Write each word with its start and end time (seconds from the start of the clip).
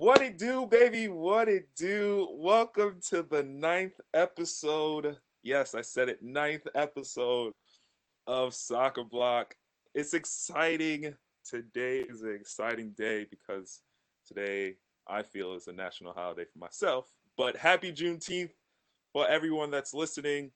What 0.00 0.22
it 0.22 0.38
do, 0.38 0.64
baby? 0.64 1.08
What 1.08 1.50
it 1.50 1.68
do? 1.76 2.26
Welcome 2.30 3.00
to 3.10 3.22
the 3.22 3.42
ninth 3.42 4.00
episode. 4.14 5.18
Yes, 5.42 5.74
I 5.74 5.82
said 5.82 6.08
it, 6.08 6.22
ninth 6.22 6.66
episode 6.74 7.52
of 8.26 8.54
Soccer 8.54 9.04
Block. 9.04 9.54
It's 9.94 10.14
exciting. 10.14 11.14
Today 11.44 11.98
is 11.98 12.22
an 12.22 12.34
exciting 12.34 12.94
day 12.96 13.26
because 13.28 13.82
today 14.26 14.76
I 15.06 15.22
feel 15.22 15.52
is 15.52 15.68
a 15.68 15.72
national 15.74 16.14
holiday 16.14 16.46
for 16.50 16.58
myself. 16.58 17.12
But 17.36 17.54
happy 17.54 17.92
Juneteenth 17.92 18.52
for 19.12 19.28
everyone 19.28 19.70
that's 19.70 19.92
listening. 19.92 20.50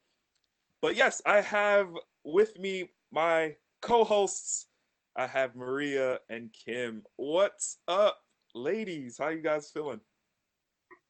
But 0.81 0.97
yes, 0.97 1.21
I 1.27 1.43
have 1.43 1.89
with 2.25 2.59
me 2.59 2.93
my 3.13 3.57
co-hosts. 3.83 4.69
I 5.17 5.27
have 5.27 5.55
Maria 5.55 6.21
and 6.31 6.49
Kim. 6.65 7.03
What's 7.17 7.77
up? 7.87 8.24
Ladies, 8.55 9.19
how 9.19 9.29
you 9.29 9.43
guys 9.43 9.71
feeling? 9.71 10.01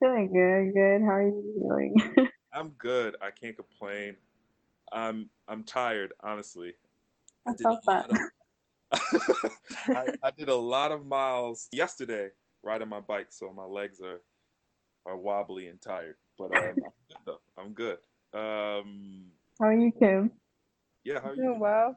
Feeling 0.00 0.32
good, 0.32 0.74
good. 0.74 1.02
How 1.02 1.14
are 1.14 1.22
you 1.22 1.54
feeling? 1.60 2.28
I'm 2.52 2.70
good. 2.78 3.16
I 3.22 3.30
can't 3.30 3.56
complain. 3.56 4.16
I'm 4.92 5.28
I'm 5.48 5.64
tired, 5.64 6.12
honestly. 6.22 6.74
That's 7.46 7.62
so 7.62 7.78
fun. 7.84 8.08
I, 9.88 10.14
I 10.22 10.30
did 10.36 10.48
a 10.48 10.54
lot 10.54 10.92
of 10.92 11.04
miles 11.04 11.68
yesterday 11.72 12.28
riding 12.62 12.88
my 12.88 13.00
bike, 13.00 13.28
so 13.30 13.52
my 13.52 13.64
legs 13.64 14.00
are 14.00 14.20
are 15.06 15.16
wobbly 15.16 15.68
and 15.68 15.80
tired. 15.80 16.16
But 16.38 16.56
um, 16.56 16.74
I'm 16.76 16.92
good 17.08 17.18
though. 17.24 17.40
I'm 17.58 17.72
good. 17.72 17.98
Um, 18.32 19.24
how 19.58 19.66
are 19.66 19.74
you, 19.74 19.92
Kim? 19.92 20.30
Yeah, 21.04 21.20
how 21.20 21.30
are 21.30 21.34
you? 21.34 21.42
Doing 21.42 21.60
well. 21.60 21.96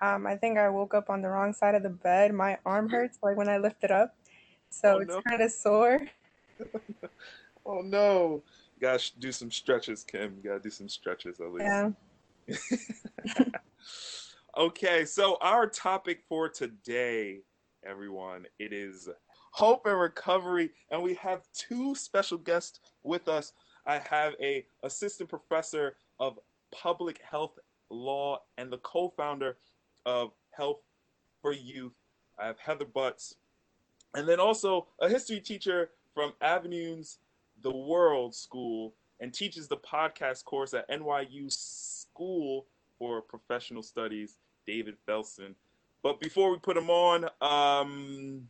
Um, 0.00 0.26
I 0.26 0.36
think 0.36 0.58
I 0.58 0.68
woke 0.68 0.94
up 0.94 1.10
on 1.10 1.22
the 1.22 1.28
wrong 1.28 1.52
side 1.52 1.76
of 1.76 1.84
the 1.84 1.90
bed. 1.90 2.34
My 2.34 2.58
arm 2.66 2.88
hurts, 2.88 3.18
like 3.22 3.36
when 3.36 3.48
I 3.48 3.58
lift 3.58 3.84
it 3.84 3.92
up 3.92 4.16
so 4.72 4.96
oh, 4.96 4.98
it's 4.98 5.08
no. 5.10 5.22
kind 5.22 5.42
of 5.42 5.52
sore. 5.52 6.00
oh 7.66 7.80
no! 7.82 8.42
You 8.76 8.80
gotta 8.80 9.02
do 9.18 9.30
some 9.30 9.50
stretches, 9.50 10.02
Kim. 10.02 10.36
You 10.42 10.50
gotta 10.50 10.62
do 10.62 10.70
some 10.70 10.88
stretches 10.88 11.40
at 11.40 11.52
least. 11.52 11.66
Yeah. 11.68 11.90
okay, 14.56 15.04
so 15.04 15.36
our 15.40 15.66
topic 15.66 16.22
for 16.28 16.48
today, 16.48 17.40
everyone, 17.84 18.46
it 18.58 18.72
is 18.72 19.08
hope 19.52 19.86
and 19.86 20.00
recovery, 20.00 20.70
and 20.90 21.02
we 21.02 21.14
have 21.14 21.42
two 21.52 21.94
special 21.94 22.38
guests 22.38 22.80
with 23.02 23.28
us. 23.28 23.52
I 23.86 23.98
have 23.98 24.34
a 24.40 24.64
assistant 24.82 25.28
professor 25.28 25.96
of 26.18 26.38
public 26.72 27.20
health 27.28 27.58
law 27.90 28.40
and 28.56 28.72
the 28.72 28.78
co-founder 28.78 29.56
of 30.06 30.32
Health 30.50 30.80
for 31.42 31.52
Youth. 31.52 31.92
I 32.38 32.46
have 32.46 32.58
Heather 32.58 32.86
Butts 32.86 33.36
and 34.14 34.28
then 34.28 34.40
also 34.40 34.86
a 35.00 35.08
history 35.08 35.40
teacher 35.40 35.90
from 36.14 36.32
Avenues 36.40 37.18
the 37.62 37.70
World 37.70 38.34
School 38.34 38.92
and 39.20 39.32
teaches 39.32 39.68
the 39.68 39.76
podcast 39.76 40.44
course 40.44 40.74
at 40.74 40.88
NYU 40.90 41.50
School 41.50 42.66
for 42.98 43.22
Professional 43.22 43.82
Studies, 43.82 44.36
David 44.66 44.96
Felsen. 45.08 45.54
But 46.02 46.20
before 46.20 46.50
we 46.50 46.58
put 46.58 46.76
him 46.76 46.90
on, 46.90 47.28
um, 47.40 48.48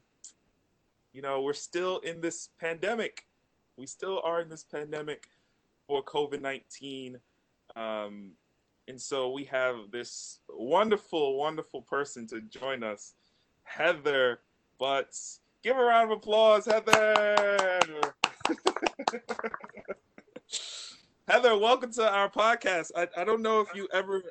you 1.12 1.20
know, 1.20 1.42
we're 1.42 1.52
still 1.52 1.98
in 1.98 2.20
this 2.20 2.48
pandemic. 2.58 3.26
We 3.76 3.86
still 3.86 4.20
are 4.24 4.40
in 4.40 4.48
this 4.48 4.64
pandemic 4.64 5.28
for 5.86 6.02
COVID 6.02 6.40
19. 6.40 7.18
Um, 7.76 8.30
and 8.88 9.00
so 9.00 9.30
we 9.30 9.44
have 9.44 9.90
this 9.90 10.40
wonderful, 10.48 11.38
wonderful 11.38 11.82
person 11.82 12.26
to 12.28 12.40
join 12.40 12.82
us, 12.82 13.14
Heather 13.64 14.40
Butts. 14.78 15.40
Give 15.62 15.76
a 15.76 15.84
round 15.84 16.10
of 16.10 16.18
applause, 16.18 16.66
Heather. 16.66 17.60
Heather, 21.28 21.56
welcome 21.56 21.92
to 21.92 22.10
our 22.10 22.28
podcast. 22.28 22.90
I, 22.96 23.06
I 23.16 23.22
don't 23.22 23.42
know 23.42 23.60
if 23.60 23.68
you 23.72 23.86
ever 23.92 24.24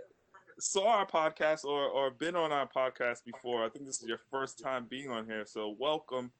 saw 0.59 0.89
our 0.89 1.07
podcast 1.07 1.63
or, 1.63 1.87
or 1.87 2.11
been 2.11 2.35
on 2.35 2.51
our 2.51 2.67
podcast 2.67 3.23
before. 3.25 3.63
I 3.65 3.69
think 3.69 3.85
this 3.85 4.01
is 4.01 4.09
your 4.09 4.19
first 4.29 4.59
time 4.61 4.87
being 4.89 5.09
on 5.09 5.25
here, 5.25 5.45
so 5.45 5.73
welcome. 5.79 6.33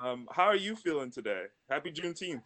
Um, 0.00 0.28
how 0.30 0.44
are 0.44 0.54
you 0.54 0.76
feeling 0.76 1.10
today? 1.10 1.46
Happy 1.68 1.90
Juneteenth. 1.90 2.42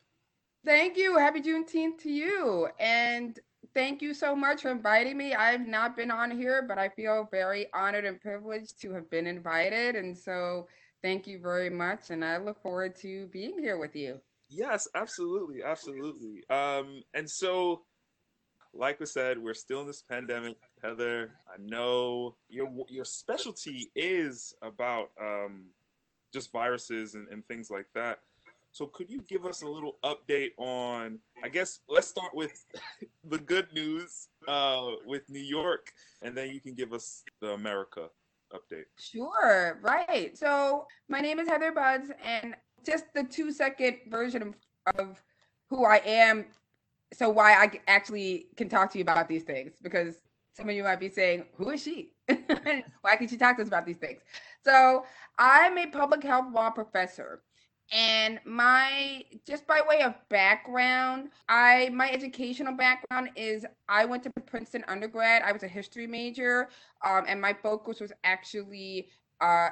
Thank 0.65 0.97
you. 0.97 1.19
Happy 1.19 1.43
Juneteenth 1.43 1.99
to 1.99 2.11
you. 2.11 2.69
And 2.81 3.39
thank 3.75 4.01
you 4.01 4.15
so 4.15 4.35
much 4.35 4.63
for 4.63 4.71
inviting 4.71 5.19
me. 5.19 5.35
I've 5.35 5.69
not 5.69 5.95
been 5.95 6.11
on 6.11 6.31
here, 6.31 6.65
but 6.67 6.79
I 6.79 6.89
feel 6.89 7.29
very 7.31 7.67
honored 7.75 8.07
and 8.07 8.19
privileged 8.19 8.81
to 8.81 8.95
have 8.95 9.11
been 9.11 9.27
invited. 9.27 9.95
And 9.95 10.17
so 10.17 10.69
Thank 11.03 11.27
you 11.27 11.39
very 11.39 11.71
much, 11.71 12.11
and 12.11 12.25
I 12.25 12.39
look 12.39 12.61
forward 12.61 12.97
to 12.97 13.27
being 13.29 13.59
here 13.59 13.79
with 13.79 13.95
you. 13.95 14.21
Yes, 14.49 14.89
absolutely, 14.95 15.63
absolutely. 15.63 16.43
Um, 16.51 17.03
and 17.15 17.29
so, 17.29 17.83
like 18.73 19.01
we 19.01 19.07
said, 19.07 19.39
we're 19.39 19.55
still 19.55 19.81
in 19.81 19.87
this 19.87 20.03
pandemic. 20.03 20.57
Heather, 20.83 21.33
I 21.49 21.57
know 21.59 22.37
your 22.49 22.69
your 22.89 23.05
specialty 23.05 23.91
is 23.95 24.55
about 24.63 25.11
um, 25.21 25.67
just 26.33 26.53
viruses 26.53 27.15
and, 27.15 27.29
and 27.29 27.47
things 27.47 27.71
like 27.71 27.87
that. 27.95 28.21
So, 28.73 28.87
could 28.87 29.11
you 29.11 29.23
give 29.29 29.47
us 29.47 29.63
a 29.63 29.69
little 29.69 29.99
update 30.05 30.53
on? 30.59 31.19
I 31.43 31.49
guess 31.49 31.81
let's 31.89 32.09
start 32.09 32.35
with 32.35 32.65
the 33.25 33.39
good 33.39 33.73
news 33.73 34.29
uh, 34.47 34.91
with 35.07 35.29
New 35.29 35.41
York, 35.41 35.93
and 36.23 36.37
then 36.37 36.51
you 36.51 36.61
can 36.61 36.75
give 36.75 36.93
us 36.93 37.25
the 37.41 37.53
America 37.53 38.09
update. 38.53 38.85
Sure, 38.99 39.79
right. 39.83 40.37
So 40.37 40.87
my 41.09 41.21
name 41.21 41.39
is 41.39 41.49
Heather 41.49 41.73
Butts, 41.73 42.11
and 42.25 42.55
just 42.85 43.07
the 43.15 43.25
two 43.25 43.53
second 43.53 43.99
version 44.09 44.43
of, 44.43 44.55
of 44.99 45.23
who 45.69 45.85
I 45.85 46.01
am. 46.05 46.47
So 47.13 47.29
why 47.29 47.53
I 47.53 47.71
actually 47.87 48.49
can 48.57 48.69
talk 48.69 48.91
to 48.93 48.99
you 48.99 49.03
about 49.03 49.29
these 49.29 49.45
things 49.45 49.75
because 49.83 50.21
some 50.55 50.69
of 50.69 50.75
you 50.75 50.83
might 50.85 51.01
be 51.01 51.09
saying, 51.09 51.45
"Who 51.57 51.71
is 51.71 51.83
she? 51.83 52.13
why 53.03 53.17
can 53.17 53.29
she 53.29 53.37
talk 53.37 53.57
to 53.57 53.63
us 53.63 53.69
about 53.69 53.87
these 53.87 53.97
things?" 53.99 54.23
So 54.65 55.05
I'm 55.39 55.79
a 55.79 55.87
public 55.87 56.23
health 56.23 56.53
law 56.53 56.71
professor 56.71 57.43
and 57.93 58.41
my 58.45 59.23
just 59.47 59.67
by 59.67 59.81
way 59.89 60.03
of 60.03 60.15
background 60.29 61.29
i 61.49 61.89
my 61.93 62.11
educational 62.11 62.77
background 62.77 63.29
is 63.37 63.65
i 63.89 64.05
went 64.05 64.23
to 64.23 64.31
princeton 64.47 64.85
undergrad. 64.89 65.43
I 65.43 65.53
was 65.53 65.63
a 65.63 65.69
history 65.69 66.07
major 66.07 66.69
um, 67.07 67.25
and 67.29 67.41
my 67.41 67.53
focus 67.53 68.01
was 68.01 68.13
actually 68.25 69.09
uh, 69.41 69.69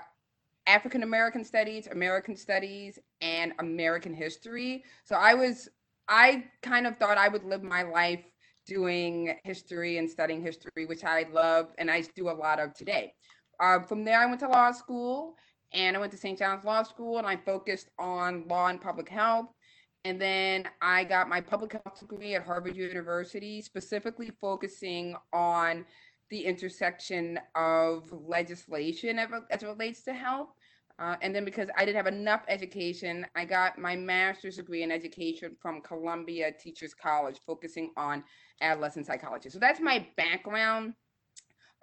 african 0.67 1.03
american 1.03 1.45
studies 1.45 1.89
american 1.89 2.37
studies 2.37 2.99
and 3.21 3.53
american 3.59 4.15
history. 4.15 4.85
So 5.05 5.17
i 5.17 5.35
was 5.35 5.69
i 6.09 6.45
kind 6.63 6.87
of 6.87 6.97
thought 6.97 7.19
i 7.19 7.29
would 7.29 7.45
live 7.45 7.63
my 7.63 7.83
life 7.83 8.25
doing 8.67 9.37
history 9.45 9.99
and 9.99 10.09
studying 10.09 10.41
history 10.43 10.87
which 10.87 11.05
i 11.05 11.27
love 11.33 11.73
and 11.79 11.91
i 11.91 12.03
do 12.15 12.29
a 12.29 12.33
lot 12.33 12.61
of 12.61 12.75
today. 12.75 13.15
Um, 13.61 13.85
from 13.85 14.05
there 14.05 14.21
i 14.21 14.27
went 14.27 14.41
to 14.41 14.49
law 14.49 14.73
school 14.73 15.37
and 15.75 15.97
I 15.97 16.01
went 16.01 16.13
to 16.13 16.19
St. 16.19 16.39
John's 16.39 16.65
Law 16.65 16.83
School 16.85 17.19
and 17.19 17.27
I 17.27 17.37
focused 17.37 17.91
on 17.99 18.47
law 18.49 18.69
and 18.69 18.81
public 18.81 19.09
health. 19.09 19.49
And 20.05 20.21
then 20.21 20.69
I 20.81 21.05
got 21.05 21.29
my 21.29 21.41
public 21.41 21.73
health 21.73 21.99
degree 21.99 22.35
at 22.35 22.45
Harvard 22.45 22.77
University, 22.77 23.61
specifically 23.61 24.31
focusing 24.41 25.17
on 25.33 25.85
the 26.31 26.45
intersection 26.45 27.41
of 27.55 28.11
legislation 28.13 29.19
as 29.19 29.63
it 29.63 29.67
relates 29.67 30.03
to 30.05 30.13
health. 30.13 30.51
Uh, 30.99 31.17
and 31.23 31.35
then 31.35 31.45
because 31.45 31.69
I 31.77 31.85
didn't 31.85 31.97
have 31.97 32.07
enough 32.07 32.43
education, 32.47 33.27
I 33.35 33.45
got 33.45 33.79
my 33.79 33.97
master's 33.97 34.57
degree 34.57 34.85
in 34.85 34.93
education 34.93 35.57
from 35.61 35.81
Columbia 35.81 36.53
Teachers 36.53 36.95
College, 36.95 37.41
focusing 37.45 37.91
on 37.97 38.23
adolescent 38.61 39.07
psychology. 39.07 39.51
So 39.51 39.59
that's 39.59 39.81
my 39.81 40.07
background. 40.17 40.95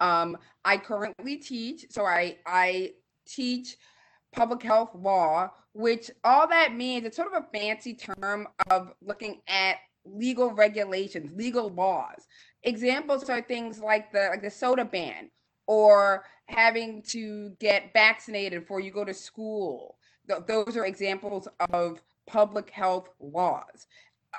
Um, 0.00 0.38
I 0.64 0.78
currently 0.78 1.36
teach, 1.36 1.86
so 1.90 2.06
I 2.06 2.38
I 2.46 2.92
teach 3.26 3.76
public 4.32 4.62
health 4.62 4.94
law, 4.94 5.50
which 5.74 6.10
all 6.24 6.48
that 6.48 6.74
means 6.74 7.04
it's 7.04 7.16
sort 7.16 7.32
of 7.32 7.42
a 7.42 7.58
fancy 7.58 7.94
term 7.94 8.48
of 8.70 8.92
looking 9.02 9.40
at 9.48 9.76
legal 10.04 10.52
regulations, 10.52 11.32
legal 11.36 11.70
laws. 11.70 12.26
Examples 12.64 13.28
are 13.28 13.42
things 13.42 13.78
like 13.78 14.12
the 14.12 14.28
like 14.30 14.42
the 14.42 14.50
soda 14.50 14.84
ban 14.84 15.30
or 15.66 16.24
having 16.46 17.02
to 17.02 17.50
get 17.60 17.92
vaccinated 17.92 18.60
before 18.60 18.80
you 18.80 18.90
go 18.90 19.04
to 19.04 19.14
school. 19.14 19.96
Th- 20.28 20.42
those 20.46 20.76
are 20.76 20.86
examples 20.86 21.48
of 21.70 22.02
public 22.26 22.70
health 22.70 23.08
laws. 23.20 23.86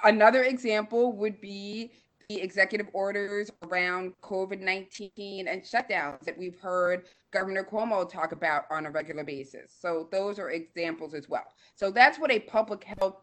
Another 0.03 0.44
example 0.44 1.13
would 1.13 1.39
be 1.39 1.91
the 2.29 2.41
executive 2.41 2.87
orders 2.93 3.51
around 3.63 4.13
COVID 4.21 4.59
19 4.59 5.47
and 5.47 5.61
shutdowns 5.61 6.21
that 6.21 6.37
we've 6.37 6.59
heard 6.59 7.05
Governor 7.31 7.63
Cuomo 7.63 8.09
talk 8.09 8.31
about 8.31 8.65
on 8.69 8.85
a 8.85 8.91
regular 8.91 9.23
basis. 9.23 9.73
So, 9.77 10.07
those 10.11 10.39
are 10.39 10.51
examples 10.51 11.13
as 11.13 11.29
well. 11.29 11.45
So, 11.75 11.91
that's 11.91 12.19
what 12.19 12.31
a 12.31 12.39
public 12.39 12.83
health 12.83 13.21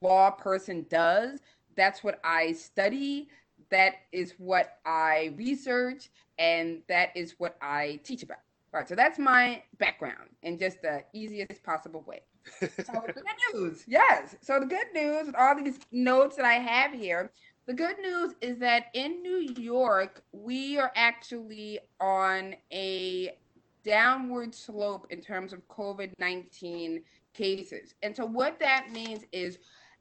law 0.00 0.30
person 0.30 0.86
does. 0.88 1.40
That's 1.76 2.04
what 2.04 2.20
I 2.24 2.52
study. 2.52 3.28
That 3.70 3.94
is 4.12 4.34
what 4.38 4.78
I 4.84 5.34
research. 5.36 6.10
And 6.38 6.82
that 6.88 7.16
is 7.16 7.34
what 7.38 7.56
I 7.62 8.00
teach 8.04 8.22
about. 8.22 8.38
All 8.74 8.80
right. 8.80 8.88
So, 8.88 8.94
that's 8.94 9.18
my 9.18 9.62
background 9.78 10.28
in 10.42 10.58
just 10.58 10.82
the 10.82 11.04
easiest 11.12 11.62
possible 11.62 12.04
way. 12.06 12.22
So, 12.60 13.04
the 13.06 13.12
good 13.12 13.24
news, 13.54 13.84
yes. 13.86 14.36
So 14.40 14.60
the 14.60 14.66
good 14.66 14.86
news 14.94 15.26
with 15.26 15.36
all 15.36 15.54
these 15.54 15.78
notes 15.90 16.36
that 16.36 16.44
I 16.44 16.54
have 16.54 16.92
here, 16.92 17.30
the 17.66 17.74
good 17.74 17.98
news 18.00 18.34
is 18.40 18.58
that 18.58 18.86
in 18.94 19.22
New 19.22 19.54
York, 19.56 20.24
we 20.32 20.78
are 20.78 20.92
actually 20.96 21.78
on 22.00 22.56
a 22.72 23.36
downward 23.84 24.54
slope 24.54 25.06
in 25.10 25.20
terms 25.20 25.52
of 25.52 25.66
COVID 25.68 26.12
19 26.18 27.02
cases. 27.34 27.94
And 28.02 28.14
so, 28.16 28.24
what 28.24 28.58
that 28.58 28.90
means 28.90 29.24
is 29.32 29.58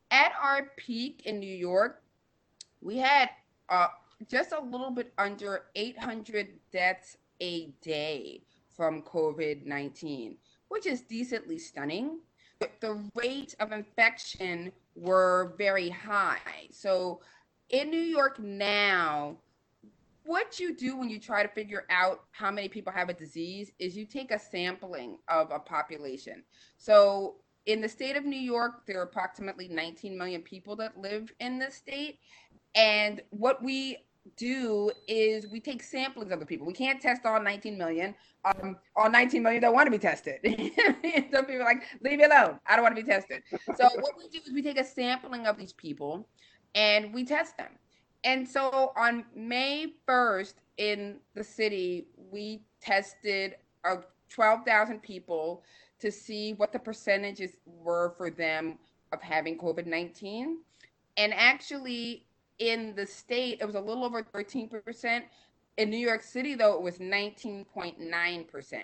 at 0.10 0.34
our 0.42 0.72
peak 0.78 1.24
in 1.26 1.40
New 1.40 1.56
York, 1.56 2.02
we 2.82 2.98
had 2.98 3.30
uh, 3.70 3.88
just 4.28 4.52
a 4.52 4.60
little 4.60 4.92
bit 4.92 5.14
under 5.18 5.66
800 5.76 6.50
deaths 6.72 7.18
a 7.42 7.68
day 7.82 8.42
from 8.76 9.04
COVID 9.04 9.66
19, 9.66 10.36
which 10.70 10.88
is 10.88 11.02
decently 11.02 11.60
stunning. 11.60 12.20
But 12.60 12.72
the 12.80 13.04
rates 13.16 13.56
of 13.60 13.72
infection 13.72 14.72
were 14.96 15.56
very 15.58 15.90
high. 15.90 16.38
So 16.72 17.22
in 17.72 17.90
New 17.90 17.98
York 17.98 18.40
now, 18.40 19.38
what 20.24 20.60
you 20.60 20.76
do 20.76 20.98
when 20.98 21.10
you 21.10 21.20
try 21.20 21.42
to 21.42 21.50
figure 21.50 21.86
out 21.90 22.22
how 22.32 22.52
many 22.52 22.68
people 22.68 22.94
have 22.94 23.10
a 23.10 23.14
disease 23.14 23.72
is 23.80 23.98
you 23.98 24.06
take 24.06 24.32
a 24.32 24.40
sampling 24.40 25.18
of 25.28 25.50
a 25.52 25.60
population. 25.60 26.44
So 26.78 27.36
in 27.66 27.82
the 27.82 27.90
state 27.90 28.16
of 28.16 28.26
New 28.26 28.40
York, 28.40 28.86
there 28.86 29.00
are 29.00 29.04
approximately 29.04 29.68
19 29.68 30.18
million 30.18 30.42
people 30.42 30.76
that 30.78 30.98
live 30.98 31.32
in 31.40 31.58
the 31.58 31.72
state. 31.72 32.20
And 32.76 33.22
what 33.32 33.64
we 33.64 33.98
do 34.38 34.92
is 35.08 35.48
we 35.48 35.60
take 35.60 35.84
samplings 35.84 36.32
of 36.32 36.40
the 36.40 36.46
people. 36.46 36.68
We 36.68 36.74
can't 36.74 37.02
test 37.02 37.26
all 37.26 37.42
19 37.42 37.78
million. 37.78 38.14
Um, 38.46 38.78
all 38.96 39.10
19 39.10 39.42
million 39.42 39.62
don't 39.62 39.74
want 39.74 39.88
to 39.88 39.92
be 39.92 39.98
tested. 39.98 40.40
Some 41.34 41.46
people 41.46 41.62
are 41.62 41.66
like, 41.66 41.84
leave 42.04 42.20
me 42.20 42.26
alone. 42.26 42.60
I 42.68 42.76
don't 42.76 42.84
want 42.84 42.96
to 42.96 43.02
be 43.02 43.10
tested. 43.10 43.42
So 43.76 43.90
what 43.96 44.18
we 44.18 44.30
do 44.30 44.40
is 44.46 44.54
we 44.54 44.62
take 44.62 44.80
a 44.80 44.84
sampling 44.84 45.48
of 45.48 45.58
these 45.58 45.74
people 45.74 46.28
and 46.76 47.14
we 47.14 47.24
test 47.24 47.58
them. 47.58 47.72
And 48.24 48.48
so 48.48 48.92
on 48.96 49.26
May 49.36 49.94
1st 50.08 50.54
in 50.78 51.18
the 51.34 51.44
city, 51.44 52.08
we 52.32 52.62
tested 52.82 53.56
uh, 53.84 53.98
12,000 54.30 55.02
people 55.02 55.64
to 56.00 56.12
see 56.12 56.54
what 56.54 56.72
the 56.72 56.80
percentages 56.80 57.58
were 57.66 58.14
for 58.18 58.30
them 58.30 58.78
of 59.12 59.22
having 59.22 59.58
COVID 59.58 59.86
19. 59.86 60.60
And 61.18 61.34
actually, 61.34 62.26
in 62.60 62.94
the 62.96 63.06
state, 63.06 63.58
it 63.60 63.66
was 63.66 63.76
a 63.76 63.80
little 63.80 64.06
over 64.06 64.24
13%. 64.24 65.24
In 65.78 65.90
New 65.90 65.98
York 65.98 66.24
City, 66.24 66.56
though, 66.56 66.74
it 66.76 66.82
was 66.82 67.00
19.9%. 67.00 68.82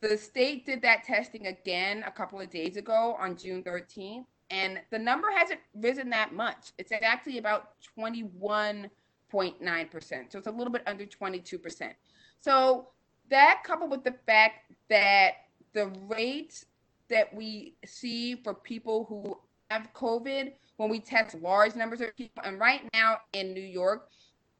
The 0.00 0.18
state 0.18 0.66
did 0.66 0.82
that 0.82 1.04
testing 1.04 1.46
again 1.46 2.04
a 2.06 2.10
couple 2.10 2.40
of 2.40 2.50
days 2.50 2.76
ago 2.76 3.16
on 3.18 3.36
June 3.36 3.62
13th, 3.62 4.26
and 4.50 4.80
the 4.90 4.98
number 4.98 5.28
hasn't 5.34 5.60
risen 5.74 6.10
that 6.10 6.34
much. 6.34 6.72
It's 6.78 6.92
actually 6.92 7.38
about 7.38 7.70
21.9%. 7.98 10.32
So 10.32 10.38
it's 10.38 10.46
a 10.46 10.50
little 10.50 10.72
bit 10.72 10.82
under 10.86 11.04
22%. 11.04 11.92
So 12.40 12.88
that 13.28 13.62
coupled 13.64 13.90
with 13.90 14.04
the 14.04 14.14
fact 14.26 14.72
that 14.88 15.32
the 15.72 15.86
rates 16.08 16.64
that 17.08 17.34
we 17.34 17.74
see 17.84 18.36
for 18.36 18.54
people 18.54 19.04
who 19.08 19.36
have 19.70 19.92
COVID 19.94 20.52
when 20.76 20.90
we 20.90 21.00
test 21.00 21.34
large 21.36 21.74
numbers 21.74 22.00
of 22.00 22.14
people. 22.16 22.42
And 22.44 22.60
right 22.60 22.82
now 22.92 23.18
in 23.32 23.52
New 23.52 23.60
York, 23.60 24.10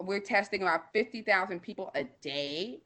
we're 0.00 0.20
testing 0.20 0.62
about 0.62 0.92
50,000 0.92 1.60
people 1.60 1.92
a 1.94 2.04
day. 2.20 2.80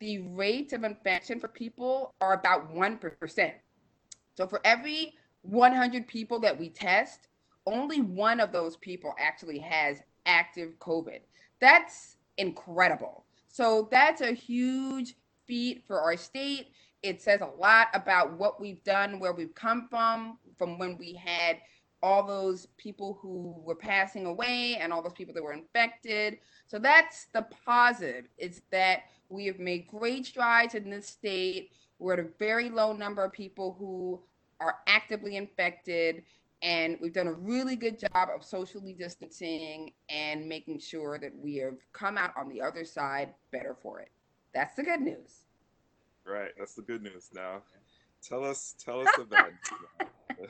The 0.00 0.18
rates 0.18 0.74
of 0.74 0.84
infection 0.84 1.40
for 1.40 1.48
people 1.48 2.14
are 2.20 2.34
about 2.34 2.74
1%. 2.74 3.52
So 4.36 4.46
for 4.46 4.60
every 4.64 5.14
100 5.46 6.06
people 6.06 6.40
that 6.40 6.58
we 6.58 6.68
test, 6.68 7.28
only 7.66 8.00
one 8.00 8.40
of 8.40 8.52
those 8.52 8.76
people 8.76 9.14
actually 9.18 9.58
has 9.58 10.02
active 10.24 10.78
COVID. 10.78 11.20
That's 11.60 12.16
incredible. 12.38 13.24
So 13.48 13.88
that's 13.90 14.20
a 14.20 14.32
huge 14.32 15.16
feat 15.46 15.84
for 15.86 16.00
our 16.00 16.16
state. 16.16 16.68
It 17.02 17.22
says 17.22 17.40
a 17.40 17.60
lot 17.60 17.88
about 17.94 18.38
what 18.38 18.60
we've 18.60 18.82
done, 18.84 19.18
where 19.18 19.32
we've 19.32 19.54
come 19.54 19.86
from, 19.88 20.38
from 20.58 20.78
when 20.78 20.96
we 20.98 21.14
had 21.14 21.58
all 22.02 22.26
those 22.26 22.66
people 22.76 23.18
who 23.20 23.54
were 23.64 23.74
passing 23.74 24.26
away 24.26 24.76
and 24.80 24.92
all 24.92 25.02
those 25.02 25.12
people 25.12 25.34
that 25.34 25.42
were 25.42 25.52
infected. 25.52 26.38
So 26.66 26.78
that's 26.78 27.26
the 27.32 27.46
positive 27.64 28.26
is 28.38 28.62
that 28.70 29.04
we 29.28 29.46
have 29.46 29.58
made 29.58 29.88
great 29.88 30.26
strides 30.26 30.74
in 30.74 30.90
this 30.90 31.06
state. 31.06 31.72
We're 31.98 32.14
at 32.14 32.18
a 32.18 32.28
very 32.38 32.68
low 32.68 32.92
number 32.92 33.24
of 33.24 33.32
people 33.32 33.76
who 33.78 34.22
are 34.60 34.76
actively 34.86 35.36
infected 35.36 36.22
and 36.62 36.96
we've 37.00 37.12
done 37.12 37.26
a 37.26 37.32
really 37.32 37.76
good 37.76 37.98
job 37.98 38.28
of 38.34 38.42
socially 38.42 38.94
distancing 38.94 39.92
and 40.08 40.48
making 40.48 40.78
sure 40.78 41.18
that 41.18 41.32
we 41.36 41.56
have 41.56 41.76
come 41.92 42.16
out 42.16 42.32
on 42.36 42.48
the 42.48 42.60
other 42.60 42.84
side 42.84 43.34
better 43.50 43.76
for 43.82 44.00
it. 44.00 44.10
That's 44.54 44.74
the 44.74 44.82
good 44.82 45.00
news. 45.00 45.46
Right, 46.24 46.50
that's 46.58 46.74
the 46.74 46.82
good 46.82 47.02
news 47.02 47.30
now. 47.34 47.62
Tell 48.22 48.44
us 48.44 48.74
tell 48.82 49.00
us 49.00 49.08
bad 49.30 49.52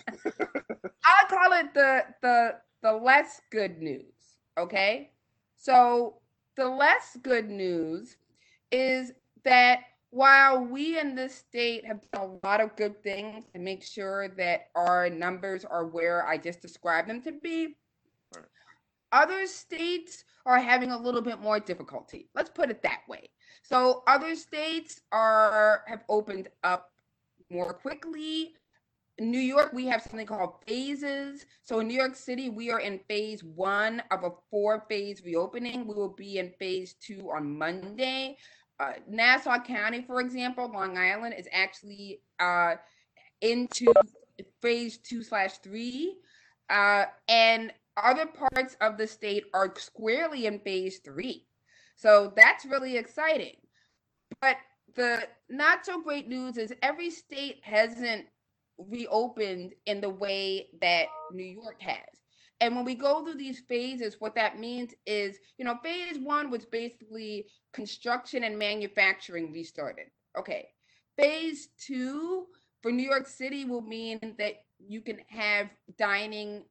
I'll 1.04 1.28
call 1.28 1.52
it 1.52 1.74
the 1.74 2.04
the 2.22 2.54
the 2.82 2.92
less 2.92 3.40
good 3.50 3.78
news. 3.82 4.04
Okay, 4.56 5.10
so 5.56 6.14
the 6.56 6.68
less 6.68 7.18
good 7.22 7.50
news 7.50 8.16
is 8.70 9.12
that 9.44 9.80
while 10.16 10.64
we 10.64 10.98
in 10.98 11.14
this 11.14 11.34
state 11.34 11.84
have 11.84 12.00
done 12.10 12.22
a 12.42 12.46
lot 12.46 12.62
of 12.62 12.74
good 12.74 13.02
things 13.02 13.44
to 13.52 13.60
make 13.60 13.84
sure 13.84 14.28
that 14.28 14.68
our 14.74 15.10
numbers 15.10 15.62
are 15.62 15.84
where 15.84 16.26
I 16.26 16.38
just 16.38 16.62
described 16.62 17.10
them 17.10 17.20
to 17.20 17.32
be, 17.32 17.76
other 19.12 19.46
states 19.46 20.24
are 20.46 20.58
having 20.58 20.90
a 20.90 20.98
little 20.98 21.20
bit 21.20 21.42
more 21.42 21.60
difficulty. 21.60 22.30
Let's 22.34 22.48
put 22.48 22.70
it 22.70 22.82
that 22.82 23.00
way. 23.06 23.28
So 23.62 24.04
other 24.06 24.34
states 24.36 25.02
are 25.12 25.84
have 25.86 26.02
opened 26.08 26.48
up 26.64 26.92
more 27.50 27.74
quickly. 27.74 28.54
In 29.18 29.30
New 29.30 29.38
York, 29.38 29.74
we 29.74 29.84
have 29.86 30.02
something 30.02 30.26
called 30.26 30.54
phases. 30.66 31.44
So 31.62 31.80
in 31.80 31.88
New 31.88 31.94
York 31.94 32.16
City, 32.16 32.48
we 32.48 32.70
are 32.70 32.80
in 32.80 33.00
phase 33.06 33.44
one 33.44 34.02
of 34.10 34.24
a 34.24 34.30
four 34.50 34.86
phase 34.88 35.22
reopening. 35.22 35.86
We 35.86 35.94
will 35.94 36.14
be 36.14 36.38
in 36.38 36.52
phase 36.58 36.94
two 36.94 37.30
on 37.34 37.58
Monday. 37.58 38.38
Uh, 38.78 38.92
Nassau 39.08 39.58
County, 39.60 40.02
for 40.02 40.20
example, 40.20 40.70
Long 40.70 40.98
Island 40.98 41.34
is 41.38 41.48
actually 41.52 42.20
uh, 42.38 42.74
into 43.40 43.92
phase 44.60 44.98
two 44.98 45.22
slash 45.22 45.58
three. 45.58 46.16
Uh, 46.68 47.06
and 47.28 47.72
other 47.96 48.26
parts 48.26 48.76
of 48.80 48.98
the 48.98 49.06
state 49.06 49.44
are 49.54 49.72
squarely 49.76 50.46
in 50.46 50.58
phase 50.60 50.98
three. 50.98 51.46
So 51.94 52.32
that's 52.36 52.66
really 52.66 52.96
exciting. 52.96 53.54
But 54.40 54.56
the 54.94 55.26
not 55.48 55.86
so 55.86 56.02
great 56.02 56.28
news 56.28 56.58
is 56.58 56.72
every 56.82 57.10
state 57.10 57.60
hasn't 57.62 58.26
reopened 58.78 59.74
in 59.86 60.00
the 60.00 60.10
way 60.10 60.68
that 60.82 61.06
New 61.32 61.44
York 61.44 61.80
has. 61.80 62.25
And 62.60 62.74
when 62.74 62.84
we 62.84 62.94
go 62.94 63.22
through 63.22 63.36
these 63.36 63.60
phases, 63.68 64.16
what 64.18 64.34
that 64.34 64.58
means 64.58 64.94
is, 65.04 65.38
you 65.58 65.64
know, 65.64 65.78
phase 65.82 66.18
one 66.18 66.50
was 66.50 66.64
basically 66.64 67.46
construction 67.72 68.44
and 68.44 68.58
manufacturing 68.58 69.52
restarted. 69.52 70.06
Okay. 70.38 70.68
Phase 71.18 71.68
two 71.78 72.46
for 72.82 72.90
New 72.90 73.02
York 73.08 73.26
City 73.26 73.64
will 73.64 73.82
mean 73.82 74.18
that 74.38 74.64
you 74.78 75.00
can 75.00 75.18
have 75.28 75.68
dining 75.98 76.62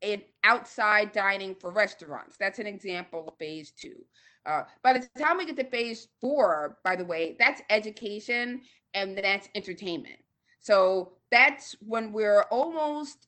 in 0.00 0.22
outside 0.44 1.12
dining 1.12 1.54
for 1.54 1.70
restaurants. 1.70 2.36
That's 2.38 2.58
an 2.58 2.66
example 2.66 3.28
of 3.28 3.34
phase 3.38 3.72
two. 3.72 4.04
Uh, 4.46 4.62
by 4.82 4.92
the 4.94 5.08
time 5.20 5.36
we 5.36 5.46
get 5.46 5.56
to 5.56 5.64
phase 5.64 6.08
four, 6.20 6.78
by 6.84 6.96
the 6.96 7.04
way, 7.04 7.36
that's 7.38 7.60
education 7.70 8.62
and 8.94 9.18
that's 9.18 9.48
entertainment. 9.54 10.18
So 10.60 11.12
that's 11.30 11.76
when 11.80 12.12
we're 12.12 12.42
almost, 12.44 13.26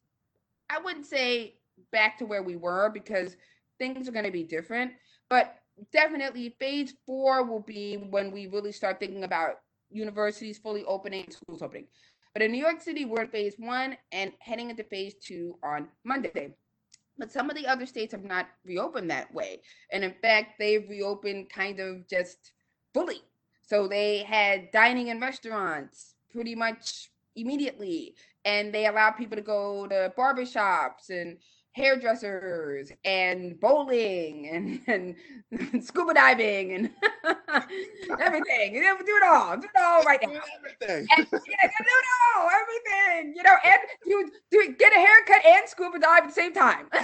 I 0.70 0.80
wouldn't 0.80 1.06
say 1.06 1.56
back 1.92 2.18
to 2.18 2.26
where 2.26 2.42
we 2.42 2.56
were 2.56 2.90
because 2.92 3.37
things 3.78 4.08
are 4.08 4.12
going 4.12 4.25
to 4.25 4.30
be 4.30 4.44
different, 4.44 4.92
but 5.28 5.56
definitely 5.92 6.56
phase 6.58 6.94
four 7.06 7.44
will 7.44 7.60
be 7.60 7.96
when 7.96 8.30
we 8.30 8.46
really 8.46 8.72
start 8.72 9.00
thinking 9.00 9.25
about 9.25 9.60
universities 9.90 10.58
fully 10.58 10.84
opening, 10.84 11.26
schools 11.30 11.62
opening. 11.62 11.87
But 12.32 12.42
in 12.42 12.52
New 12.52 12.62
York 12.62 12.80
City, 12.80 13.04
we're 13.04 13.22
in 13.22 13.28
phase 13.28 13.54
one 13.58 13.96
and 14.12 14.32
heading 14.38 14.70
into 14.70 14.84
phase 14.84 15.14
two 15.20 15.56
on 15.64 15.88
Monday. 16.04 16.54
But 17.18 17.32
some 17.32 17.50
of 17.50 17.56
the 17.56 17.66
other 17.66 17.87
states 17.87 18.12
have 18.12 18.25
not 18.25 18.49
reopened 18.64 19.10
that 19.10 19.32
way. 19.34 19.60
And 19.92 20.04
in 20.04 20.14
fact, 20.22 20.58
they've 20.58 20.88
reopened 20.88 21.50
kind 21.50 21.80
of 21.80 22.08
just 22.08 22.52
fully. 22.94 23.22
So 23.62 23.88
they 23.88 24.18
had 24.18 24.70
dining 24.70 25.08
in 25.08 25.20
restaurants 25.20 26.14
pretty 26.32 26.54
much 26.54 27.10
immediately 27.37 28.14
and 28.44 28.72
they 28.72 28.87
allow 28.87 29.10
people 29.10 29.37
to 29.37 29.42
go 29.42 29.87
to 29.87 30.12
barbershops 30.16 31.10
and 31.10 31.38
hairdressers 31.72 32.90
and 33.04 33.58
bowling 33.60 34.80
and, 34.86 35.16
and 35.50 35.84
scuba 35.84 36.14
diving 36.14 36.72
and 36.72 36.90
everything. 38.20 38.74
You 38.74 38.82
know, 38.82 38.96
do 38.98 39.16
it 39.16 39.22
all. 39.24 39.56
Do 39.56 39.66
it 39.66 39.80
all 39.80 40.02
right 40.02 40.20
now. 40.22 40.40
Everything. 40.58 41.06
And, 41.16 41.26
yeah, 41.30 41.30
do 41.30 41.86
it 41.86 42.06
all. 42.36 42.48
Everything. 42.50 43.34
You 43.36 43.42
know, 43.42 43.56
and 43.64 43.80
you 44.04 44.30
do 44.50 44.74
get 44.78 44.92
a 44.92 45.00
haircut 45.00 45.44
and 45.44 45.68
scuba 45.68 45.98
dive 45.98 46.24
at 46.24 46.28
the 46.28 46.34
same 46.34 46.52
time. 46.52 46.86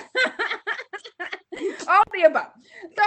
all 1.88 2.02
the 2.12 2.22
above. 2.26 2.52
So 2.98 3.04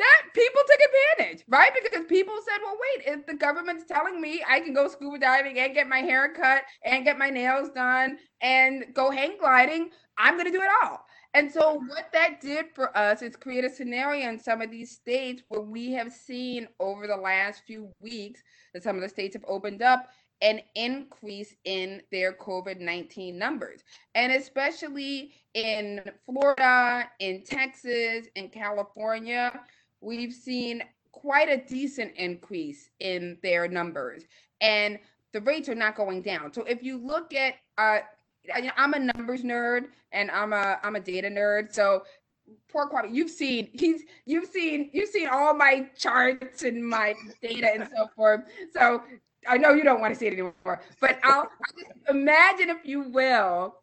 that 0.00 0.22
people 0.34 0.62
took 0.66 0.80
advantage, 1.18 1.44
right? 1.48 1.70
Because 1.82 2.06
people 2.06 2.34
said, 2.44 2.58
well, 2.64 2.76
wait, 2.80 3.04
if 3.06 3.26
the 3.26 3.34
government's 3.34 3.84
telling 3.84 4.20
me 4.20 4.42
I 4.48 4.60
can 4.60 4.74
go 4.74 4.88
scuba 4.88 5.18
diving 5.18 5.58
and 5.58 5.74
get 5.74 5.88
my 5.88 5.98
hair 5.98 6.32
cut 6.32 6.62
and 6.84 7.04
get 7.04 7.18
my 7.18 7.30
nails 7.30 7.70
done 7.74 8.18
and 8.40 8.86
go 8.94 9.10
hang 9.10 9.36
gliding, 9.38 9.90
I'm 10.18 10.34
going 10.34 10.46
to 10.46 10.52
do 10.52 10.62
it 10.62 10.70
all. 10.82 11.04
And 11.34 11.50
so, 11.50 11.74
what 11.74 12.12
that 12.12 12.40
did 12.40 12.66
for 12.74 12.96
us 12.96 13.22
is 13.22 13.36
create 13.36 13.64
a 13.64 13.70
scenario 13.70 14.28
in 14.28 14.38
some 14.38 14.60
of 14.60 14.70
these 14.70 14.90
states 14.90 15.42
where 15.48 15.60
we 15.60 15.92
have 15.92 16.12
seen 16.12 16.66
over 16.80 17.06
the 17.06 17.16
last 17.16 17.62
few 17.66 17.88
weeks 18.00 18.42
that 18.74 18.82
some 18.82 18.96
of 18.96 19.02
the 19.02 19.08
states 19.08 19.36
have 19.36 19.44
opened 19.46 19.80
up 19.80 20.08
an 20.42 20.60
increase 20.74 21.54
in 21.64 22.02
their 22.10 22.32
COVID 22.32 22.80
19 22.80 23.38
numbers. 23.38 23.82
And 24.14 24.32
especially 24.32 25.32
in 25.54 26.00
Florida, 26.26 27.08
in 27.20 27.44
Texas, 27.44 28.26
in 28.34 28.48
California, 28.48 29.60
we've 30.00 30.32
seen 30.32 30.82
quite 31.12 31.48
a 31.48 31.56
decent 31.56 32.14
increase 32.16 32.90
in 33.00 33.38
their 33.42 33.68
numbers. 33.68 34.24
And 34.60 34.98
the 35.32 35.40
rates 35.40 35.68
are 35.68 35.74
not 35.74 35.96
going 35.96 36.22
down. 36.22 36.52
So 36.52 36.62
if 36.62 36.82
you 36.82 36.98
look 36.98 37.34
at 37.34 37.54
uh, 37.78 37.98
I'm 38.76 38.94
a 38.94 38.98
numbers 38.98 39.42
nerd 39.42 39.86
and 40.12 40.30
I'm 40.30 40.52
a 40.52 40.78
I'm 40.82 40.96
a 40.96 41.00
data 41.00 41.28
nerd. 41.28 41.72
So 41.72 42.02
poor 42.68 42.88
Kwame, 42.88 43.14
you've 43.14 43.30
seen 43.30 43.68
he's 43.72 44.02
you've 44.26 44.48
seen 44.48 44.90
you've 44.92 45.10
seen 45.10 45.28
all 45.28 45.54
my 45.54 45.88
charts 45.96 46.62
and 46.62 46.84
my 46.84 47.14
data 47.42 47.68
and 47.74 47.88
so 47.96 48.08
forth. 48.16 48.40
So 48.72 49.02
I 49.46 49.56
know 49.56 49.72
you 49.72 49.82
don't 49.84 50.00
want 50.00 50.12
to 50.14 50.18
see 50.18 50.26
it 50.26 50.32
anymore, 50.32 50.82
but 51.00 51.18
I'll, 51.22 51.42
I'll 51.42 51.48
just 51.78 52.10
imagine 52.10 52.68
if 52.70 52.84
you 52.84 53.02
will, 53.02 53.76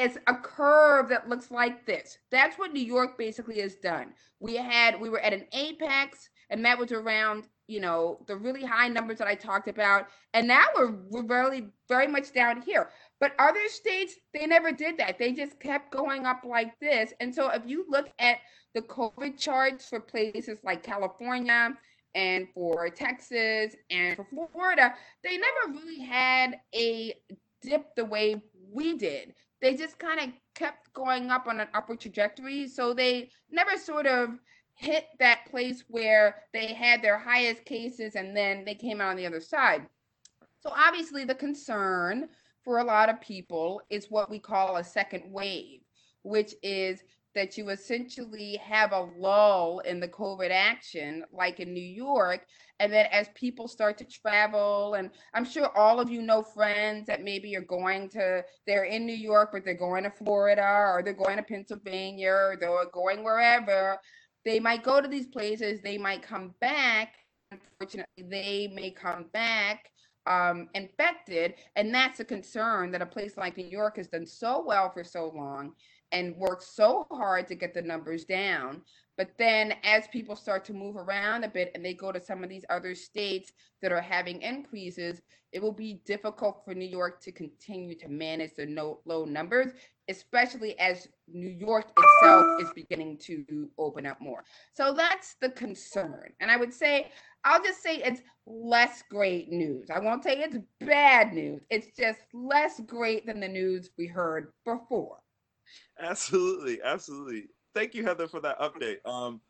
it's 0.00 0.16
a 0.26 0.34
curve 0.34 1.10
that 1.10 1.28
looks 1.28 1.50
like 1.50 1.84
this. 1.84 2.16
That's 2.30 2.58
what 2.58 2.72
New 2.72 2.82
York 2.82 3.18
basically 3.18 3.60
has 3.60 3.74
done. 3.74 4.14
We 4.40 4.56
had 4.56 4.98
we 4.98 5.10
were 5.10 5.20
at 5.20 5.34
an 5.34 5.44
apex, 5.52 6.30
and 6.48 6.64
that 6.64 6.78
was 6.78 6.90
around 6.90 7.44
you 7.68 7.80
know 7.80 8.18
the 8.26 8.36
really 8.36 8.64
high 8.64 8.88
numbers 8.88 9.18
that 9.18 9.28
I 9.28 9.34
talked 9.34 9.68
about, 9.68 10.06
and 10.32 10.48
now 10.48 10.64
we're 10.74 10.94
we're 11.10 11.42
really 11.42 11.68
very 11.86 12.06
much 12.06 12.32
down 12.32 12.62
here. 12.62 12.88
But 13.20 13.34
other 13.38 13.68
states, 13.68 14.14
they 14.32 14.46
never 14.46 14.72
did 14.72 14.96
that. 14.96 15.18
They 15.18 15.32
just 15.32 15.60
kept 15.60 15.92
going 15.92 16.24
up 16.24 16.44
like 16.46 16.80
this. 16.80 17.12
And 17.20 17.34
so 17.34 17.50
if 17.50 17.62
you 17.66 17.84
look 17.86 18.08
at 18.18 18.38
the 18.74 18.80
COVID 18.80 19.38
charts 19.38 19.86
for 19.86 20.00
places 20.00 20.60
like 20.64 20.82
California 20.82 21.74
and 22.14 22.48
for 22.54 22.88
Texas 22.88 23.76
and 23.90 24.16
for 24.16 24.26
Florida, 24.50 24.94
they 25.22 25.36
never 25.36 25.78
really 25.78 26.00
had 26.00 26.58
a 26.74 27.12
dip 27.60 27.94
the 27.94 28.06
way 28.06 28.42
we 28.72 28.96
did. 28.96 29.34
They 29.60 29.74
just 29.74 29.98
kind 29.98 30.20
of 30.20 30.28
kept 30.54 30.92
going 30.94 31.30
up 31.30 31.46
on 31.46 31.60
an 31.60 31.68
upward 31.74 32.00
trajectory. 32.00 32.66
So 32.68 32.94
they 32.94 33.30
never 33.50 33.76
sort 33.76 34.06
of 34.06 34.38
hit 34.74 35.06
that 35.18 35.46
place 35.50 35.84
where 35.88 36.36
they 36.52 36.68
had 36.68 37.02
their 37.02 37.18
highest 37.18 37.64
cases 37.64 38.16
and 38.16 38.34
then 38.34 38.64
they 38.64 38.74
came 38.74 39.00
out 39.00 39.10
on 39.10 39.16
the 39.16 39.26
other 39.26 39.40
side. 39.40 39.86
So 40.60 40.72
obviously 40.74 41.24
the 41.24 41.34
concern 41.34 42.28
for 42.64 42.78
a 42.78 42.84
lot 42.84 43.08
of 43.08 43.20
people 43.20 43.82
is 43.90 44.10
what 44.10 44.30
we 44.30 44.38
call 44.38 44.76
a 44.76 44.84
second 44.84 45.24
wave, 45.30 45.80
which 46.22 46.54
is 46.62 47.02
that 47.34 47.56
you 47.56 47.68
essentially 47.68 48.56
have 48.56 48.92
a 48.92 49.08
lull 49.16 49.80
in 49.80 50.00
the 50.00 50.08
COVID 50.08 50.50
action, 50.50 51.24
like 51.32 51.60
in 51.60 51.72
New 51.72 51.80
York. 51.80 52.46
And 52.80 52.92
then 52.92 53.06
as 53.12 53.28
people 53.34 53.68
start 53.68 53.98
to 53.98 54.04
travel, 54.04 54.94
and 54.94 55.10
I'm 55.34 55.44
sure 55.44 55.76
all 55.76 56.00
of 56.00 56.10
you 56.10 56.22
know 56.22 56.42
friends 56.42 57.06
that 57.06 57.22
maybe 57.22 57.54
are 57.56 57.60
going 57.60 58.08
to, 58.10 58.42
they're 58.66 58.84
in 58.84 59.06
New 59.06 59.14
York, 59.14 59.50
but 59.52 59.64
they're 59.64 59.74
going 59.74 60.04
to 60.04 60.10
Florida 60.10 60.62
or 60.62 61.02
they're 61.04 61.12
going 61.12 61.36
to 61.36 61.42
Pennsylvania 61.42 62.30
or 62.30 62.56
they're 62.58 62.86
going 62.92 63.22
wherever. 63.22 63.98
They 64.44 64.58
might 64.58 64.82
go 64.82 65.00
to 65.00 65.08
these 65.08 65.28
places, 65.28 65.80
they 65.82 65.98
might 65.98 66.22
come 66.22 66.54
back. 66.60 67.14
Unfortunately, 67.52 68.24
they 68.28 68.72
may 68.74 68.90
come 68.90 69.26
back 69.32 69.90
um, 70.26 70.68
infected. 70.74 71.54
And 71.76 71.94
that's 71.94 72.20
a 72.20 72.24
concern 72.24 72.90
that 72.92 73.02
a 73.02 73.06
place 73.06 73.36
like 73.36 73.56
New 73.56 73.66
York 73.66 73.96
has 73.96 74.08
done 74.08 74.26
so 74.26 74.64
well 74.66 74.90
for 74.90 75.04
so 75.04 75.32
long 75.34 75.72
and 76.12 76.36
worked 76.36 76.64
so 76.64 77.06
hard 77.10 77.46
to 77.48 77.54
get 77.54 77.74
the 77.74 77.82
numbers 77.82 78.24
down. 78.24 78.82
But 79.16 79.30
then 79.38 79.74
as 79.84 80.08
people 80.08 80.34
start 80.34 80.64
to 80.66 80.72
move 80.72 80.96
around 80.96 81.44
a 81.44 81.48
bit 81.48 81.72
and 81.74 81.84
they 81.84 81.92
go 81.94 82.10
to 82.10 82.20
some 82.20 82.42
of 82.42 82.48
these 82.48 82.64
other 82.70 82.94
states 82.94 83.52
that 83.82 83.92
are 83.92 84.00
having 84.00 84.40
increases, 84.40 85.20
it 85.52 85.60
will 85.60 85.72
be 85.72 86.00
difficult 86.06 86.62
for 86.64 86.74
New 86.74 86.88
York 86.88 87.20
to 87.22 87.32
continue 87.32 87.94
to 87.96 88.08
manage 88.08 88.54
the 88.54 88.64
no, 88.64 89.00
low 89.04 89.24
numbers, 89.24 89.72
especially 90.08 90.78
as 90.78 91.08
New 91.30 91.50
York 91.50 91.90
itself 91.98 92.62
is 92.62 92.70
beginning 92.74 93.18
to 93.18 93.68
open 93.78 94.06
up 94.06 94.20
more. 94.20 94.44
So 94.72 94.94
that's 94.94 95.36
the 95.40 95.50
concern. 95.50 96.32
And 96.40 96.50
I 96.50 96.56
would 96.56 96.72
say 96.72 97.10
I'll 97.44 97.62
just 97.62 97.82
say 97.82 97.96
it's 97.96 98.20
less 98.46 99.02
great 99.10 99.50
news. 99.50 99.88
I 99.90 99.98
won't 99.98 100.22
say 100.22 100.38
it's 100.38 100.58
bad 100.80 101.32
news. 101.32 101.62
It's 101.70 101.96
just 101.96 102.20
less 102.32 102.80
great 102.80 103.26
than 103.26 103.40
the 103.40 103.48
news 103.48 103.90
we 103.96 104.06
heard 104.06 104.52
before. 104.64 105.18
Absolutely, 106.00 106.80
absolutely. 106.82 107.44
Thank 107.74 107.94
you, 107.94 108.04
Heather, 108.04 108.26
for 108.26 108.40
that 108.40 108.58
update. 108.58 109.06
Um, 109.06 109.40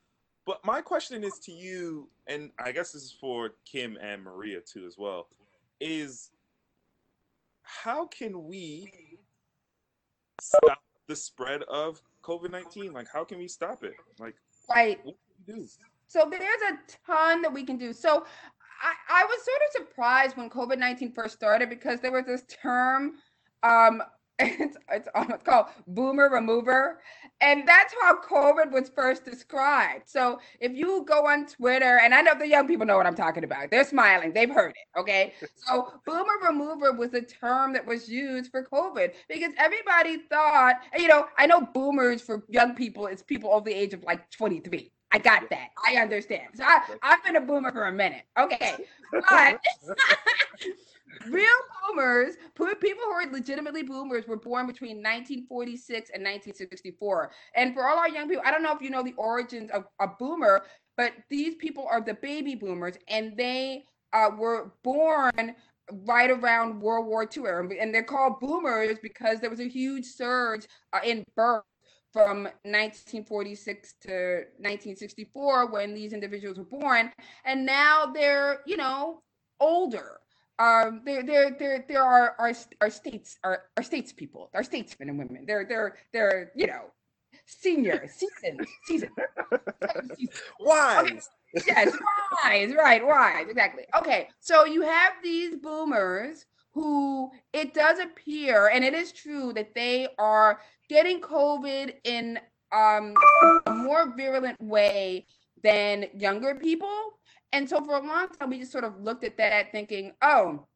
but 0.47 0.65
my 0.65 0.81
question 0.81 1.23
is 1.23 1.39
to 1.45 1.53
you, 1.53 2.09
and 2.27 2.51
I 2.59 2.73
guess 2.73 2.93
this 2.93 3.03
is 3.03 3.13
for 3.13 3.51
Kim 3.65 3.97
and 4.03 4.23
Maria 4.23 4.61
too 4.61 4.85
as 4.87 4.97
well, 4.99 5.29
is 5.81 6.31
how 7.63 8.07
can 8.07 8.47
we 8.47 8.93
stop 10.41 10.83
the 11.07 11.15
spread 11.15 11.63
of 11.65 12.03
COVID 12.25 12.51
nineteen? 12.51 12.93
Like, 12.93 13.07
how 13.13 13.23
can 13.25 13.39
we 13.39 13.47
stop 13.47 13.85
it? 13.85 13.95
Like, 14.19 14.35
right. 14.69 14.99
What 15.05 15.17
can 15.47 15.55
we 15.55 15.63
do? 15.63 15.69
So 16.09 16.27
there's 16.29 16.43
a 16.43 16.79
ton 17.07 17.41
that 17.43 17.53
we 17.53 17.63
can 17.63 17.77
do. 17.77 17.93
So 17.93 18.25
I, 18.83 19.23
I 19.23 19.25
was 19.25 19.45
sort 19.45 19.59
of 19.67 19.89
surprised 19.89 20.37
when 20.37 20.51
COVID 20.51 20.79
19 20.79 21.13
first 21.13 21.35
started 21.35 21.69
because 21.69 22.01
there 22.01 22.13
was 22.13 22.25
this 22.25 22.43
term, 22.49 23.13
um, 23.63 24.03
it's, 24.41 24.77
it's, 24.91 25.09
it's 25.15 25.43
called 25.45 25.67
boomer 25.87 26.29
remover. 26.29 27.01
And 27.41 27.67
that's 27.67 27.95
how 28.01 28.21
COVID 28.21 28.71
was 28.71 28.91
first 28.91 29.25
described. 29.25 30.09
So 30.09 30.41
if 30.61 30.73
you 30.73 31.05
go 31.09 31.27
on 31.27 31.47
Twitter, 31.47 31.99
and 32.03 32.15
I 32.15 32.21
know 32.21 32.39
the 32.39 32.47
young 32.47 32.67
people 32.67 32.85
know 32.85 32.97
what 32.97 33.07
I'm 33.07 33.15
talking 33.15 33.45
about, 33.45 33.71
they're 33.71 33.85
smiling, 33.85 34.33
they've 34.33 34.51
heard 34.51 34.71
it. 34.73 34.99
Okay. 34.99 35.33
So 35.57 35.95
boomer 36.05 36.39
remover 36.47 36.93
was 36.93 37.15
a 37.15 37.23
term 37.23 37.73
that 37.73 37.87
was 37.87 38.09
used 38.09 38.51
for 38.51 38.65
COVID 38.65 39.13
because 39.29 39.53
everybody 39.59 40.19
thought, 40.29 40.77
you 40.97 41.09
know, 41.09 41.27
I 41.39 41.47
know 41.47 41.63
boomers 41.73 42.21
for 42.21 42.45
young 42.49 42.75
people 42.75 43.07
is 43.07 43.23
people 43.23 43.51
over 43.51 43.65
the 43.65 43.75
age 43.75 43.95
of 43.95 44.03
like 44.05 44.31
23 44.31 44.91
I 45.13 45.19
got 45.19 45.51
that. 45.51 45.69
I 45.85 45.97
understand. 45.97 46.51
So 46.55 46.65
I, 46.65 46.83
I've 47.03 47.25
been 47.25 47.37
a 47.37 47.41
boomer 47.41 47.73
for 47.73 47.87
a 47.87 47.93
minute. 47.93 48.23
Okay. 48.39 48.77
But 49.13 49.61
real 51.27 51.47
boomers, 51.89 52.37
people 52.81 53.05
who 53.05 53.13
are 53.13 53.31
legitimately 53.31 53.83
boomers, 53.83 54.27
were 54.27 54.37
born 54.37 54.67
between 54.67 54.97
1946 54.97 56.11
and 56.15 56.23
1964. 56.23 57.31
And 57.55 57.75
for 57.75 57.89
all 57.89 57.99
our 57.99 58.09
young 58.09 58.29
people, 58.29 58.43
I 58.45 58.51
don't 58.51 58.63
know 58.63 58.75
if 58.75 58.83
you 58.83 58.91
know 58.91 59.03
the 59.03 59.15
origins 59.17 59.71
of 59.71 59.85
a 60.01 60.07
boomer, 60.07 60.65
but 60.97 61.13
these 61.29 61.55
people 61.57 61.87
are 61.91 62.01
the 62.01 62.15
baby 62.15 62.55
boomers, 62.55 62.97
and 63.09 63.37
they 63.37 63.85
uh, 64.13 64.31
were 64.37 64.73
born 64.83 65.55
right 66.07 66.31
around 66.31 66.81
World 66.81 67.07
War 67.07 67.25
II 67.25 67.45
era. 67.45 67.69
And 67.81 67.95
they're 67.95 68.03
called 68.03 68.41
boomers 68.41 68.99
because 69.03 69.41
there 69.41 69.51
was 69.51 69.61
a 69.61 69.69
huge 69.69 70.07
surge 70.07 70.67
uh, 70.93 71.01
in 71.05 71.25
birth 71.37 71.65
from 72.13 72.45
1946 72.65 73.95
to 74.03 74.11
1964 74.59 75.71
when 75.71 75.95
these 75.95 76.13
individuals 76.13 76.59
were 76.59 76.65
born 76.65 77.13
and 77.45 77.65
now 77.65 78.07
they're 78.07 78.63
you 78.67 78.77
know 78.77 79.23
older 79.61 80.19
um 80.61 81.01
they're 81.05 81.23
they're 81.23 81.57
they're 81.59 81.85
there 81.89 82.03
are 82.03 82.37
our 82.39 82.53
our 82.81 82.91
states 82.91 83.39
our, 83.43 83.63
our 83.77 83.83
states 83.83 84.13
people 84.13 84.51
our 84.55 84.63
statesmen 84.63 85.09
and 85.09 85.19
women 85.19 85.45
they're 85.47 85.65
they're 85.69 85.97
they're 86.13 86.53
you 86.55 86.67
know 86.67 86.85
senior 87.47 88.09
season 88.17 88.65
season 88.85 89.11
wise 90.61 91.29
okay. 91.57 91.65
yes 91.67 91.97
wise 92.45 92.73
right 92.75 93.05
wise 93.05 93.47
exactly 93.49 93.85
okay 93.99 94.29
so 94.39 94.65
you 94.65 94.83
have 94.83 95.15
these 95.23 95.57
boomers 95.57 96.47
who 96.73 97.31
it 97.53 97.75
does 97.75 97.99
appear, 97.99 98.69
and 98.69 98.85
it 98.85 98.95
is 98.95 99.13
true 99.13 99.53
that 99.55 99.75
they 99.75 100.09
are 100.19 100.61
getting 100.89 101.21
COVID 101.21 101.95
in 102.05 102.39
um, 102.73 103.15
a 103.67 103.75
more 103.75 104.15
virulent 104.17 104.61
way 104.63 105.27
than 105.63 106.07
younger 106.15 106.55
people. 106.55 107.19
And 107.53 107.69
so 107.69 107.83
for 107.85 107.97
a 107.97 108.07
long 108.07 108.29
time, 108.29 108.51
we 108.51 108.61
just 108.61 108.73
sort 108.73 108.85
of 108.85 109.01
looked 109.01 109.25
at 109.25 109.37
that 109.39 109.73
thinking, 109.73 110.13
oh, 110.23 110.67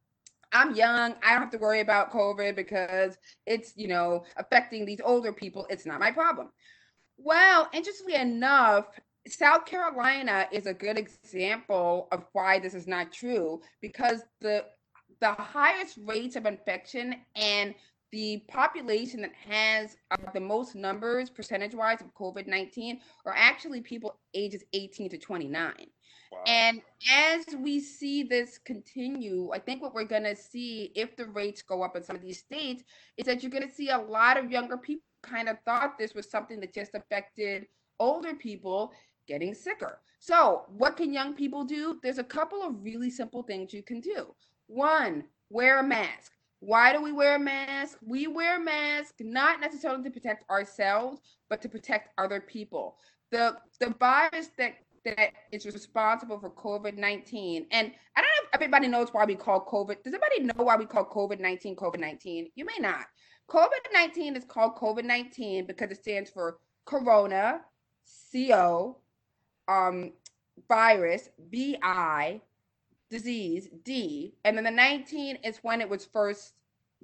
I'm 0.52 0.74
young. 0.74 1.14
I 1.22 1.32
don't 1.32 1.42
have 1.42 1.50
to 1.50 1.58
worry 1.58 1.80
about 1.80 2.12
COVID 2.12 2.54
because 2.56 3.16
it's, 3.46 3.72
you 3.76 3.88
know, 3.88 4.24
affecting 4.36 4.84
these 4.84 5.00
older 5.04 5.32
people. 5.32 5.66
It's 5.68 5.86
not 5.86 6.00
my 6.00 6.10
problem. 6.10 6.50
Well, 7.16 7.68
interestingly 7.72 8.14
enough, 8.14 8.86
South 9.26 9.66
Carolina 9.66 10.46
is 10.52 10.66
a 10.66 10.74
good 10.74 10.98
example 10.98 12.08
of 12.12 12.24
why 12.32 12.58
this 12.58 12.74
is 12.74 12.86
not 12.86 13.12
true 13.12 13.60
because 13.80 14.22
the 14.40 14.64
the 15.20 15.32
highest 15.32 15.98
rates 16.04 16.36
of 16.36 16.44
infection 16.44 17.14
and 17.36 17.74
the 18.12 18.44
population 18.48 19.22
that 19.22 19.32
has 19.32 19.96
uh, 20.10 20.16
the 20.34 20.40
most 20.40 20.74
numbers 20.74 21.30
percentage 21.30 21.74
wise 21.74 22.00
of 22.00 22.12
COVID 22.14 22.46
19 22.46 23.00
are 23.24 23.34
actually 23.34 23.80
people 23.80 24.18
ages 24.34 24.62
18 24.72 25.10
to 25.10 25.18
29. 25.18 25.72
And 26.46 26.82
as 27.10 27.44
we 27.58 27.80
see 27.80 28.22
this 28.22 28.58
continue, 28.58 29.50
I 29.52 29.58
think 29.58 29.82
what 29.82 29.94
we're 29.94 30.04
going 30.04 30.24
to 30.24 30.36
see 30.36 30.92
if 30.94 31.16
the 31.16 31.26
rates 31.26 31.62
go 31.62 31.82
up 31.82 31.96
in 31.96 32.02
some 32.02 32.16
of 32.16 32.22
these 32.22 32.38
states 32.38 32.82
is 33.16 33.26
that 33.26 33.42
you're 33.42 33.50
going 33.50 33.68
to 33.68 33.74
see 33.74 33.90
a 33.90 33.98
lot 33.98 34.36
of 34.36 34.50
younger 34.50 34.76
people 34.76 35.04
kind 35.22 35.48
of 35.48 35.56
thought 35.64 35.98
this 35.98 36.14
was 36.14 36.30
something 36.30 36.60
that 36.60 36.74
just 36.74 36.94
affected 36.94 37.66
older 37.98 38.34
people 38.34 38.92
getting 39.26 39.54
sicker. 39.54 40.00
So, 40.18 40.64
what 40.68 40.96
can 40.96 41.12
young 41.12 41.34
people 41.34 41.64
do? 41.64 41.98
There's 42.02 42.18
a 42.18 42.24
couple 42.24 42.62
of 42.62 42.82
really 42.82 43.10
simple 43.10 43.42
things 43.42 43.72
you 43.72 43.82
can 43.82 44.00
do. 44.00 44.34
One, 44.66 45.24
wear 45.50 45.80
a 45.80 45.82
mask. 45.82 46.32
Why 46.60 46.94
do 46.94 47.02
we 47.02 47.12
wear 47.12 47.36
a 47.36 47.38
mask? 47.38 47.98
We 48.06 48.26
wear 48.26 48.56
a 48.56 48.64
mask 48.64 49.14
not 49.20 49.60
necessarily 49.60 50.02
to 50.04 50.10
protect 50.10 50.48
ourselves, 50.50 51.20
but 51.50 51.60
to 51.62 51.68
protect 51.68 52.08
other 52.18 52.40
people. 52.40 52.96
The 53.30 53.56
the 53.80 53.94
virus 53.98 54.50
that 54.56 54.76
that 55.04 55.32
is 55.52 55.66
responsible 55.66 56.38
for 56.38 56.50
COVID 56.50 56.96
19. 56.96 57.66
And 57.70 57.92
I 58.16 58.20
don't 58.20 58.26
know 58.26 58.48
if 58.48 58.54
everybody 58.54 58.88
knows 58.88 59.08
why 59.12 59.24
we 59.24 59.34
call 59.34 59.64
COVID. 59.64 60.02
Does 60.02 60.14
anybody 60.14 60.40
know 60.40 60.64
why 60.64 60.76
we 60.76 60.86
call 60.86 61.04
COVID 61.04 61.40
19 61.40 61.76
COVID 61.76 62.00
19? 62.00 62.50
You 62.54 62.64
may 62.64 62.78
not. 62.80 63.06
COVID 63.50 63.92
19 63.92 64.36
is 64.36 64.44
called 64.44 64.76
COVID 64.76 65.04
19 65.04 65.66
because 65.66 65.90
it 65.90 65.98
stands 65.98 66.30
for 66.30 66.58
Corona, 66.86 67.60
CO, 68.32 68.98
um, 69.68 70.12
virus, 70.68 71.28
BI, 71.52 72.40
disease, 73.10 73.68
D, 73.84 74.34
and 74.44 74.56
then 74.56 74.64
the 74.64 74.70
19 74.70 75.36
is 75.36 75.58
when 75.62 75.80
it 75.80 75.88
was 75.88 76.04
first 76.04 76.54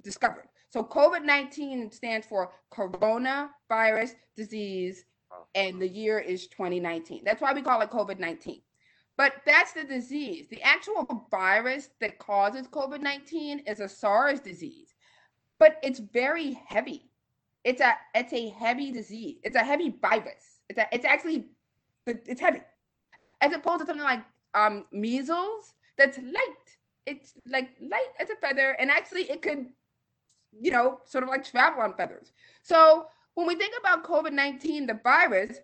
discovered. 0.03 0.47
So 0.69 0.83
COVID 0.83 1.23
19 1.23 1.91
stands 1.91 2.25
for 2.25 2.51
coronavirus 2.73 4.15
disease, 4.35 5.05
and 5.55 5.81
the 5.81 5.87
year 5.87 6.19
is 6.19 6.47
2019. 6.47 7.23
That's 7.23 7.41
why 7.41 7.53
we 7.53 7.61
call 7.61 7.81
it 7.81 7.89
COVID 7.89 8.19
19. 8.19 8.61
But 9.17 9.33
that's 9.45 9.73
the 9.73 9.83
disease. 9.83 10.47
The 10.49 10.61
actual 10.61 11.27
virus 11.29 11.89
that 11.99 12.17
causes 12.17 12.67
COVID 12.67 13.01
19 13.01 13.59
is 13.59 13.79
a 13.79 13.89
SARS 13.89 14.39
disease, 14.39 14.95
but 15.59 15.77
it's 15.83 15.99
very 15.99 16.53
heavy. 16.65 17.09
It's 17.63 17.81
a 17.81 17.93
it's 18.15 18.33
a 18.33 18.49
heavy 18.49 18.91
disease. 18.91 19.37
It's 19.43 19.55
a 19.55 19.59
heavy 19.63 19.95
virus. 20.01 20.61
It's 20.69 20.79
a, 20.79 20.87
it's 20.91 21.05
actually 21.05 21.45
it's 22.07 22.41
heavy, 22.41 22.61
as 23.41 23.53
opposed 23.53 23.81
to 23.81 23.85
something 23.85 24.03
like 24.03 24.23
um 24.55 24.85
measles 24.91 25.73
that's 25.97 26.17
light. 26.17 26.77
It's 27.05 27.33
like 27.47 27.69
light 27.81 28.13
as 28.19 28.29
a 28.29 28.35
feather, 28.35 28.71
and 28.79 28.89
actually 28.89 29.29
it 29.29 29.41
could, 29.41 29.67
you 30.59 30.71
know, 30.71 30.99
sort 31.05 31.23
of 31.23 31.29
like 31.29 31.43
travel 31.43 31.83
on 31.83 31.93
feathers. 31.93 32.31
So 32.63 33.07
when 33.35 33.47
we 33.47 33.55
think 33.55 33.73
about 33.79 34.03
COVID 34.03 34.33
19, 34.33 34.87
the 34.87 34.99
virus, 35.03 35.57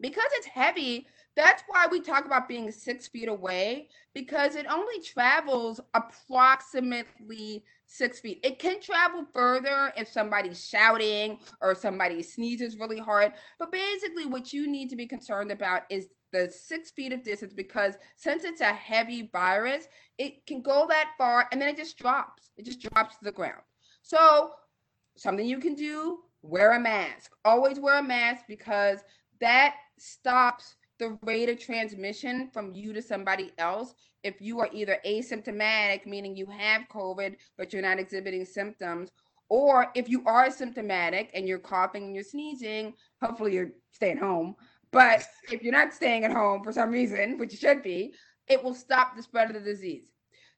because 0.00 0.28
it's 0.32 0.46
heavy, 0.46 1.06
that's 1.34 1.62
why 1.66 1.86
we 1.90 2.00
talk 2.00 2.26
about 2.26 2.48
being 2.48 2.70
six 2.70 3.08
feet 3.08 3.28
away 3.28 3.88
because 4.14 4.54
it 4.54 4.66
only 4.66 5.00
travels 5.00 5.80
approximately 5.94 7.64
six 7.86 8.20
feet. 8.20 8.40
It 8.42 8.58
can 8.58 8.80
travel 8.80 9.24
further 9.32 9.92
if 9.96 10.08
somebody's 10.08 10.66
shouting 10.66 11.38
or 11.62 11.74
somebody 11.74 12.22
sneezes 12.22 12.76
really 12.78 12.98
hard. 12.98 13.32
But 13.58 13.72
basically, 13.72 14.26
what 14.26 14.52
you 14.52 14.70
need 14.70 14.90
to 14.90 14.96
be 14.96 15.06
concerned 15.06 15.50
about 15.50 15.82
is 15.88 16.08
the 16.32 16.50
six 16.50 16.90
feet 16.90 17.12
of 17.12 17.22
distance 17.22 17.52
because 17.54 17.94
since 18.16 18.44
it's 18.44 18.60
a 18.60 18.72
heavy 18.72 19.30
virus, 19.32 19.86
it 20.18 20.46
can 20.46 20.60
go 20.60 20.86
that 20.88 21.10
far 21.16 21.48
and 21.50 21.60
then 21.60 21.68
it 21.68 21.76
just 21.76 21.98
drops. 21.98 22.50
It 22.56 22.64
just 22.64 22.80
drops 22.80 23.16
to 23.16 23.24
the 23.24 23.32
ground. 23.32 23.62
So, 24.02 24.50
something 25.16 25.46
you 25.46 25.58
can 25.58 25.74
do 25.74 26.18
wear 26.42 26.72
a 26.72 26.80
mask. 26.80 27.32
Always 27.44 27.80
wear 27.80 27.98
a 27.98 28.02
mask 28.02 28.44
because 28.48 29.00
that 29.40 29.76
stops 29.98 30.76
the 30.98 31.18
rate 31.22 31.48
of 31.48 31.58
transmission 31.58 32.48
from 32.52 32.72
you 32.74 32.92
to 32.92 33.02
somebody 33.02 33.52
else 33.58 33.94
if 34.22 34.40
you 34.40 34.60
are 34.60 34.68
either 34.72 34.98
asymptomatic, 35.04 36.06
meaning 36.06 36.36
you 36.36 36.46
have 36.46 36.82
COVID, 36.92 37.36
but 37.58 37.72
you're 37.72 37.82
not 37.82 37.98
exhibiting 37.98 38.44
symptoms, 38.44 39.10
or 39.48 39.90
if 39.94 40.08
you 40.08 40.22
are 40.26 40.50
symptomatic 40.50 41.30
and 41.34 41.46
you're 41.48 41.58
coughing 41.58 42.04
and 42.04 42.14
you're 42.14 42.24
sneezing, 42.24 42.94
hopefully 43.20 43.54
you're 43.54 43.72
staying 43.90 44.18
home. 44.18 44.54
But 44.92 45.24
if 45.52 45.62
you're 45.62 45.72
not 45.72 45.92
staying 45.92 46.24
at 46.24 46.32
home 46.32 46.62
for 46.62 46.72
some 46.72 46.90
reason, 46.90 47.38
which 47.38 47.52
you 47.52 47.58
should 47.58 47.82
be, 47.82 48.14
it 48.48 48.62
will 48.62 48.74
stop 48.74 49.16
the 49.16 49.22
spread 49.22 49.48
of 49.48 49.54
the 49.54 49.60
disease. 49.60 50.04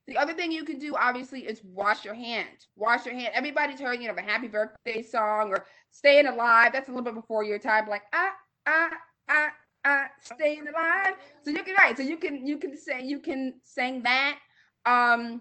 The 0.06 0.18
other 0.18 0.34
thing 0.34 0.52
you 0.52 0.64
can 0.64 0.78
do, 0.78 0.94
obviously, 0.96 1.40
is 1.40 1.62
wash 1.64 2.04
your 2.04 2.14
hands. 2.14 2.68
Wash 2.76 3.06
your 3.06 3.14
hand. 3.14 3.30
Everybody's 3.32 3.80
heard, 3.80 4.00
you 4.00 4.08
know, 4.08 4.14
the 4.14 4.22
happy 4.22 4.48
birthday 4.48 5.02
song 5.02 5.50
or 5.50 5.64
staying 5.90 6.26
alive. 6.26 6.72
That's 6.72 6.88
a 6.88 6.92
little 6.92 7.04
bit 7.04 7.14
before 7.14 7.42
your 7.42 7.58
time. 7.58 7.88
Like, 7.88 8.02
ah, 8.12 8.32
ah, 8.66 8.90
ah, 9.30 9.50
ah, 9.84 10.06
staying 10.20 10.66
alive. 10.68 11.14
So 11.42 11.50
you 11.50 11.62
can 11.62 11.74
right. 11.76 11.96
So 11.96 12.02
you 12.02 12.18
can 12.18 12.46
you 12.46 12.58
can 12.58 12.76
say 12.76 13.02
you 13.02 13.20
can 13.20 13.54
sing 13.62 14.02
that. 14.02 14.38
Um, 14.84 15.40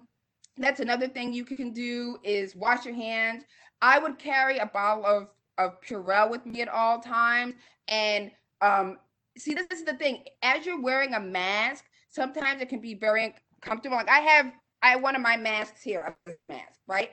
that's 0.57 0.79
another 0.79 1.07
thing 1.07 1.33
you 1.33 1.43
can 1.43 1.73
do 1.73 2.17
is 2.23 2.55
wash 2.55 2.85
your 2.85 2.95
hands. 2.95 3.43
I 3.81 3.99
would 3.99 4.17
carry 4.17 4.59
a 4.59 4.65
bottle 4.65 5.05
of 5.05 5.27
of 5.57 5.81
Purell 5.81 6.29
with 6.31 6.45
me 6.45 6.61
at 6.61 6.69
all 6.69 6.99
times. 6.99 7.55
And 7.89 8.31
um, 8.61 8.97
see, 9.37 9.53
this 9.53 9.67
is 9.71 9.83
the 9.83 9.93
thing. 9.95 10.23
As 10.41 10.65
you're 10.65 10.81
wearing 10.81 11.13
a 11.13 11.19
mask, 11.19 11.85
sometimes 12.09 12.61
it 12.61 12.69
can 12.69 12.79
be 12.79 12.93
very 12.93 13.35
comfortable. 13.63 13.97
Like 13.97 14.09
I 14.09 14.19
have, 14.19 14.51
I 14.81 14.89
have 14.89 15.01
one 15.01 15.15
of 15.15 15.21
my 15.21 15.37
masks 15.37 15.81
here, 15.81 16.15
mask, 16.49 16.79
right? 16.87 17.11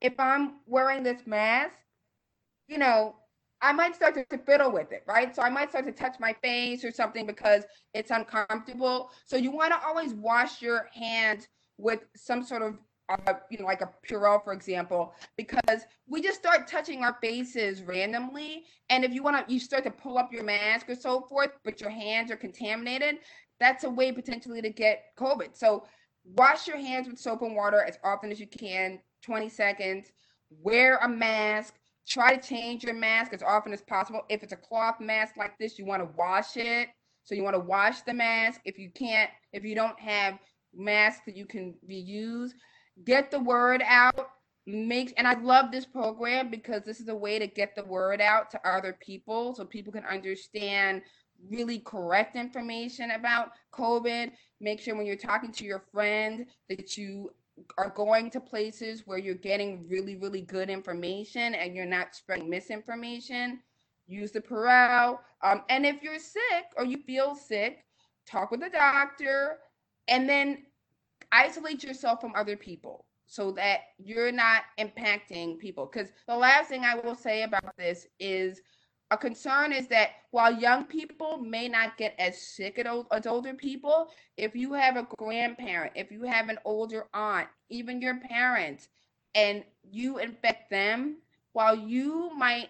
If 0.00 0.18
I'm 0.18 0.56
wearing 0.66 1.02
this 1.02 1.26
mask, 1.26 1.74
you 2.68 2.78
know, 2.78 3.16
I 3.60 3.72
might 3.72 3.94
start 3.96 4.14
to 4.14 4.38
fiddle 4.38 4.70
with 4.70 4.92
it, 4.92 5.02
right? 5.06 5.34
So 5.34 5.42
I 5.42 5.50
might 5.50 5.70
start 5.70 5.86
to 5.86 5.92
touch 5.92 6.14
my 6.20 6.32
face 6.42 6.84
or 6.84 6.92
something 6.92 7.26
because 7.26 7.64
it's 7.92 8.10
uncomfortable. 8.10 9.10
So 9.26 9.36
you 9.36 9.50
want 9.50 9.72
to 9.72 9.80
always 9.84 10.14
wash 10.14 10.62
your 10.62 10.88
hands 10.94 11.48
with 11.76 12.00
some 12.14 12.44
sort 12.44 12.62
of, 12.62 12.78
uh, 13.08 13.34
you 13.50 13.58
know, 13.58 13.64
like 13.64 13.80
a 13.80 13.90
Purell, 14.06 14.44
for 14.44 14.52
example, 14.52 15.14
because 15.36 15.86
we 16.06 16.20
just 16.20 16.38
start 16.38 16.68
touching 16.68 17.02
our 17.02 17.16
faces 17.20 17.82
randomly. 17.82 18.64
And 18.90 19.04
if 19.04 19.12
you 19.12 19.22
want 19.24 19.48
to, 19.48 19.52
you 19.52 19.58
start 19.58 19.82
to 19.84 19.90
pull 19.90 20.18
up 20.18 20.32
your 20.32 20.44
mask 20.44 20.88
or 20.88 20.94
so 20.94 21.22
forth, 21.22 21.50
but 21.64 21.80
your 21.80 21.90
hands 21.90 22.30
are 22.30 22.36
contaminated, 22.36 23.18
that's 23.60 23.84
a 23.84 23.90
way 23.90 24.12
potentially 24.12 24.62
to 24.62 24.70
get 24.70 25.04
COVID. 25.18 25.56
So 25.56 25.84
wash 26.36 26.66
your 26.66 26.78
hands 26.78 27.08
with 27.08 27.18
soap 27.18 27.42
and 27.42 27.56
water 27.56 27.82
as 27.82 27.98
often 28.04 28.30
as 28.30 28.40
you 28.40 28.46
can, 28.46 29.00
20 29.22 29.48
seconds. 29.48 30.12
Wear 30.62 30.96
a 30.98 31.08
mask. 31.08 31.74
Try 32.06 32.36
to 32.36 32.48
change 32.48 32.84
your 32.84 32.94
mask 32.94 33.32
as 33.34 33.42
often 33.42 33.72
as 33.72 33.82
possible. 33.82 34.22
If 34.28 34.42
it's 34.42 34.52
a 34.52 34.56
cloth 34.56 35.00
mask 35.00 35.36
like 35.36 35.58
this, 35.58 35.78
you 35.78 35.84
want 35.84 36.02
to 36.02 36.08
wash 36.16 36.56
it. 36.56 36.88
So 37.24 37.34
you 37.34 37.42
want 37.42 37.56
to 37.56 37.60
wash 37.60 38.00
the 38.02 38.14
mask. 38.14 38.62
If 38.64 38.78
you 38.78 38.90
can't, 38.90 39.30
if 39.52 39.62
you 39.62 39.74
don't 39.74 39.98
have 40.00 40.38
masks 40.74 41.22
that 41.26 41.36
you 41.36 41.44
can 41.44 41.74
reuse, 41.88 42.50
get 43.04 43.30
the 43.30 43.40
word 43.40 43.82
out. 43.84 44.30
Make 44.66 45.14
and 45.16 45.26
I 45.26 45.38
love 45.40 45.70
this 45.70 45.86
program 45.86 46.50
because 46.50 46.82
this 46.84 47.00
is 47.00 47.08
a 47.08 47.14
way 47.14 47.38
to 47.38 47.46
get 47.46 47.74
the 47.74 47.84
word 47.84 48.20
out 48.20 48.50
to 48.50 48.68
other 48.68 48.98
people 49.00 49.54
so 49.54 49.64
people 49.64 49.92
can 49.92 50.04
understand 50.04 51.02
really 51.50 51.78
correct 51.78 52.36
information 52.36 53.12
about 53.12 53.52
COVID. 53.72 54.32
Make 54.60 54.80
sure 54.80 54.96
when 54.96 55.06
you're 55.06 55.16
talking 55.16 55.52
to 55.52 55.64
your 55.64 55.82
friend 55.92 56.46
that 56.68 56.96
you 56.96 57.30
are 57.76 57.90
going 57.90 58.30
to 58.30 58.40
places 58.40 59.02
where 59.06 59.18
you're 59.18 59.34
getting 59.34 59.86
really, 59.88 60.16
really 60.16 60.42
good 60.42 60.70
information 60.70 61.54
and 61.54 61.74
you're 61.74 61.86
not 61.86 62.14
spreading 62.14 62.48
misinformation. 62.48 63.60
Use 64.06 64.32
the 64.32 64.40
Purell. 64.40 65.18
Um, 65.42 65.62
and 65.68 65.84
if 65.84 66.02
you're 66.02 66.18
sick 66.18 66.66
or 66.76 66.84
you 66.84 66.98
feel 66.98 67.34
sick, 67.34 67.84
talk 68.26 68.50
with 68.50 68.60
the 68.60 68.70
doctor 68.70 69.58
and 70.08 70.28
then 70.28 70.64
isolate 71.32 71.82
yourself 71.82 72.20
from 72.20 72.32
other 72.34 72.56
people 72.56 73.04
so 73.26 73.50
that 73.52 73.80
you're 73.98 74.32
not 74.32 74.62
impacting 74.78 75.58
people. 75.58 75.88
Because 75.90 76.10
the 76.26 76.36
last 76.36 76.68
thing 76.68 76.84
I 76.84 76.94
will 76.94 77.14
say 77.14 77.42
about 77.42 77.76
this 77.76 78.06
is 78.18 78.60
a 79.10 79.16
concern 79.16 79.72
is 79.72 79.88
that 79.88 80.10
while 80.30 80.52
young 80.52 80.84
people 80.84 81.38
may 81.38 81.68
not 81.68 81.96
get 81.96 82.14
as 82.18 82.40
sick 82.40 82.78
as 82.78 83.26
older 83.26 83.54
people, 83.54 84.10
if 84.36 84.54
you 84.54 84.74
have 84.74 84.96
a 84.96 85.06
grandparent, 85.16 85.92
if 85.94 86.12
you 86.12 86.22
have 86.24 86.48
an 86.48 86.58
older 86.64 87.06
aunt, 87.14 87.48
even 87.70 88.02
your 88.02 88.18
parents, 88.20 88.88
and 89.34 89.64
you 89.82 90.18
infect 90.18 90.70
them, 90.70 91.16
while 91.52 91.74
you 91.74 92.30
might 92.36 92.68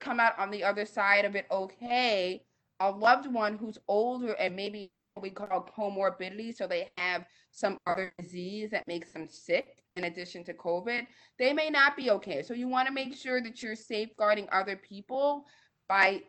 come 0.00 0.20
out 0.20 0.38
on 0.38 0.50
the 0.50 0.64
other 0.64 0.86
side 0.86 1.24
of 1.24 1.36
it 1.36 1.46
okay, 1.50 2.42
a 2.80 2.90
loved 2.90 3.30
one 3.32 3.56
who's 3.56 3.78
older 3.86 4.32
and 4.32 4.56
maybe 4.56 4.90
what 5.14 5.22
we 5.22 5.30
call 5.30 5.68
comorbidity, 5.76 6.54
so 6.54 6.66
they 6.66 6.90
have 6.96 7.24
some 7.50 7.78
other 7.86 8.12
disease 8.18 8.70
that 8.70 8.86
makes 8.88 9.12
them 9.12 9.28
sick 9.28 9.84
in 9.96 10.04
addition 10.04 10.42
to 10.44 10.54
COVID, 10.54 11.06
they 11.38 11.52
may 11.52 11.70
not 11.70 11.96
be 11.96 12.10
okay. 12.10 12.42
So 12.42 12.52
you 12.52 12.66
want 12.66 12.88
to 12.88 12.94
make 12.94 13.14
sure 13.16 13.40
that 13.40 13.62
you're 13.62 13.76
safeguarding 13.76 14.48
other 14.50 14.76
people 14.76 15.46
by 15.88 16.22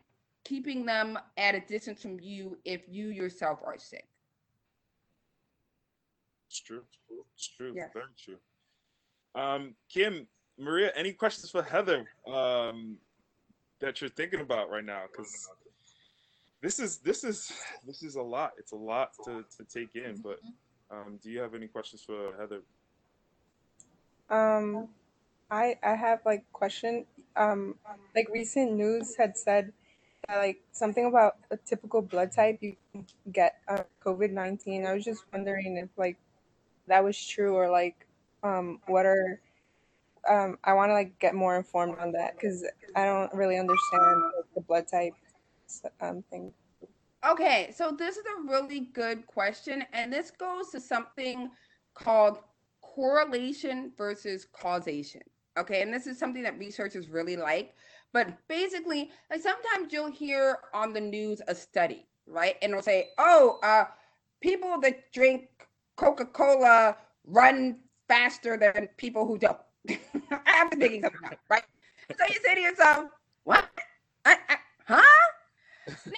keeping 0.44 0.86
them 0.86 1.18
at 1.38 1.56
a 1.56 1.60
distance 1.60 2.02
from 2.02 2.20
you 2.20 2.58
if 2.66 2.82
you 2.88 3.08
yourself 3.08 3.60
are 3.66 3.78
sick. 3.78 4.08
It's 6.48 6.60
true. 6.60 6.82
It's 7.36 7.48
true. 7.48 7.74
Yes. 7.76 7.90
Very 7.94 8.06
true. 8.18 8.38
Um, 9.36 9.76
Kim, 9.90 10.28
Maria, 10.58 10.92
any 10.96 11.12
questions 11.12 11.50
for 11.52 11.62
Heather 11.62 12.06
um, 12.32 12.98
that 13.82 14.00
you're 14.00 14.10
thinking 14.10 14.40
about 14.40 14.70
right 14.70 14.86
now? 14.86 15.04
Because 15.12 15.50
this 16.62 16.80
is 16.80 16.98
this 17.00 17.24
is 17.24 17.52
this 17.86 18.04
is 18.04 18.16
a 18.16 18.22
lot. 18.22 18.54
It's 18.58 18.72
a 18.72 18.78
lot 18.78 19.12
to, 19.26 19.44
to 19.58 19.64
take 19.66 19.96
in. 19.96 20.22
But 20.24 20.40
um, 20.90 21.20
do 21.22 21.30
you 21.30 21.40
have 21.40 21.56
any 21.56 21.68
questions 21.68 22.02
for 22.02 22.34
Heather? 22.40 22.62
Um, 24.30 24.88
I 25.52 25.76
I 25.84 25.96
have 25.96 26.20
like 26.26 26.46
question. 26.54 27.06
Um, 27.38 27.76
like 28.16 28.30
recent 28.32 28.74
news 28.74 29.16
had 29.16 29.38
said 29.38 29.74
that 30.28 30.38
like 30.38 30.62
something 30.72 31.06
about 31.06 31.36
a 31.52 31.58
typical 31.58 32.02
blood 32.02 32.32
type 32.32 32.58
you 32.62 32.76
can 32.92 33.06
get 33.32 33.58
uh, 33.68 33.84
COVID 34.04 34.32
nineteen. 34.32 34.86
I 34.86 34.94
was 34.94 35.04
just 35.04 35.24
wondering 35.34 35.78
if 35.78 35.90
like 35.98 36.18
that 36.88 37.04
was 37.04 37.18
true 37.24 37.56
or 37.56 37.70
like 37.70 38.08
um 38.44 38.80
what 38.88 39.06
are 39.06 39.40
um 40.30 40.58
I 40.64 40.74
want 40.74 40.90
to 40.90 40.94
like 40.94 41.18
get 41.20 41.36
more 41.36 41.58
informed 41.58 41.98
on 42.00 42.12
that 42.14 42.36
because 42.36 42.66
I 42.96 43.06
don't 43.06 43.34
really 43.34 43.58
understand 43.58 44.22
like, 44.36 44.46
the 44.56 44.62
blood 44.62 44.88
type 44.88 45.14
um 46.02 46.24
thing. 46.30 46.54
Okay, 47.28 47.74
so 47.76 47.92
this 47.92 48.18
is 48.18 48.24
a 48.26 48.52
really 48.52 48.82
good 48.94 49.26
question, 49.26 49.84
and 49.94 50.14
this 50.14 50.30
goes 50.30 50.70
to 50.70 50.80
something 50.80 51.50
called 51.96 52.40
correlation 52.82 53.92
versus 53.98 54.46
causation. 54.54 55.22
Okay, 55.58 55.82
and 55.82 55.94
this 55.94 56.08
is 56.08 56.20
something 56.20 56.44
that 56.44 56.60
researchers 56.60 57.10
really 57.10 57.38
like. 57.38 57.74
But 58.12 58.48
basically, 58.48 59.12
like 59.30 59.42
sometimes 59.42 59.92
you'll 59.92 60.12
hear 60.12 60.60
on 60.74 60.94
the 60.94 61.02
news 61.02 61.42
a 61.48 61.56
study, 61.56 62.06
right? 62.28 62.56
And 62.62 62.72
it'll 62.72 62.84
say, 62.84 63.10
oh, 63.18 63.60
uh, 63.64 63.86
people 64.42 64.80
that 64.82 65.12
drink 65.12 65.50
Coca 65.96 66.26
Cola 66.26 66.98
run 67.26 67.78
faster 68.08 68.58
than 68.58 68.88
people 68.98 69.26
who 69.26 69.38
don't. 69.38 69.58
I 69.90 69.96
have 70.46 70.70
to 70.72 70.78
dig 70.78 71.02
something 71.02 71.20
out, 71.26 71.38
right? 71.50 71.64
So 72.18 72.26
you 72.28 72.40
say 72.44 72.56
to 72.56 72.62
yourself, 72.62 73.06
what? 73.44 73.70
I, 74.26 74.38
I, 74.50 74.56
huh? 74.88 75.02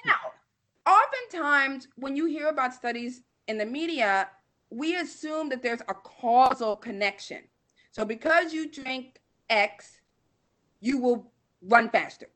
now, 0.06 0.91
oftentimes 0.91 1.88
when 1.95 2.15
you 2.15 2.26
hear 2.26 2.47
about 2.47 2.73
studies 2.73 3.21
in 3.47 3.58
the 3.58 3.65
media, 3.65 4.30
we 4.69 4.95
assume 4.95 5.50
that 5.50 5.62
there's 5.62 5.82
a 5.82 5.93
causal 5.93 6.76
connection. 6.76 7.43
So 7.91 8.06
because 8.06 8.54
you 8.54 8.69
drink 8.69 9.19
X, 9.50 10.00
you 10.80 10.98
will 11.00 11.32
run 11.62 11.90
faster. 11.90 12.28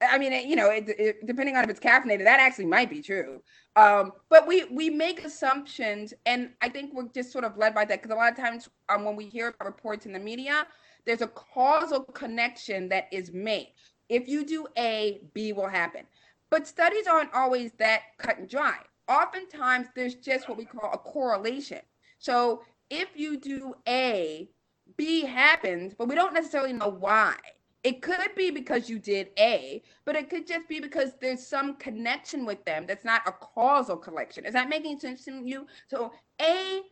I 0.00 0.16
mean, 0.16 0.48
you 0.48 0.54
know, 0.54 0.70
it, 0.70 0.88
it, 0.88 1.26
depending 1.26 1.56
on 1.56 1.64
if 1.64 1.70
it's 1.70 1.80
caffeinated, 1.80 2.24
that 2.24 2.38
actually 2.38 2.66
might 2.66 2.88
be 2.88 3.02
true. 3.02 3.42
Um, 3.74 4.12
but 4.28 4.46
we 4.46 4.64
we 4.64 4.90
make 4.90 5.24
assumptions, 5.24 6.14
and 6.24 6.50
I 6.62 6.68
think 6.68 6.94
we're 6.94 7.08
just 7.08 7.32
sort 7.32 7.44
of 7.44 7.56
led 7.56 7.74
by 7.74 7.84
that 7.84 8.00
because 8.00 8.14
a 8.14 8.18
lot 8.18 8.30
of 8.30 8.38
times 8.38 8.68
um, 8.88 9.04
when 9.04 9.16
we 9.16 9.26
hear 9.26 9.54
reports 9.64 10.06
in 10.06 10.12
the 10.12 10.20
media, 10.20 10.66
there's 11.04 11.22
a 11.22 11.26
causal 11.28 12.04
connection 12.04 12.88
that 12.90 13.08
is 13.10 13.32
made. 13.32 13.72
If 14.08 14.28
you 14.28 14.44
do 14.44 14.66
A, 14.78 15.20
B 15.34 15.52
will 15.52 15.68
happen. 15.68 16.04
But 16.50 16.66
studies 16.66 17.06
aren't 17.06 17.34
always 17.34 17.72
that 17.78 18.02
cut 18.18 18.38
and 18.38 18.48
dry 18.48 18.78
oftentimes 19.08 19.88
there's 19.94 20.14
just 20.14 20.48
what 20.48 20.58
we 20.58 20.64
call 20.64 20.90
a 20.92 20.98
correlation. 20.98 21.80
So 22.18 22.62
if 22.90 23.08
you 23.14 23.38
do 23.38 23.74
A, 23.88 24.48
B 24.96 25.22
happens, 25.22 25.94
but 25.94 26.08
we 26.08 26.14
don't 26.14 26.34
necessarily 26.34 26.72
know 26.72 26.88
why. 26.88 27.34
It 27.84 28.02
could 28.02 28.34
be 28.36 28.50
because 28.50 28.90
you 28.90 28.98
did 28.98 29.30
A, 29.38 29.82
but 30.04 30.16
it 30.16 30.28
could 30.28 30.46
just 30.46 30.68
be 30.68 30.80
because 30.80 31.12
there's 31.20 31.46
some 31.46 31.76
connection 31.76 32.44
with 32.44 32.64
them 32.64 32.86
that's 32.86 33.04
not 33.04 33.22
a 33.26 33.32
causal 33.32 33.96
connection. 33.96 34.44
Is 34.44 34.52
that 34.54 34.68
making 34.68 34.98
sense 34.98 35.24
to 35.26 35.42
you? 35.44 35.66
So 35.88 36.12
A 36.42 36.82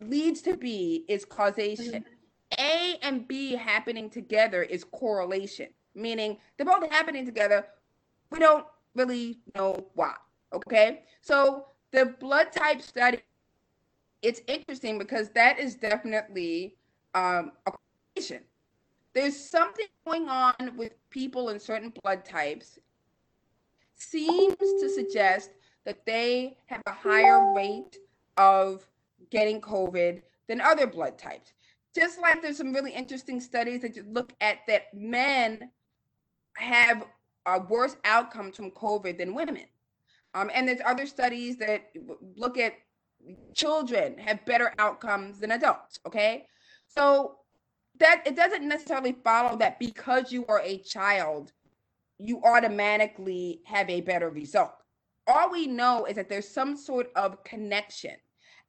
leads 0.00 0.40
to 0.42 0.56
B 0.56 1.04
is 1.08 1.24
causation. 1.24 2.04
Mm-hmm. 2.04 2.60
A 2.60 2.96
and 3.02 3.28
B 3.28 3.52
happening 3.52 4.08
together 4.08 4.62
is 4.62 4.82
correlation, 4.82 5.68
meaning 5.94 6.38
they're 6.56 6.64
both 6.64 6.90
happening 6.90 7.26
together. 7.26 7.66
We 8.30 8.38
don't 8.38 8.64
really 8.94 9.40
know 9.54 9.88
why. 9.94 10.14
Okay, 10.54 11.02
so 11.20 11.66
the 11.92 12.14
blood 12.18 12.52
type 12.52 12.80
study, 12.80 13.18
it's 14.22 14.40
interesting 14.46 14.98
because 14.98 15.28
that 15.30 15.58
is 15.58 15.74
definitely 15.74 16.77
um. 17.14 17.52
There's 19.14 19.36
something 19.36 19.86
going 20.06 20.28
on 20.28 20.54
with 20.76 20.92
people 21.10 21.48
in 21.48 21.58
certain 21.58 21.92
blood 22.02 22.24
types, 22.24 22.78
seems 23.96 24.56
to 24.58 24.88
suggest 24.88 25.50
that 25.84 26.04
they 26.06 26.56
have 26.66 26.82
a 26.86 26.92
higher 26.92 27.52
rate 27.54 27.96
of 28.36 28.86
getting 29.30 29.60
COVID 29.60 30.22
than 30.46 30.60
other 30.60 30.86
blood 30.86 31.18
types. 31.18 31.52
Just 31.94 32.20
like 32.20 32.42
there's 32.42 32.58
some 32.58 32.72
really 32.72 32.92
interesting 32.92 33.40
studies 33.40 33.82
that 33.82 33.96
look 34.12 34.32
at 34.40 34.58
that 34.68 34.94
men 34.94 35.70
have 36.54 37.04
a 37.46 37.60
worse 37.60 37.96
outcomes 38.04 38.56
from 38.56 38.70
COVID 38.70 39.18
than 39.18 39.34
women. 39.34 39.64
Um, 40.34 40.50
and 40.54 40.68
there's 40.68 40.80
other 40.84 41.06
studies 41.06 41.56
that 41.58 41.90
look 42.36 42.58
at 42.58 42.74
children 43.54 44.18
have 44.18 44.44
better 44.44 44.72
outcomes 44.78 45.40
than 45.40 45.52
adults. 45.52 45.98
Okay. 46.06 46.46
So 46.88 47.36
that 47.98 48.22
it 48.26 48.36
doesn't 48.36 48.66
necessarily 48.66 49.16
follow 49.24 49.56
that 49.58 49.78
because 49.78 50.32
you 50.32 50.46
are 50.46 50.60
a 50.60 50.78
child, 50.78 51.52
you 52.18 52.42
automatically 52.44 53.60
have 53.64 53.88
a 53.90 54.00
better 54.00 54.30
result. 54.30 54.72
All 55.26 55.50
we 55.50 55.66
know 55.66 56.06
is 56.06 56.16
that 56.16 56.28
there's 56.28 56.48
some 56.48 56.76
sort 56.76 57.10
of 57.14 57.42
connection. 57.44 58.16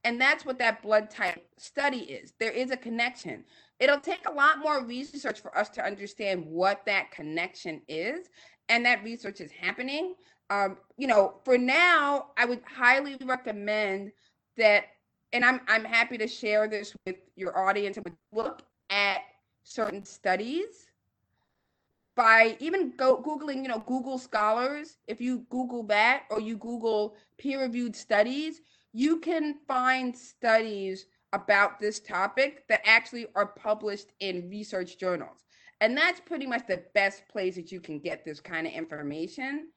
And 0.03 0.19
that's 0.19 0.45
what 0.45 0.59
that 0.59 0.81
blood 0.81 1.09
type 1.09 1.45
study 1.57 1.99
is. 1.99 2.33
There 2.39 2.51
is 2.51 2.71
a 2.71 2.77
connection. 2.77 3.43
It'll 3.79 3.99
take 3.99 4.27
a 4.27 4.31
lot 4.31 4.59
more 4.59 4.85
research 4.85 5.41
for 5.41 5.57
us 5.57 5.69
to 5.71 5.85
understand 5.85 6.45
what 6.45 6.85
that 6.85 7.11
connection 7.11 7.81
is. 7.87 8.29
And 8.69 8.85
that 8.85 9.03
research 9.03 9.41
is 9.41 9.51
happening 9.51 10.15
um, 10.49 10.77
you 10.97 11.07
know, 11.07 11.35
for 11.45 11.57
now, 11.57 12.27
I 12.37 12.45
would 12.45 12.61
highly 12.65 13.17
recommend 13.23 14.11
that, 14.57 14.85
and 15.33 15.45
I'm 15.45 15.61
I'm 15.67 15.85
happy 15.85 16.17
to 16.17 16.27
share 16.27 16.67
this 16.67 16.93
with 17.05 17.17
your 17.35 17.57
audience 17.57 17.97
and 17.97 18.05
look 18.31 18.63
at 18.89 19.21
certain 19.63 20.03
studies 20.03 20.89
by 22.15 22.57
even 22.59 22.93
go 22.97 23.21
googling, 23.21 23.61
you 23.61 23.69
know, 23.69 23.83
Google 23.85 24.17
Scholars. 24.17 24.97
If 25.07 25.21
you 25.21 25.45
Google 25.49 25.83
that 25.83 26.23
or 26.29 26.41
you 26.41 26.57
Google 26.57 27.15
peer-reviewed 27.37 27.95
studies, 27.95 28.61
you 28.91 29.19
can 29.19 29.55
find 29.67 30.15
studies 30.15 31.05
about 31.31 31.79
this 31.79 31.99
topic 31.99 32.67
that 32.67 32.81
actually 32.85 33.27
are 33.35 33.45
published 33.45 34.07
in 34.19 34.49
research 34.49 34.97
journals. 34.97 35.45
And 35.79 35.95
that's 35.95 36.19
pretty 36.19 36.45
much 36.45 36.67
the 36.67 36.83
best 36.93 37.25
place 37.29 37.55
that 37.55 37.71
you 37.71 37.79
can 37.79 37.99
get 37.99 38.25
this 38.25 38.41
kind 38.41 38.67
of 38.67 38.73
information 38.73 39.69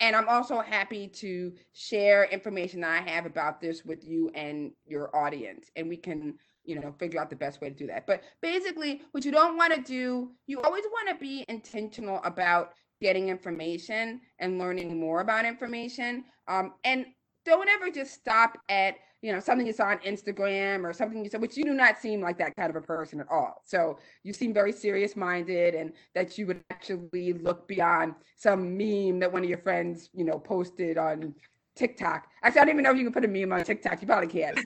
and 0.00 0.16
I'm 0.16 0.28
also 0.28 0.60
happy 0.60 1.08
to 1.08 1.52
share 1.72 2.24
information 2.24 2.80
that 2.80 2.90
I 2.90 3.10
have 3.10 3.26
about 3.26 3.60
this 3.60 3.84
with 3.84 4.04
you 4.04 4.30
and 4.34 4.72
your 4.86 5.14
audience, 5.16 5.70
and 5.76 5.88
we 5.88 5.96
can, 5.96 6.34
you 6.64 6.80
know, 6.80 6.94
figure 6.98 7.20
out 7.20 7.30
the 7.30 7.36
best 7.36 7.60
way 7.60 7.68
to 7.68 7.74
do 7.74 7.86
that. 7.86 8.06
But 8.06 8.22
basically, 8.42 9.02
what 9.12 9.24
you 9.24 9.32
don't 9.32 9.56
want 9.56 9.74
to 9.74 9.80
do, 9.80 10.30
you 10.46 10.60
always 10.60 10.84
want 10.92 11.08
to 11.08 11.14
be 11.16 11.44
intentional 11.48 12.20
about 12.24 12.72
getting 13.00 13.28
information 13.28 14.20
and 14.38 14.58
learning 14.58 14.98
more 14.98 15.20
about 15.20 15.44
information. 15.44 16.24
Um, 16.48 16.74
and 16.84 17.06
don't 17.44 17.68
ever 17.68 17.90
just 17.90 18.14
stop 18.14 18.58
at 18.68 18.96
you 19.22 19.32
know 19.32 19.40
something 19.40 19.66
you 19.66 19.72
saw 19.72 19.86
on 19.86 19.98
Instagram 19.98 20.84
or 20.84 20.92
something 20.92 21.24
you 21.24 21.30
said, 21.30 21.40
which 21.40 21.56
you 21.56 21.64
do 21.64 21.72
not 21.72 21.98
seem 21.98 22.20
like 22.20 22.36
that 22.38 22.54
kind 22.56 22.68
of 22.68 22.76
a 22.76 22.80
person 22.82 23.20
at 23.20 23.26
all. 23.30 23.62
So 23.64 23.98
you 24.22 24.32
seem 24.32 24.52
very 24.52 24.72
serious 24.72 25.16
minded, 25.16 25.74
and 25.74 25.92
that 26.14 26.36
you 26.36 26.46
would 26.46 26.62
actually 26.70 27.32
look 27.32 27.66
beyond 27.66 28.14
some 28.36 28.76
meme 28.76 29.18
that 29.20 29.32
one 29.32 29.42
of 29.42 29.48
your 29.48 29.58
friends 29.58 30.10
you 30.14 30.24
know 30.24 30.38
posted 30.38 30.98
on 30.98 31.34
TikTok. 31.74 32.28
Actually, 32.42 32.60
I 32.60 32.64
don't 32.64 32.74
even 32.74 32.84
know 32.84 32.90
if 32.90 32.98
you 32.98 33.04
can 33.04 33.12
put 33.12 33.24
a 33.24 33.28
meme 33.28 33.52
on 33.52 33.64
TikTok. 33.64 34.00
You 34.00 34.06
probably 34.06 34.28
can't. 34.28 34.58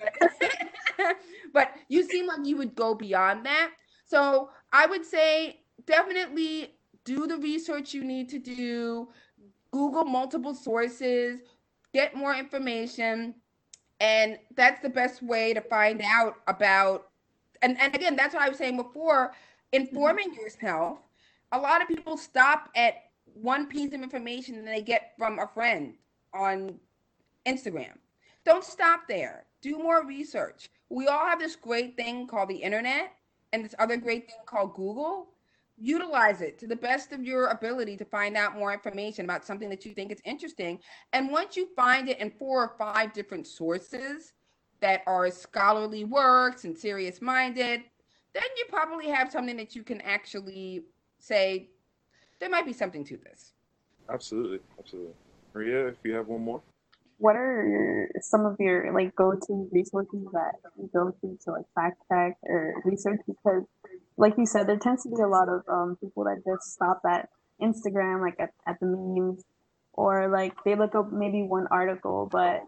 but 1.53 1.73
you 1.89 2.03
seem 2.03 2.27
like 2.27 2.45
you 2.45 2.57
would 2.57 2.75
go 2.75 2.95
beyond 2.95 3.47
that. 3.47 3.71
So 4.05 4.51
I 4.73 4.87
would 4.87 5.05
say 5.05 5.61
definitely 5.87 6.75
do 7.05 7.27
the 7.27 7.39
research 7.39 7.95
you 7.95 8.05
need 8.05 8.29
to 8.31 8.39
do. 8.39 9.09
Google 9.71 10.05
multiple 10.05 10.55
sources, 10.55 11.41
get 11.93 12.15
more 12.15 12.35
information 12.35 13.35
and 14.01 14.39
that's 14.55 14.81
the 14.83 14.89
best 14.89 15.23
way 15.23 15.53
to 15.53 15.61
find 15.61 16.03
out 16.05 16.37
about 16.47 17.09
and, 17.63 17.79
and 17.81 17.95
again 17.95 18.17
that's 18.17 18.35
what 18.35 18.43
i 18.43 18.49
was 18.49 18.59
saying 18.59 18.77
before 18.77 19.33
informing 19.73 20.33
yourself 20.35 20.99
a 21.53 21.59
lot 21.59 21.83
of 21.83 21.89
people 21.89 22.17
stop 22.17 22.69
at 22.77 22.95
one 23.35 23.67
piece 23.67 23.93
of 23.93 24.03
information 24.03 24.65
that 24.65 24.71
they 24.71 24.83
get 24.83 25.13
from 25.19 25.39
a 25.39 25.47
friend 25.47 25.95
on 26.35 26.79
instagram 27.47 27.95
don't 28.49 28.65
stop 28.65 29.07
there. 29.07 29.45
Do 29.61 29.79
more 29.79 30.07
research. 30.07 30.71
We 30.89 31.07
all 31.07 31.27
have 31.27 31.39
this 31.39 31.55
great 31.55 31.97
thing 31.97 32.27
called 32.27 32.49
the 32.49 32.57
internet 32.57 33.13
and 33.53 33.63
this 33.63 33.75
other 33.79 33.99
great 33.99 34.27
thing 34.27 34.39
called 34.47 34.75
Google. 34.75 35.29
Utilize 35.81 36.41
it 36.41 36.59
to 36.59 36.67
the 36.67 36.77
best 36.77 37.13
of 37.13 37.23
your 37.23 37.47
ability 37.49 37.97
to 37.97 38.05
find 38.05 38.37
out 38.37 38.57
more 38.57 38.73
information 38.73 39.25
about 39.25 39.45
something 39.45 39.71
that 39.71 39.87
you 39.87 39.93
think 39.93 40.11
is 40.11 40.21
interesting. 40.25 40.81
And 41.13 41.31
once 41.31 41.57
you 41.57 41.69
find 41.77 42.09
it 42.09 42.19
in 42.19 42.31
four 42.33 42.63
or 42.65 42.75
five 42.77 43.13
different 43.13 43.47
sources 43.47 44.33
that 44.81 45.03
are 45.07 45.31
scholarly 45.31 46.05
works 46.05 46.65
and 46.65 46.77
serious 46.77 47.23
minded, 47.23 47.83
then 48.33 48.43
you 48.57 48.65
probably 48.69 49.09
have 49.09 49.31
something 49.31 49.57
that 49.57 49.77
you 49.77 49.83
can 49.83 50.01
actually 50.01 50.83
say 51.19 51.71
there 52.41 52.51
might 52.51 52.67
be 52.67 52.73
something 52.73 53.05
to 53.05 53.17
this. 53.17 53.55
Absolutely, 54.09 54.61
absolutely. 54.79 55.15
Maria, 55.55 55.89
if 55.89 55.97
you 56.05 56.15
have 56.15 56.29
one 56.29 56.43
more. 56.43 56.63
What 57.19 57.35
are 57.35 58.09
some 58.21 58.47
of 58.47 58.57
your 58.61 58.93
like 58.93 59.15
go-to 59.17 59.69
resources 59.73 60.25
that 60.33 60.53
you 60.79 60.89
go 60.93 61.13
to 61.21 61.39
to 61.45 61.51
like 61.51 61.65
fact 61.75 62.01
check 62.09 62.37
or 62.43 62.81
research? 62.85 63.21
Because, 63.27 63.65
like 64.19 64.35
you 64.37 64.47
said, 64.47 64.67
there 64.67 64.77
tends 64.77 65.05
to 65.05 65.09
be 65.09 65.23
a 65.23 65.29
lot 65.29 65.49
of 65.49 65.63
um, 65.69 65.97
people 66.01 66.25
that 66.25 66.43
just 66.45 66.75
stop 66.75 67.01
at 67.09 67.29
Instagram, 67.63 68.21
like 68.21 68.35
at, 68.39 68.51
at 68.67 68.79
the 68.81 68.87
memes, 68.87 69.45
or 69.93 70.29
like 70.29 70.53
they 70.65 70.75
look 70.75 70.95
up 70.95 71.13
maybe 71.13 71.43
one 71.43 71.67
article, 71.71 72.29
but 72.31 72.65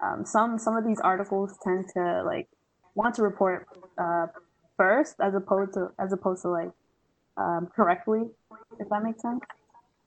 um, 0.00 0.24
some 0.24 0.58
some 0.58 0.76
of 0.76 0.86
these 0.86 1.00
articles 1.00 1.56
tend 1.64 1.86
to 1.94 2.22
like 2.24 2.48
want 2.94 3.14
to 3.16 3.22
report 3.22 3.66
uh, 3.98 4.26
first 4.76 5.16
as 5.20 5.34
opposed 5.34 5.72
to 5.74 5.88
as 5.98 6.12
opposed 6.12 6.42
to 6.42 6.48
like 6.48 6.70
um, 7.38 7.68
correctly, 7.74 8.22
if 8.78 8.88
that 8.90 9.02
makes 9.02 9.22
sense. 9.22 9.40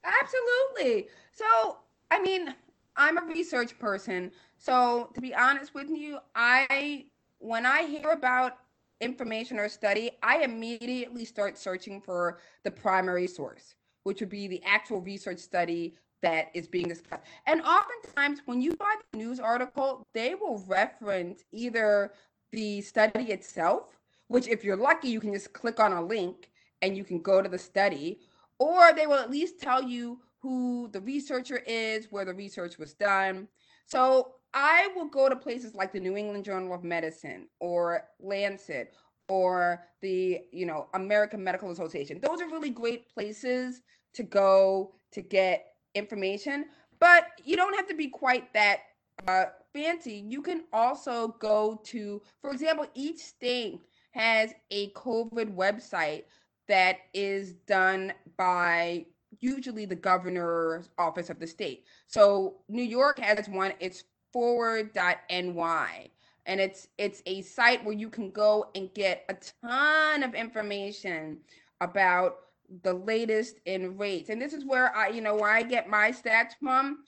Absolutely. 0.03 1.07
So, 1.33 1.77
I 2.11 2.21
mean, 2.21 2.53
I'm 2.95 3.17
a 3.17 3.25
research 3.25 3.77
person. 3.79 4.31
So, 4.57 5.09
to 5.13 5.21
be 5.21 5.33
honest 5.33 5.73
with 5.73 5.89
you, 5.89 6.19
I 6.35 7.05
when 7.39 7.65
I 7.65 7.83
hear 7.83 8.11
about 8.11 8.57
information 9.01 9.59
or 9.59 9.69
study, 9.69 10.11
I 10.23 10.43
immediately 10.43 11.25
start 11.25 11.57
searching 11.57 12.01
for 12.01 12.39
the 12.63 12.71
primary 12.71 13.27
source, 13.27 13.75
which 14.03 14.19
would 14.19 14.29
be 14.29 14.47
the 14.47 14.61
actual 14.65 15.01
research 15.01 15.39
study 15.39 15.95
that 16.23 16.49
is 16.53 16.67
being 16.67 16.87
discussed. 16.87 17.23
And 17.45 17.61
oftentimes, 17.61 18.41
when 18.45 18.61
you 18.61 18.73
find 18.73 18.99
a 19.13 19.17
news 19.17 19.39
article, 19.39 20.03
they 20.13 20.35
will 20.35 20.63
reference 20.67 21.43
either 21.51 22.11
the 22.51 22.81
study 22.81 23.31
itself, 23.31 23.99
which, 24.27 24.47
if 24.47 24.63
you're 24.63 24.75
lucky, 24.77 25.09
you 25.09 25.19
can 25.19 25.33
just 25.33 25.53
click 25.53 25.79
on 25.79 25.93
a 25.93 26.03
link 26.03 26.49
and 26.81 26.97
you 26.97 27.03
can 27.03 27.21
go 27.21 27.41
to 27.41 27.49
the 27.49 27.57
study, 27.57 28.19
or 28.59 28.93
they 28.93 29.05
will 29.05 29.15
at 29.15 29.29
least 29.29 29.59
tell 29.59 29.83
you 29.83 30.19
who 30.39 30.89
the 30.91 31.01
researcher 31.01 31.61
is, 31.67 32.07
where 32.11 32.25
the 32.25 32.33
research 32.33 32.77
was 32.77 32.93
done. 32.93 33.47
So 33.85 34.33
I 34.59 34.89
will 34.95 35.05
go 35.05 35.29
to 35.29 35.35
places 35.35 35.75
like 35.75 35.93
the 35.93 35.99
New 35.99 36.17
England 36.17 36.43
Journal 36.43 36.73
of 36.73 36.83
Medicine 36.83 37.47
or 37.59 38.05
Lancet 38.19 38.91
or 39.29 39.83
the, 40.01 40.39
you 40.51 40.65
know, 40.65 40.87
American 40.95 41.43
Medical 41.43 41.69
Association. 41.69 42.19
Those 42.19 42.41
are 42.41 42.47
really 42.47 42.71
great 42.71 43.07
places 43.07 43.83
to 44.15 44.23
go 44.23 44.95
to 45.11 45.21
get 45.21 45.75
information, 45.93 46.65
but 46.99 47.25
you 47.45 47.55
don't 47.55 47.75
have 47.75 47.87
to 47.87 47.93
be 47.93 48.07
quite 48.07 48.51
that 48.53 48.79
uh, 49.27 49.45
fancy. 49.73 50.25
You 50.27 50.41
can 50.41 50.63
also 50.73 51.35
go 51.39 51.79
to, 51.85 52.19
for 52.41 52.49
example, 52.49 52.87
each 52.95 53.19
state 53.19 53.79
has 54.09 54.55
a 54.71 54.89
COVID 54.93 55.53
website 55.55 56.23
that 56.67 56.97
is 57.13 57.53
done 57.67 58.11
by 58.37 59.05
usually 59.39 59.85
the 59.85 59.95
governor's 59.95 60.89
office 60.97 61.29
of 61.29 61.39
the 61.39 61.45
state. 61.45 61.83
So 62.07 62.55
New 62.67 62.81
York 62.81 63.19
has 63.19 63.47
one, 63.47 63.73
it's 63.79 64.03
forward.ny. 64.37 66.09
And 66.45 66.61
it's 66.61 66.89
it's 66.99 67.23
a 67.25 67.41
site 67.41 67.83
where 67.83 67.95
you 67.95 68.07
can 68.07 68.29
go 68.29 68.69
and 68.75 68.93
get 68.93 69.25
a 69.29 69.35
ton 69.65 70.21
of 70.21 70.35
information 70.35 71.39
about 71.81 72.35
the 72.83 72.93
latest 72.93 73.55
in 73.65 73.97
rates. 73.97 74.29
And 74.29 74.39
this 74.39 74.53
is 74.53 74.63
where 74.63 74.95
I, 74.95 75.07
you 75.07 75.21
know, 75.21 75.33
where 75.33 75.49
I 75.49 75.63
get 75.63 75.89
my 75.89 76.11
stats 76.11 76.51
from. 76.61 76.99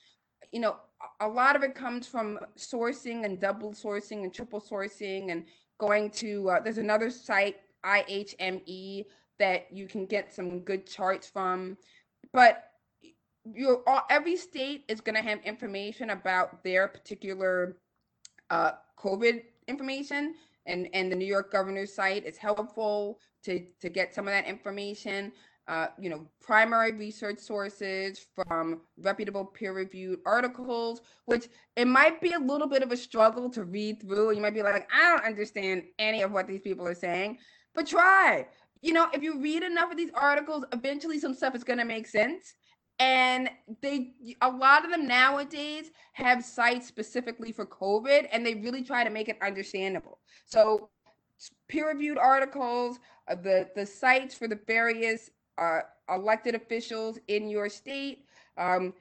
You 0.50 0.60
know, 0.60 0.76
a 1.20 1.28
lot 1.28 1.54
of 1.54 1.62
it 1.62 1.76
comes 1.76 2.08
from 2.08 2.40
sourcing 2.58 3.24
and 3.24 3.38
double 3.38 3.72
sourcing 3.74 4.24
and 4.24 4.34
triple 4.34 4.60
sourcing 4.60 5.30
and 5.30 5.44
going 5.78 6.10
to 6.10 6.50
uh, 6.50 6.60
there's 6.60 6.78
another 6.78 7.10
site 7.10 7.58
IHME 7.86 9.04
that 9.38 9.68
you 9.70 9.86
can 9.86 10.04
get 10.04 10.34
some 10.34 10.60
good 10.60 10.84
charts 10.84 11.28
from. 11.28 11.76
But 12.32 12.69
your 13.54 13.82
all, 13.86 14.02
every 14.10 14.36
state 14.36 14.84
is 14.88 15.00
going 15.00 15.16
to 15.16 15.22
have 15.22 15.40
information 15.44 16.10
about 16.10 16.62
their 16.62 16.88
particular 16.88 17.76
uh, 18.50 18.72
COVID 18.98 19.42
information, 19.68 20.34
and 20.66 20.88
and 20.92 21.10
the 21.10 21.16
New 21.16 21.26
York 21.26 21.52
governor's 21.52 21.94
site 21.94 22.24
is 22.24 22.36
helpful 22.36 23.18
to 23.44 23.64
to 23.80 23.88
get 23.88 24.14
some 24.14 24.26
of 24.26 24.32
that 24.32 24.46
information. 24.46 25.32
Uh, 25.68 25.86
you 26.00 26.10
know, 26.10 26.26
primary 26.40 26.90
research 26.90 27.38
sources 27.38 28.26
from 28.34 28.80
reputable 28.98 29.44
peer-reviewed 29.44 30.18
articles, 30.26 31.00
which 31.26 31.46
it 31.76 31.86
might 31.86 32.20
be 32.20 32.32
a 32.32 32.38
little 32.38 32.66
bit 32.66 32.82
of 32.82 32.90
a 32.90 32.96
struggle 32.96 33.48
to 33.48 33.62
read 33.62 34.00
through. 34.00 34.32
You 34.32 34.40
might 34.40 34.54
be 34.54 34.64
like, 34.64 34.90
I 34.92 35.10
don't 35.10 35.24
understand 35.24 35.84
any 36.00 36.22
of 36.22 36.32
what 36.32 36.48
these 36.48 36.60
people 36.60 36.88
are 36.88 36.94
saying, 36.94 37.38
but 37.72 37.86
try 37.86 38.46
you 38.82 38.92
know, 38.92 39.08
if 39.12 39.22
you 39.22 39.40
read 39.40 39.62
enough 39.62 39.90
of 39.90 39.96
these 39.96 40.10
articles, 40.14 40.64
eventually 40.72 41.18
some 41.18 41.34
stuff 41.34 41.54
is 41.54 41.64
going 41.64 41.78
to 41.78 41.84
make 41.84 42.06
sense. 42.06 42.54
And 43.00 43.48
they, 43.80 44.12
a 44.42 44.50
lot 44.50 44.84
of 44.84 44.90
them 44.90 45.08
nowadays 45.08 45.90
have 46.12 46.44
sites 46.44 46.86
specifically 46.86 47.50
for 47.50 47.64
COVID, 47.64 48.28
and 48.30 48.44
they 48.44 48.56
really 48.56 48.84
try 48.84 49.04
to 49.04 49.10
make 49.10 49.30
it 49.30 49.38
understandable. 49.40 50.18
So, 50.44 50.90
peer-reviewed 51.68 52.18
articles, 52.18 52.98
uh, 53.26 53.36
the 53.36 53.70
the 53.74 53.86
sites 53.86 54.34
for 54.34 54.48
the 54.48 54.60
various 54.66 55.30
uh, 55.56 55.80
elected 56.10 56.54
officials 56.54 57.18
in 57.28 57.48
your 57.48 57.70
state, 57.70 58.26
um, 58.58 58.92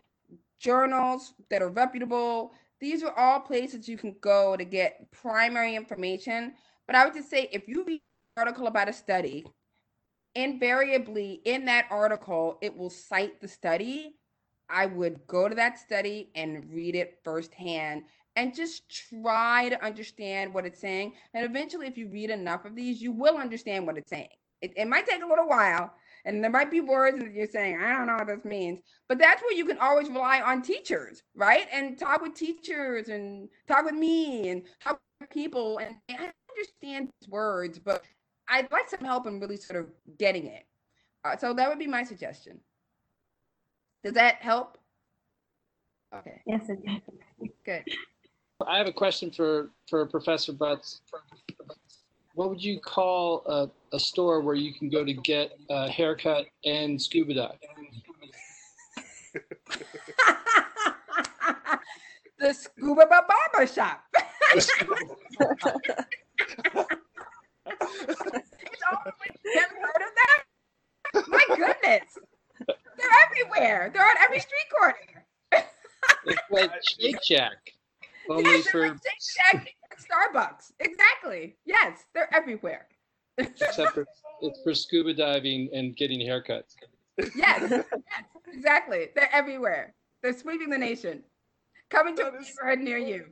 journals 0.60 1.34
that 1.50 1.62
are 1.62 1.70
reputable. 1.70 2.54
These 2.80 3.04
are 3.04 3.14
all 3.20 3.42
places 3.42 3.90
you 3.90 3.98
can 3.98 4.16
go 4.22 4.56
to 4.56 4.64
get 4.64 5.12
primary 5.12 5.76
information. 5.76 6.54
But 6.88 6.96
I 6.96 7.04
would 7.04 7.14
just 7.14 7.30
say 7.30 7.50
if 7.52 7.68
you 7.68 7.84
read 7.84 8.02
an 8.38 8.42
article 8.48 8.68
about 8.68 8.88
a 8.88 8.94
study 8.94 9.46
invariably 10.36 11.42
in 11.46 11.66
that 11.66 11.86
article, 11.90 12.58
it 12.62 12.76
will 12.76 12.90
cite 12.90 13.42
the 13.42 13.48
study. 13.48 14.16
I 14.70 14.86
would 14.86 15.26
go 15.28 15.50
to 15.50 15.56
that 15.56 15.80
study 15.80 16.30
and 16.36 16.72
read 16.72 16.96
it 16.96 17.20
firsthand 17.24 18.04
and 18.36 18.56
just 18.56 18.84
try 18.90 19.70
to 19.70 19.84
understand 19.84 20.54
what 20.54 20.66
it's 20.66 20.80
saying. 20.80 21.14
And 21.34 21.46
eventually, 21.46 21.88
if 21.88 21.98
you 21.98 22.08
read 22.08 22.30
enough 22.30 22.66
of 22.66 22.76
these, 22.76 23.02
you 23.02 23.12
will 23.12 23.38
understand 23.38 23.86
what 23.86 23.98
it's 23.98 24.10
saying. 24.10 24.30
It, 24.62 24.74
it 24.78 24.88
might 24.88 25.08
take 25.08 25.24
a 25.24 25.28
little 25.28 25.48
while, 25.48 25.94
and 26.26 26.44
there 26.44 26.52
might 26.52 26.70
be 26.70 26.82
words 26.82 27.18
that 27.20 27.34
you're 27.34 27.48
saying, 27.48 27.80
I 27.82 27.94
don't 27.94 28.08
know 28.08 28.16
what 28.16 28.28
this 28.28 28.46
means. 28.46 28.80
But 29.08 29.18
that's 29.18 29.42
where 29.42 29.54
you 29.54 29.66
can 29.66 29.78
always 29.80 30.10
rely 30.10 30.42
on 30.42 30.62
teachers, 30.62 31.24
right? 31.36 31.68
And 31.72 31.98
talk 31.98 32.22
with 32.22 32.36
teachers 32.36 33.08
and 33.10 33.50
talk 33.68 33.86
with 33.86 33.96
me 33.96 34.50
and 34.50 34.64
talk 34.84 35.00
with 35.20 35.30
people. 35.30 35.80
And 35.80 35.96
I 36.10 36.32
understand 36.52 37.10
words, 37.28 37.80
but 37.80 38.04
I'd 38.50 38.72
like 38.72 38.90
some 38.90 39.06
help 39.06 39.28
in 39.28 39.40
really 39.40 39.58
sort 39.58 39.80
of 39.80 39.88
getting 40.18 40.48
it. 40.48 40.66
Uh, 41.24 41.38
so 41.38 41.54
that 41.54 41.70
would 41.70 41.80
be 41.80 41.88
my 41.88 42.04
suggestion. 42.04 42.60
Does 44.04 44.14
that 44.14 44.36
help? 44.36 44.78
Okay. 46.16 46.42
Yes, 46.48 46.70
it 46.70 46.80
does. 46.86 47.02
Good. 47.66 47.84
I 48.66 48.78
have 48.78 48.88
a 48.88 48.94
question 48.94 49.32
for 49.32 49.70
for 49.88 50.06
Professor 50.06 50.52
Butts. 50.52 51.02
What 52.34 52.50
would 52.50 52.64
you 52.64 52.80
call 52.80 53.44
a, 53.46 53.70
a 53.96 54.00
store 54.00 54.42
where 54.42 54.56
you 54.56 54.74
can 54.74 54.90
go 54.90 55.04
to 55.04 55.14
get 55.14 55.58
a 55.70 55.90
haircut 55.90 56.46
and 56.66 57.02
scuba 57.02 57.34
dive? 57.34 57.58
the 62.40 62.54
Scuba 62.54 63.06
Barber 63.08 63.68
Shop. 63.68 64.04
it's 64.56 64.72
all 68.92 69.04
never 69.46 69.76
heard 69.82 70.02
of 70.02 70.14
that? 70.16 70.44
My 71.28 71.44
goodness. 71.50 72.18
They're 72.68 73.20
everywhere. 73.60 73.92
They're 73.94 74.04
on 74.04 74.16
every 74.24 74.40
street 74.40 74.70
corner. 74.78 75.26
it's 76.26 76.42
like 76.52 76.72
Shake 76.84 77.24
Shack. 77.24 77.74
Only 78.30 78.44
yes, 78.44 78.68
for 78.68 78.88
like 78.88 78.98
Shake 79.04 79.62
Shack 79.62 79.76
Starbucks. 80.34 80.72
Exactly. 80.80 81.56
Yes, 81.66 82.06
they're 82.14 82.34
everywhere. 82.34 82.88
Except 83.38 83.94
for 83.94 84.06
it's 84.42 84.62
for 84.64 84.74
scuba 84.74 85.14
diving 85.14 85.70
and 85.74 85.96
getting 85.96 86.20
haircuts. 86.20 86.76
Yes, 87.36 87.70
yes, 87.70 87.86
exactly. 88.52 89.08
They're 89.16 89.34
everywhere. 89.34 89.94
They're 90.22 90.38
sweeping 90.38 90.70
the 90.70 90.78
nation. 90.78 91.24
Coming 91.90 92.16
to 92.18 92.28
a 92.28 92.32
neighborhood 92.32 92.80
near 92.80 92.98
you. 92.98 93.26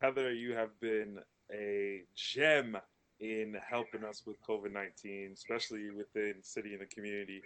Heather, 0.00 0.32
you 0.32 0.54
have 0.54 0.78
been 0.80 1.18
a 1.52 2.02
gem 2.14 2.76
in 3.22 3.56
helping 3.66 4.04
us 4.04 4.22
with 4.26 4.36
COVID 4.42 4.72
19, 4.72 5.30
especially 5.32 5.90
within 5.90 6.34
city 6.42 6.72
and 6.72 6.82
the 6.82 6.86
community. 6.86 7.42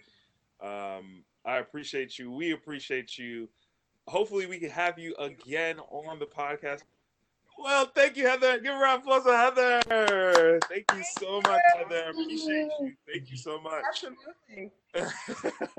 Um, 0.60 1.22
I 1.44 1.58
appreciate 1.58 2.18
you. 2.18 2.32
We 2.32 2.52
appreciate 2.52 3.16
you 3.16 3.48
hopefully 4.08 4.46
we 4.46 4.58
can 4.58 4.70
have 4.70 4.98
you 4.98 5.14
again 5.16 5.78
on 5.90 6.18
the 6.18 6.26
podcast. 6.26 6.82
Well, 7.58 7.90
thank 7.94 8.16
you, 8.16 8.26
Heather. 8.26 8.58
Give 8.60 8.74
a 8.74 8.78
round 8.78 9.02
of 9.02 9.06
applause 9.06 9.24
to 9.24 9.36
Heather. 9.36 10.60
Thank 10.68 10.84
you 10.94 11.02
so 11.18 11.40
much, 11.40 11.60
Heather. 11.76 12.04
I 12.06 12.10
appreciate 12.10 12.70
you. 12.80 12.92
Thank 13.10 13.30
you 13.30 13.36
so 13.36 13.60
much. 13.60 13.82
Absolutely. 13.88 14.70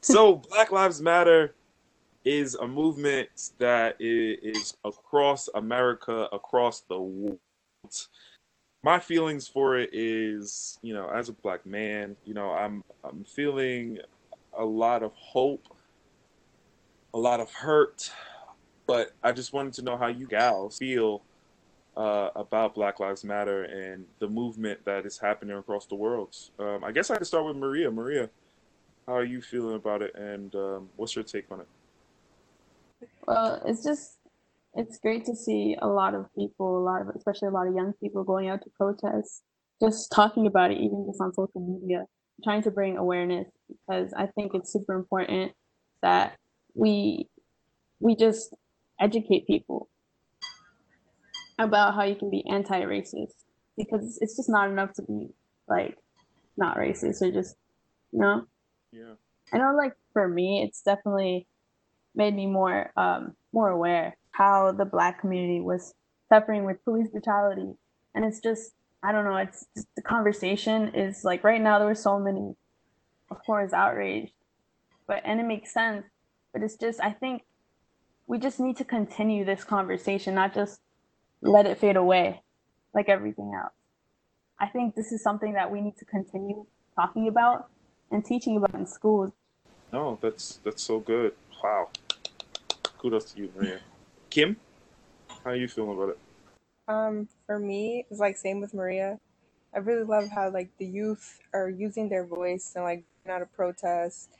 so, 0.00 0.36
Black 0.36 0.72
Lives 0.72 1.02
Matter 1.02 1.54
is 2.24 2.54
a 2.54 2.66
movement 2.66 3.28
that 3.58 3.96
is 4.00 4.74
across 4.82 5.50
America, 5.54 6.26
across 6.32 6.80
the 6.80 6.98
world. 6.98 7.38
My 8.84 9.00
feelings 9.00 9.48
for 9.48 9.78
it 9.78 9.88
is, 9.94 10.78
you 10.82 10.92
know, 10.92 11.08
as 11.08 11.30
a 11.30 11.32
black 11.32 11.64
man, 11.64 12.16
you 12.26 12.34
know, 12.34 12.50
I'm 12.50 12.84
I'm 13.02 13.24
feeling 13.24 13.98
a 14.52 14.62
lot 14.62 15.02
of 15.02 15.12
hope, 15.14 15.74
a 17.14 17.18
lot 17.18 17.40
of 17.40 17.50
hurt, 17.50 18.12
but 18.86 19.12
I 19.22 19.32
just 19.32 19.54
wanted 19.54 19.72
to 19.74 19.82
know 19.82 19.96
how 19.96 20.08
you 20.08 20.26
gals 20.26 20.76
feel 20.76 21.22
uh, 21.96 22.28
about 22.36 22.74
Black 22.74 23.00
Lives 23.00 23.24
Matter 23.24 23.62
and 23.64 24.04
the 24.18 24.28
movement 24.28 24.84
that 24.84 25.06
is 25.06 25.16
happening 25.16 25.56
across 25.56 25.86
the 25.86 25.94
world. 25.94 26.36
Um, 26.58 26.84
I 26.84 26.92
guess 26.92 27.10
I 27.10 27.16
could 27.16 27.26
start 27.26 27.46
with 27.46 27.56
Maria. 27.56 27.90
Maria, 27.90 28.28
how 29.06 29.14
are 29.14 29.24
you 29.24 29.40
feeling 29.40 29.76
about 29.76 30.02
it, 30.02 30.14
and 30.14 30.54
um, 30.56 30.90
what's 30.96 31.16
your 31.16 31.24
take 31.24 31.50
on 31.50 31.60
it? 31.60 31.68
Well, 33.26 33.62
it's 33.64 33.82
just 33.82 34.18
it's 34.76 34.98
great 34.98 35.24
to 35.26 35.36
see 35.36 35.76
a 35.80 35.86
lot 35.86 36.14
of 36.14 36.26
people, 36.36 36.78
a 36.78 36.84
lot 36.84 37.00
of 37.00 37.08
especially 37.14 37.48
a 37.48 37.52
lot 37.52 37.66
of 37.66 37.74
young 37.74 37.92
people 38.00 38.24
going 38.24 38.48
out 38.48 38.62
to 38.62 38.70
protest, 38.70 39.42
just 39.80 40.10
talking 40.12 40.46
about 40.46 40.70
it, 40.70 40.78
even 40.78 41.06
just 41.08 41.20
on 41.20 41.32
social 41.32 41.60
media, 41.60 42.06
trying 42.42 42.62
to 42.62 42.70
bring 42.70 42.96
awareness 42.96 43.46
because 43.68 44.12
I 44.16 44.26
think 44.26 44.52
it's 44.54 44.72
super 44.72 44.94
important 44.94 45.52
that 46.02 46.36
we 46.74 47.28
we 48.00 48.16
just 48.16 48.54
educate 49.00 49.46
people 49.46 49.88
about 51.58 51.94
how 51.94 52.02
you 52.02 52.16
can 52.16 52.30
be 52.30 52.44
anti-racist 52.50 53.34
because 53.76 54.18
it's 54.20 54.36
just 54.36 54.48
not 54.48 54.68
enough 54.68 54.92
to 54.94 55.02
be 55.02 55.28
like 55.68 55.96
not 56.56 56.76
racist 56.76 57.22
or 57.22 57.30
just 57.30 57.56
you 58.12 58.20
know? 58.20 58.44
Yeah. 58.92 59.14
I 59.52 59.58
know 59.58 59.74
like 59.76 59.92
for 60.12 60.28
me 60.28 60.64
it's 60.66 60.82
definitely 60.82 61.46
made 62.14 62.34
me 62.34 62.46
more 62.46 62.92
um 62.96 63.34
more 63.52 63.68
aware 63.68 64.16
how 64.34 64.72
the 64.72 64.84
black 64.84 65.20
community 65.20 65.60
was 65.60 65.94
suffering 66.28 66.64
with 66.64 66.84
police 66.84 67.08
brutality. 67.08 67.72
And 68.14 68.24
it's 68.24 68.40
just 68.40 68.72
i 69.02 69.12
don't 69.12 69.24
know 69.24 69.36
it's 69.36 69.66
just 69.76 69.86
the 69.96 70.02
conversation 70.02 70.94
is 70.94 71.24
like 71.24 71.44
right 71.44 71.60
now 71.60 71.78
there 71.78 71.86
were 71.86 71.94
so 71.94 72.18
many 72.18 72.54
of 73.30 73.36
course 73.44 73.74
outraged 73.74 74.32
but 75.06 75.20
and 75.24 75.40
it 75.40 75.44
makes 75.44 75.72
sense. 75.72 76.04
But 76.52 76.62
it's 76.62 76.76
just 76.76 77.00
i 77.00 77.10
think 77.10 77.42
we 78.26 78.38
just 78.38 78.60
need 78.60 78.76
to 78.78 78.84
continue 78.84 79.44
this 79.44 79.64
conversation 79.64 80.34
not 80.34 80.54
just 80.54 80.80
let 81.42 81.66
it 81.66 81.78
fade 81.78 81.96
away 81.96 82.42
like 82.94 83.08
everything 83.08 83.52
else. 83.54 83.72
I 84.58 84.66
think 84.66 84.94
this 84.94 85.12
is 85.12 85.22
something 85.22 85.52
that 85.54 85.70
we 85.70 85.80
need 85.80 85.96
to 85.98 86.04
continue 86.04 86.64
talking 86.94 87.28
about 87.28 87.68
and 88.10 88.24
teaching 88.24 88.56
about 88.56 88.74
in 88.74 88.86
schools. 88.86 89.32
No 89.92 90.18
that's 90.22 90.60
that's 90.64 90.82
so 90.82 91.00
good. 91.00 91.34
Wow. 91.62 91.88
Kudos 92.98 93.32
to 93.32 93.40
you 93.40 93.52
maria 93.54 93.80
kim 94.34 94.56
how 95.44 95.50
are 95.50 95.54
you 95.54 95.68
feeling 95.68 95.96
about 95.96 96.08
it 96.08 96.18
Um, 96.88 97.28
for 97.46 97.58
me, 97.58 98.04
it's 98.10 98.18
like 98.18 98.36
same 98.36 98.60
with 98.60 98.74
Maria. 98.74 99.18
I 99.74 99.78
really 99.78 100.04
love 100.04 100.28
how 100.28 100.50
like 100.50 100.70
the 100.78 100.86
youth 100.86 101.40
are 101.52 101.70
using 101.70 102.08
their 102.08 102.26
voice 102.26 102.72
and 102.74 102.84
like 102.84 103.04
out 103.28 103.42
of 103.42 103.52
protest 103.54 104.30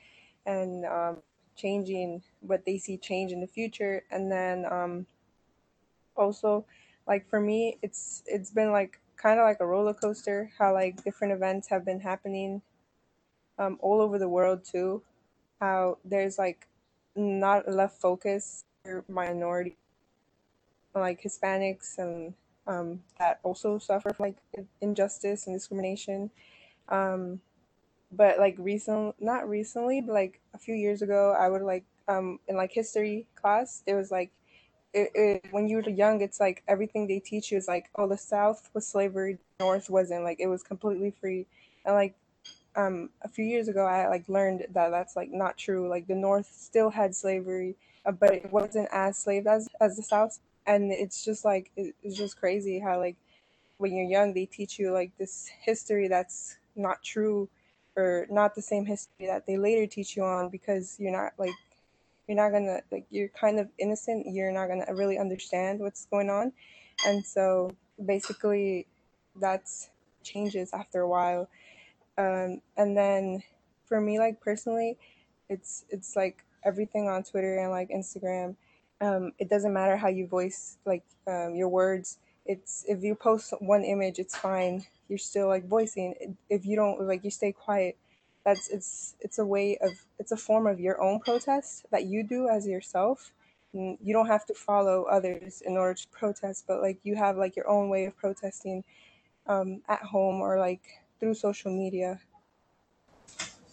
and 0.46 0.84
um, 0.84 1.22
changing 1.56 2.22
what 2.40 2.64
they 2.66 2.76
see 2.76 2.96
change 2.96 3.32
in 3.32 3.40
the 3.40 3.46
future. 3.46 4.02
And 4.10 4.30
then 4.30 4.66
um, 4.66 5.06
also, 6.16 6.66
like 7.06 7.28
for 7.30 7.40
me, 7.40 7.78
it's 7.80 8.24
it's 8.26 8.50
been 8.50 8.72
like 8.72 9.00
kind 9.16 9.38
of 9.38 9.44
like 9.44 9.60
a 9.60 9.66
roller 9.66 9.94
coaster. 9.94 10.50
How 10.58 10.74
like 10.74 11.04
different 11.04 11.32
events 11.32 11.68
have 11.68 11.84
been 11.84 12.00
happening 12.00 12.62
um, 13.58 13.78
all 13.80 14.00
over 14.00 14.18
the 14.18 14.28
world 14.28 14.64
too. 14.64 15.02
How 15.60 15.98
there's 16.04 16.36
like 16.36 16.66
not 17.16 17.66
enough 17.68 17.96
focus 17.96 18.64
for 18.84 19.04
minority 19.08 19.76
like 21.02 21.22
Hispanics 21.22 21.98
and 21.98 22.34
um, 22.66 23.00
that 23.18 23.40
also 23.42 23.78
suffer 23.78 24.12
from 24.12 24.26
like 24.26 24.66
injustice 24.80 25.46
and 25.46 25.56
discrimination. 25.56 26.30
Um, 26.88 27.40
but 28.12 28.38
like 28.38 28.54
recent, 28.58 29.20
not 29.20 29.48
recently, 29.48 30.00
but 30.00 30.12
like 30.12 30.40
a 30.54 30.58
few 30.58 30.74
years 30.74 31.02
ago, 31.02 31.36
I 31.38 31.48
would 31.48 31.62
like 31.62 31.84
um, 32.08 32.38
in 32.48 32.56
like 32.56 32.72
history 32.72 33.26
class, 33.34 33.82
it 33.86 33.94
was 33.94 34.10
like 34.10 34.30
it, 34.92 35.10
it, 35.14 35.44
when 35.50 35.68
you 35.68 35.76
were 35.78 35.88
young, 35.88 36.20
it's 36.20 36.38
like 36.38 36.62
everything 36.68 37.06
they 37.06 37.18
teach 37.18 37.50
you 37.50 37.58
is 37.58 37.66
like, 37.66 37.90
oh, 37.96 38.08
the 38.08 38.16
South 38.16 38.70
was 38.74 38.86
slavery, 38.86 39.38
North 39.58 39.90
wasn't. 39.90 40.22
Like 40.22 40.38
it 40.38 40.46
was 40.46 40.62
completely 40.62 41.10
free, 41.10 41.46
and 41.84 41.94
like 41.94 42.14
um, 42.76 43.10
a 43.22 43.28
few 43.28 43.44
years 43.44 43.68
ago, 43.68 43.84
I 43.84 44.08
like 44.08 44.28
learned 44.28 44.66
that 44.72 44.90
that's 44.90 45.16
like 45.16 45.30
not 45.30 45.56
true. 45.56 45.88
Like 45.88 46.06
the 46.06 46.14
North 46.14 46.50
still 46.56 46.90
had 46.90 47.14
slavery, 47.14 47.76
uh, 48.06 48.12
but 48.12 48.34
it 48.34 48.52
wasn't 48.52 48.88
as 48.92 49.18
slave 49.18 49.46
as 49.46 49.68
as 49.80 49.96
the 49.96 50.02
South. 50.02 50.38
And 50.66 50.90
it's 50.92 51.24
just 51.24 51.44
like 51.44 51.70
it's 51.76 52.16
just 52.16 52.38
crazy 52.38 52.78
how 52.78 52.98
like 52.98 53.16
when 53.78 53.94
you're 53.94 54.06
young 54.06 54.32
they 54.32 54.46
teach 54.46 54.78
you 54.78 54.92
like 54.92 55.12
this 55.18 55.50
history 55.60 56.08
that's 56.08 56.56
not 56.76 57.02
true 57.02 57.48
or 57.96 58.26
not 58.30 58.54
the 58.54 58.62
same 58.62 58.86
history 58.86 59.26
that 59.26 59.46
they 59.46 59.56
later 59.56 59.86
teach 59.86 60.16
you 60.16 60.22
on 60.22 60.48
because 60.48 60.96
you're 60.98 61.12
not 61.12 61.32
like 61.38 61.54
you're 62.26 62.36
not 62.36 62.50
gonna 62.50 62.80
like 62.90 63.06
you're 63.10 63.28
kind 63.28 63.60
of 63.60 63.68
innocent. 63.78 64.26
You're 64.26 64.52
not 64.52 64.68
gonna 64.68 64.86
really 64.94 65.18
understand 65.18 65.80
what's 65.80 66.06
going 66.06 66.30
on. 66.30 66.52
And 67.06 67.24
so 67.24 67.70
basically 68.04 68.86
that's 69.40 69.90
changes 70.22 70.72
after 70.72 71.00
a 71.00 71.08
while. 71.08 71.48
Um, 72.16 72.62
and 72.76 72.96
then 72.96 73.42
for 73.86 74.00
me 74.00 74.18
like 74.18 74.40
personally 74.40 74.96
it's 75.48 75.84
it's 75.90 76.16
like 76.16 76.44
everything 76.64 77.08
on 77.08 77.22
twitter 77.22 77.58
and 77.58 77.70
like 77.70 77.90
instagram 77.90 78.56
um, 79.04 79.32
it 79.38 79.48
doesn't 79.50 79.72
matter 79.72 79.96
how 79.96 80.08
you 80.08 80.26
voice 80.26 80.78
like 80.86 81.04
um, 81.26 81.54
your 81.54 81.68
words 81.68 82.18
it's 82.46 82.84
if 82.88 83.02
you 83.02 83.14
post 83.14 83.52
one 83.60 83.84
image 83.84 84.18
it's 84.18 84.36
fine. 84.36 84.86
You're 85.08 85.18
still 85.18 85.48
like 85.48 85.66
voicing. 85.68 86.36
If 86.48 86.64
you 86.66 86.76
don't 86.76 87.00
like 87.06 87.24
you 87.24 87.30
stay 87.30 87.52
quiet 87.52 87.96
that's 88.44 88.68
it's 88.70 89.16
it's 89.20 89.38
a 89.38 89.46
way 89.46 89.78
of 89.78 89.92
it's 90.18 90.32
a 90.32 90.36
form 90.36 90.66
of 90.66 90.78
your 90.80 91.00
own 91.02 91.20
protest 91.20 91.86
that 91.90 92.04
you 92.04 92.22
do 92.22 92.48
as 92.48 92.66
yourself. 92.66 93.32
You 93.72 94.12
don't 94.12 94.28
have 94.28 94.46
to 94.46 94.54
follow 94.54 95.04
others 95.04 95.60
in 95.66 95.76
order 95.76 95.94
to 95.94 96.08
protest 96.08 96.64
but 96.68 96.80
like 96.80 96.98
you 97.02 97.16
have 97.16 97.36
like 97.36 97.56
your 97.56 97.68
own 97.68 97.88
way 97.88 98.04
of 98.06 98.16
protesting 98.16 98.84
um, 99.46 99.82
at 99.88 100.02
home 100.02 100.40
or 100.40 100.58
like 100.58 100.82
through 101.20 101.34
social 101.34 101.72
media. 101.72 102.20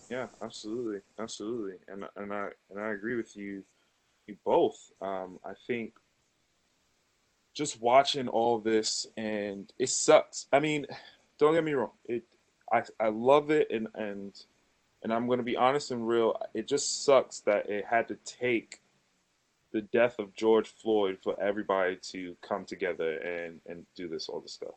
Yeah 0.09 0.27
absolutely 0.41 0.99
absolutely. 1.19 1.77
And 1.87 2.05
and 2.15 2.33
i 2.33 2.49
and 2.69 2.79
i 2.79 2.89
agree 2.91 3.15
with 3.15 3.35
you 3.37 3.63
both 4.45 4.91
um 5.01 5.39
i 5.45 5.51
think 5.67 5.93
just 7.53 7.81
watching 7.81 8.27
all 8.27 8.59
this 8.59 9.07
and 9.17 9.73
it 9.77 9.89
sucks 9.89 10.47
i 10.53 10.59
mean 10.59 10.85
don't 11.37 11.53
get 11.53 11.63
me 11.63 11.73
wrong 11.73 11.91
it 12.05 12.23
i 12.71 12.81
i 12.99 13.07
love 13.09 13.51
it 13.51 13.69
and 13.71 13.87
and 13.95 14.45
and 15.03 15.13
i'm 15.13 15.27
going 15.27 15.39
to 15.39 15.43
be 15.43 15.57
honest 15.57 15.91
and 15.91 16.07
real 16.07 16.39
it 16.53 16.67
just 16.67 17.03
sucks 17.03 17.41
that 17.41 17.69
it 17.69 17.85
had 17.85 18.07
to 18.07 18.15
take 18.25 18.79
the 19.73 19.81
death 19.81 20.17
of 20.19 20.33
george 20.33 20.69
floyd 20.69 21.17
for 21.21 21.37
everybody 21.41 21.97
to 22.01 22.35
come 22.41 22.63
together 22.65 23.17
and 23.17 23.59
and 23.67 23.85
do 23.95 24.07
this 24.07 24.29
all 24.29 24.39
this 24.39 24.53
stuff 24.53 24.75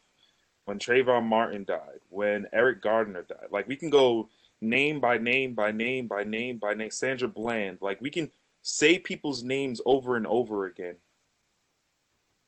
when 0.65 0.79
Trayvon 0.79 1.25
Martin 1.25 1.65
died, 1.65 2.01
when 2.09 2.47
Eric 2.53 2.83
Gardner 2.83 3.23
died. 3.23 3.49
Like 3.51 3.69
we 3.69 3.77
can 3.77 3.91
go 3.91 4.29
name 4.61 5.01
by 5.01 5.19
name 5.19 5.55
by 5.55 5.73
name 5.73 6.07
by 6.07 6.25
name 6.25 6.59
by 6.59 6.75
name. 6.75 6.91
Sandra 6.91 7.29
Bland. 7.29 7.79
Like 7.81 8.01
we 8.01 8.11
can 8.11 8.31
say 8.65 8.99
people's 8.99 9.45
names 9.45 9.81
over 9.87 10.17
and 10.17 10.27
over 10.27 10.67
again. 10.67 10.97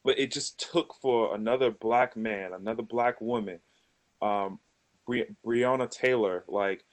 But 0.04 0.18
it 0.18 0.32
just 0.32 0.58
took 0.72 0.94
for 1.00 1.36
another 1.36 1.70
black 1.70 2.16
man, 2.16 2.52
another 2.52 2.82
black 2.82 3.20
woman, 3.20 3.60
um, 4.20 4.58
Bre- 5.06 5.30
Breonna 5.44 5.88
Taylor, 5.88 6.44
like 6.48 6.84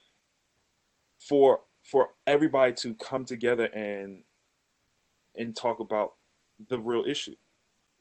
for 1.19 1.62
for 1.83 2.09
everybody 2.27 2.73
to 2.73 2.93
come 2.95 3.25
together 3.25 3.65
and 3.65 4.23
and 5.36 5.55
talk 5.55 5.79
about 5.79 6.13
the 6.69 6.77
real 6.77 7.06
issue. 7.08 7.35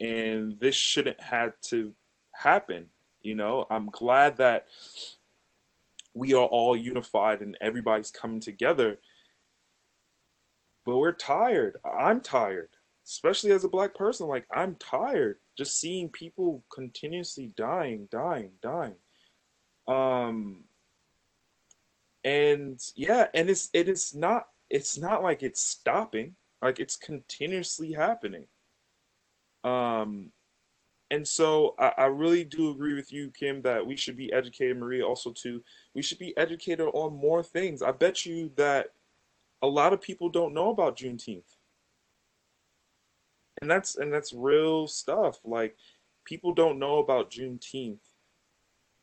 And 0.00 0.60
this 0.60 0.74
shouldn't 0.74 1.20
have 1.20 1.58
to 1.68 1.94
happen 2.32 2.90
you 3.22 3.36
know, 3.36 3.66
I'm 3.70 3.86
glad 3.86 4.36
that 4.38 4.66
we 6.14 6.34
are 6.34 6.44
all 6.44 6.76
unified 6.76 7.40
and 7.40 7.56
everybody's 7.60 8.10
coming 8.10 8.40
together. 8.40 8.98
But 10.84 10.98
we're 10.98 11.12
tired. 11.12 11.76
I'm 11.84 12.20
tired, 12.20 12.70
especially 13.06 13.52
as 13.52 13.64
a 13.64 13.68
black 13.68 13.94
person. 13.94 14.26
Like, 14.26 14.46
I'm 14.52 14.76
tired 14.76 15.38
just 15.56 15.78
seeing 15.78 16.08
people 16.08 16.64
continuously 16.72 17.52
dying, 17.56 18.08
dying, 18.10 18.50
dying. 18.62 18.94
Um, 19.86 20.64
and 22.24 22.80
yeah, 22.94 23.26
and 23.34 23.50
it's 23.50 23.68
it 23.72 23.88
is 23.88 24.14
not 24.14 24.46
it's 24.70 24.96
not 24.96 25.22
like 25.22 25.42
it's 25.42 25.62
stopping. 25.62 26.34
Like 26.62 26.78
it's 26.78 26.96
continuously 26.96 27.92
happening. 27.92 28.46
Um, 29.64 30.30
and 31.10 31.26
so 31.26 31.74
I, 31.78 31.92
I, 31.98 32.04
really 32.06 32.42
do 32.42 32.70
agree 32.70 32.94
with 32.94 33.12
you, 33.12 33.30
Kim, 33.30 33.62
that 33.62 33.86
we 33.86 33.96
should 33.96 34.16
be 34.16 34.32
educated. 34.32 34.76
Maria 34.76 35.06
also 35.06 35.30
too. 35.30 35.62
We 35.94 36.02
should 36.02 36.18
be 36.18 36.36
educated 36.36 36.88
on 36.94 37.14
more 37.14 37.44
things. 37.44 37.82
I 37.82 37.92
bet 37.92 38.26
you 38.26 38.50
that 38.56 38.88
a 39.62 39.66
lot 39.66 39.92
of 39.92 40.02
people 40.02 40.28
don't 40.28 40.54
know 40.54 40.70
about 40.70 40.96
Juneteenth, 40.96 41.56
and 43.60 43.70
that's 43.70 43.96
and 43.96 44.12
that's 44.12 44.32
real 44.32 44.86
stuff. 44.88 45.38
Like 45.44 45.76
people 46.24 46.52
don't 46.52 46.78
know 46.78 46.98
about 46.98 47.30
Juneteenth, 47.30 48.04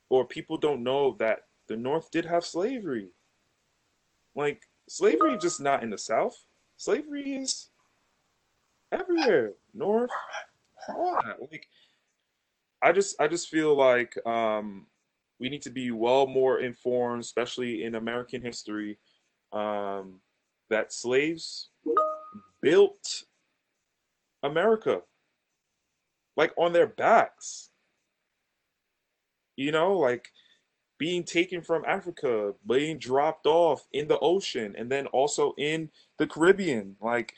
or 0.10 0.26
people 0.26 0.58
don't 0.58 0.84
know 0.84 1.16
that 1.20 1.46
the 1.68 1.78
North 1.78 2.12
did 2.12 2.26
have 2.26 2.46
slavery. 2.46 3.10
Like 4.36 4.64
slavery 4.88 5.38
just 5.38 5.62
not 5.62 5.84
in 5.84 5.90
the 5.90 5.98
South. 5.98 6.38
Slavery 6.78 7.34
is 7.36 7.70
everywhere, 8.92 9.54
North. 9.74 10.12
Like 11.40 11.68
I 12.82 12.92
just 12.92 13.20
I 13.20 13.28
just 13.28 13.50
feel 13.50 13.76
like 13.76 14.16
um, 14.26 14.88
we 15.40 15.50
need 15.50 15.62
to 15.64 15.70
be 15.70 15.92
well 15.92 16.28
more 16.28 16.60
informed, 16.60 17.22
especially 17.22 17.84
in 17.84 17.96
American 17.96 18.42
history, 18.42 18.98
um, 19.52 20.20
that 20.70 20.94
slaves 20.94 21.70
built 22.62 23.24
America, 24.44 25.02
like 26.38 26.54
on 26.58 26.74
their 26.74 26.88
backs. 26.88 27.70
You 29.56 29.72
know, 29.72 29.98
like 29.98 30.30
being 30.98 31.24
taken 31.24 31.62
from 31.62 31.84
Africa, 31.86 32.54
being 32.68 32.98
dropped 32.98 33.46
off 33.46 33.86
in 33.92 34.08
the 34.08 34.20
ocean, 34.20 34.76
and 34.78 34.90
then 34.90 35.08
also 35.08 35.54
in 35.58 35.90
the 36.18 36.28
Caribbean, 36.28 36.96
like, 37.02 37.34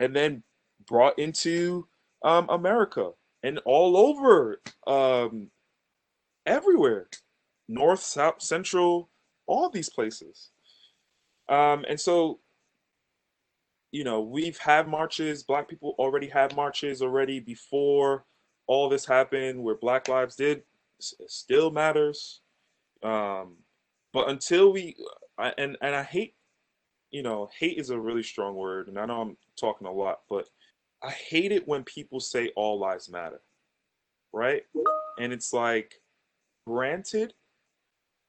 and 0.00 0.16
then 0.16 0.42
brought 0.86 1.18
into 1.18 1.86
um, 2.24 2.48
America 2.48 3.10
and 3.42 3.58
all 3.64 3.96
over 3.96 4.60
um, 4.86 5.50
everywhere 6.46 7.08
north 7.68 8.02
south 8.02 8.42
central 8.42 9.08
all 9.46 9.70
these 9.70 9.88
places 9.88 10.50
um, 11.48 11.84
and 11.88 11.98
so 12.00 12.38
you 13.92 14.04
know 14.04 14.20
we've 14.20 14.58
had 14.58 14.88
marches 14.88 15.42
black 15.42 15.68
people 15.68 15.94
already 15.98 16.28
had 16.28 16.54
marches 16.56 17.02
already 17.02 17.38
before 17.38 18.24
all 18.66 18.88
this 18.88 19.04
happened 19.04 19.62
where 19.62 19.76
black 19.76 20.08
lives 20.08 20.36
did 20.36 20.62
still 21.00 21.70
matters 21.70 22.40
um, 23.02 23.56
but 24.12 24.28
until 24.28 24.72
we 24.72 24.96
and 25.58 25.76
and 25.80 25.94
i 25.94 26.02
hate 26.02 26.34
you 27.10 27.22
know 27.22 27.48
hate 27.58 27.78
is 27.78 27.90
a 27.90 27.98
really 27.98 28.22
strong 28.22 28.54
word 28.54 28.88
and 28.88 28.98
i 28.98 29.06
know 29.06 29.20
i'm 29.20 29.36
talking 29.56 29.86
a 29.86 29.92
lot 29.92 30.20
but 30.28 30.48
I 31.02 31.10
hate 31.10 31.50
it 31.50 31.66
when 31.66 31.82
people 31.82 32.20
say 32.20 32.52
all 32.54 32.78
lives 32.78 33.10
matter, 33.10 33.40
right? 34.32 34.62
And 35.18 35.32
it's 35.32 35.52
like, 35.52 36.00
granted, 36.66 37.34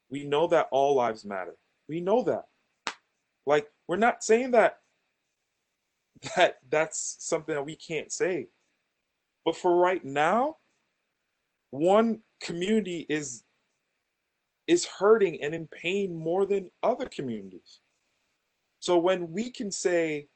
we 0.10 0.24
know 0.24 0.48
that 0.48 0.70
all 0.72 0.96
lives 0.96 1.24
matter. 1.24 1.56
We 1.88 2.02
know 2.02 2.24
that. 2.24 2.46
Like, 3.46 3.68
we're 3.88 3.98
not 3.98 4.24
saying 4.24 4.52
that 4.52 4.80
that 6.36 6.58
that's 6.70 7.18
something 7.20 7.56
that 7.56 7.66
we 7.66 7.76
can't 7.76 8.12
say. 8.12 8.48
But 9.46 9.58
for 9.58 9.76
right 9.76 10.04
now, 10.04 10.58
one 11.72 12.20
community 12.42 13.06
is 13.10 13.44
is 14.68 14.86
hurting 14.86 15.42
and 15.44 15.54
in 15.54 15.68
pain 15.68 16.16
more 16.16 16.46
than 16.46 16.72
other 16.84 17.06
communities. 17.06 17.82
So 18.80 18.98
when 18.98 19.32
we 19.32 19.50
can 19.50 19.72
say 19.72 20.28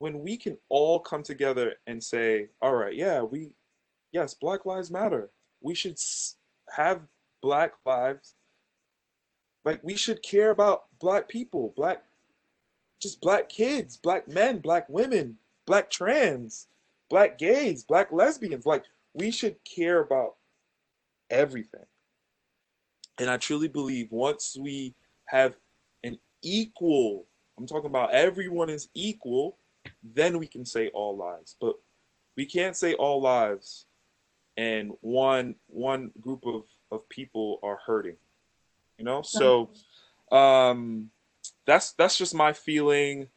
when 0.00 0.20
we 0.20 0.36
can 0.36 0.56
all 0.70 0.98
come 0.98 1.22
together 1.22 1.74
and 1.86 2.02
say, 2.02 2.48
all 2.62 2.74
right, 2.74 2.96
yeah, 2.96 3.20
we, 3.20 3.50
yes, 4.12 4.34
Black 4.34 4.64
Lives 4.64 4.90
Matter. 4.90 5.30
We 5.60 5.74
should 5.74 5.98
have 6.74 7.02
Black 7.42 7.72
lives. 7.84 8.34
Like, 9.66 9.84
we 9.84 9.94
should 9.94 10.22
care 10.22 10.50
about 10.50 10.84
Black 11.00 11.28
people, 11.28 11.74
Black, 11.76 12.02
just 13.00 13.20
Black 13.20 13.48
kids, 13.48 13.96
Black 13.96 14.28
men, 14.28 14.58
Black 14.58 14.88
women, 14.88 15.36
Black 15.66 15.90
trans, 15.90 16.68
Black 17.08 17.38
gays, 17.38 17.82
Black 17.82 18.12
lesbians. 18.12 18.66
Like, 18.66 18.84
we 19.14 19.30
should 19.30 19.56
care 19.64 20.00
about 20.00 20.36
everything. 21.30 21.86
And 23.18 23.30
I 23.30 23.36
truly 23.36 23.68
believe 23.68 24.10
once 24.10 24.56
we 24.58 24.94
have 25.26 25.54
an 26.04 26.18
equal, 26.42 27.26
I'm 27.58 27.66
talking 27.66 27.90
about 27.90 28.12
everyone 28.12 28.70
is 28.70 28.88
equal 28.94 29.56
then 30.02 30.38
we 30.38 30.46
can 30.46 30.64
say 30.64 30.88
all 30.88 31.16
lives. 31.16 31.56
But 31.60 31.76
we 32.36 32.46
can't 32.46 32.76
say 32.76 32.94
all 32.94 33.20
lives 33.20 33.86
and 34.56 34.92
one 35.00 35.54
one 35.68 36.10
group 36.20 36.44
of, 36.46 36.64
of 36.90 37.08
people 37.08 37.60
are 37.62 37.78
hurting. 37.84 38.16
You 38.98 39.04
know? 39.04 39.22
So 39.22 39.70
um 40.32 41.10
that's 41.70 41.92
that's 41.92 42.18
just 42.18 42.34
my 42.34 42.52
feeling 42.52 43.28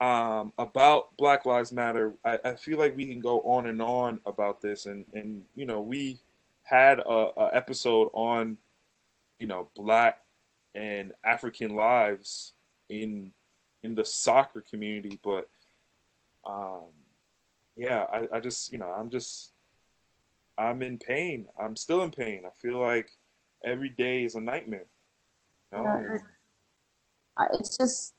um, 0.00 0.52
about 0.58 1.16
Black 1.16 1.46
Lives 1.46 1.70
Matter. 1.72 2.12
I, 2.24 2.38
I, 2.44 2.54
feel 2.54 2.76
like 2.76 2.96
we 2.96 3.06
can 3.06 3.20
go 3.20 3.40
on 3.42 3.66
and 3.66 3.80
on 3.80 4.20
about 4.26 4.60
this, 4.60 4.86
and 4.86 5.04
and 5.14 5.44
you 5.54 5.64
know 5.64 5.80
we 5.80 6.18
had 6.64 6.98
a, 6.98 7.30
a 7.36 7.50
episode 7.52 8.10
on 8.12 8.56
you 9.38 9.46
know 9.46 9.68
Black 9.76 10.18
and 10.74 11.12
African 11.24 11.76
lives 11.76 12.52
in 12.88 13.30
in 13.84 13.94
the 13.94 14.04
soccer 14.04 14.60
community, 14.60 15.20
but 15.22 15.48
um, 16.44 16.86
yeah, 17.76 18.06
I, 18.12 18.36
I 18.36 18.40
just, 18.40 18.72
you 18.72 18.78
know, 18.78 18.88
I'm 18.88 19.08
just, 19.08 19.52
I'm 20.56 20.82
in 20.82 20.98
pain. 20.98 21.46
I'm 21.60 21.76
still 21.76 22.02
in 22.02 22.10
pain. 22.10 22.42
I 22.44 22.50
feel 22.60 22.80
like 22.80 23.10
every 23.64 23.90
day 23.90 24.24
is 24.24 24.34
a 24.34 24.40
nightmare. 24.40 24.86
You 25.72 25.78
know? 25.78 26.18
It's 27.52 27.76
just, 27.76 28.14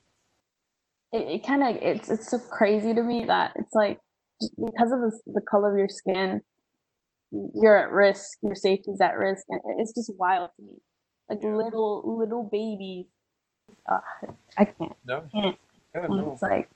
it, 1.12 1.28
it 1.28 1.46
kind 1.46 1.62
of, 1.62 1.82
it's, 1.82 2.10
it's 2.10 2.30
so 2.30 2.38
crazy 2.38 2.94
to 2.94 3.02
me 3.02 3.24
that 3.26 3.52
it's 3.56 3.74
like, 3.74 3.98
because 4.40 4.92
of 4.92 5.00
the, 5.00 5.12
the 5.26 5.40
color 5.40 5.72
of 5.72 5.78
your 5.78 5.88
skin, 5.88 6.40
you're 7.54 7.76
at 7.76 7.90
risk, 7.90 8.38
your 8.42 8.54
safety's 8.54 9.00
at 9.00 9.16
risk. 9.16 9.44
And 9.48 9.60
it's 9.78 9.92
just 9.92 10.12
wild 10.18 10.50
to 10.56 10.62
me. 10.62 10.74
Like 11.28 11.42
little, 11.42 12.18
little 12.18 12.48
babies. 12.50 13.06
Uh, 13.88 14.00
I 14.58 14.64
can't. 14.64 14.96
No. 15.06 15.22
Can't. 15.32 15.56
Yeah, 15.94 16.06
no. 16.08 16.32
It's 16.32 16.42
like, 16.42 16.68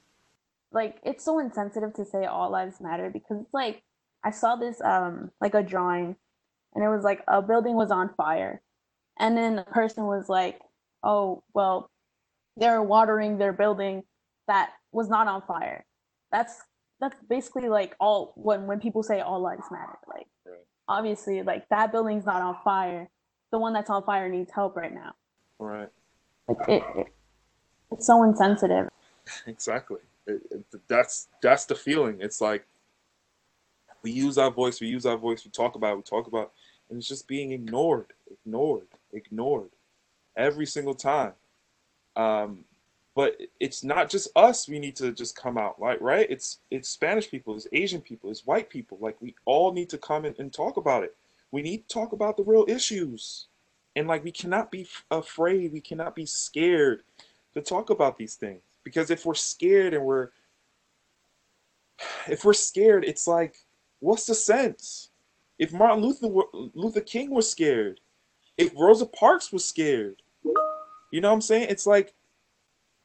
like 0.75 0.99
it's 1.05 1.25
so 1.25 1.39
insensitive 1.39 1.95
to 1.95 2.05
say 2.05 2.27
all 2.27 2.51
lives 2.51 2.81
matter 2.81 3.09
because 3.09 3.41
it's 3.41 3.55
like 3.55 3.83
I 4.25 4.31
saw 4.31 4.57
this 4.57 4.81
um 4.83 5.31
like 5.41 5.55
a 5.55 5.63
drawing 5.63 6.17
and 6.75 6.85
it 6.85 6.89
was 6.89 7.05
like 7.05 7.23
a 7.29 7.41
building 7.41 7.77
was 7.77 7.91
on 7.91 8.11
fire 8.17 8.61
and 9.19 9.37
then 9.37 9.57
the 9.57 9.63
person 9.63 10.05
was 10.05 10.29
like 10.29 10.61
oh 11.03 11.43
well 11.55 11.91
they're 12.57 12.83
watering 12.83 13.39
their 13.39 13.53
building 13.53 14.03
that 14.47 14.71
was 14.93 15.09
not 15.09 15.27
on 15.27 15.43
fire 15.43 15.85
that's 16.31 16.63
that's 17.01 17.17
basically 17.29 17.69
like 17.69 17.95
all 18.01 18.33
when 18.37 18.67
when 18.67 18.81
people 18.81 19.03
say 19.03 19.21
all 19.21 19.41
lives 19.41 19.65
matter 19.71 19.99
like 20.09 20.27
right. 20.47 20.59
obviously 20.89 21.43
like 21.43 21.69
that 21.69 21.93
building's 21.93 22.27
not 22.27 22.43
on 22.43 22.57
fire 22.63 23.09
the 23.53 23.59
one 23.59 23.73
that's 23.73 23.91
on 23.91 24.03
fire 24.05 24.29
needs 24.29 24.51
help 24.53 24.77
right 24.77 24.95
now 24.95 25.13
right 25.59 25.89
like 26.49 26.69
it, 26.69 26.83
it 26.97 27.07
it's 27.91 28.07
so 28.07 28.23
insensitive 28.23 28.89
exactly 29.47 29.99
it, 30.27 30.43
it, 30.51 30.81
that's 30.89 31.29
that's 31.43 31.67
the 31.67 31.75
feeling. 31.75 32.19
It's 32.21 32.41
like 32.41 32.67
we 34.03 34.11
use 34.11 34.39
our 34.39 34.51
voice, 34.51 34.81
we 34.81 34.89
use 34.89 35.07
our 35.07 35.17
voice, 35.17 35.45
we 35.45 35.51
talk 35.51 35.75
about, 35.75 35.93
it, 35.93 35.97
we 35.97 36.03
talk 36.03 36.27
about, 36.27 36.53
and 36.89 36.99
it's 36.99 37.09
just 37.09 37.27
being 37.27 37.53
ignored, 37.53 38.13
ignored, 38.31 38.87
ignored, 39.13 39.71
every 40.37 40.67
single 40.67 40.95
time. 40.95 41.33
Um, 42.17 42.65
but 43.15 43.41
it's 43.61 43.85
not 43.85 44.11
just 44.11 44.29
us. 44.37 44.69
We 44.69 44.79
need 44.79 44.97
to 44.97 45.13
just 45.13 45.37
come 45.37 45.57
out, 45.57 45.81
right? 45.81 46.01
Right? 46.03 46.27
It's 46.29 46.59
it's 46.71 46.89
Spanish 46.89 47.31
people, 47.31 47.55
it's 47.55 47.69
Asian 47.73 48.01
people, 48.01 48.31
it's 48.31 48.47
white 48.47 48.69
people. 48.69 48.99
Like 49.01 49.21
we 49.21 49.35
all 49.45 49.73
need 49.73 49.89
to 49.91 49.99
come 49.99 50.25
in 50.25 50.35
and 50.39 50.53
talk 50.53 50.77
about 50.77 51.05
it. 51.05 51.17
We 51.53 51.63
need 51.63 51.89
to 51.89 51.95
talk 51.95 52.13
about 52.13 52.37
the 52.37 52.43
real 52.43 52.65
issues, 52.69 53.47
and 53.95 54.09
like 54.09 54.25
we 54.25 54.33
cannot 54.33 54.71
be 54.71 54.89
afraid. 55.11 55.73
We 55.73 55.81
cannot 55.81 56.17
be 56.17 56.27
scared 56.27 57.03
to 57.55 57.61
talk 57.61 57.91
about 57.91 58.19
these 58.19 58.35
things. 58.35 58.63
Because 58.83 59.11
if 59.11 59.25
we're 59.25 59.35
scared 59.35 59.95
and 59.95 60.05
we're 60.05 60.31
if 62.29 62.45
we're 62.45 62.53
scared, 62.53 63.05
it's 63.05 63.27
like, 63.27 63.57
what's 64.01 64.27
the 64.27 64.35
sense? 64.35 65.11
If 65.59 65.73
Martin 65.73 66.03
Luther 66.03 66.29
Luther 66.75 67.01
King 67.01 67.31
was 67.31 67.49
scared, 67.49 68.01
if 68.57 68.73
Rosa 68.77 69.07
Parks 69.07 69.53
was 69.53 69.65
scared, 69.65 70.23
you 71.15 71.21
know 71.21 71.29
what 71.29 71.35
I'm 71.35 71.41
saying? 71.43 71.69
It's 71.71 71.87
like, 71.87 72.13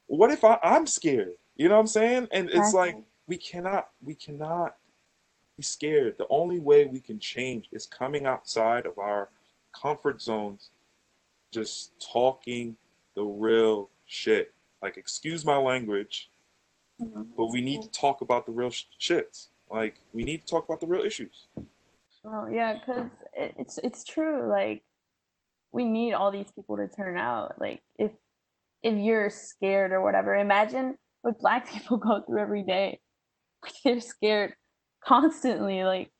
what 0.08 0.32
if 0.32 0.42
I, 0.42 0.58
I'm 0.64 0.84
scared? 0.84 1.34
You 1.54 1.68
know 1.68 1.74
what 1.76 1.82
I'm 1.82 1.86
saying? 1.86 2.26
And 2.32 2.50
it's 2.50 2.74
like 2.74 2.96
we 3.28 3.36
cannot 3.36 3.90
we 4.02 4.16
cannot 4.16 4.74
be 5.56 5.62
scared. 5.62 6.18
The 6.18 6.26
only 6.28 6.58
way 6.58 6.86
we 6.86 6.98
can 6.98 7.20
change 7.20 7.68
is 7.70 7.86
coming 7.86 8.26
outside 8.26 8.84
of 8.84 8.98
our 8.98 9.28
comfort 9.72 10.20
zones, 10.20 10.70
just 11.52 11.92
talking 12.00 12.76
the 13.14 13.22
real 13.22 13.90
shit 14.06 14.52
like 14.82 14.96
excuse 14.96 15.44
my 15.44 15.56
language, 15.56 16.30
Mhm. 17.00 17.28
but 17.36 17.46
we 17.52 17.60
need 17.60 17.80
to 17.82 17.90
talk 17.90 18.22
about 18.22 18.44
the 18.44 18.50
real 18.50 18.70
sh- 18.70 18.86
shits. 18.98 19.48
Like 19.70 20.00
we 20.12 20.24
need 20.24 20.40
to 20.40 20.46
talk 20.48 20.64
about 20.64 20.80
the 20.80 20.88
real 20.88 21.02
issues. 21.04 21.46
Oh 22.24 22.48
yeah, 22.48 22.72
because 22.74 23.08
it, 23.34 23.54
it's 23.56 23.78
it's 23.78 24.02
true. 24.02 24.48
Like 24.48 24.82
we 25.72 25.84
need 25.84 26.12
all 26.12 26.30
these 26.30 26.50
people 26.52 26.76
to 26.76 26.88
turn 26.88 27.16
out. 27.16 27.60
Like 27.60 27.80
if 27.98 28.12
if 28.82 28.96
you're 28.96 29.30
scared 29.30 29.92
or 29.92 30.02
whatever, 30.02 30.34
imagine 30.34 30.96
what 31.22 31.38
black 31.38 31.70
people 31.72 31.96
go 31.96 32.22
through 32.22 32.40
every 32.40 32.62
day. 32.62 33.00
They're 33.84 34.00
scared 34.00 34.54
constantly, 35.04 35.84
like 35.84 36.10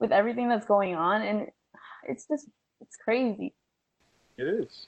with 0.00 0.12
everything 0.12 0.48
that's 0.48 0.66
going 0.66 0.94
on, 0.94 1.22
and 1.22 1.46
it's 2.04 2.26
just 2.26 2.48
it's 2.80 2.96
crazy. 2.96 3.54
It 4.36 4.46
is. 4.46 4.86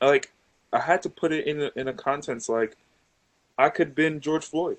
Like 0.00 0.32
I 0.72 0.80
had 0.80 1.02
to 1.02 1.10
put 1.10 1.32
it 1.32 1.46
in 1.46 1.62
a, 1.62 1.70
in 1.76 1.88
a 1.88 1.92
context 1.92 2.48
like 2.48 2.76
I 3.58 3.68
could 3.68 3.94
been 3.94 4.20
George 4.20 4.44
Floyd, 4.44 4.78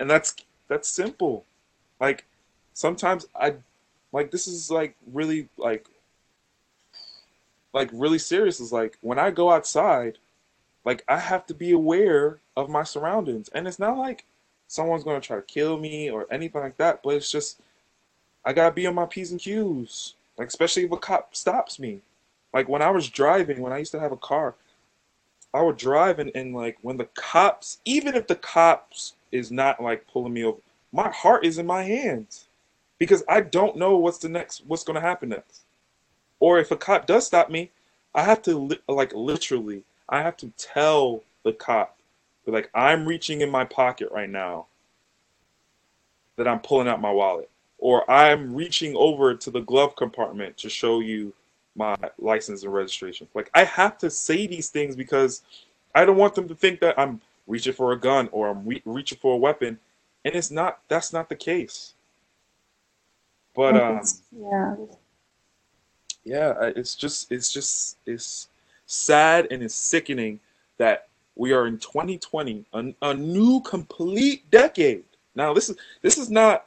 and 0.00 0.10
that's 0.10 0.34
that's 0.68 0.88
simple. 0.88 1.44
Like 2.00 2.24
sometimes 2.72 3.26
I 3.34 3.54
like 4.12 4.30
this 4.30 4.46
is 4.46 4.70
like 4.70 4.96
really 5.12 5.48
like 5.56 5.88
like 7.76 7.90
really 7.92 8.18
serious. 8.18 8.58
Is 8.58 8.72
like 8.72 8.98
when 9.02 9.18
I 9.18 9.30
go 9.30 9.52
outside, 9.52 10.18
like 10.84 11.04
I 11.08 11.18
have 11.18 11.46
to 11.46 11.54
be 11.54 11.72
aware 11.72 12.38
of 12.56 12.70
my 12.70 12.82
surroundings, 12.82 13.50
and 13.50 13.68
it's 13.68 13.78
not 13.78 13.98
like 13.98 14.24
someone's 14.66 15.04
gonna 15.04 15.20
try 15.20 15.36
to 15.36 15.42
kill 15.42 15.78
me 15.78 16.10
or 16.10 16.26
anything 16.30 16.62
like 16.62 16.78
that. 16.78 17.02
But 17.04 17.14
it's 17.14 17.30
just 17.30 17.60
I 18.44 18.54
gotta 18.54 18.74
be 18.74 18.86
on 18.86 18.94
my 18.94 19.06
p's 19.06 19.30
and 19.30 19.40
q's. 19.40 20.14
Like 20.38 20.48
especially 20.48 20.84
if 20.84 20.92
a 20.92 20.96
cop 20.96 21.36
stops 21.36 21.78
me. 21.78 22.00
Like 22.54 22.68
when 22.68 22.82
I 22.82 22.90
was 22.90 23.10
driving, 23.10 23.60
when 23.60 23.72
I 23.72 23.78
used 23.78 23.92
to 23.92 24.00
have 24.00 24.12
a 24.12 24.16
car, 24.16 24.54
I 25.52 25.60
would 25.60 25.76
drive 25.76 26.18
and, 26.18 26.30
and 26.34 26.54
like 26.54 26.78
when 26.80 26.96
the 26.96 27.08
cops, 27.14 27.78
even 27.84 28.14
if 28.14 28.26
the 28.26 28.36
cops 28.36 29.14
is 29.32 29.50
not 29.52 29.82
like 29.82 30.06
pulling 30.06 30.32
me 30.32 30.44
over, 30.44 30.58
my 30.92 31.10
heart 31.10 31.44
is 31.44 31.58
in 31.58 31.66
my 31.66 31.82
hands 31.82 32.48
because 32.98 33.22
I 33.28 33.42
don't 33.42 33.76
know 33.76 33.98
what's 33.98 34.18
the 34.18 34.30
next, 34.30 34.62
what's 34.66 34.84
to 34.84 35.00
happen 35.00 35.28
next. 35.28 35.65
Or 36.40 36.58
if 36.58 36.70
a 36.70 36.76
cop 36.76 37.06
does 37.06 37.26
stop 37.26 37.50
me, 37.50 37.70
I 38.14 38.24
have 38.24 38.42
to 38.42 38.56
li- 38.58 38.80
like 38.88 39.12
literally, 39.14 39.84
I 40.08 40.22
have 40.22 40.36
to 40.38 40.52
tell 40.58 41.22
the 41.44 41.52
cop, 41.52 41.98
like 42.46 42.70
I'm 42.74 43.06
reaching 43.06 43.40
in 43.42 43.50
my 43.50 43.64
pocket 43.64 44.10
right 44.12 44.30
now, 44.30 44.66
that 46.36 46.48
I'm 46.48 46.60
pulling 46.60 46.88
out 46.88 47.00
my 47.00 47.10
wallet, 47.12 47.50
or 47.78 48.10
I'm 48.10 48.54
reaching 48.54 48.96
over 48.96 49.34
to 49.34 49.50
the 49.50 49.60
glove 49.60 49.96
compartment 49.96 50.56
to 50.58 50.70
show 50.70 51.00
you 51.00 51.34
my 51.76 51.96
license 52.18 52.64
and 52.64 52.72
registration. 52.74 53.28
Like 53.34 53.50
I 53.54 53.64
have 53.64 53.98
to 53.98 54.10
say 54.10 54.46
these 54.46 54.70
things 54.70 54.96
because 54.96 55.42
I 55.94 56.04
don't 56.06 56.16
want 56.18 56.34
them 56.34 56.48
to 56.48 56.54
think 56.54 56.80
that 56.80 56.98
I'm 56.98 57.20
reaching 57.46 57.72
for 57.74 57.92
a 57.92 58.00
gun 58.00 58.28
or 58.32 58.48
I'm 58.50 58.66
re- 58.66 58.82
reaching 58.84 59.18
for 59.18 59.34
a 59.34 59.38
weapon, 59.38 59.78
and 60.24 60.34
it's 60.34 60.50
not. 60.50 60.80
That's 60.88 61.12
not 61.12 61.28
the 61.28 61.36
case. 61.36 61.94
But 63.54 63.76
um, 63.76 64.18
yeah, 64.32 64.76
yeah, 66.26 66.54
it's 66.74 66.94
just 66.94 67.30
it's 67.30 67.52
just 67.52 67.98
it's 68.04 68.48
sad 68.86 69.48
and 69.50 69.62
it's 69.62 69.74
sickening 69.74 70.40
that 70.78 71.08
we 71.36 71.52
are 71.52 71.66
in 71.66 71.78
2020, 71.78 72.64
a, 72.72 72.94
a 73.02 73.14
new 73.14 73.60
complete 73.60 74.50
decade. 74.50 75.04
Now 75.34 75.54
this 75.54 75.70
is 75.70 75.76
this 76.02 76.18
is 76.18 76.30
not 76.30 76.66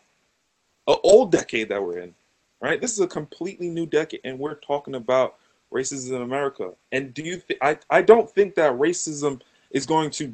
an 0.88 0.95
old 1.03 1.32
decade 1.32 1.70
that 1.70 1.84
we're 1.84 1.99
in, 1.99 2.16
right? 2.62 2.80
This 2.80 2.93
is 2.93 3.01
a 3.01 3.07
completely 3.07 3.70
new 3.70 3.86
decade, 3.86 4.22
and 4.24 4.39
we're 4.39 4.55
talking 4.55 4.95
about 4.95 5.36
racism 5.72 6.16
in 6.16 6.22
America. 6.22 6.72
And 6.91 7.14
do 7.14 7.22
you 7.22 7.38
think 7.38 7.60
I 7.62 7.78
I 7.89 8.01
don't 8.01 8.30
think 8.30 8.55
that 8.55 8.74
racism 8.74 9.41
is 9.72 9.86
going 9.86 10.10
to 10.12 10.34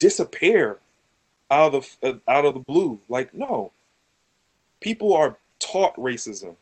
disappear 0.00 0.78
out 1.50 1.74
of 1.74 1.96
the 2.00 2.20
out 2.26 2.44
of 2.44 2.54
the 2.54 2.60
blue. 2.60 2.98
Like 3.08 3.32
no, 3.32 3.72
people 4.80 5.14
are 5.14 5.36
taught 5.60 5.94
racism. 5.96 6.56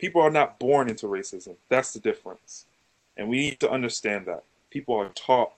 People 0.00 0.22
are 0.22 0.30
not 0.30 0.58
born 0.58 0.88
into 0.88 1.06
racism. 1.06 1.56
That's 1.68 1.92
the 1.92 2.00
difference. 2.00 2.64
And 3.18 3.28
we 3.28 3.36
need 3.36 3.60
to 3.60 3.70
understand 3.70 4.24
that. 4.26 4.44
People 4.70 4.96
are 4.96 5.10
taught 5.10 5.52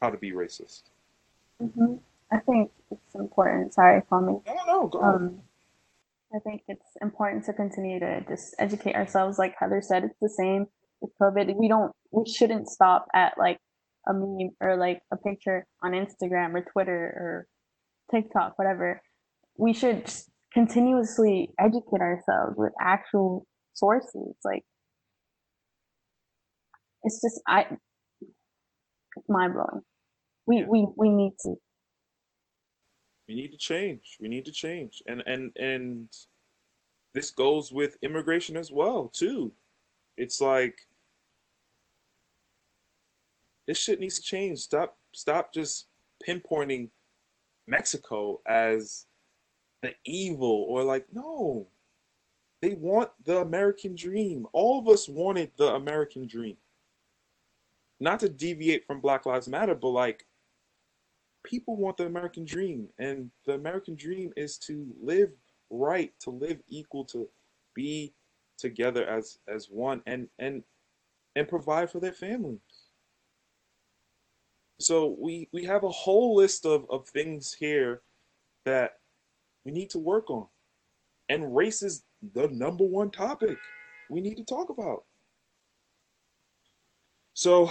how 0.00 0.10
to 0.10 0.16
be 0.16 0.30
racist. 0.30 0.82
hmm 1.60 1.94
I 2.30 2.38
think 2.38 2.70
it's 2.90 3.14
important. 3.14 3.74
Sorry, 3.74 4.02
Kwame. 4.02 4.42
No, 4.46 4.54
no, 4.66 4.86
go. 4.88 4.98
ahead. 4.98 5.14
Um, 5.14 5.40
I 6.34 6.38
think 6.40 6.62
it's 6.68 6.96
important 7.00 7.44
to 7.44 7.52
continue 7.52 8.00
to 8.00 8.24
just 8.28 8.54
educate 8.58 8.94
ourselves. 8.96 9.38
Like 9.38 9.54
Heather 9.58 9.80
said, 9.80 10.04
it's 10.04 10.18
the 10.20 10.28
same 10.28 10.66
with 11.00 11.12
COVID. 11.20 11.54
We 11.56 11.68
don't, 11.68 11.92
we 12.10 12.28
shouldn't 12.28 12.68
stop 12.68 13.06
at 13.14 13.38
like 13.38 13.58
a 14.08 14.12
meme 14.12 14.50
or 14.60 14.76
like 14.76 15.02
a 15.12 15.16
picture 15.16 15.66
on 15.82 15.92
Instagram 15.92 16.54
or 16.54 16.62
Twitter 16.62 16.94
or 16.94 17.46
TikTok, 18.10 18.58
whatever. 18.58 19.00
We 19.56 19.72
should 19.72 20.12
continuously 20.52 21.50
educate 21.58 22.00
ourselves 22.00 22.56
with 22.56 22.72
actual 22.80 23.46
sources. 23.76 24.34
Like, 24.44 24.64
it's 27.04 27.20
just, 27.22 27.40
I, 27.46 27.66
it's 29.16 29.28
mind 29.28 29.54
blowing. 29.54 29.82
We, 30.46 30.64
we, 30.64 30.86
we 30.96 31.08
need 31.08 31.32
to. 31.42 31.56
we 33.28 33.34
need 33.34 33.50
to 33.52 33.58
change. 33.58 34.16
We 34.20 34.28
need 34.28 34.44
to 34.44 34.52
change. 34.52 35.02
And 35.06 35.22
and 35.26 35.50
and 35.56 36.08
this 37.14 37.30
goes 37.30 37.72
with 37.72 37.96
immigration 38.02 38.56
as 38.56 38.70
well, 38.70 39.08
too. 39.08 39.52
It's 40.16 40.40
like 40.40 40.78
this 43.66 43.78
shit 43.78 44.00
needs 44.00 44.16
to 44.16 44.22
change. 44.22 44.60
Stop 44.60 44.96
stop 45.12 45.52
just 45.52 45.88
pinpointing 46.26 46.90
Mexico 47.66 48.40
as 48.46 49.06
the 49.82 49.92
evil 50.04 50.66
or 50.68 50.84
like 50.84 51.06
no. 51.12 51.68
They 52.62 52.74
want 52.74 53.10
the 53.24 53.40
American 53.40 53.94
dream. 53.94 54.46
All 54.52 54.78
of 54.78 54.88
us 54.88 55.08
wanted 55.08 55.52
the 55.56 55.74
American 55.74 56.26
dream. 56.26 56.56
Not 58.00 58.20
to 58.20 58.28
deviate 58.28 58.86
from 58.86 59.00
Black 59.00 59.26
Lives 59.26 59.48
Matter, 59.48 59.74
but 59.74 59.88
like 59.88 60.26
people 61.44 61.76
want 61.76 61.96
the 61.96 62.06
American 62.06 62.44
dream, 62.44 62.88
and 62.98 63.30
the 63.46 63.54
American 63.54 63.94
dream 63.94 64.32
is 64.36 64.58
to 64.58 64.86
live 65.00 65.30
right, 65.70 66.12
to 66.20 66.30
live 66.30 66.60
equal, 66.68 67.04
to 67.06 67.28
be 67.74 68.12
together 68.58 69.06
as 69.06 69.38
as 69.48 69.68
one, 69.70 70.02
and 70.06 70.28
and 70.38 70.62
and 71.36 71.48
provide 71.48 71.90
for 71.90 72.00
their 72.00 72.12
families. 72.12 72.60
So 74.78 75.16
we 75.18 75.48
we 75.52 75.64
have 75.64 75.84
a 75.84 75.90
whole 75.90 76.34
list 76.36 76.66
of 76.66 76.86
of 76.90 77.08
things 77.08 77.54
here 77.54 78.02
that 78.64 78.98
we 79.64 79.72
need 79.72 79.90
to 79.90 79.98
work 79.98 80.30
on, 80.30 80.46
and 81.28 81.54
race 81.54 81.82
is 81.82 82.04
the 82.34 82.48
number 82.48 82.84
one 82.84 83.10
topic 83.10 83.58
we 84.10 84.20
need 84.20 84.36
to 84.36 84.44
talk 84.44 84.70
about. 84.70 85.04
So, 87.34 87.70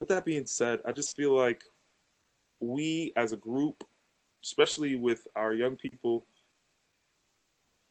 with 0.00 0.08
that 0.10 0.24
being 0.24 0.46
said, 0.46 0.80
I 0.84 0.92
just 0.92 1.16
feel 1.16 1.34
like 1.34 1.62
we 2.60 3.12
as 3.16 3.32
a 3.32 3.36
group, 3.36 3.84
especially 4.44 4.96
with 4.96 5.26
our 5.34 5.54
young 5.54 5.76
people, 5.76 6.26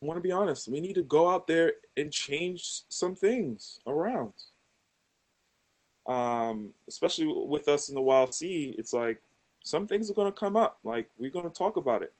want 0.01 0.17
to 0.17 0.21
be 0.21 0.31
honest. 0.31 0.67
We 0.67 0.79
need 0.79 0.93
to 0.95 1.03
go 1.03 1.29
out 1.29 1.47
there 1.47 1.73
and 1.95 2.11
change 2.11 2.83
some 2.89 3.15
things 3.15 3.79
around. 3.87 4.33
Um, 6.05 6.69
especially 6.87 7.27
with 7.27 7.67
us 7.67 7.89
in 7.89 7.95
the 7.95 8.01
Wild 8.01 8.33
Sea, 8.33 8.75
it's 8.77 8.93
like 8.93 9.21
some 9.63 9.87
things 9.87 10.09
are 10.09 10.13
going 10.13 10.31
to 10.31 10.39
come 10.39 10.55
up. 10.55 10.77
Like 10.83 11.09
we're 11.17 11.31
going 11.31 11.49
to 11.49 11.57
talk 11.57 11.77
about 11.77 12.03
it. 12.03 12.13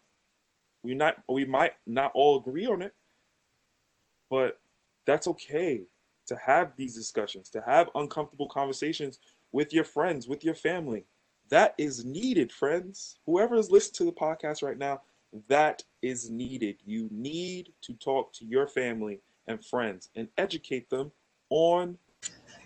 We 0.84 0.93
not 0.95 1.17
we 1.28 1.45
might 1.45 1.73
not 1.86 2.11
all 2.13 2.39
agree 2.39 2.65
on 2.65 2.82
it, 2.82 2.93
but 4.30 4.59
that's 5.05 5.28
okay 5.28 5.84
to 6.28 6.36
have 6.36 6.73
these 6.75 6.95
discussions, 6.95 7.49
to 7.49 7.61
have 7.61 7.89
uncomfortable 7.95 8.47
conversations 8.47 9.19
with 9.51 9.73
your 9.73 9.84
friends, 9.84 10.28
with 10.28 10.43
your 10.43 10.55
family. 10.55 11.05
That 11.49 11.73
is 11.78 12.03
needed, 12.03 12.51
friends. 12.51 13.19
Whoever 13.25 13.55
is 13.55 13.71
listening 13.71 13.93
to 13.93 14.05
the 14.05 14.19
podcast 14.19 14.61
right 14.61 14.78
now, 14.78 15.01
that 15.47 15.84
is 16.01 16.30
needed. 16.30 16.78
You 16.86 17.07
need 17.11 17.73
to 17.84 17.93
talk 17.93 18.34
to 18.34 18.45
your 18.45 18.67
family 18.67 19.21
and 19.47 19.63
friends 19.63 20.09
and 20.15 20.28
educate 20.38 20.89
them 20.89 21.11
on 21.49 21.97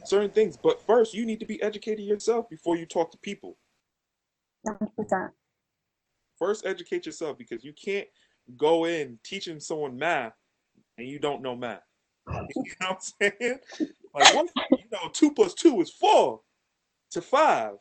certain 0.03 0.31
things. 0.31 0.57
But 0.57 0.81
first, 0.85 1.13
you 1.13 1.25
need 1.25 1.39
to 1.39 1.45
be 1.45 1.61
educated 1.61 2.05
yourself 2.05 2.49
before 2.49 2.75
you 2.75 2.85
talk 2.85 3.11
to 3.11 3.17
people. 3.17 3.57
100%. 4.67 5.31
First, 6.41 6.65
educate 6.65 7.05
yourself 7.05 7.37
because 7.37 7.63
you 7.63 7.71
can't 7.71 8.07
go 8.57 8.85
in 8.85 9.19
teaching 9.23 9.59
someone 9.59 9.95
math 9.95 10.33
and 10.97 11.07
you 11.07 11.19
don't 11.19 11.43
know 11.43 11.55
math. 11.55 11.83
You 12.55 12.73
know 12.81 12.87
what 12.89 13.11
I'm 13.21 13.31
saying? 13.39 13.59
Like, 14.15 14.33
what? 14.33 14.49
You 14.71 14.85
know, 14.91 15.09
two 15.13 15.31
plus 15.33 15.53
two 15.53 15.79
is 15.81 15.91
four 15.91 16.41
to 17.11 17.21
five. 17.21 17.73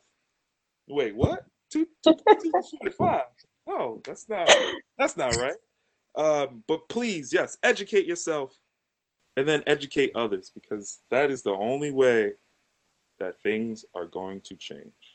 Wait, 0.87 1.15
what? 1.15 1.43
Two, 1.71 1.87
two 2.03 2.13
plus 2.13 2.43
two 2.43 2.77
is 2.85 2.93
five. 2.93 3.23
No, 3.67 3.99
that's 4.05 4.29
not. 4.29 4.47
That's 4.97 5.17
not 5.17 5.35
right. 5.37 5.55
Um, 6.15 6.63
but 6.67 6.87
please, 6.87 7.33
yes, 7.33 7.57
educate 7.63 8.05
yourself, 8.05 8.55
and 9.37 9.47
then 9.47 9.63
educate 9.65 10.11
others 10.15 10.51
because 10.53 10.99
that 11.09 11.31
is 11.31 11.41
the 11.41 11.51
only 11.51 11.89
way 11.91 12.33
that 13.19 13.41
things 13.41 13.85
are 13.95 14.05
going 14.05 14.41
to 14.41 14.55
change. 14.55 15.10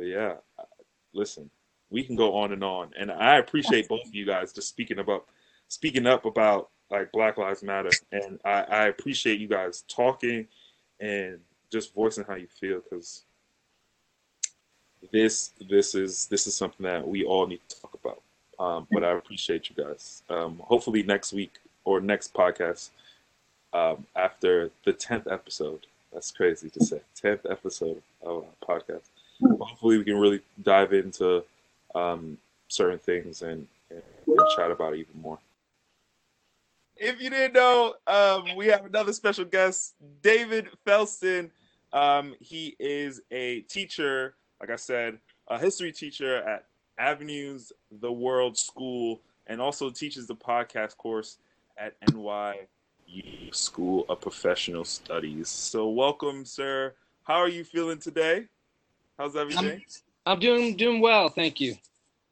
But 0.00 0.06
yeah, 0.06 0.36
listen, 1.12 1.50
we 1.90 2.02
can 2.02 2.16
go 2.16 2.38
on 2.38 2.52
and 2.52 2.64
on, 2.64 2.92
and 2.98 3.12
I 3.12 3.36
appreciate 3.36 3.86
both 3.86 4.06
of 4.06 4.14
you 4.14 4.24
guys 4.24 4.50
just 4.50 4.70
speaking 4.70 4.98
about 4.98 5.26
speaking 5.68 6.06
up 6.06 6.24
about 6.24 6.70
like 6.90 7.12
Black 7.12 7.36
Lives 7.36 7.62
Matter, 7.62 7.90
and 8.10 8.40
I, 8.42 8.62
I 8.62 8.86
appreciate 8.86 9.40
you 9.40 9.46
guys 9.46 9.84
talking 9.88 10.48
and 11.00 11.38
just 11.70 11.92
voicing 11.92 12.24
how 12.26 12.36
you 12.36 12.46
feel 12.46 12.80
because 12.80 13.24
this 15.12 15.50
this 15.68 15.94
is 15.94 16.24
this 16.28 16.46
is 16.46 16.54
something 16.54 16.84
that 16.84 17.06
we 17.06 17.22
all 17.22 17.46
need 17.46 17.60
to 17.68 17.80
talk 17.82 17.92
about. 18.02 18.22
Um, 18.58 18.86
but 18.90 19.04
I 19.04 19.12
appreciate 19.12 19.68
you 19.68 19.84
guys. 19.84 20.22
Um, 20.30 20.62
hopefully 20.64 21.02
next 21.02 21.34
week 21.34 21.52
or 21.84 22.00
next 22.00 22.32
podcast 22.32 22.88
um, 23.74 24.06
after 24.16 24.70
the 24.86 24.94
tenth 24.94 25.26
episode. 25.26 25.86
That's 26.10 26.30
crazy 26.30 26.70
to 26.70 26.82
say. 26.82 27.02
Tenth 27.14 27.44
episode 27.44 28.00
of 28.22 28.44
our 28.44 28.66
podcast. 28.66 29.02
Hopefully 29.42 29.98
we 29.98 30.04
can 30.04 30.16
really 30.16 30.40
dive 30.62 30.92
into 30.92 31.44
um, 31.94 32.38
certain 32.68 32.98
things 32.98 33.42
and, 33.42 33.66
and, 33.90 34.02
chat 34.56 34.70
about 34.70 34.94
it 34.94 35.00
even 35.00 35.20
more 35.20 35.38
if 37.00 37.20
you 37.20 37.30
didn't 37.30 37.54
know, 37.54 37.94
um, 38.06 38.54
we 38.54 38.66
have 38.66 38.84
another 38.84 39.14
special 39.14 39.46
guest, 39.46 39.94
David 40.22 40.68
Felston. 40.86 41.50
Um, 41.94 42.34
he 42.40 42.76
is 42.78 43.22
a 43.30 43.60
teacher, 43.62 44.34
like 44.60 44.68
I 44.70 44.76
said, 44.76 45.18
a 45.48 45.58
history 45.58 45.92
teacher 45.92 46.36
at 46.36 46.66
Avenues 46.98 47.72
the 47.90 48.12
World 48.12 48.58
School, 48.58 49.22
and 49.46 49.60
also 49.62 49.88
teaches 49.88 50.26
the 50.26 50.36
podcast 50.36 50.98
course 50.98 51.38
at 51.78 51.98
NYU 52.02 52.66
School 53.50 54.04
of 54.10 54.20
Professional 54.20 54.84
Studies. 54.84 55.48
So, 55.48 55.88
welcome, 55.88 56.44
sir. 56.44 56.92
How 57.24 57.36
are 57.36 57.48
you 57.48 57.64
feeling 57.64 57.98
today? 57.98 58.44
How's 59.20 59.36
everything? 59.36 59.82
I'm, 60.26 60.32
I'm 60.32 60.40
doing 60.40 60.78
doing 60.78 61.02
well, 61.02 61.28
thank 61.28 61.60
you. 61.60 61.74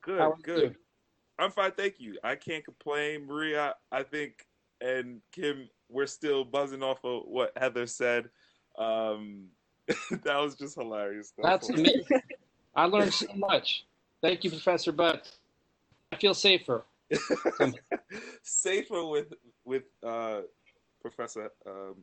Good, 0.00 0.32
good. 0.42 0.62
You? 0.62 0.74
I'm 1.38 1.50
fine, 1.50 1.72
thank 1.72 2.00
you. 2.00 2.16
I 2.24 2.34
can't 2.34 2.64
complain, 2.64 3.26
Maria. 3.26 3.74
I 3.92 4.02
think 4.04 4.46
and 4.80 5.20
Kim, 5.30 5.68
we're 5.90 6.06
still 6.06 6.46
buzzing 6.46 6.82
off 6.82 7.04
of 7.04 7.24
what 7.26 7.52
Heather 7.58 7.86
said. 7.86 8.30
Um, 8.78 9.48
that 10.22 10.38
was 10.38 10.54
just 10.54 10.76
hilarious. 10.76 11.34
That's 11.42 11.68
amazing. 11.68 12.06
I 12.74 12.86
learned 12.86 13.12
so 13.12 13.34
much. 13.34 13.84
Thank 14.22 14.44
you, 14.44 14.50
Professor 14.50 14.90
Butt. 14.90 15.30
I 16.10 16.16
feel 16.16 16.32
safer. 16.32 16.86
safer 18.42 19.04
with 19.04 19.34
with 19.66 19.84
uh, 20.02 20.40
Professor 21.02 21.50
um, 21.66 21.96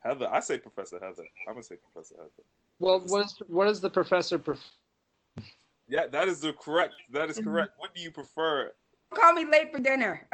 Heather. 0.00 0.28
I 0.30 0.40
say 0.40 0.58
Professor 0.58 0.98
Heather. 1.00 1.24
I'm 1.48 1.54
gonna 1.54 1.62
say 1.62 1.76
Professor 1.76 2.16
Heather. 2.18 2.44
Well, 2.78 3.00
what 3.06 3.26
is 3.26 3.42
what 3.46 3.68
is 3.68 3.80
the 3.80 3.90
professor? 3.90 4.38
Pref- 4.38 4.58
yeah, 5.88 6.06
that 6.08 6.28
is 6.28 6.40
the 6.40 6.52
correct. 6.52 6.94
That 7.12 7.30
is 7.30 7.38
mm-hmm. 7.38 7.48
correct. 7.48 7.72
What 7.78 7.94
do 7.94 8.02
you 8.02 8.10
prefer? 8.10 8.72
Call 9.12 9.32
me 9.32 9.44
late 9.44 9.72
for 9.72 9.78
dinner. 9.78 10.26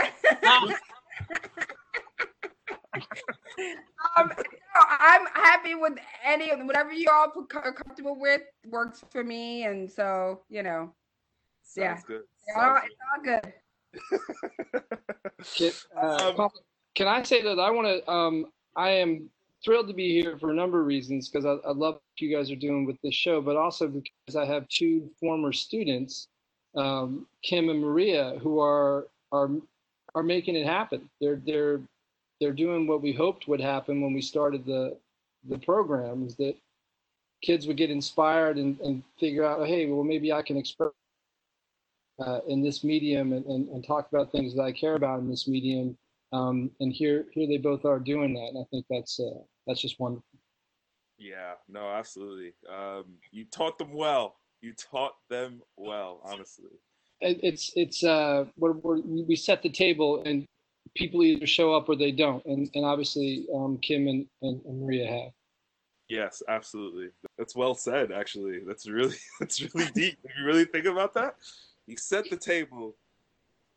um, 4.17 4.29
no, 4.29 4.83
I'm 4.89 5.27
happy 5.35 5.75
with 5.75 5.99
any 6.25 6.51
of. 6.51 6.61
Whatever 6.61 6.93
you 6.93 7.09
all 7.13 7.33
are 7.37 7.73
comfortable 7.73 8.19
with 8.19 8.43
works 8.67 9.05
for 9.11 9.23
me, 9.23 9.65
and 9.65 9.91
so 9.91 10.41
you 10.49 10.63
know, 10.63 10.93
Sounds 11.71 11.77
yeah, 11.77 12.15
good. 12.15 12.23
It's 12.49 12.57
all, 12.57 12.81
it's 12.85 12.97
all 13.15 13.23
good. 13.23 13.53
can, 15.55 15.73
uh, 15.97 16.33
um, 16.37 16.51
can 16.97 17.07
I 17.07 17.23
say 17.23 17.43
that 17.43 17.61
I 17.61 17.71
want 17.71 17.87
to? 17.87 18.11
Um, 18.11 18.47
I 18.75 18.91
am 18.91 19.31
thrilled 19.65 19.89
to 19.89 19.95
be 19.95 20.11
here 20.11 20.39
for 20.39 20.51
a 20.51 20.55
number 20.55 20.81
of 20.81 20.87
reasons 20.87 21.29
because 21.29 21.45
I, 21.45 21.69
I, 21.69 21.73
love 21.73 21.95
what 21.95 22.03
you 22.19 22.35
guys 22.35 22.51
are 22.51 22.57
doing 22.57 22.87
with 22.87 22.97
this 23.03 23.15
show, 23.15 23.41
but 23.41 23.57
also 23.57 23.89
because 23.89 24.37
I 24.37 24.45
have 24.47 24.69
two 24.69 25.11
former 25.21 25.53
students, 25.53 26.29
um, 26.77 27.27
Kim 27.43 27.69
and 27.69 27.81
Maria, 27.81 28.39
who 28.43 28.61
are 28.61 29.09
are 29.33 29.51
are 30.15 30.23
making 30.23 30.57
it 30.57 30.67
happen. 30.67 31.09
They're 31.21 31.41
they're 31.45 31.81
they're 32.41 32.53
doing 32.53 32.87
what 32.87 33.03
we 33.03 33.13
hoped 33.13 33.49
would 33.49 33.61
happen 33.61 34.01
when 34.01 34.15
we 34.15 34.23
started 34.23 34.65
the 34.65 34.97
the 35.49 35.59
program 35.59 36.27
is 36.27 36.37
that 36.37 36.57
kids 37.43 37.67
would 37.67 37.77
get 37.77 37.91
inspired 37.91 38.59
and, 38.59 38.79
and 38.81 39.03
figure 39.19 39.45
out, 39.45 39.67
hey, 39.67 39.87
well 39.87 40.05
maybe 40.05 40.33
I 40.33 40.43
can 40.43 40.57
express 40.57 40.91
uh, 42.25 42.41
in 42.49 42.63
this 42.63 42.85
medium 42.85 43.33
and, 43.33 43.47
and, 43.47 43.69
and, 43.69 43.87
talk 43.87 44.09
about 44.13 44.31
things 44.31 44.55
that 44.55 44.63
I 44.63 44.73
care 44.73 44.95
about 44.95 45.21
in 45.21 45.31
this 45.31 45.49
medium. 45.49 45.97
Um, 46.33 46.71
and 46.81 46.93
here 46.93 47.27
here 47.33 47.49
they 47.49 47.57
both 47.57 47.85
are 47.85 47.99
doing 47.99 48.35
that, 48.35 48.49
and 48.49 48.59
I 48.59 48.65
think 48.71 48.85
that's 48.91 49.19
uh, 49.19 49.41
that's 49.67 49.81
just 49.81 49.99
wonderful. 50.01 50.25
Yeah, 51.19 51.55
no, 51.69 51.91
absolutely. 51.91 52.55
Um, 52.69 53.05
you 53.31 53.45
taught 53.45 53.79
them 53.79 53.93
well. 53.93 54.37
You 54.63 54.73
taught 54.73 55.15
them 55.29 55.61
well, 55.77 56.21
honestly. 56.25 56.71
It's 57.21 57.73
it's 57.77 58.03
uh 58.03 58.47
we're, 58.57 58.73
we're, 58.73 59.01
we 59.01 59.37
set 59.37 59.63
the 59.63 59.69
table 59.69 60.23
and 60.25 60.47
people 60.97 61.23
either 61.23 61.47
show 61.47 61.75
up 61.75 61.89
or 61.89 61.97
they 61.97 62.13
don't. 62.13 62.45
And 62.47 62.71
and 62.75 62.85
obviously 62.85 63.47
um, 63.55 63.79
kim 63.79 64.09
and, 64.09 64.27
and, 64.41 64.63
and 64.65 64.81
maria 64.81 65.07
have. 65.07 65.33
Yes 66.09 66.43
absolutely. 66.49 67.09
That's 67.37 67.55
well 67.55 67.75
said 67.75 68.11
actually. 68.11 68.61
That's 68.67 68.89
really 68.89 69.17
that's 69.41 69.61
really 69.75 69.91
deep. 69.93 70.19
If 70.25 70.33
you 70.39 70.45
really 70.47 70.65
think 70.65 70.87
about 70.87 71.13
that 71.15 71.37
you 71.91 71.97
set 71.97 72.31
the 72.31 72.37
table. 72.37 72.95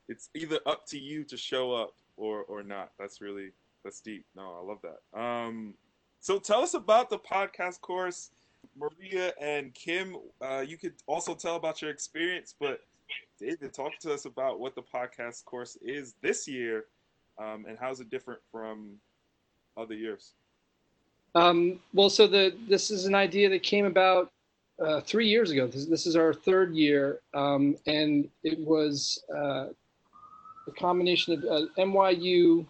It's 0.08 0.30
either 0.36 0.60
up 0.66 0.86
to 0.88 1.00
you 1.00 1.24
to 1.26 1.36
show 1.36 1.74
up 1.74 1.94
or 2.16 2.44
or 2.44 2.62
not. 2.62 2.92
That's 3.00 3.22
really 3.22 3.52
that's 3.84 4.02
deep 4.02 4.26
no 4.36 4.58
i 4.60 4.66
love 4.66 4.80
that 4.82 5.20
um 5.20 5.74
so 6.20 6.40
tell 6.40 6.62
us 6.62 6.74
about 6.74 7.10
the 7.10 7.20
podcast 7.20 7.82
course 7.82 8.32
maria 8.78 9.34
and 9.42 9.74
kim 9.74 10.16
uh, 10.42 10.64
you 10.66 10.78
could 10.78 10.94
also 11.08 11.36
tell 11.36 11.56
about 11.56 11.82
your 11.82 11.92
experience 11.92 12.56
but 12.60 12.82
David, 13.40 13.74
talk 13.74 13.98
to 14.00 14.14
us 14.14 14.26
about 14.26 14.60
what 14.60 14.76
the 14.76 14.82
podcast 14.82 15.44
course 15.46 15.78
is 15.82 16.16
this 16.22 16.48
year, 16.48 16.86
um, 17.38 17.66
and 17.68 17.78
how's 17.80 18.00
it 18.00 18.10
different 18.10 18.40
from 18.52 18.94
other 19.76 19.96
years? 19.96 20.34
Um, 21.36 21.80
well, 21.94 22.10
so 22.10 22.28
the 22.28 22.56
this 22.70 22.92
is 22.92 23.06
an 23.06 23.16
idea 23.16 23.50
that 23.50 23.64
came 23.64 23.86
about 23.86 24.32
uh, 24.80 25.02
three 25.02 25.28
years 25.28 25.52
ago. 25.52 25.68
This, 25.68 25.86
this 25.86 26.06
is 26.06 26.16
our 26.16 26.34
third 26.34 26.76
year, 26.76 27.20
um, 27.34 27.76
and 27.88 28.30
it 28.44 28.60
was 28.60 29.24
uh, 29.36 29.68
a 30.68 30.72
combination 30.78 31.34
of 31.34 31.44
uh, 31.44 31.66
NYU, 31.78 32.66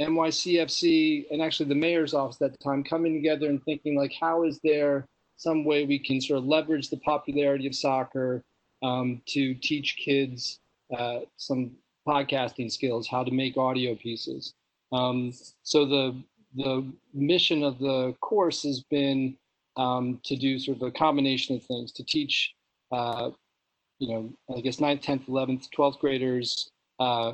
NYCFC, 0.00 1.26
and 1.30 1.42
actually 1.42 1.68
the 1.68 1.74
mayor's 1.74 2.14
office 2.14 2.40
at 2.42 2.52
the 2.52 2.58
time 2.58 2.82
coming 2.82 3.14
together 3.14 3.48
and 3.48 3.62
thinking 3.64 3.96
like, 3.96 4.12
how 4.18 4.44
is 4.44 4.58
there 4.64 5.06
some 5.36 5.64
way 5.64 5.84
we 5.84 5.98
can 5.98 6.20
sort 6.20 6.38
of 6.38 6.44
leverage 6.44 6.88
the 6.88 6.96
popularity 6.98 7.66
of 7.66 7.74
soccer 7.74 8.42
um, 8.82 9.20
to 9.26 9.54
teach 9.54 9.96
kids 9.96 10.60
uh, 10.96 11.20
some 11.36 11.72
podcasting 12.06 12.70
skills, 12.70 13.08
how 13.08 13.24
to 13.24 13.30
make 13.30 13.56
audio 13.56 13.94
pieces. 13.94 14.54
Um, 14.92 15.32
so 15.62 15.86
the 15.86 16.22
the 16.54 16.92
mission 17.14 17.62
of 17.62 17.78
the 17.78 18.14
course 18.20 18.62
has 18.64 18.82
been 18.90 19.36
um, 19.76 20.20
to 20.24 20.36
do 20.36 20.58
sort 20.58 20.76
of 20.76 20.82
a 20.82 20.90
combination 20.90 21.56
of 21.56 21.62
things 21.62 21.92
to 21.92 22.04
teach, 22.04 22.54
uh, 22.90 23.30
you 23.98 24.08
know, 24.08 24.32
I 24.54 24.60
guess 24.60 24.76
9th, 24.76 25.02
10th, 25.02 25.28
11th, 25.28 25.68
12th 25.74 25.98
graders 25.98 26.70
uh, 27.00 27.32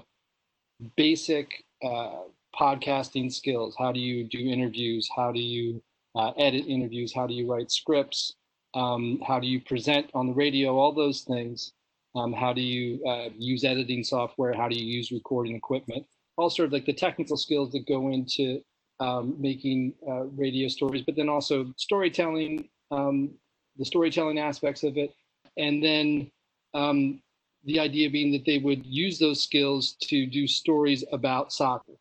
basic 0.97 1.65
uh, 1.85 2.21
podcasting 2.59 3.33
skills. 3.33 3.75
How 3.79 3.93
do 3.93 4.01
you 4.01 4.25
do 4.25 4.39
interviews? 4.39 5.09
How 5.15 5.33
do 5.33 5.41
you 5.41 5.83
uh, 6.15 6.31
edit 6.37 6.67
interviews? 6.67 7.13
How 7.15 7.27
do 7.27 7.35
you 7.35 7.51
write 7.51 7.71
scripts? 7.71 8.35
um, 8.75 9.21
how 9.27 9.41
do 9.41 9.47
you 9.47 9.61
present 9.61 10.11
on 10.15 10.27
the 10.27 10.35
radio, 10.35 10.77
all 10.77 10.93
those 10.93 11.23
things. 11.23 11.73
Um, 12.15 12.33
how 12.33 12.53
do 12.53 12.61
you 12.61 13.05
uh, 13.07 13.29
use 13.37 13.65
editing 13.65 14.05
software? 14.05 14.53
How 14.53 14.69
do 14.69 14.77
you 14.77 14.85
use 14.85 15.13
recording 15.13 15.55
equipment? 15.55 16.07
All 16.37 16.51
sort 16.51 16.67
of 16.67 16.73
like 16.73 16.87
the 16.87 16.93
technical 16.93 17.37
skills 17.37 17.73
that 17.73 17.87
go 17.87 18.09
into 18.09 18.61
um, 19.01 19.37
making 19.39 19.95
uh, 20.09 20.25
radio 20.25 20.69
stories, 20.69 21.03
but 21.05 21.17
then 21.17 21.29
also 21.29 21.73
storytelling, 21.77 22.69
um, 22.91 23.31
the 23.77 23.85
storytelling 23.85 24.39
aspects 24.39 24.83
of 24.83 24.97
it, 24.97 25.15
and 25.57 25.83
then 25.83 26.31
um, 26.75 27.21
the 27.65 27.79
idea 27.79 28.11
being 28.11 28.33
that 28.33 28.45
they 28.45 28.59
would 28.59 28.85
use 28.85 29.19
those 29.19 29.43
skills 29.43 29.97
to 30.03 30.27
do 30.27 30.47
stories 30.47 31.05
about 31.13 31.53
soccer 31.53 31.95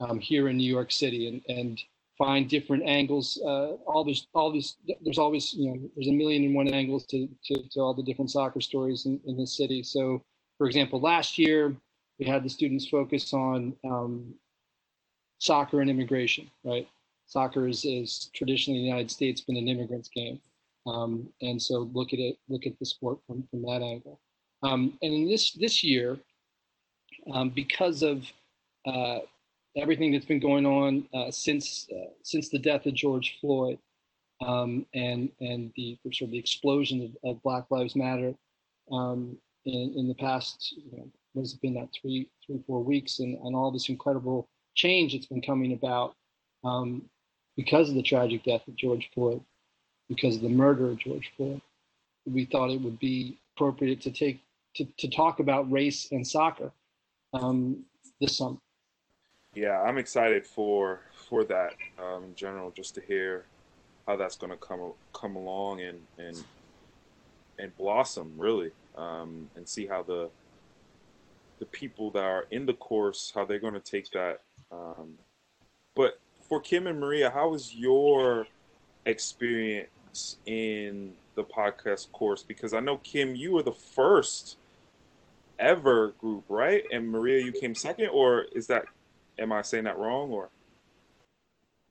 um, 0.00 0.18
here 0.18 0.48
in 0.48 0.56
New 0.56 0.70
York 0.70 0.92
City, 0.92 1.28
and 1.28 1.58
and 1.58 1.82
find 2.16 2.48
different 2.48 2.84
angles. 2.84 3.40
Uh, 3.44 3.72
all 3.86 4.04
this, 4.04 4.26
all 4.34 4.52
this, 4.52 4.76
there's 5.02 5.18
always, 5.18 5.52
you 5.54 5.70
know, 5.70 5.90
there's 5.94 6.08
a 6.08 6.12
million 6.12 6.44
and 6.44 6.54
one 6.54 6.68
angles 6.68 7.04
to, 7.06 7.28
to, 7.44 7.68
to 7.70 7.80
all 7.80 7.94
the 7.94 8.02
different 8.02 8.30
soccer 8.30 8.60
stories 8.60 9.06
in, 9.06 9.20
in 9.26 9.36
the 9.36 9.46
city. 9.46 9.82
So, 9.82 10.22
for 10.58 10.66
example, 10.66 11.00
last 11.00 11.38
year 11.38 11.74
we 12.18 12.26
had 12.26 12.44
the 12.44 12.48
students 12.48 12.86
focus 12.86 13.32
on 13.32 13.74
um, 13.84 14.34
soccer 15.38 15.80
and 15.80 15.90
immigration, 15.90 16.48
right? 16.62 16.88
Soccer 17.26 17.66
is, 17.66 17.84
is 17.84 18.30
traditionally 18.34 18.78
in 18.78 18.84
the 18.84 18.90
United 18.90 19.10
States 19.10 19.40
been 19.40 19.56
an 19.56 19.68
immigrant's 19.68 20.08
game. 20.08 20.40
Um, 20.86 21.28
and 21.40 21.60
so 21.60 21.90
look 21.94 22.12
at 22.12 22.18
it, 22.18 22.38
look 22.48 22.66
at 22.66 22.78
the 22.78 22.86
sport 22.86 23.18
from, 23.26 23.42
from 23.50 23.62
that 23.62 23.82
angle. 23.82 24.20
Um, 24.62 24.96
and 25.02 25.12
in 25.12 25.28
this, 25.28 25.52
this 25.52 25.82
year, 25.82 26.18
um, 27.32 27.48
because 27.48 28.02
of 28.02 28.24
uh, 28.86 29.20
everything 29.76 30.12
that's 30.12 30.26
been 30.26 30.40
going 30.40 30.66
on 30.66 31.06
uh, 31.14 31.30
since 31.30 31.88
uh, 31.92 32.10
since 32.22 32.48
the 32.50 32.58
death 32.58 32.86
of 32.86 32.94
George 32.94 33.38
Floyd. 33.40 33.78
um, 34.44 34.86
and 34.94 35.30
and 35.40 35.72
the 35.76 35.98
sort 36.12 36.28
of 36.28 36.32
the 36.32 36.38
explosion 36.38 37.16
of, 37.24 37.30
of 37.30 37.42
Black 37.42 37.64
Lives 37.70 37.96
Matter 37.96 38.34
um, 38.92 39.36
in, 39.64 39.94
in 39.96 40.08
the 40.08 40.14
past, 40.14 40.74
you 40.76 40.98
know, 40.98 41.08
what 41.32 41.42
has 41.42 41.54
it 41.54 41.62
been 41.62 41.74
that 41.74 41.88
three, 42.00 42.28
three, 42.46 42.62
four 42.66 42.82
weeks, 42.82 43.20
and, 43.20 43.38
and 43.44 43.56
all 43.56 43.70
this 43.70 43.88
incredible 43.88 44.48
change 44.74 45.14
that's 45.14 45.26
been 45.26 45.42
coming 45.42 45.72
about 45.72 46.14
um, 46.64 47.02
because 47.56 47.88
of 47.88 47.94
the 47.94 48.02
tragic 48.02 48.44
death 48.44 48.66
of 48.68 48.76
George 48.76 49.10
Floyd, 49.14 49.42
because 50.08 50.36
of 50.36 50.42
the 50.42 50.48
murder 50.48 50.90
of 50.90 50.98
George 50.98 51.32
Floyd. 51.36 51.60
We 52.26 52.46
thought 52.46 52.70
it 52.70 52.80
would 52.82 52.98
be 52.98 53.38
appropriate 53.56 54.00
to 54.02 54.10
take 54.10 54.40
to, 54.76 54.86
to 54.98 55.08
talk 55.10 55.40
about 55.40 55.70
race 55.70 56.08
and 56.12 56.26
soccer 56.26 56.72
um, 57.34 57.84
this 58.20 58.38
summer. 58.38 58.58
Yeah, 59.54 59.80
I'm 59.80 59.98
excited 59.98 60.46
for 60.46 61.00
for 61.28 61.44
that 61.44 61.74
um, 61.98 62.24
in 62.24 62.34
general, 62.34 62.70
just 62.70 62.94
to 62.96 63.00
hear 63.00 63.44
how 64.06 64.16
that's 64.16 64.36
going 64.36 64.50
to 64.50 64.56
come 64.56 64.92
come 65.12 65.36
along 65.36 65.80
and 65.80 66.00
and 66.18 66.42
and 67.58 67.76
blossom 67.76 68.32
really, 68.36 68.72
um, 68.96 69.48
and 69.54 69.68
see 69.68 69.86
how 69.86 70.02
the 70.02 70.28
the 71.60 71.66
people 71.66 72.10
that 72.10 72.24
are 72.24 72.46
in 72.50 72.66
the 72.66 72.74
course 72.74 73.32
how 73.34 73.44
they're 73.44 73.60
going 73.60 73.74
to 73.74 73.80
take 73.80 74.10
that. 74.10 74.40
Um, 74.72 75.14
but 75.94 76.18
for 76.48 76.60
Kim 76.60 76.88
and 76.88 76.98
Maria, 76.98 77.30
how 77.30 77.50
was 77.50 77.74
your 77.74 78.46
experience 79.06 80.36
in 80.46 81.12
the 81.36 81.44
podcast 81.44 82.10
course? 82.10 82.42
Because 82.42 82.74
I 82.74 82.80
know 82.80 82.96
Kim, 82.98 83.36
you 83.36 83.52
were 83.52 83.62
the 83.62 83.72
first 83.72 84.56
ever 85.60 86.08
group, 86.18 86.44
right? 86.48 86.82
And 86.92 87.08
Maria, 87.08 87.42
you 87.44 87.52
came 87.52 87.74
second, 87.74 88.08
or 88.08 88.46
is 88.54 88.66
that? 88.66 88.84
Am 89.38 89.52
I 89.52 89.62
saying 89.62 89.84
that 89.84 89.98
wrong, 89.98 90.30
or? 90.30 90.50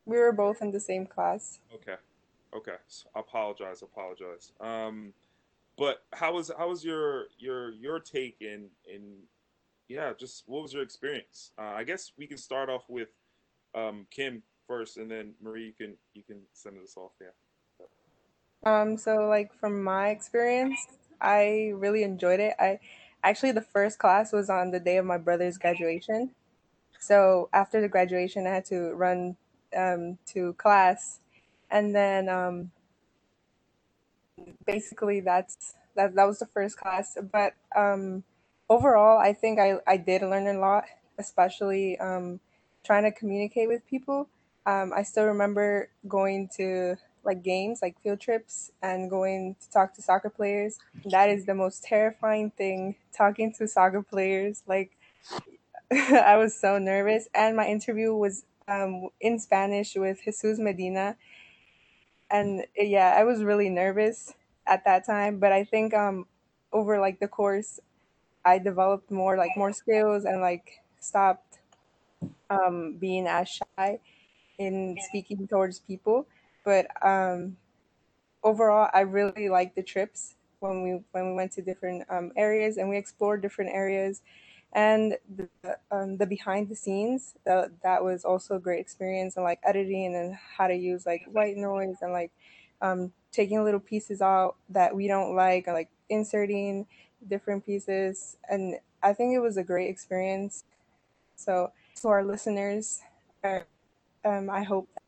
We 0.06 0.18
were 0.18 0.32
both 0.32 0.62
in 0.62 0.72
the 0.72 0.80
same 0.80 1.06
class. 1.06 1.60
Okay, 1.74 1.96
okay. 2.56 2.76
So 2.88 3.10
I 3.16 3.20
apologize. 3.20 3.82
Apologize. 3.82 4.52
Um, 4.60 5.14
but 5.78 6.04
how 6.14 6.34
was 6.34 6.52
how 6.58 6.70
was 6.70 6.84
your 6.84 7.26
your 7.38 7.72
your 7.72 8.00
take 8.00 8.38
in 8.42 8.68
in 8.92 9.02
yeah 9.88 10.14
just 10.18 10.44
what 10.46 10.62
was 10.62 10.74
your 10.74 10.84
experience? 10.84 11.52
Uh, 11.58 11.74
I 11.76 11.84
guess 11.84 12.12
we 12.18 12.28
can 12.28 12.38
start 12.38 12.70
off 12.70 12.84
with 12.90 13.10
um, 13.76 14.06
Kim 14.12 14.44
first, 14.68 14.98
and 14.98 15.10
then 15.10 15.34
Marie, 15.42 15.66
you 15.66 15.74
can 15.74 15.96
you 16.14 16.24
can 16.24 16.42
send 16.54 16.78
us 16.78 16.96
off. 16.98 17.12
Yeah. 17.22 17.28
Um. 18.66 18.98
So 18.98 19.28
like 19.28 19.54
from 19.54 19.84
my 19.84 20.10
experience, 20.10 20.80
I 21.22 21.72
really 21.76 22.04
enjoyed 22.04 22.40
it. 22.40 22.56
I 22.60 22.80
actually 23.24 23.52
the 23.52 23.62
first 23.62 24.00
class 24.00 24.32
was 24.32 24.50
on 24.50 24.72
the 24.72 24.80
day 24.80 24.98
of 24.98 25.06
my 25.06 25.18
brother's 25.18 25.58
graduation. 25.58 26.32
So 27.04 27.50
after 27.52 27.82
the 27.82 27.90
graduation, 27.90 28.48
I 28.48 28.52
had 28.52 28.66
to 28.66 28.94
run 28.94 29.36
um, 29.76 30.18
to 30.28 30.54
class, 30.54 31.20
and 31.70 31.94
then 31.94 32.30
um, 32.30 32.72
basically 34.66 35.20
that's 35.20 35.76
that. 35.96 36.16
That 36.16 36.26
was 36.26 36.40
the 36.40 36.46
first 36.46 36.78
class. 36.78 37.18
But 37.30 37.56
um, 37.76 38.24
overall, 38.70 39.20
I 39.20 39.34
think 39.34 39.60
I 39.60 39.80
I 39.86 39.98
did 39.98 40.22
learn 40.22 40.48
a 40.48 40.58
lot, 40.58 40.86
especially 41.18 42.00
um, 42.00 42.40
trying 42.86 43.04
to 43.04 43.12
communicate 43.12 43.68
with 43.68 43.86
people. 43.86 44.30
Um, 44.66 44.94
I 44.96 45.04
still 45.04 45.26
remember 45.26 45.90
going 46.08 46.50
to 46.56 46.96
like 47.26 47.44
games, 47.44 47.82
like 47.82 48.00
field 48.02 48.22
trips, 48.22 48.72
and 48.82 49.10
going 49.10 49.58
to 49.60 49.70
talk 49.72 49.94
to 49.96 50.02
soccer 50.02 50.30
players. 50.30 50.80
That 51.12 51.30
is 51.30 51.46
the 51.46 51.54
most 51.54 51.84
terrifying 51.84 52.52
thing. 52.52 52.96
Talking 53.12 53.54
to 53.56 53.68
soccer 53.68 54.02
players, 54.02 54.64
like 54.68 54.92
I 56.12 56.38
was 56.38 56.60
so 56.60 56.80
nervous, 56.80 57.28
and 57.36 57.56
my 57.56 57.68
interview 57.68 58.16
was 58.16 58.46
um, 58.68 59.10
in 59.22 59.38
Spanish 59.38 59.96
with 59.96 60.24
Jesus 60.24 60.58
Medina. 60.58 61.16
And 62.32 62.66
yeah, 62.76 63.14
I 63.16 63.24
was 63.26 63.44
really 63.44 63.70
nervous 63.70 64.34
at 64.66 64.86
that 64.86 65.06
time, 65.06 65.38
but 65.38 65.52
I 65.52 65.64
think 65.64 65.94
um, 65.94 66.26
over 66.72 67.00
like 67.00 67.20
the 67.20 67.28
course, 67.28 67.80
I 68.44 68.58
developed 68.58 69.12
more 69.12 69.38
like 69.38 69.52
more 69.56 69.72
skills 69.72 70.26
and 70.26 70.42
like 70.42 70.82
stopped 71.00 71.60
um, 72.50 72.96
being 73.00 73.28
as 73.28 73.50
shy 73.50 74.00
in 74.58 74.98
speaking 75.10 75.48
towards 75.48 75.80
people. 75.80 76.26
But 76.66 76.88
um, 77.06 77.58
overall, 78.44 78.90
I 78.94 79.02
really 79.02 79.50
liked 79.50 79.76
the 79.76 79.84
trips 79.84 80.36
when 80.60 80.82
we 80.82 81.04
when 81.12 81.28
we 81.28 81.34
went 81.36 81.52
to 81.54 81.62
different 81.62 82.06
um, 82.10 82.32
areas 82.36 82.78
and 82.78 82.90
we 82.90 82.98
explored 82.98 83.42
different 83.44 83.72
areas 83.76 84.22
and 84.74 85.18
the, 85.36 85.50
um, 85.92 86.18
the 86.18 86.26
behind 86.26 86.70
the 86.70 86.76
scenes 86.76 87.36
that, 87.46 87.72
that 87.84 88.04
was 88.04 88.26
also 88.26 88.56
a 88.56 88.60
great 88.60 88.80
experience 88.80 89.38
and 89.38 89.44
like 89.44 89.60
editing 89.64 90.16
and 90.16 90.36
how 90.58 90.68
to 90.68 90.76
use 90.76 91.06
like 91.06 91.26
white 91.32 91.58
noise 91.58 91.98
and 92.02 92.12
like 92.12 92.32
um, 92.82 93.14
taking 93.32 93.64
little 93.64 93.80
pieces 93.80 94.22
out 94.22 94.56
that 94.70 94.96
we 94.96 95.08
don't 95.08 95.36
like 95.36 95.68
like 95.68 95.90
inserting 96.10 96.86
different 97.28 97.66
pieces. 97.66 98.38
And 98.50 98.76
i 99.02 99.14
think 99.14 99.34
it 99.36 99.40
was 99.40 99.58
a 99.58 99.64
great 99.64 99.90
experience. 99.90 100.64
So 101.36 101.72
to 102.02 102.08
our 102.10 102.24
listeners 102.24 103.02
uh, 103.44 103.60
um, 104.26 104.50
i 104.50 104.64
hope 104.64 104.88
that 104.94 105.04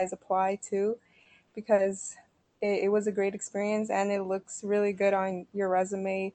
guys 0.00 0.12
apply 0.12 0.58
too 0.62 0.96
because 1.54 2.16
it, 2.60 2.84
it 2.84 2.88
was 2.88 3.06
a 3.06 3.12
great 3.12 3.34
experience 3.34 3.90
and 3.90 4.10
it 4.10 4.22
looks 4.22 4.64
really 4.64 4.92
good 4.92 5.14
on 5.14 5.46
your 5.52 5.68
resume 5.68 6.32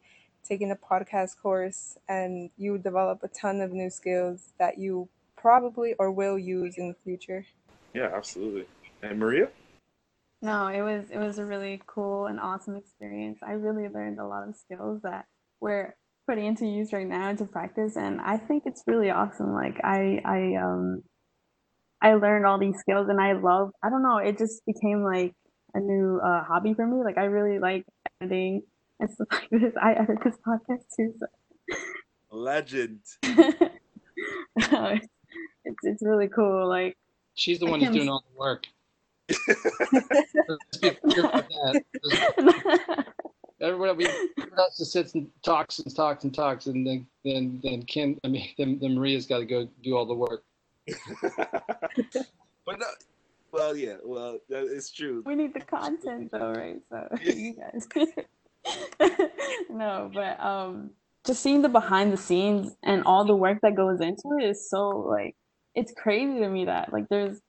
taking 0.47 0.71
a 0.71 0.75
podcast 0.75 1.37
course 1.41 1.97
and 2.07 2.49
you 2.57 2.77
develop 2.77 3.21
a 3.23 3.27
ton 3.27 3.61
of 3.61 3.71
new 3.71 3.89
skills 3.89 4.53
that 4.59 4.77
you 4.77 5.09
probably 5.35 5.93
or 5.99 6.11
will 6.11 6.37
use 6.39 6.75
in 6.77 6.87
the 6.89 6.95
future. 7.03 7.45
Yeah, 7.93 8.11
absolutely. 8.13 8.65
And 9.01 9.19
Maria? 9.19 9.49
No, 10.41 10.67
it 10.67 10.81
was 10.81 11.09
it 11.11 11.17
was 11.17 11.39
a 11.39 11.45
really 11.45 11.81
cool 11.87 12.27
and 12.27 12.39
awesome 12.39 12.75
experience. 12.75 13.39
I 13.41 13.53
really 13.53 13.87
learned 13.87 14.19
a 14.19 14.27
lot 14.27 14.47
of 14.47 14.55
skills 14.55 15.01
that 15.03 15.25
we're 15.59 15.95
putting 16.27 16.45
into 16.45 16.65
use 16.65 16.91
right 16.91 17.07
now 17.07 17.29
into 17.29 17.45
practice 17.45 17.95
and 17.95 18.19
I 18.21 18.37
think 18.37 18.63
it's 18.65 18.83
really 18.87 19.09
awesome. 19.09 19.53
Like 19.53 19.79
I 19.83 20.21
I 20.25 20.55
um 20.61 21.03
I 22.01 22.13
learned 22.15 22.45
all 22.45 22.59
these 22.59 22.77
skills 22.79 23.07
and 23.09 23.19
I 23.19 23.33
love 23.33 23.71
I 23.83 23.89
don't 23.89 24.03
know, 24.03 24.17
it 24.17 24.37
just 24.37 24.65
became 24.65 25.03
like 25.03 25.33
a 25.73 25.79
new 25.79 26.19
uh, 26.23 26.43
hobby 26.43 26.73
for 26.73 26.85
me. 26.85 27.03
Like 27.03 27.17
I 27.17 27.25
really 27.25 27.59
like 27.59 27.85
editing 28.21 28.63
and 28.99 29.09
stuff 29.09 29.27
like 29.31 29.49
this. 29.49 29.73
I 29.81 29.93
edit 29.93 30.17
this 30.23 30.35
podcast 30.45 30.83
too. 30.95 31.13
So. 31.19 31.27
Legend. 32.31 32.99
it's, 33.23 35.07
it's 35.83 36.03
really 36.03 36.27
cool. 36.27 36.67
Like 36.67 36.97
she's 37.35 37.59
the 37.59 37.65
one 37.65 37.79
who's 37.79 37.95
doing 37.95 38.09
all 38.09 38.23
the 38.31 38.39
work. 38.39 38.65
Everybody, 43.61 44.05
everybody 44.05 44.57
else 44.57 44.77
just 44.77 44.91
sits 44.91 45.15
and 45.15 45.27
talks 45.43 45.79
and 45.79 45.95
talks 45.95 46.23
and 46.25 46.33
talks, 46.33 46.67
and 46.67 46.85
then 46.85 47.07
then 47.23 47.61
then 47.63 47.83
Kim, 47.83 48.19
I 48.23 48.27
mean, 48.27 48.49
then, 48.57 48.79
then 48.79 48.95
Maria's 48.95 49.25
got 49.25 49.39
to 49.39 49.45
go 49.45 49.67
do 49.81 49.95
all 49.95 50.05
the 50.05 50.13
work. 50.13 50.43
but 52.65 52.79
no, 52.79 52.85
well, 53.55 53.75
yeah, 53.77 53.95
well, 54.03 54.39
it's 54.49 54.91
true. 54.91 55.23
We 55.25 55.35
need 55.35 55.53
the 55.53 55.61
content, 55.61 56.29
though, 56.31 56.51
right? 56.51 56.81
So 56.89 57.07
you 57.23 57.53
guys. 57.53 57.87
no, 59.69 60.09
but 60.13 60.39
um, 60.43 60.91
just 61.25 61.41
seeing 61.41 61.61
the 61.61 61.69
behind 61.69 62.11
the 62.13 62.17
scenes 62.17 62.75
and 62.83 63.03
all 63.03 63.25
the 63.25 63.35
work 63.35 63.59
that 63.61 63.75
goes 63.75 64.01
into 64.01 64.23
it 64.39 64.45
is 64.45 64.69
so 64.69 64.89
like 64.89 65.35
it's 65.73 65.93
crazy 65.93 66.39
to 66.39 66.49
me 66.49 66.65
that 66.65 66.91
like 66.93 67.05
there's 67.09 67.39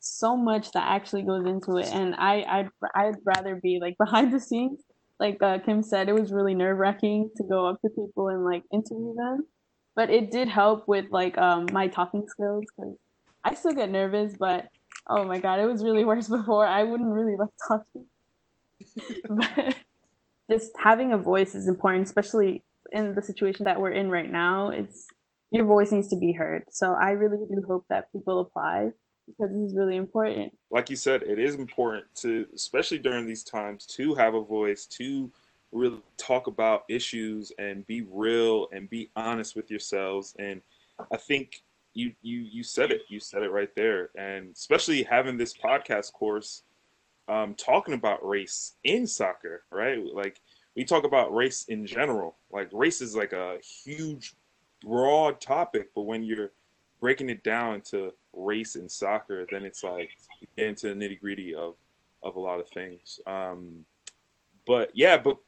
so 0.00 0.36
much 0.36 0.72
that 0.72 0.84
actually 0.88 1.22
goes 1.22 1.46
into 1.46 1.76
it, 1.78 1.86
and 1.92 2.14
I 2.16 2.42
I'd 2.42 2.68
I'd 2.94 3.16
rather 3.24 3.56
be 3.56 3.78
like 3.80 3.96
behind 4.04 4.32
the 4.32 4.40
scenes. 4.40 4.80
Like 5.18 5.38
uh, 5.40 5.58
Kim 5.60 5.82
said, 5.82 6.08
it 6.08 6.14
was 6.14 6.32
really 6.32 6.54
nerve 6.54 6.78
wracking 6.78 7.30
to 7.36 7.44
go 7.44 7.66
up 7.66 7.80
to 7.82 7.88
people 7.90 8.28
and 8.28 8.44
like 8.44 8.64
interview 8.72 9.14
them, 9.14 9.46
but 9.94 10.10
it 10.10 10.30
did 10.32 10.48
help 10.48 10.88
with 10.88 11.06
like 11.10 11.38
um 11.38 11.66
my 11.72 11.86
talking 11.88 12.24
skills 12.26 12.64
because 12.76 12.96
I 13.44 13.54
still 13.54 13.72
get 13.72 13.90
nervous, 13.90 14.34
but 14.38 14.68
oh 15.08 15.24
my 15.24 15.38
god, 15.38 15.60
it 15.60 15.66
was 15.66 15.84
really 15.84 16.04
worse 16.12 16.28
before. 16.28 16.66
I 16.66 16.82
wouldn't 16.82 17.10
really 17.10 17.36
like 17.36 17.50
talking. 17.68 18.06
but 19.28 19.76
just 20.52 20.72
having 20.78 21.12
a 21.12 21.18
voice 21.18 21.54
is 21.54 21.66
important, 21.66 22.06
especially 22.06 22.62
in 22.92 23.14
the 23.14 23.22
situation 23.22 23.64
that 23.64 23.80
we're 23.80 23.92
in 23.92 24.10
right 24.10 24.30
now. 24.30 24.68
It's 24.68 25.06
your 25.50 25.64
voice 25.64 25.92
needs 25.92 26.08
to 26.08 26.16
be 26.16 26.32
heard. 26.32 26.64
So 26.70 26.92
I 26.92 27.10
really 27.10 27.38
do 27.48 27.62
hope 27.66 27.86
that 27.88 28.12
people 28.12 28.40
apply 28.40 28.90
because 29.26 29.52
this 29.52 29.70
is 29.70 29.76
really 29.76 29.96
important. 29.96 30.52
Like 30.70 30.90
you 30.90 30.96
said, 30.96 31.22
it 31.22 31.38
is 31.38 31.54
important 31.54 32.04
to, 32.16 32.46
especially 32.54 32.98
during 32.98 33.26
these 33.26 33.44
times, 33.44 33.86
to 33.86 34.14
have 34.14 34.34
a 34.34 34.42
voice, 34.42 34.86
to 34.86 35.30
really 35.72 36.00
talk 36.18 36.48
about 36.48 36.84
issues 36.88 37.50
and 37.58 37.86
be 37.86 38.02
real 38.10 38.68
and 38.72 38.90
be 38.90 39.10
honest 39.16 39.56
with 39.56 39.70
yourselves. 39.70 40.34
And 40.38 40.60
I 41.10 41.16
think 41.16 41.62
you 41.94 42.12
you 42.22 42.40
you 42.40 42.62
said 42.62 42.90
it. 42.90 43.02
You 43.08 43.20
said 43.20 43.42
it 43.42 43.50
right 43.50 43.74
there. 43.74 44.10
And 44.16 44.52
especially 44.52 45.02
having 45.02 45.38
this 45.38 45.54
podcast 45.54 46.12
course 46.12 46.62
um, 47.32 47.54
talking 47.54 47.94
about 47.94 48.26
race 48.26 48.74
in 48.84 49.06
soccer, 49.06 49.62
right? 49.70 49.98
Like 50.12 50.40
we 50.76 50.84
talk 50.84 51.04
about 51.04 51.34
race 51.34 51.64
in 51.68 51.86
general. 51.86 52.36
Like 52.50 52.68
race 52.72 53.00
is 53.00 53.16
like 53.16 53.32
a 53.32 53.58
huge, 53.62 54.34
broad 54.82 55.40
topic, 55.40 55.90
but 55.94 56.02
when 56.02 56.22
you're 56.22 56.52
breaking 57.00 57.30
it 57.30 57.42
down 57.42 57.80
to 57.82 58.12
race 58.34 58.76
in 58.76 58.88
soccer, 58.88 59.46
then 59.50 59.64
it's 59.64 59.82
like 59.82 60.10
into 60.58 60.88
the 60.88 60.94
nitty 60.94 61.20
gritty 61.20 61.54
of 61.54 61.74
of 62.22 62.36
a 62.36 62.40
lot 62.40 62.60
of 62.60 62.68
things. 62.68 63.18
Um, 63.26 63.84
but 64.66 64.90
yeah, 64.94 65.16
but 65.16 65.38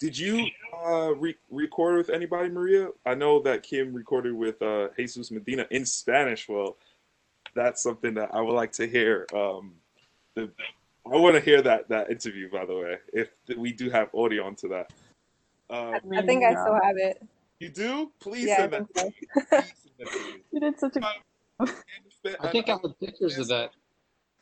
did 0.00 0.18
you 0.18 0.46
uh, 0.84 1.14
re- 1.14 1.36
record 1.50 1.98
with 1.98 2.10
anybody, 2.10 2.48
Maria? 2.48 2.88
I 3.06 3.14
know 3.14 3.40
that 3.42 3.62
Kim 3.62 3.92
recorded 3.92 4.32
with 4.34 4.60
uh, 4.62 4.88
Jesus 4.96 5.30
Medina 5.30 5.66
in 5.70 5.84
Spanish. 5.84 6.48
Well, 6.48 6.76
that's 7.54 7.82
something 7.82 8.14
that 8.14 8.34
I 8.34 8.40
would 8.40 8.54
like 8.54 8.72
to 8.72 8.86
hear. 8.86 9.26
Um, 9.32 9.74
the, 10.34 10.50
I 11.04 11.16
want 11.16 11.34
to 11.34 11.40
hear 11.40 11.62
that 11.62 11.88
that 11.88 12.10
interview, 12.10 12.50
by 12.50 12.64
the 12.64 12.76
way. 12.76 12.98
If 13.12 13.30
we 13.56 13.72
do 13.72 13.90
have 13.90 14.08
audio 14.14 14.44
onto 14.44 14.68
that, 14.68 14.92
uh, 15.68 15.98
I 16.14 16.22
think 16.22 16.44
I 16.44 16.52
still 16.52 16.78
have 16.82 16.96
it. 16.96 17.22
You 17.58 17.68
do? 17.68 18.10
Please 18.20 18.46
yeah, 18.46 18.56
send 18.56 18.72
that. 18.72 18.86
So. 18.96 19.62
you 20.52 20.60
did 20.60 20.78
such 20.78 20.96
a. 20.96 21.00
I 22.40 22.50
think 22.50 22.68
I 22.68 22.72
have 22.72 23.00
pictures 23.00 23.38
of 23.38 23.48
that. 23.48 23.70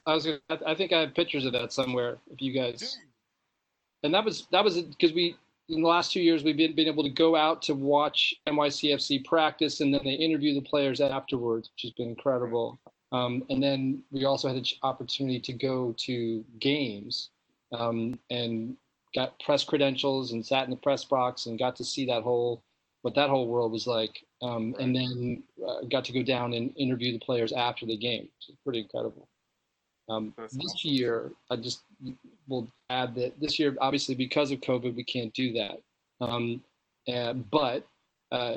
I 0.06 0.14
was. 0.14 0.26
Gonna, 0.26 0.40
I 0.66 0.74
think 0.74 0.92
I 0.92 1.00
have 1.00 1.14
pictures 1.14 1.46
of 1.46 1.52
that 1.52 1.72
somewhere. 1.72 2.18
If 2.30 2.42
you 2.42 2.52
guys. 2.52 2.98
And 4.02 4.14
that 4.14 4.24
was 4.24 4.46
that 4.52 4.64
was 4.64 4.80
because 4.80 5.12
we 5.12 5.36
in 5.68 5.82
the 5.82 5.88
last 5.88 6.12
two 6.12 6.20
years 6.20 6.42
we've 6.42 6.56
been, 6.56 6.74
been 6.74 6.88
able 6.88 7.04
to 7.04 7.10
go 7.10 7.36
out 7.36 7.62
to 7.62 7.74
watch 7.74 8.34
NYCFC 8.48 9.24
practice 9.24 9.80
and 9.80 9.94
then 9.94 10.00
they 10.04 10.12
interview 10.12 10.54
the 10.54 10.62
players 10.62 11.00
afterwards, 11.00 11.70
which 11.74 11.82
has 11.82 11.92
been 11.92 12.08
incredible. 12.08 12.78
Um, 13.12 13.44
and 13.50 13.62
then 13.62 14.02
we 14.10 14.24
also 14.24 14.48
had 14.48 14.56
an 14.56 14.64
opportunity 14.82 15.40
to 15.40 15.52
go 15.52 15.94
to 15.98 16.44
games 16.60 17.30
um, 17.72 18.18
and 18.30 18.76
got 19.14 19.38
press 19.40 19.64
credentials 19.64 20.32
and 20.32 20.44
sat 20.44 20.64
in 20.64 20.70
the 20.70 20.76
press 20.76 21.04
box 21.04 21.46
and 21.46 21.58
got 21.58 21.74
to 21.76 21.84
see 21.84 22.06
that 22.06 22.22
whole 22.22 22.62
what 23.02 23.14
that 23.14 23.30
whole 23.30 23.48
world 23.48 23.72
was 23.72 23.86
like. 23.86 24.24
Um, 24.42 24.74
and 24.78 24.94
then 24.94 25.42
uh, 25.66 25.82
got 25.90 26.04
to 26.06 26.12
go 26.12 26.22
down 26.22 26.52
and 26.52 26.72
interview 26.76 27.12
the 27.12 27.18
players 27.18 27.52
after 27.52 27.86
the 27.86 27.96
game. 27.96 28.28
It's 28.36 28.50
pretty 28.62 28.80
incredible. 28.80 29.26
Um, 30.08 30.34
this 30.36 30.84
year, 30.84 31.30
I 31.50 31.56
just 31.56 31.82
will 32.48 32.68
add 32.90 33.14
that 33.14 33.40
this 33.40 33.58
year, 33.58 33.76
obviously 33.80 34.14
because 34.14 34.50
of 34.50 34.60
COVID, 34.60 34.94
we 34.94 35.04
can't 35.04 35.32
do 35.32 35.52
that. 35.54 35.80
Um, 36.20 36.62
and, 37.06 37.48
but 37.50 37.86
uh, 38.32 38.56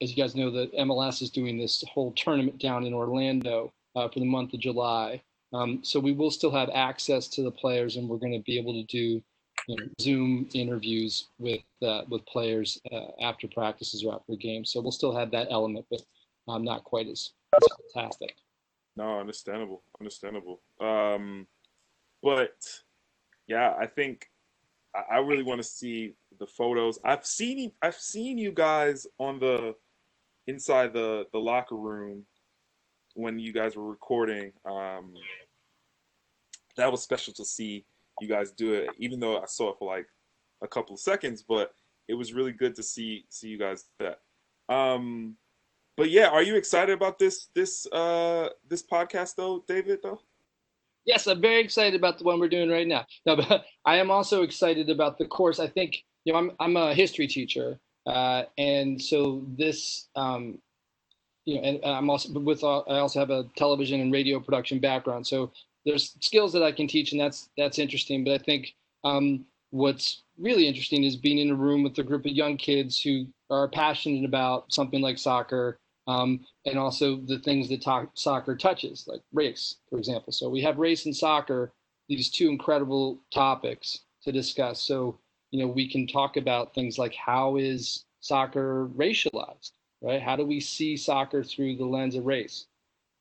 as 0.00 0.10
you 0.10 0.16
guys 0.16 0.34
know, 0.34 0.50
the 0.50 0.68
MLS 0.78 1.22
is 1.22 1.30
doing 1.30 1.58
this 1.58 1.84
whole 1.92 2.12
tournament 2.12 2.58
down 2.58 2.84
in 2.84 2.94
Orlando 2.94 3.72
uh, 3.94 4.08
for 4.08 4.20
the 4.20 4.26
month 4.26 4.52
of 4.54 4.60
July. 4.60 5.22
Um, 5.52 5.80
so 5.82 6.00
we 6.00 6.12
will 6.12 6.30
still 6.30 6.50
have 6.50 6.70
access 6.74 7.28
to 7.28 7.42
the 7.42 7.50
players, 7.50 7.96
and 7.96 8.08
we're 8.08 8.18
going 8.18 8.32
to 8.32 8.42
be 8.42 8.58
able 8.58 8.72
to 8.72 8.82
do 8.84 9.22
you 9.68 9.76
know, 9.76 9.86
Zoom 10.00 10.48
interviews 10.52 11.28
with 11.38 11.62
uh, 11.82 12.02
with 12.08 12.26
players 12.26 12.80
uh, 12.92 13.06
after 13.22 13.46
practices 13.48 14.04
or 14.04 14.14
after 14.14 14.36
games. 14.36 14.72
So 14.72 14.80
we'll 14.80 14.92
still 14.92 15.14
have 15.14 15.30
that 15.30 15.48
element, 15.50 15.86
but 15.90 16.02
um, 16.48 16.64
not 16.64 16.84
quite 16.84 17.08
as, 17.08 17.30
as 17.54 17.68
fantastic. 17.94 18.34
No, 18.96 19.20
understandable, 19.20 19.82
understandable. 20.00 20.60
Um, 20.80 21.46
but 22.22 22.56
yeah, 23.46 23.74
I 23.78 23.86
think 23.86 24.26
I, 24.94 25.16
I 25.16 25.18
really 25.18 25.42
want 25.42 25.62
to 25.62 25.68
see 25.68 26.14
the 26.38 26.46
photos. 26.46 26.98
I've 27.04 27.26
seen 27.26 27.72
I've 27.82 27.96
seen 27.96 28.38
you 28.38 28.52
guys 28.52 29.06
on 29.18 29.38
the 29.38 29.74
inside 30.46 30.92
the 30.92 31.26
the 31.32 31.38
locker 31.38 31.76
room 31.76 32.24
when 33.14 33.38
you 33.38 33.52
guys 33.52 33.76
were 33.76 33.88
recording. 33.88 34.52
Um, 34.64 35.14
that 36.76 36.90
was 36.90 37.02
special 37.02 37.32
to 37.34 37.44
see 37.44 37.84
you 38.20 38.28
guys 38.28 38.52
do 38.52 38.74
it, 38.74 38.90
even 38.98 39.20
though 39.20 39.38
I 39.38 39.46
saw 39.46 39.70
it 39.70 39.76
for 39.78 39.92
like 39.92 40.06
a 40.62 40.68
couple 40.68 40.94
of 40.94 41.00
seconds. 41.00 41.42
But 41.42 41.72
it 42.08 42.14
was 42.14 42.32
really 42.32 42.52
good 42.52 42.74
to 42.76 42.82
see 42.82 43.24
see 43.28 43.48
you 43.48 43.58
guys 43.58 43.84
do 43.98 44.06
that. 44.06 44.74
Um, 44.74 45.36
but 45.96 46.10
yeah, 46.10 46.28
are 46.28 46.42
you 46.42 46.56
excited 46.56 46.92
about 46.92 47.18
this 47.18 47.48
this 47.54 47.86
uh 47.92 48.48
this 48.68 48.82
podcast 48.82 49.36
though, 49.36 49.64
David? 49.66 50.00
Though. 50.02 50.20
Yes, 51.06 51.26
I'm 51.26 51.40
very 51.40 51.60
excited 51.60 51.94
about 51.94 52.18
the 52.18 52.24
one 52.24 52.40
we're 52.40 52.48
doing 52.48 52.70
right 52.70 52.86
now. 52.86 53.04
No, 53.26 53.36
but 53.36 53.64
I 53.84 53.96
am 53.96 54.10
also 54.10 54.42
excited 54.42 54.90
about 54.90 55.18
the 55.18 55.26
course. 55.26 55.60
I 55.60 55.68
think 55.68 56.02
you 56.24 56.32
know 56.32 56.38
I'm 56.38 56.52
I'm 56.58 56.76
a 56.76 56.94
history 56.94 57.26
teacher, 57.26 57.78
uh, 58.06 58.44
and 58.58 59.00
so 59.00 59.44
this 59.56 60.08
um, 60.16 60.58
you 61.44 61.56
know, 61.56 61.62
and 61.62 61.84
I'm 61.84 62.10
also 62.10 62.32
with 62.38 62.64
uh, 62.64 62.80
I 62.80 62.98
also 62.98 63.20
have 63.20 63.30
a 63.30 63.44
television 63.56 64.00
and 64.00 64.12
radio 64.12 64.40
production 64.40 64.78
background. 64.78 65.26
So 65.26 65.52
there's 65.84 66.16
skills 66.20 66.52
that 66.52 66.62
I 66.62 66.72
can 66.72 66.88
teach, 66.88 67.12
and 67.12 67.20
that's 67.20 67.50
that's 67.56 67.78
interesting. 67.78 68.24
But 68.24 68.40
I 68.40 68.44
think 68.44 68.74
um, 69.04 69.44
what's 69.70 70.22
really 70.38 70.66
interesting 70.66 71.04
is 71.04 71.16
being 71.16 71.38
in 71.38 71.50
a 71.50 71.54
room 71.54 71.82
with 71.82 71.98
a 71.98 72.02
group 72.02 72.24
of 72.26 72.32
young 72.32 72.56
kids 72.56 73.00
who 73.00 73.26
are 73.50 73.68
passionate 73.68 74.24
about 74.24 74.72
something 74.72 75.00
like 75.00 75.18
soccer 75.18 75.78
um, 76.06 76.40
and 76.66 76.78
also 76.78 77.16
the 77.16 77.38
things 77.38 77.68
that 77.68 77.82
talk, 77.82 78.10
soccer 78.14 78.56
touches, 78.56 79.06
like 79.06 79.22
race, 79.32 79.76
for 79.88 79.98
example. 79.98 80.32
So 80.32 80.48
we 80.48 80.60
have 80.62 80.78
race 80.78 81.06
and 81.06 81.16
soccer, 81.16 81.72
these 82.08 82.30
two 82.30 82.48
incredible 82.48 83.20
topics 83.32 84.00
to 84.22 84.32
discuss. 84.32 84.80
So 84.80 85.18
you 85.50 85.60
know 85.60 85.68
we 85.68 85.88
can 85.88 86.06
talk 86.06 86.36
about 86.36 86.74
things 86.74 86.98
like 86.98 87.14
how 87.14 87.56
is 87.56 88.04
soccer 88.20 88.88
racialized, 88.96 89.72
right? 90.04 90.22
How 90.22 90.36
do 90.36 90.44
we 90.44 90.60
see 90.60 90.96
soccer 90.96 91.42
through 91.42 91.76
the 91.76 91.84
lens 91.84 92.14
of 92.14 92.26
race? 92.26 92.66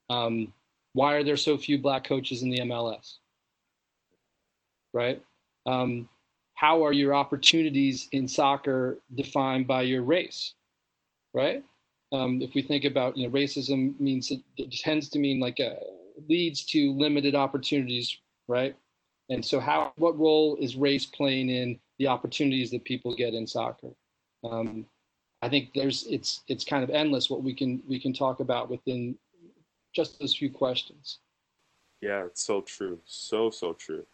Um, 0.10 0.54
why 0.94 1.14
are 1.16 1.24
there 1.24 1.38
so 1.38 1.58
few 1.58 1.80
black 1.80 2.04
coaches 2.04 2.44
in 2.44 2.50
the 2.50 2.60
MLS? 2.60 3.18
Right? 4.94 5.24
Um, 5.66 6.08
how 6.56 6.86
are 6.86 6.94
your 6.94 7.16
opportunities 7.16 8.08
in 8.12 8.28
soccer 8.28 9.00
defined 9.16 9.66
by 9.66 9.84
your 9.84 10.04
race? 10.04 10.54
Right? 11.34 11.64
um, 12.14 12.42
if 12.42 12.54
we 12.54 12.62
think 12.62 12.86
about 12.86 13.18
you 13.18 13.28
know 13.28 13.34
racism 13.34 14.00
means 14.00 14.32
it, 14.32 14.42
it 14.58 14.72
tends 14.72 15.10
to 15.10 15.20
mean 15.20 15.40
like 15.40 15.60
a, 15.60 15.72
uh, 15.72 15.80
leads 16.30 16.64
to 16.64 16.94
limited 16.94 17.34
opportunities 17.34 18.16
right 18.48 18.76
and 19.30 19.44
so 19.44 19.60
how 19.60 19.92
what 19.96 20.18
role 20.18 20.56
is 20.58 20.76
race 20.76 21.08
playing 21.08 21.50
in 21.50 21.80
the 21.98 22.08
opportunities 22.08 22.70
that 22.70 22.84
people 22.84 23.16
get 23.16 23.34
in 23.34 23.48
soccer 23.48 23.90
um, 24.44 24.86
i 25.44 25.50
think 25.50 25.70
there's 25.74 26.06
it's 26.08 26.42
it's 26.48 26.64
kind 26.64 26.84
of 26.84 26.90
endless 26.90 27.30
what 27.30 27.44
we 27.44 27.54
can 27.54 27.82
we 27.88 28.00
can 28.00 28.14
talk 28.14 28.40
about 28.40 28.70
within 28.70 29.16
just 29.94 30.20
those 30.20 30.36
few 30.36 30.50
questions 30.50 31.20
yeah 32.02 32.26
it's 32.26 32.44
so 32.44 32.62
true 32.62 33.00
so 33.06 33.50
so 33.50 33.74
true 33.74 34.06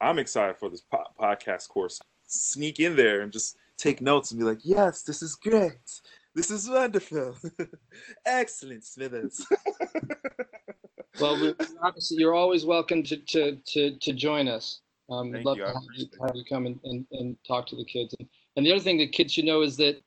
i'm 0.00 0.18
excited 0.18 0.56
for 0.56 0.68
this 0.68 0.82
po- 0.82 1.04
podcast 1.20 1.68
course 1.68 2.00
sneak 2.26 2.80
in 2.80 2.96
there 2.96 3.20
and 3.22 3.32
just 3.32 3.56
take 3.76 4.00
notes 4.00 4.30
and 4.30 4.40
be 4.40 4.44
like 4.44 4.60
yes 4.62 5.02
this 5.02 5.22
is 5.22 5.34
great 5.36 6.00
this 6.34 6.50
is 6.50 6.68
wonderful. 6.68 7.36
Excellent, 8.24 8.84
Smithers. 8.84 9.44
well, 11.20 11.54
obviously, 11.82 12.18
you're 12.18 12.34
always 12.34 12.64
welcome 12.64 13.02
to, 13.04 13.16
to, 13.16 13.56
to, 13.66 13.98
to 13.98 14.12
join 14.12 14.46
us. 14.46 14.80
Um, 15.10 15.32
we'd 15.32 15.44
love 15.44 15.56
you. 15.56 15.64
to 15.64 15.72
have 15.72 15.82
you, 15.96 16.06
have 16.22 16.36
you, 16.36 16.44
come 16.48 16.66
and, 16.66 16.78
and, 16.84 17.04
and 17.12 17.36
talk 17.46 17.66
to 17.68 17.76
the 17.76 17.84
kids. 17.84 18.14
And, 18.20 18.28
and 18.56 18.64
the 18.64 18.72
other 18.72 18.82
thing 18.82 18.98
that 18.98 19.10
kids 19.10 19.32
should 19.32 19.44
know 19.44 19.62
is 19.62 19.76
that, 19.78 20.00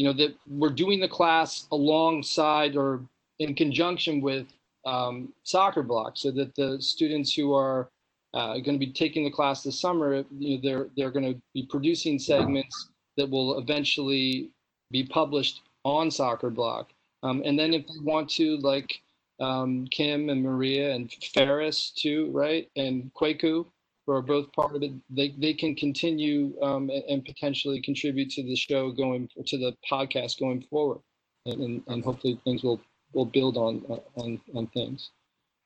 you 0.00 0.06
know, 0.06 0.14
that 0.14 0.34
we're 0.48 0.70
doing 0.70 0.98
the 0.98 1.06
class 1.06 1.66
alongside 1.72 2.74
or 2.74 3.02
in 3.38 3.54
conjunction 3.54 4.22
with 4.22 4.46
um, 4.86 5.30
soccer 5.42 5.82
block 5.82 6.12
so 6.14 6.30
that 6.30 6.54
the 6.54 6.80
students 6.80 7.34
who 7.34 7.52
are 7.52 7.90
uh, 8.32 8.54
going 8.54 8.78
to 8.80 8.86
be 8.86 8.90
taking 8.90 9.24
the 9.24 9.30
class 9.30 9.62
this 9.62 9.78
summer, 9.78 10.24
you 10.38 10.56
know, 10.56 10.60
they're, 10.62 10.86
they're 10.96 11.10
going 11.10 11.34
to 11.34 11.38
be 11.52 11.66
producing 11.68 12.18
segments 12.18 12.88
that 13.18 13.28
will 13.28 13.58
eventually 13.58 14.48
be 14.90 15.04
published 15.04 15.60
on 15.84 16.10
Soccer 16.10 16.48
Block. 16.48 16.88
Um, 17.22 17.42
and 17.44 17.58
then 17.58 17.74
if 17.74 17.86
they 17.86 18.00
want 18.02 18.30
to, 18.30 18.56
like 18.56 19.02
um, 19.38 19.86
Kim 19.90 20.30
and 20.30 20.42
Maria 20.42 20.94
and 20.94 21.12
Ferris 21.34 21.90
too, 21.90 22.30
right, 22.32 22.70
and 22.74 23.12
Kwaku, 23.12 23.66
who 24.10 24.16
are 24.16 24.22
both 24.22 24.52
part 24.52 24.74
of 24.74 24.82
it, 24.82 24.90
they, 25.08 25.34
they 25.38 25.54
can 25.54 25.74
continue 25.76 26.52
um, 26.62 26.90
and, 26.90 27.04
and, 27.08 27.24
potentially 27.24 27.80
contribute 27.80 28.28
to 28.30 28.42
the 28.42 28.56
show 28.56 28.90
going 28.90 29.28
to 29.46 29.56
the 29.56 29.72
podcast 29.88 30.40
going 30.40 30.62
forward, 30.68 30.98
and, 31.46 31.60
and, 31.62 31.82
and 31.86 32.04
hopefully 32.04 32.40
things 32.42 32.64
will 32.64 32.80
will 33.12 33.24
build 33.24 33.56
on 33.56 33.84
on 34.16 34.40
on 34.54 34.66
things. 34.68 35.10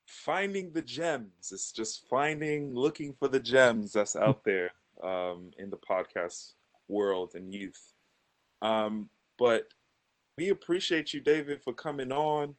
Finding 0.07 0.71
the 0.71 0.83
gems. 0.83 1.51
It's 1.51 1.71
just 1.71 2.07
finding, 2.07 2.75
looking 2.75 3.15
for 3.17 3.27
the 3.27 3.39
gems 3.39 3.93
that's 3.93 4.15
out 4.15 4.43
there 4.43 4.69
um, 5.03 5.49
in 5.57 5.71
the 5.71 5.77
podcast 5.77 6.53
world 6.87 7.31
and 7.33 7.51
youth. 7.51 7.93
Um, 8.61 9.09
but 9.39 9.69
we 10.37 10.49
appreciate 10.49 11.13
you, 11.13 11.19
David, 11.19 11.63
for 11.63 11.73
coming 11.73 12.11
on. 12.11 12.53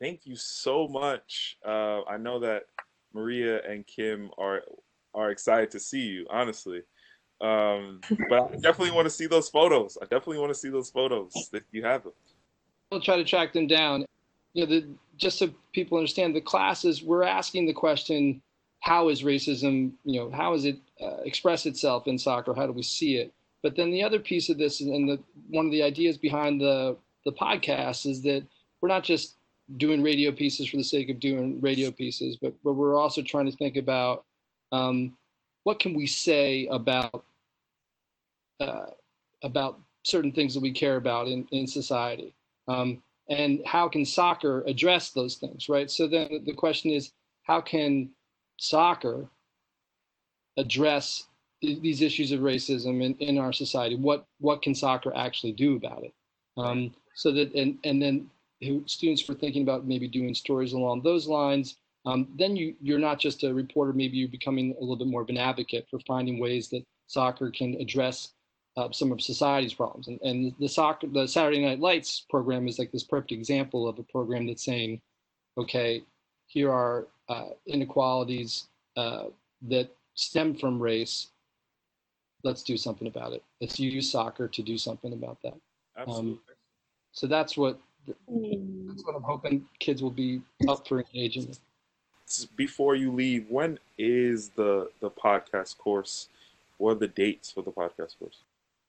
Thank 0.00 0.26
you 0.26 0.34
so 0.34 0.88
much. 0.88 1.58
Uh, 1.64 2.02
I 2.08 2.16
know 2.16 2.40
that 2.40 2.64
Maria 3.14 3.62
and 3.62 3.86
Kim 3.86 4.30
are 4.36 4.62
are 5.14 5.30
excited 5.30 5.70
to 5.72 5.80
see 5.80 6.02
you, 6.02 6.26
honestly. 6.30 6.82
Um, 7.40 8.00
but 8.28 8.52
I 8.52 8.56
definitely 8.56 8.92
want 8.92 9.06
to 9.06 9.10
see 9.10 9.26
those 9.26 9.48
photos. 9.48 9.98
I 10.00 10.04
definitely 10.04 10.38
want 10.38 10.50
to 10.50 10.58
see 10.58 10.68
those 10.68 10.90
photos 10.90 11.32
if 11.52 11.64
you 11.72 11.84
have 11.84 12.04
them. 12.04 12.12
We'll 12.90 13.00
try 13.00 13.16
to 13.16 13.24
track 13.24 13.52
them 13.52 13.66
down. 13.66 14.04
You 14.54 14.66
know, 14.66 14.70
the, 14.70 14.86
just 15.16 15.38
so 15.38 15.50
people 15.72 15.98
understand, 15.98 16.36
the 16.36 16.40
classes 16.40 17.02
we're 17.02 17.24
asking 17.24 17.66
the 17.66 17.72
question: 17.72 18.40
How 18.80 19.08
is 19.08 19.22
racism? 19.22 19.92
You 20.04 20.20
know, 20.20 20.30
how 20.30 20.52
does 20.52 20.66
it 20.66 20.78
uh, 21.00 21.22
express 21.24 21.66
itself 21.66 22.06
in 22.06 22.18
soccer? 22.18 22.54
How 22.54 22.66
do 22.66 22.72
we 22.72 22.82
see 22.82 23.16
it? 23.16 23.32
But 23.62 23.76
then 23.76 23.90
the 23.90 24.02
other 24.02 24.18
piece 24.18 24.48
of 24.48 24.58
this, 24.58 24.80
and 24.80 25.08
the 25.08 25.18
one 25.48 25.66
of 25.66 25.72
the 25.72 25.82
ideas 25.82 26.16
behind 26.16 26.60
the 26.60 26.96
the 27.24 27.32
podcast 27.32 28.06
is 28.06 28.22
that 28.22 28.44
we're 28.80 28.88
not 28.88 29.04
just 29.04 29.36
doing 29.76 30.02
radio 30.02 30.32
pieces 30.32 30.68
for 30.68 30.76
the 30.76 30.84
sake 30.84 31.08
of 31.08 31.18
doing 31.18 31.60
radio 31.60 31.90
pieces, 31.90 32.36
but 32.36 32.54
but 32.62 32.74
we're 32.74 32.96
also 32.96 33.22
trying 33.22 33.50
to 33.50 33.56
think 33.56 33.76
about 33.76 34.24
um, 34.72 35.12
what 35.64 35.78
can 35.78 35.94
we 35.94 36.06
say 36.06 36.66
about 36.70 37.24
uh, 38.60 38.86
about 39.42 39.78
certain 40.04 40.32
things 40.32 40.54
that 40.54 40.60
we 40.60 40.72
care 40.72 40.96
about 40.96 41.28
in, 41.28 41.46
in 41.52 41.66
society? 41.66 42.34
Um, 42.68 43.02
and 43.28 43.60
how 43.64 43.88
can 43.88 44.04
soccer 44.04 44.62
address 44.66 45.10
those 45.10 45.36
things, 45.36 45.68
right? 45.68 45.90
So 45.90 46.06
then 46.06 46.42
the 46.44 46.52
question 46.52 46.90
is, 46.90 47.12
how 47.44 47.60
can 47.60 48.10
soccer 48.58 49.26
address 50.56 51.26
these 51.60 52.02
issues 52.02 52.32
of 52.32 52.40
racism 52.40 53.02
in, 53.02 53.14
in 53.14 53.38
our 53.38 53.52
society? 53.52 53.96
What 53.96 54.26
what 54.40 54.62
can 54.62 54.74
soccer 54.74 55.12
actually 55.14 55.52
do 55.52 55.76
about 55.76 56.02
it? 56.02 56.12
Um, 56.56 56.92
so 57.14 57.30
that 57.32 57.54
and 57.54 57.78
and 57.84 58.02
then 58.02 58.30
students 58.86 59.22
for 59.22 59.34
thinking 59.34 59.62
about 59.62 59.86
maybe 59.86 60.08
doing 60.08 60.34
stories 60.34 60.72
along 60.72 61.02
those 61.02 61.26
lines. 61.26 61.76
Um, 62.04 62.28
then 62.36 62.56
you 62.56 62.74
you're 62.80 62.98
not 62.98 63.18
just 63.20 63.44
a 63.44 63.54
reporter. 63.54 63.92
Maybe 63.92 64.16
you're 64.16 64.28
becoming 64.28 64.74
a 64.76 64.80
little 64.80 64.96
bit 64.96 65.06
more 65.06 65.22
of 65.22 65.28
an 65.28 65.36
advocate 65.36 65.86
for 65.90 66.00
finding 66.00 66.40
ways 66.40 66.68
that 66.70 66.84
soccer 67.06 67.50
can 67.50 67.74
address 67.80 68.32
uh, 68.76 68.90
some 68.90 69.12
of 69.12 69.20
society's 69.20 69.74
problems. 69.74 70.08
And, 70.08 70.20
and 70.22 70.54
the 70.58 70.68
soccer, 70.68 71.06
the 71.06 71.28
Saturday 71.28 71.64
Night 71.64 71.80
Lights 71.80 72.24
program 72.28 72.66
is 72.66 72.78
like 72.78 72.90
this 72.90 73.04
perfect 73.04 73.32
example 73.32 73.88
of 73.88 73.98
a 73.98 74.02
program 74.02 74.46
that's 74.46 74.64
saying, 74.64 75.00
okay, 75.58 76.02
here 76.46 76.72
are 76.72 77.06
uh, 77.28 77.50
inequalities 77.66 78.68
uh, 78.96 79.24
that 79.68 79.90
stem 80.14 80.54
from 80.54 80.80
race. 80.80 81.28
Let's 82.44 82.62
do 82.62 82.76
something 82.76 83.06
about 83.06 83.32
it. 83.32 83.44
Let's 83.60 83.78
use 83.78 84.10
soccer 84.10 84.48
to 84.48 84.62
do 84.62 84.76
something 84.76 85.12
about 85.12 85.38
that. 85.42 85.54
Absolutely. 85.96 86.32
Um, 86.32 86.40
so 87.12 87.26
that's 87.26 87.56
what 87.56 87.78
that's 88.06 89.04
what 89.04 89.14
I'm 89.14 89.22
hoping 89.22 89.64
kids 89.78 90.02
will 90.02 90.10
be 90.10 90.42
up 90.68 90.88
for 90.88 90.98
engaging. 90.98 91.54
Before 92.56 92.94
you 92.94 93.12
leave, 93.12 93.46
when 93.48 93.78
is 93.98 94.50
the 94.50 94.90
the 95.00 95.10
podcast 95.10 95.78
course? 95.78 96.28
What 96.78 96.92
are 96.92 97.00
the 97.00 97.08
dates 97.08 97.52
for 97.52 97.62
the 97.62 97.70
podcast 97.70 98.18
course? 98.18 98.38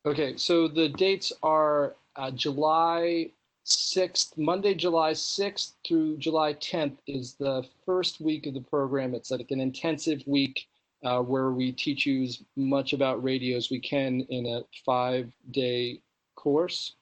Okay, 0.05 0.35
so 0.35 0.67
the 0.67 0.89
dates 0.89 1.31
are 1.43 1.95
uh, 2.15 2.31
July 2.31 3.29
6th, 3.65 4.37
Monday, 4.37 4.73
July 4.73 5.11
6th 5.11 5.73
through 5.87 6.17
July 6.17 6.53
10th 6.55 6.97
is 7.07 7.35
the 7.35 7.65
first 7.85 8.19
week 8.19 8.45
of 8.45 8.53
the 8.53 8.61
program. 8.61 9.13
It's 9.13 9.31
like 9.31 9.51
an 9.51 9.61
intensive 9.61 10.21
week 10.25 10.67
uh, 11.03 11.21
where 11.21 11.51
we 11.51 11.71
teach 11.71 12.05
you 12.05 12.23
as 12.23 12.41
much 12.55 12.93
about 12.93 13.23
radio 13.23 13.57
as 13.57 13.69
we 13.69 13.79
can 13.79 14.21
in 14.29 14.45
a 14.45 14.63
five 14.85 15.31
day 15.51 15.99
course. 16.35 16.95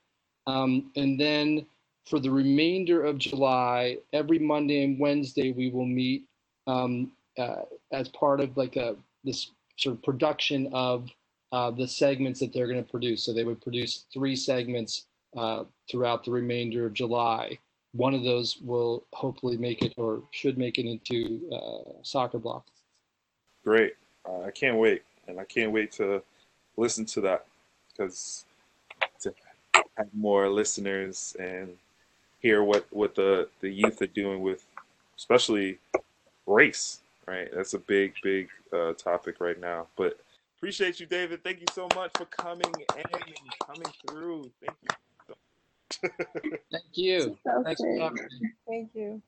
Um, 0.46 0.92
and 0.96 1.20
then 1.20 1.66
for 2.06 2.20
the 2.20 2.32
remainder 2.32 3.04
of 3.04 3.18
July, 3.18 3.98
every 4.14 4.40
Monday 4.40 4.84
and 4.84 5.00
Wednesday, 5.00 5.52
we 5.52 5.70
will 5.70 5.86
meet 5.86 6.26
um, 6.72 7.12
uh, 7.38 7.64
as 7.92 8.08
part 8.10 8.40
of 8.40 8.56
like 8.58 8.76
a 8.76 8.96
this 9.24 9.52
sort 9.78 9.96
of 9.96 10.04
production 10.04 10.70
of 10.74 11.10
uh, 11.52 11.72
the 11.72 11.88
segments 11.88 12.40
that 12.40 12.54
they're 12.54 12.68
going 12.68 12.84
to 12.84 12.90
produce. 12.90 13.24
So 13.24 13.34
they 13.34 13.44
would 13.44 13.62
produce 13.62 14.06
three 14.14 14.36
segments 14.36 15.06
uh, 15.36 15.64
throughout 15.90 16.24
the 16.24 16.32
remainder 16.32 16.86
of 16.86 16.94
July. 16.94 17.58
One 17.94 18.14
of 18.14 18.24
those 18.24 18.58
will 18.62 19.04
hopefully 19.12 19.58
make 19.58 19.82
it 19.82 19.94
or 19.98 20.24
should 20.32 20.58
make 20.58 20.78
it 20.78 20.86
into 20.86 21.42
uh, 21.52 22.04
soccer 22.04 22.40
block. 22.40 22.66
Great. 23.64 23.96
Uh, 24.28 24.44
I 24.44 24.52
can't 24.52 24.78
wait. 24.78 25.04
And 25.28 25.40
I 25.40 25.44
can't 25.44 25.72
wait 25.72 25.92
to 25.94 26.22
listen 26.78 27.06
to 27.06 27.22
that 27.22 27.46
because 27.90 28.46
to 29.22 29.34
have 29.98 30.08
more 30.14 30.50
listeners 30.50 31.36
and 31.40 31.76
hear 32.40 32.64
what, 32.64 32.88
what 32.92 33.14
the, 33.14 33.50
the 33.60 33.70
youth 33.70 34.02
are 34.02 34.08
doing 34.08 34.42
with 34.42 34.66
especially 35.22 35.78
race, 36.48 37.00
right? 37.28 37.50
That's 37.54 37.74
a 37.74 37.80
big, 37.80 38.14
big 38.24 38.50
uh, 38.74 38.94
topic 38.94 39.40
right 39.40 39.60
now. 39.60 39.88
But 39.96 40.20
Appreciate 40.62 41.00
you, 41.00 41.08
David. 41.08 41.44
Thank 41.44 41.60
you 41.60 41.66
so 41.74 41.88
much 41.96 42.12
for 42.16 42.26
coming 42.26 42.72
in 42.78 43.04
and 43.16 43.66
coming 43.66 43.92
through. 44.08 44.52
Thank 44.64 44.78
you. 44.84 46.10
Thank 46.72 46.84
you. 46.94 47.38
Thanks 47.64 47.82
for 47.82 48.00
having 48.00 48.28
me. 48.40 48.52
Thank 48.68 48.92
you. 48.94 49.22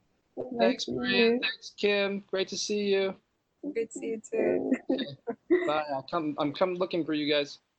Thanks, 0.60 0.88
Maria. 0.88 1.40
Thanks, 1.40 1.74
Kim. 1.76 2.24
Great 2.30 2.50
to 2.50 2.58
see 2.58 2.82
you. 2.82 3.16
Good 3.64 3.92
to 3.92 3.98
see 4.00 4.08
you 4.10 4.22
too. 4.32 4.74
Okay. 4.92 5.06
Bye. 5.68 5.84
I'll 5.92 6.06
come. 6.10 6.36
I'm 6.38 6.54
come 6.54 6.76
looking 6.76 7.04
for 7.04 7.14
you 7.14 7.34
guys. 7.34 7.58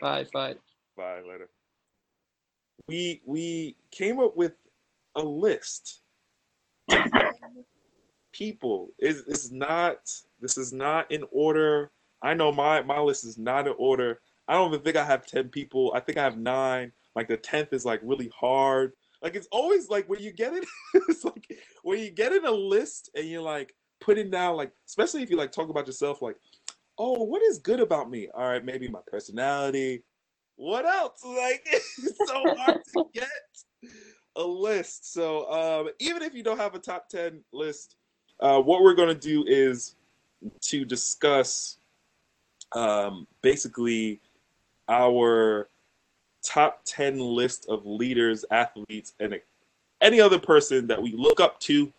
bye. 0.00 0.24
Bye. 0.32 0.54
Bye. 0.96 1.20
Later. 1.28 1.48
We 2.86 3.20
we 3.26 3.74
came 3.90 4.20
up 4.20 4.36
with 4.36 4.52
a 5.16 5.22
list. 5.22 6.02
People 8.32 8.88
is 8.98 9.20
is 9.26 9.52
not 9.52 9.98
this 10.40 10.56
is 10.56 10.72
not 10.72 11.10
in 11.10 11.24
order. 11.30 11.90
I 12.22 12.34
know 12.34 12.52
my 12.52 12.82
my 12.82 13.00
list 13.00 13.24
is 13.24 13.38
not 13.38 13.66
in 13.66 13.74
order. 13.78 14.20
I 14.48 14.54
don't 14.54 14.72
even 14.72 14.84
think 14.84 14.96
I 14.96 15.04
have 15.04 15.26
ten 15.26 15.48
people. 15.48 15.92
I 15.94 16.00
think 16.00 16.18
I 16.18 16.24
have 16.24 16.38
nine. 16.38 16.92
Like 17.14 17.28
the 17.28 17.36
tenth 17.36 17.72
is 17.72 17.84
like 17.84 18.00
really 18.02 18.30
hard. 18.34 18.92
Like 19.22 19.34
it's 19.34 19.48
always 19.52 19.88
like 19.88 20.08
when 20.08 20.20
you 20.20 20.32
get 20.32 20.54
it, 20.54 20.64
it's 21.08 21.24
like 21.24 21.46
when 21.82 21.98
you 21.98 22.10
get 22.10 22.32
in 22.32 22.46
a 22.46 22.50
list 22.50 23.10
and 23.14 23.26
you're 23.26 23.42
like 23.42 23.74
putting 24.00 24.30
down 24.30 24.56
like, 24.56 24.72
especially 24.88 25.22
if 25.22 25.30
you 25.30 25.36
like 25.36 25.52
talk 25.52 25.68
about 25.68 25.86
yourself, 25.86 26.22
like, 26.22 26.36
oh, 26.98 27.24
what 27.24 27.42
is 27.42 27.58
good 27.58 27.80
about 27.80 28.10
me? 28.10 28.28
All 28.34 28.48
right, 28.48 28.64
maybe 28.64 28.88
my 28.88 29.00
personality. 29.06 30.04
What 30.56 30.86
else? 30.86 31.22
Like 31.24 31.66
it's 31.70 32.18
so 32.26 32.54
hard 32.56 32.80
to 32.94 33.04
get 33.12 33.28
a 34.40 34.46
list. 34.46 35.12
So 35.12 35.50
um, 35.50 35.90
even 35.98 36.22
if 36.22 36.34
you 36.34 36.42
don't 36.42 36.58
have 36.58 36.74
a 36.74 36.78
top 36.78 37.08
ten 37.08 37.40
list, 37.52 37.96
uh, 38.40 38.60
what 38.60 38.82
we're 38.82 38.94
gonna 38.94 39.14
do 39.14 39.44
is 39.46 39.94
to 40.62 40.84
discuss 40.84 41.78
um, 42.72 43.26
basically 43.42 44.20
our 44.88 45.68
top 46.42 46.80
10 46.84 47.18
list 47.18 47.66
of 47.68 47.86
leaders, 47.86 48.44
athletes, 48.50 49.14
and 49.20 49.38
any 50.00 50.20
other 50.20 50.38
person 50.38 50.86
that 50.86 51.00
we 51.00 51.12
look 51.12 51.40
up 51.40 51.60
to. 51.60 51.92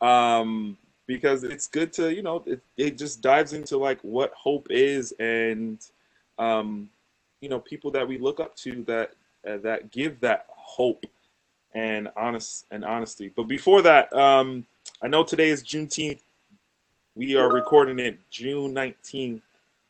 Um, 0.00 0.76
because 1.06 1.42
it's 1.42 1.66
good 1.66 1.92
to, 1.94 2.14
you 2.14 2.22
know, 2.22 2.42
it, 2.46 2.60
it 2.76 2.98
just 2.98 3.22
dives 3.22 3.54
into 3.54 3.78
like 3.78 3.98
what 4.02 4.32
hope 4.34 4.66
is 4.70 5.12
and, 5.18 5.78
um, 6.38 6.90
you 7.40 7.48
know, 7.48 7.58
people 7.58 7.90
that 7.92 8.06
we 8.06 8.18
look 8.18 8.40
up 8.40 8.54
to 8.56 8.84
that, 8.84 9.14
uh, 9.48 9.56
that 9.58 9.90
give 9.90 10.20
that 10.20 10.46
hope 10.48 11.06
and 11.74 12.08
honest 12.16 12.66
and 12.70 12.84
honesty. 12.84 13.32
But 13.34 13.48
before 13.48 13.82
that, 13.82 14.12
um, 14.12 14.64
I 15.02 15.08
know 15.08 15.24
today 15.24 15.48
is 15.48 15.62
Juneteenth. 15.62 16.20
We 17.14 17.36
are 17.36 17.52
recording 17.52 17.98
it 17.98 18.18
June 18.30 18.72
19, 18.72 19.42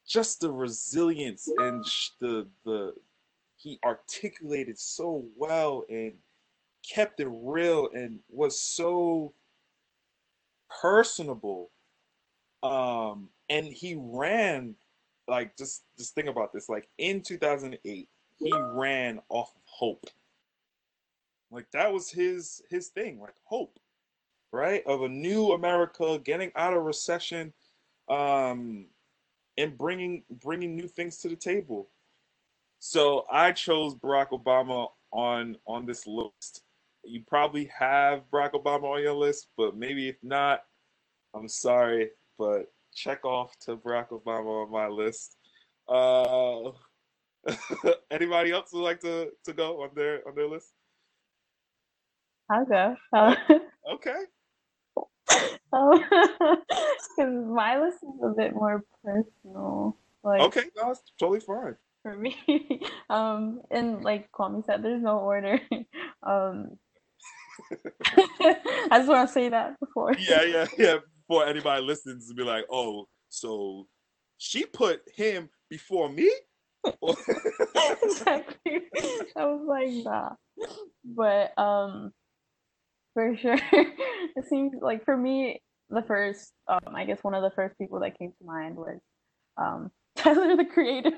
just 0.08 0.42
the 0.42 0.52
resilience 0.52 1.48
and 1.60 1.86
the 2.20 2.48
the 2.66 2.94
he 3.56 3.80
articulated 3.86 4.78
so 4.78 5.24
well 5.38 5.86
and 5.90 6.14
kept 6.90 7.20
it 7.20 7.30
real 7.30 7.90
and 7.94 8.20
was 8.30 8.60
so 8.60 9.34
personable 10.82 11.70
um 12.64 13.30
and 13.50 13.68
he 13.68 13.96
ran 13.98 14.76
like 15.28 15.56
just 15.58 15.84
just 15.98 16.16
think 16.16 16.28
about 16.28 16.52
this 16.52 16.68
like 16.70 16.90
in 16.98 17.22
2008 17.22 18.10
he 18.40 18.52
ran 18.74 19.20
off 19.30 19.54
of 19.56 19.62
hope. 19.66 20.06
Like 21.52 21.70
that 21.72 21.94
was 21.94 22.10
his 22.10 22.62
his 22.70 22.88
thing 22.90 23.20
like 23.20 23.36
hope 23.46 23.78
right? 24.52 24.84
Of 24.86 25.04
a 25.04 25.10
new 25.10 25.52
america 25.52 26.20
getting 26.24 26.52
out 26.56 26.74
of 26.74 26.84
recession 26.84 27.54
um 28.12 28.86
and 29.58 29.78
bringing 29.78 30.24
bringing 30.44 30.76
new 30.76 30.88
things 30.88 31.18
to 31.18 31.30
the 31.30 31.36
table 31.36 31.90
so 32.80 33.26
i 33.32 33.52
chose 33.52 33.96
barack 33.96 34.30
obama 34.30 34.88
on 35.12 35.56
on 35.66 35.86
this 35.86 36.06
list 36.06 36.64
you 37.04 37.24
probably 37.28 37.70
have 37.78 38.24
Barack 38.32 38.52
Obama 38.52 38.96
on 38.96 39.02
your 39.02 39.14
list, 39.14 39.48
but 39.58 39.76
maybe 39.76 40.08
if 40.10 40.18
not, 40.24 40.64
I'm 41.34 41.48
sorry, 41.48 42.10
but 42.38 42.72
check 42.94 43.26
off 43.26 43.58
to 43.62 43.78
Barack 43.78 44.10
Obama 44.10 44.66
on 44.66 44.72
my 44.72 44.88
list. 44.88 45.38
Uh, 45.88 46.72
anybody 48.12 48.52
else 48.52 48.72
would 48.74 48.84
like 48.84 49.00
to, 49.02 49.32
to 49.46 49.54
go 49.54 49.82
on 49.82 49.90
their 49.96 50.28
on 50.28 50.36
their 50.36 50.48
list? 50.48 50.74
I'll 52.50 52.66
go. 52.66 52.96
Okay. 53.92 54.12
Because 55.72 56.58
um, 57.20 57.54
my 57.54 57.80
list 57.80 57.98
is 58.04 58.24
a 58.24 58.34
bit 58.36 58.54
more 58.54 58.84
personal. 59.04 59.98
Like, 60.24 60.42
okay, 60.42 60.64
no, 60.76 60.88
that's 60.88 61.02
totally 61.20 61.40
fine 61.40 61.76
for 62.04 62.16
me. 62.16 62.38
um, 63.10 63.62
and 63.72 64.04
like 64.04 64.32
Kwame 64.32 64.66
said, 64.66 64.84
there's 64.84 65.02
no 65.02 65.20
order. 65.20 65.60
um, 66.24 66.78
I 68.42 68.98
just 68.98 69.08
want 69.10 69.28
to 69.28 69.34
say 69.34 69.50
that 69.50 69.80
before. 69.80 70.14
Yeah, 70.18 70.44
yeah, 70.44 70.66
yeah. 70.78 70.98
Before 71.28 71.46
anybody 71.46 71.84
listens 71.84 72.28
to 72.28 72.34
be 72.34 72.44
like, 72.44 72.66
oh, 72.72 73.08
so 73.30 73.88
she 74.38 74.66
put 74.66 75.02
him 75.16 75.50
before 75.70 76.10
me? 76.10 76.32
exactly. 78.04 78.82
I 79.36 79.46
was 79.46 79.66
like, 79.68 79.92
nah. 80.04 80.32
But 81.06 81.58
um 81.58 82.12
for 83.14 83.36
sure 83.38 83.58
it 83.72 84.46
seems 84.48 84.74
like 84.82 85.04
for 85.04 85.18
me 85.18 85.62
the 85.90 86.02
first 86.04 86.54
um 86.68 86.96
I 86.96 87.06
guess 87.06 87.24
one 87.24 87.34
of 87.34 87.44
the 87.44 87.52
first 87.52 87.78
people 87.78 88.00
that 88.00 88.18
came 88.18 88.32
to 88.32 88.46
mind 88.46 88.76
was 88.76 89.00
um 89.58 89.92
Tyler 90.16 90.56
the 90.56 90.66
creator. 90.66 91.12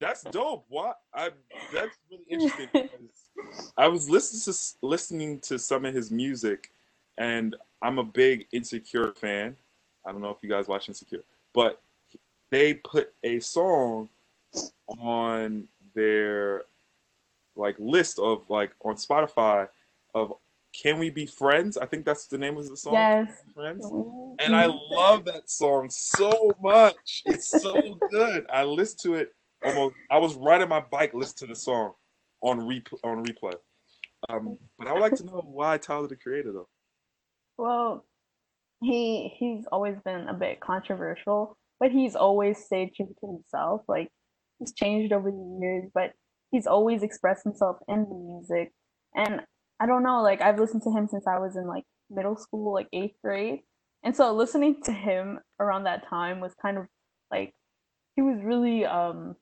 that's 0.00 0.22
dope. 0.24 0.64
What 0.68 0.98
I 1.14 1.30
that's 1.72 1.96
really 2.10 2.24
interesting. 2.28 2.68
I 3.76 3.88
was 3.88 4.08
listening 4.08 4.54
to 4.54 4.86
listening 4.86 5.40
to 5.40 5.58
some 5.58 5.84
of 5.84 5.94
his 5.94 6.10
music, 6.10 6.70
and 7.18 7.56
I'm 7.82 7.98
a 7.98 8.04
big 8.04 8.46
Insecure 8.52 9.12
fan. 9.12 9.56
I 10.06 10.12
don't 10.12 10.22
know 10.22 10.30
if 10.30 10.38
you 10.42 10.48
guys 10.48 10.66
watch 10.66 10.88
Insecure, 10.88 11.24
but 11.52 11.80
they 12.50 12.74
put 12.74 13.12
a 13.22 13.40
song 13.40 14.08
on 14.98 15.68
their 15.94 16.64
like 17.56 17.76
list 17.78 18.18
of 18.18 18.48
like 18.48 18.72
on 18.82 18.94
Spotify 18.94 19.68
of 20.14 20.32
Can 20.82 20.98
We 20.98 21.10
Be 21.10 21.26
Friends? 21.26 21.76
I 21.76 21.86
think 21.86 22.04
that's 22.04 22.26
the 22.26 22.38
name 22.38 22.56
of 22.56 22.68
the 22.68 22.76
song. 22.76 22.94
Yes. 22.94 23.30
Friends. 23.54 23.86
And 24.40 24.56
I 24.56 24.66
love 24.66 25.24
that 25.26 25.48
song 25.48 25.88
so 25.90 26.52
much. 26.60 27.22
It's 27.26 27.48
so 27.48 27.98
good. 28.10 28.46
I 28.52 28.64
listened 28.64 29.00
to 29.04 29.14
it 29.14 29.32
almost 29.64 29.94
I 30.10 30.18
was 30.18 30.34
riding 30.36 30.68
my 30.68 30.80
bike 30.80 31.14
listening 31.14 31.48
to 31.48 31.54
the 31.54 31.58
song 31.58 31.92
on 32.42 32.60
replay 32.60 32.98
on 33.02 33.24
replay. 33.24 33.54
Um, 34.28 34.58
but 34.78 34.88
I 34.88 34.92
would 34.92 35.00
like 35.00 35.14
to 35.16 35.24
know 35.24 35.42
why 35.44 35.78
Tyler 35.78 36.08
the 36.08 36.16
Creator 36.16 36.52
though. 36.52 36.68
Well, 37.56 38.04
he 38.82 39.34
he's 39.38 39.64
always 39.72 39.96
been 40.04 40.28
a 40.28 40.34
bit 40.34 40.60
controversial, 40.60 41.56
but 41.80 41.90
he's 41.90 42.16
always 42.16 42.58
stayed 42.58 42.94
true 42.94 43.14
to 43.20 43.26
himself. 43.26 43.82
Like 43.88 44.08
he's 44.58 44.72
changed 44.72 45.12
over 45.12 45.30
the 45.30 45.58
years, 45.60 45.90
but 45.94 46.12
he's 46.50 46.66
always 46.66 47.02
expressed 47.02 47.44
himself 47.44 47.78
in 47.88 48.04
the 48.08 48.14
music. 48.14 48.72
And 49.14 49.42
I 49.84 49.86
don't 49.86 50.02
know, 50.02 50.22
like 50.22 50.40
I've 50.40 50.58
listened 50.58 50.80
to 50.84 50.90
him 50.90 51.08
since 51.08 51.26
I 51.26 51.38
was 51.38 51.56
in 51.56 51.66
like 51.66 51.84
middle 52.08 52.36
school, 52.38 52.72
like 52.72 52.88
eighth 52.94 53.16
grade. 53.22 53.60
And 54.02 54.16
so 54.16 54.32
listening 54.32 54.80
to 54.84 54.92
him 54.92 55.40
around 55.60 55.84
that 55.84 56.08
time 56.08 56.40
was 56.40 56.52
kind 56.62 56.78
of 56.78 56.86
like 57.30 57.52
he 58.16 58.22
was 58.22 58.38
really 58.42 58.86
um 58.86 59.36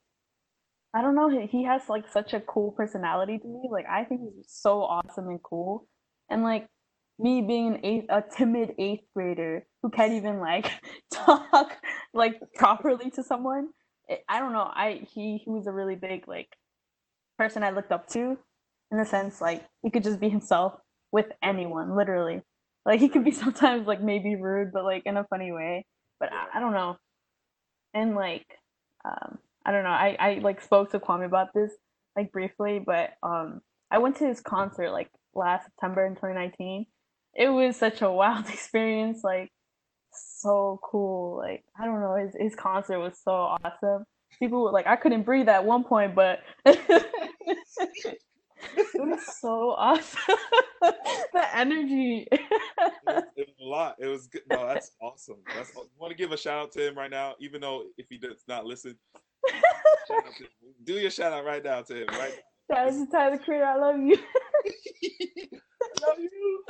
I 0.92 1.00
don't 1.00 1.14
know. 1.14 1.28
He 1.46 1.62
has 1.62 1.82
like 1.88 2.08
such 2.12 2.34
a 2.34 2.40
cool 2.40 2.72
personality 2.72 3.38
to 3.38 3.46
me. 3.46 3.68
Like 3.70 3.86
I 3.88 4.02
think 4.02 4.22
he's 4.22 4.48
so 4.48 4.82
awesome 4.82 5.28
and 5.28 5.40
cool. 5.44 5.86
And 6.28 6.42
like 6.42 6.66
me 7.20 7.42
being 7.42 7.68
an 7.68 7.80
eighth, 7.84 8.06
a 8.08 8.24
timid 8.36 8.72
eighth 8.80 9.04
grader 9.14 9.64
who 9.80 9.90
can't 9.90 10.12
even 10.12 10.40
like 10.40 10.68
talk 11.12 11.76
like 12.12 12.40
properly 12.56 13.10
to 13.10 13.22
someone. 13.22 13.68
It, 14.08 14.24
I 14.28 14.40
don't 14.40 14.52
know. 14.52 14.68
I 14.74 15.06
he 15.14 15.40
he 15.44 15.50
was 15.50 15.68
a 15.68 15.72
really 15.72 15.94
big 15.94 16.26
like 16.26 16.48
person 17.38 17.62
I 17.62 17.70
looked 17.70 17.92
up 17.92 18.08
to 18.08 18.38
in 18.92 18.98
the 18.98 19.06
sense 19.06 19.40
like 19.40 19.64
he 19.82 19.90
could 19.90 20.04
just 20.04 20.20
be 20.20 20.28
himself 20.28 20.74
with 21.10 21.26
anyone, 21.42 21.96
literally. 21.96 22.42
Like 22.84 23.00
he 23.00 23.08
could 23.08 23.24
be 23.24 23.30
sometimes 23.32 23.86
like 23.86 24.02
maybe 24.02 24.36
rude, 24.36 24.70
but 24.72 24.84
like 24.84 25.02
in 25.06 25.16
a 25.16 25.24
funny 25.24 25.50
way. 25.50 25.86
But 26.20 26.30
I, 26.32 26.58
I 26.58 26.60
don't 26.60 26.74
know. 26.74 26.96
And 27.94 28.14
like 28.14 28.46
um 29.04 29.38
I 29.64 29.72
don't 29.72 29.84
know. 29.84 29.90
I, 29.90 30.16
I 30.18 30.34
like 30.42 30.60
spoke 30.60 30.90
to 30.92 31.00
Kwame 31.00 31.24
about 31.24 31.54
this 31.54 31.72
like 32.16 32.30
briefly, 32.30 32.80
but 32.84 33.10
um 33.22 33.60
I 33.90 33.98
went 33.98 34.16
to 34.16 34.26
his 34.26 34.40
concert 34.40 34.90
like 34.90 35.08
last 35.34 35.64
September 35.64 36.06
in 36.06 36.14
2019. 36.14 36.86
It 37.34 37.48
was 37.48 37.76
such 37.76 38.02
a 38.02 38.12
wild 38.12 38.48
experience, 38.50 39.24
like 39.24 39.50
so 40.12 40.78
cool. 40.82 41.38
Like 41.38 41.64
I 41.80 41.86
don't 41.86 42.00
know, 42.00 42.16
his 42.16 42.34
his 42.38 42.54
concert 42.54 43.00
was 43.00 43.18
so 43.22 43.32
awesome. 43.32 44.04
People 44.38 44.64
were 44.64 44.72
like 44.72 44.86
I 44.86 44.96
couldn't 44.96 45.22
breathe 45.22 45.48
at 45.48 45.64
one 45.64 45.84
point, 45.84 46.14
but 46.14 46.40
it 48.76 49.00
was 49.00 49.38
so 49.40 49.70
awesome. 49.76 50.36
the 50.80 51.56
energy. 51.56 52.26
it, 52.30 52.40
was, 53.06 53.22
it, 53.36 53.48
was, 53.48 53.56
a 53.60 53.64
lot. 53.64 53.96
It 53.98 54.06
was 54.06 54.26
good. 54.26 54.42
No, 54.50 54.66
that's 54.66 54.92
awesome. 55.02 55.36
That's 55.54 55.70
I 55.76 55.82
want 55.98 56.10
to 56.10 56.16
give 56.16 56.32
a 56.32 56.36
shout 56.36 56.58
out 56.58 56.72
to 56.72 56.86
him 56.86 56.96
right 56.96 57.10
now, 57.10 57.34
even 57.40 57.60
though 57.60 57.84
if 57.98 58.06
he 58.08 58.18
does 58.18 58.44
not 58.48 58.64
listen, 58.66 58.96
do 60.84 60.94
your 60.94 61.10
shout 61.10 61.32
out 61.32 61.44
right 61.44 61.64
now 61.64 61.82
to 61.82 62.02
him, 62.02 62.08
right? 62.12 62.34
Shout 62.70 62.88
out 62.88 62.92
to 62.92 63.06
Tyler 63.10 63.38
Creator. 63.38 63.64
I 63.64 63.76
love 63.76 64.00
you. 64.00 64.18
I 65.82 66.06
love 66.08 66.18
you. 66.18 66.64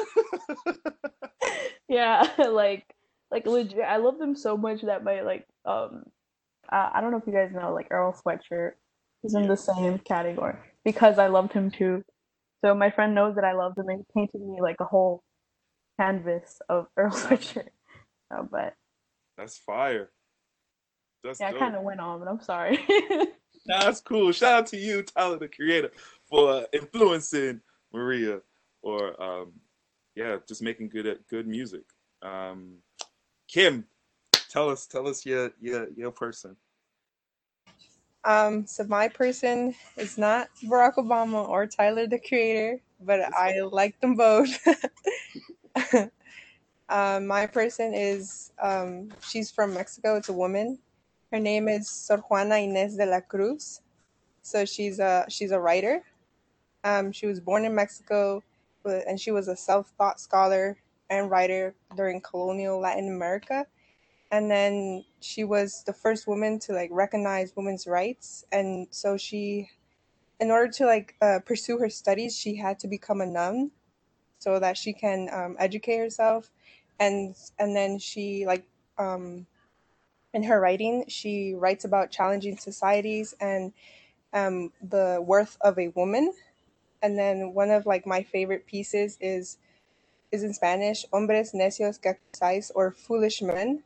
yeah, 1.88 2.26
like 2.38 2.84
like 3.30 3.46
legit. 3.46 3.80
I 3.80 3.98
love 3.98 4.18
them 4.18 4.34
so 4.34 4.56
much 4.56 4.82
that 4.82 5.04
my 5.04 5.22
like 5.22 5.46
um 5.64 6.04
uh, 6.70 6.90
I 6.94 7.00
don't 7.00 7.10
know 7.10 7.18
if 7.18 7.26
you 7.26 7.32
guys 7.32 7.50
know 7.52 7.74
like 7.74 7.88
Earl 7.90 8.14
Sweatshirt 8.14 8.72
is 9.24 9.34
in 9.34 9.46
the 9.46 9.56
same 9.56 9.98
category 9.98 10.56
because 10.84 11.18
I 11.18 11.28
loved 11.28 11.52
him 11.52 11.70
too. 11.70 12.04
So 12.64 12.74
my 12.74 12.90
friend 12.90 13.14
knows 13.14 13.34
that 13.36 13.44
I 13.44 13.52
loved 13.52 13.78
him 13.78 13.88
and 13.88 13.98
he 13.98 14.20
painted 14.20 14.40
me 14.40 14.60
like 14.60 14.76
a 14.80 14.84
whole 14.84 15.22
canvas 15.98 16.60
of 16.68 16.86
Earl 16.96 17.10
Sweatshirt. 17.10 17.68
So, 18.30 18.48
but 18.50 18.74
that's 19.36 19.58
fire. 19.58 20.10
That's 21.24 21.40
yeah, 21.40 21.50
dope. 21.50 21.60
I 21.60 21.64
kind 21.64 21.76
of 21.76 21.82
went 21.82 22.00
on, 22.00 22.18
but 22.18 22.28
I'm 22.28 22.40
sorry. 22.40 22.78
that's 23.66 24.00
cool. 24.00 24.32
Shout 24.32 24.54
out 24.54 24.66
to 24.68 24.76
you, 24.76 25.02
Tyler 25.02 25.38
the 25.38 25.48
Creator, 25.48 25.92
for 26.28 26.66
influencing 26.72 27.60
Maria, 27.92 28.40
or 28.82 29.22
um, 29.22 29.52
yeah, 30.14 30.38
just 30.48 30.62
making 30.62 30.88
good 30.88 31.18
good 31.28 31.46
music. 31.46 31.84
Um, 32.22 32.78
Kim, 33.48 33.84
tell 34.50 34.68
us, 34.68 34.86
tell 34.86 35.06
us 35.06 35.24
your 35.24 35.52
your 35.60 35.88
your 35.96 36.10
person. 36.10 36.56
Um, 38.24 38.66
so 38.66 38.84
my 38.84 39.08
person 39.08 39.74
is 39.96 40.16
not 40.16 40.48
Barack 40.64 40.94
Obama 40.94 41.48
or 41.48 41.66
Tyler 41.66 42.06
the 42.06 42.18
Creator, 42.18 42.80
but 43.00 43.20
I 43.34 43.60
like 43.60 44.00
them 44.00 44.14
both. 44.14 44.48
um, 46.88 47.26
my 47.26 47.46
person 47.46 47.94
is 47.94 48.52
um, 48.62 49.08
she's 49.26 49.50
from 49.50 49.74
Mexico. 49.74 50.16
It's 50.16 50.28
a 50.28 50.32
woman. 50.32 50.78
Her 51.32 51.40
name 51.40 51.66
is 51.68 51.88
Sor 51.88 52.18
Juana 52.18 52.56
Inés 52.56 52.96
de 52.96 53.06
la 53.06 53.20
Cruz. 53.20 53.80
So 54.42 54.64
she's 54.64 55.00
a 55.00 55.24
she's 55.28 55.50
a 55.50 55.58
writer. 55.58 56.02
Um, 56.84 57.12
she 57.12 57.26
was 57.26 57.40
born 57.40 57.64
in 57.64 57.74
Mexico, 57.74 58.42
but, 58.82 59.04
and 59.06 59.20
she 59.20 59.30
was 59.30 59.48
a 59.48 59.56
self-taught 59.56 60.20
scholar 60.20 60.76
and 61.10 61.30
writer 61.30 61.74
during 61.96 62.20
colonial 62.20 62.80
Latin 62.80 63.08
America. 63.08 63.66
And 64.32 64.50
then 64.50 65.04
she 65.20 65.44
was 65.44 65.84
the 65.84 65.92
first 65.92 66.26
woman 66.26 66.58
to 66.60 66.72
like 66.72 66.90
recognize 66.90 67.54
women's 67.54 67.86
rights, 67.86 68.46
and 68.50 68.88
so 68.90 69.18
she, 69.18 69.70
in 70.40 70.50
order 70.50 70.72
to 70.72 70.86
like 70.86 71.14
uh, 71.20 71.40
pursue 71.44 71.78
her 71.78 71.90
studies, 71.90 72.36
she 72.36 72.56
had 72.56 72.78
to 72.80 72.88
become 72.88 73.20
a 73.20 73.26
nun, 73.26 73.72
so 74.38 74.58
that 74.58 74.78
she 74.78 74.94
can 74.94 75.28
um, 75.30 75.56
educate 75.58 75.98
herself, 75.98 76.50
and 76.98 77.36
and 77.58 77.76
then 77.76 77.98
she 77.98 78.46
like 78.46 78.64
um, 78.98 79.46
in 80.34 80.44
her 80.44 80.60
writing, 80.60 81.04
she 81.08 81.54
writes 81.54 81.84
about 81.84 82.10
challenging 82.10 82.56
societies 82.56 83.34
and 83.40 83.72
um, 84.32 84.72
the 84.82 85.22
worth 85.22 85.58
of 85.60 85.78
a 85.78 85.88
woman. 85.88 86.32
And 87.02 87.18
then 87.18 87.52
one 87.54 87.70
of 87.70 87.84
like 87.84 88.06
my 88.06 88.22
favorite 88.22 88.66
pieces 88.66 89.18
is 89.20 89.58
is 90.30 90.42
in 90.42 90.54
Spanish, 90.54 91.04
"Hombres 91.12 91.52
necios 91.52 92.00
que 92.00 92.14
acusáis" 92.14 92.70
or 92.74 92.90
"Foolish 92.90 93.42
men," 93.42 93.82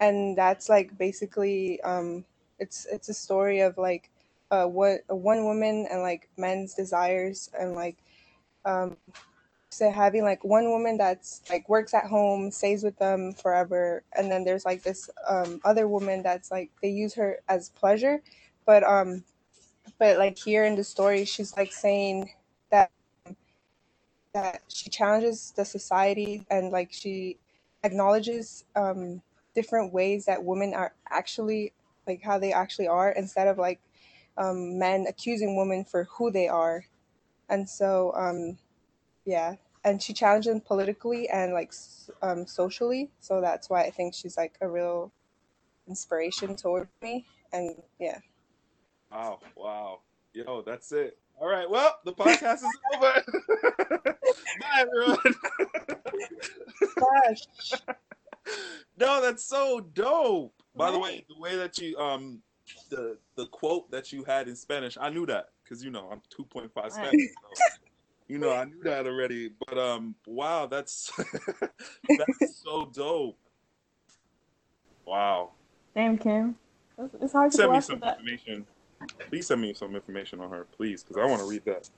and 0.00 0.36
that's 0.36 0.68
like 0.68 0.96
basically 0.98 1.80
um, 1.82 2.24
it's 2.58 2.86
it's 2.90 3.08
a 3.08 3.14
story 3.14 3.60
of 3.60 3.78
like 3.78 4.10
uh, 4.50 4.66
what 4.66 5.00
one 5.08 5.44
woman 5.44 5.86
and 5.90 6.02
like 6.02 6.28
men's 6.36 6.74
desires 6.74 7.50
and 7.58 7.74
like 7.74 7.96
um, 8.64 8.96
so 9.70 9.90
having 9.90 10.24
like 10.24 10.44
one 10.44 10.70
woman 10.70 10.96
that's 10.96 11.42
like 11.50 11.68
works 11.68 11.94
at 11.94 12.06
home 12.06 12.50
stays 12.50 12.82
with 12.84 12.98
them 12.98 13.32
forever 13.32 14.02
and 14.16 14.30
then 14.30 14.44
there's 14.44 14.64
like 14.64 14.82
this 14.82 15.10
um, 15.28 15.60
other 15.64 15.88
woman 15.88 16.22
that's 16.22 16.50
like 16.50 16.70
they 16.82 16.90
use 16.90 17.14
her 17.14 17.38
as 17.48 17.70
pleasure 17.70 18.22
but 18.66 18.82
um 18.84 19.24
but 19.98 20.18
like 20.18 20.38
here 20.38 20.64
in 20.64 20.76
the 20.76 20.84
story 20.84 21.24
she's 21.24 21.56
like 21.56 21.72
saying 21.72 22.30
that 22.70 22.90
that 24.34 24.62
she 24.68 24.90
challenges 24.90 25.52
the 25.56 25.64
society 25.64 26.44
and 26.50 26.70
like 26.70 26.92
she 26.92 27.38
acknowledges 27.84 28.64
um 28.76 29.22
different 29.56 29.92
ways 29.92 30.26
that 30.26 30.44
women 30.44 30.74
are 30.74 30.92
actually 31.10 31.72
like 32.06 32.22
how 32.22 32.38
they 32.38 32.52
actually 32.52 32.86
are 32.86 33.10
instead 33.10 33.48
of 33.48 33.58
like 33.58 33.80
um, 34.38 34.78
men 34.78 35.06
accusing 35.08 35.56
women 35.56 35.84
for 35.84 36.04
who 36.04 36.30
they 36.30 36.46
are. 36.46 36.84
And 37.48 37.68
so 37.68 38.12
um 38.14 38.58
yeah. 39.24 39.56
And 39.84 40.02
she 40.02 40.12
challenged 40.12 40.48
them 40.48 40.60
politically 40.60 41.28
and 41.28 41.52
like 41.52 41.72
um, 42.22 42.46
socially. 42.46 43.10
So 43.20 43.40
that's 43.40 43.70
why 43.70 43.82
i 43.82 43.90
think 43.90 44.14
she's 44.14 44.36
like 44.36 44.54
a 44.60 44.68
real 44.68 45.10
inspiration 45.88 46.54
toward 46.54 46.88
me. 47.02 47.24
And 47.52 47.76
yeah. 47.98 48.18
Wow. 49.10 49.40
Wow. 49.56 50.00
Yo 50.34 50.62
that's 50.62 50.92
it. 50.92 51.18
All 51.40 51.48
right. 51.48 51.68
Well 51.68 51.96
the 52.04 52.12
podcast 52.12 52.56
is 52.56 52.78
over. 52.94 53.22
Bye 54.60 54.84
everyone. 54.84 55.34
Gosh 57.00 57.80
no 58.98 59.20
that's 59.20 59.44
so 59.44 59.80
dope 59.94 60.54
by 60.74 60.90
the 60.90 60.98
way 60.98 61.24
the 61.28 61.40
way 61.40 61.56
that 61.56 61.78
you 61.78 61.96
um 61.98 62.40
the 62.90 63.16
the 63.36 63.46
quote 63.46 63.90
that 63.90 64.12
you 64.12 64.24
had 64.24 64.48
in 64.48 64.56
spanish 64.56 64.96
i 65.00 65.08
knew 65.08 65.26
that 65.26 65.50
because 65.62 65.84
you 65.84 65.90
know 65.90 66.08
i'm 66.10 66.20
2.5 66.36 66.70
spanish 66.90 67.28
so 67.42 67.64
you 68.28 68.38
know, 68.38 68.52
I 68.52 68.64
knew 68.64 68.82
that 68.82 69.06
already. 69.06 69.50
But 69.66 69.78
um, 69.78 70.14
wow, 70.26 70.66
that's 70.66 71.10
that's 72.18 72.62
so 72.62 72.90
dope. 72.92 73.38
Wow. 75.04 75.52
Damn, 75.94 76.18
Kim. 76.18 76.56
It's, 76.98 77.14
it's 77.20 77.32
hard 77.32 77.52
to 77.52 77.56
Send 77.56 77.72
me 77.72 77.80
some 77.80 78.00
that. 78.00 78.18
information. 78.18 78.66
Please 79.28 79.46
send 79.46 79.60
me 79.60 79.74
some 79.74 79.94
information 79.94 80.40
on 80.40 80.50
her, 80.50 80.66
please, 80.76 81.04
because 81.04 81.22
I 81.22 81.26
want 81.26 81.40
to 81.40 81.48
read 81.48 81.64
that. 81.66 81.88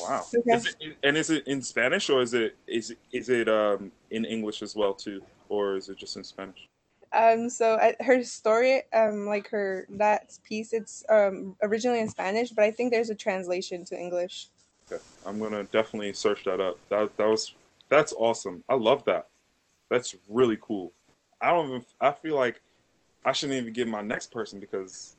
Wow. 0.00 0.24
Okay. 0.34 0.56
Is 0.56 0.66
it, 0.80 0.96
and 1.02 1.16
is 1.16 1.28
it 1.28 1.46
in 1.46 1.60
Spanish 1.60 2.08
or 2.08 2.22
is 2.22 2.32
it 2.32 2.56
is 2.66 2.92
it, 2.92 2.98
is 3.12 3.28
it 3.28 3.48
um 3.48 3.92
in 4.10 4.24
English 4.24 4.62
as 4.62 4.74
well 4.74 4.94
too, 4.94 5.22
or 5.52 5.76
is 5.76 5.90
it 5.90 5.98
just 5.98 6.16
in 6.16 6.24
Spanish? 6.24 6.66
Um, 7.12 7.50
so 7.50 7.74
uh, 7.74 7.92
her 8.00 8.24
story, 8.24 8.82
um, 8.94 9.26
like 9.26 9.48
her 9.50 9.86
that 9.90 10.38
piece, 10.42 10.72
it's 10.72 11.04
um 11.10 11.54
originally 11.62 12.00
in 12.00 12.08
Spanish, 12.08 12.50
but 12.50 12.64
I 12.64 12.70
think 12.70 12.90
there's 12.90 13.10
a 13.10 13.14
translation 13.14 13.84
to 13.86 13.98
English. 13.98 14.48
Okay, 14.90 15.02
I'm 15.26 15.38
gonna 15.38 15.64
definitely 15.64 16.14
search 16.14 16.44
that 16.44 16.58
up. 16.58 16.78
That 16.88 17.14
that 17.18 17.28
was 17.28 17.54
that's 17.90 18.14
awesome. 18.14 18.64
I 18.68 18.74
love 18.74 19.04
that. 19.04 19.26
That's 19.90 20.16
really 20.26 20.58
cool. 20.60 20.92
I 21.42 21.50
don't 21.50 21.68
even. 21.68 21.84
I 22.00 22.12
feel 22.12 22.36
like 22.36 22.62
I 23.26 23.32
shouldn't 23.32 23.60
even 23.60 23.74
give 23.74 23.88
my 23.88 24.00
next 24.00 24.32
person 24.32 24.58
because, 24.58 25.14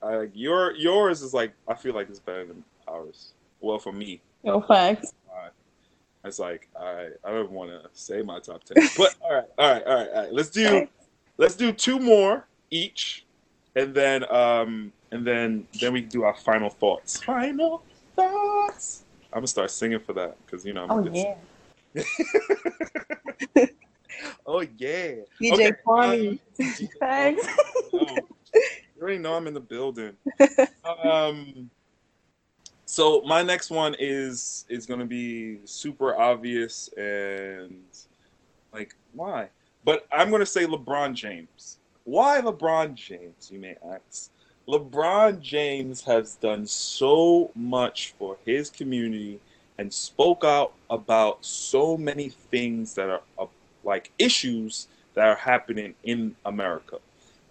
uh, 0.00 0.26
your 0.32 0.76
yours 0.76 1.22
is 1.22 1.34
like 1.34 1.52
I 1.66 1.74
feel 1.74 1.94
like 1.94 2.08
it's 2.08 2.20
better 2.20 2.46
than 2.46 2.62
ours. 2.86 3.32
Well, 3.60 3.80
for 3.80 3.92
me, 3.92 4.20
No 4.44 4.60
facts. 4.60 5.12
It's 6.26 6.38
like 6.38 6.68
I 6.78 7.08
I 7.24 7.30
don't 7.30 7.50
want 7.50 7.70
to 7.70 7.88
say 7.92 8.22
my 8.22 8.40
top 8.40 8.64
ten. 8.64 8.76
But 8.96 9.14
all 9.22 9.34
right, 9.34 9.44
all 9.58 9.72
right, 9.72 9.82
all 9.84 9.94
right, 9.94 10.08
all 10.10 10.22
right. 10.24 10.32
Let's 10.32 10.50
do 10.50 10.88
let's 11.38 11.54
do 11.56 11.72
two 11.72 11.98
more 11.98 12.46
each, 12.70 13.24
and 13.74 13.94
then 13.94 14.30
um 14.32 14.92
and 15.12 15.26
then 15.26 15.66
then 15.80 15.92
we 15.92 16.00
do 16.02 16.22
our 16.24 16.36
final 16.36 16.70
thoughts. 16.70 17.22
Final 17.22 17.82
thoughts. 18.14 19.04
I'm 19.32 19.38
gonna 19.40 19.46
start 19.48 19.70
singing 19.70 20.00
for 20.00 20.12
that 20.14 20.36
because 20.44 20.64
you 20.64 20.72
know. 20.72 20.84
I'm 20.84 20.90
Oh 20.90 21.02
good 21.02 21.14
yeah. 21.14 21.34
Oh 24.46 24.60
yeah. 24.60 25.14
DJ 25.40 25.52
Okay, 25.52 25.72
Kwame. 25.86 26.30
um, 26.30 26.40
Thanks. 27.00 27.46
oh, 27.92 28.26
you 28.54 29.02
already 29.02 29.18
know 29.18 29.34
I'm 29.34 29.46
in 29.46 29.54
the 29.54 29.60
building. 29.60 30.16
Um, 31.02 31.68
so 32.86 33.20
my 33.22 33.42
next 33.42 33.70
one 33.70 33.96
is 33.98 34.64
is 34.68 34.86
gonna 34.86 35.04
be 35.04 35.58
super 35.64 36.16
obvious 36.16 36.88
and 36.96 37.84
like 38.72 38.94
why? 39.12 39.48
But 39.84 40.06
I'm 40.12 40.30
gonna 40.30 40.46
say 40.46 40.66
LeBron 40.66 41.14
James. 41.14 41.78
Why 42.04 42.40
LeBron 42.40 42.94
James? 42.94 43.50
You 43.50 43.58
may 43.58 43.76
ask. 43.92 44.30
LeBron 44.68 45.40
James 45.40 46.02
has 46.04 46.36
done 46.36 46.66
so 46.66 47.50
much 47.54 48.14
for 48.18 48.36
his 48.44 48.70
community 48.70 49.40
and 49.78 49.92
spoke 49.92 50.44
out 50.44 50.72
about 50.88 51.44
so 51.44 51.96
many 51.96 52.28
things 52.28 52.94
that 52.94 53.08
are 53.08 53.22
uh, 53.38 53.46
like 53.84 54.12
issues 54.18 54.88
that 55.14 55.26
are 55.26 55.36
happening 55.36 55.94
in 56.04 56.36
America. 56.44 56.98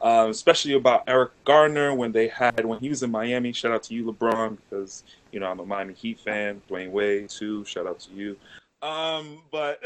Uh, 0.02 0.28
especially 0.30 0.74
about 0.74 1.04
Eric 1.08 1.32
Garner 1.46 1.96
when 1.96 2.12
they 2.12 2.28
had 2.28 2.66
when 2.66 2.80
he 2.80 2.90
was 2.90 3.02
in 3.02 3.12
Miami. 3.12 3.54
Shout 3.54 3.72
out 3.72 3.84
to 3.84 3.94
you, 3.94 4.06
LeBron, 4.06 4.58
because 4.58 5.04
you 5.32 5.40
know 5.40 5.48
I'm 5.48 5.60
a 5.60 5.66
Miami 5.66 5.94
Heat 5.94 6.20
fan. 6.20 6.62
Dwyane 6.70 6.92
Wade 6.92 7.30
too. 7.30 7.64
Shout 7.66 7.88
out 7.88 8.00
to 8.02 8.12
you. 8.14 8.38
Um, 8.82 9.42
but 9.52 9.82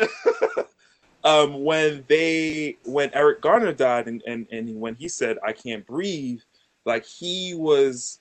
um, 1.24 1.64
when 1.64 2.04
they 2.08 2.78
when 2.86 3.12
Eric 3.14 3.42
Garner 3.42 3.72
died 3.72 4.08
and, 4.08 4.22
and 4.26 4.48
and 4.52 4.80
when 4.80 4.96
he 4.96 5.08
said 5.08 5.38
I 5.46 5.54
can't 5.54 5.86
breathe, 5.86 6.42
like 6.86 7.06
he 7.06 7.54
was 7.54 8.20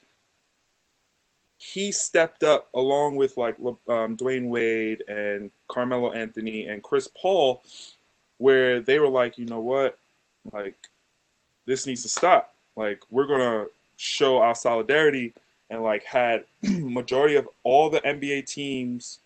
he 1.59 1.91
stepped 1.91 2.45
up 2.45 2.69
along 2.75 3.17
with 3.17 3.37
like 3.37 3.57
um, 3.59 4.17
Dwyane 4.17 4.49
Wade 4.49 5.03
and 5.09 5.51
Carmelo 5.67 6.13
Anthony 6.13 6.67
and 6.67 6.83
Chris 6.83 7.09
Paul, 7.21 7.63
where 8.39 8.81
they 8.81 9.01
were 9.01 9.09
like, 9.09 9.39
you 9.39 9.47
know 9.47 9.61
what, 9.61 9.99
like 10.53 10.77
this 11.69 11.87
needs 11.87 12.03
to 12.03 12.09
stop. 12.09 12.55
Like 12.77 13.03
we're 13.11 13.27
gonna 13.27 13.67
show 13.99 14.39
our 14.39 14.55
solidarity 14.55 15.35
and 15.71 15.83
like 15.83 16.03
had 16.03 16.45
majority 16.63 17.37
of 17.37 17.47
all 17.63 17.91
the 17.91 18.01
NBA 18.01 18.47
teams 18.47 19.19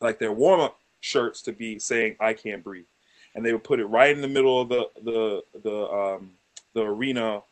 like 0.00 0.18
their 0.18 0.32
warm 0.32 0.60
up 0.60 0.78
shirts 1.00 1.40
to 1.42 1.52
be 1.52 1.78
saying 1.78 2.16
I 2.18 2.34
can't 2.34 2.64
breathe, 2.64 2.86
and 3.34 3.46
they 3.46 3.52
would 3.52 3.64
put 3.64 3.80
it 3.80 3.86
right 3.86 4.14
in 4.14 4.20
the 4.20 4.28
middle 4.28 4.60
of 4.60 4.68
the 4.68 4.90
the 5.04 5.42
the 5.62 5.88
um, 5.88 6.30
the 6.74 6.82
arena, 6.82 7.42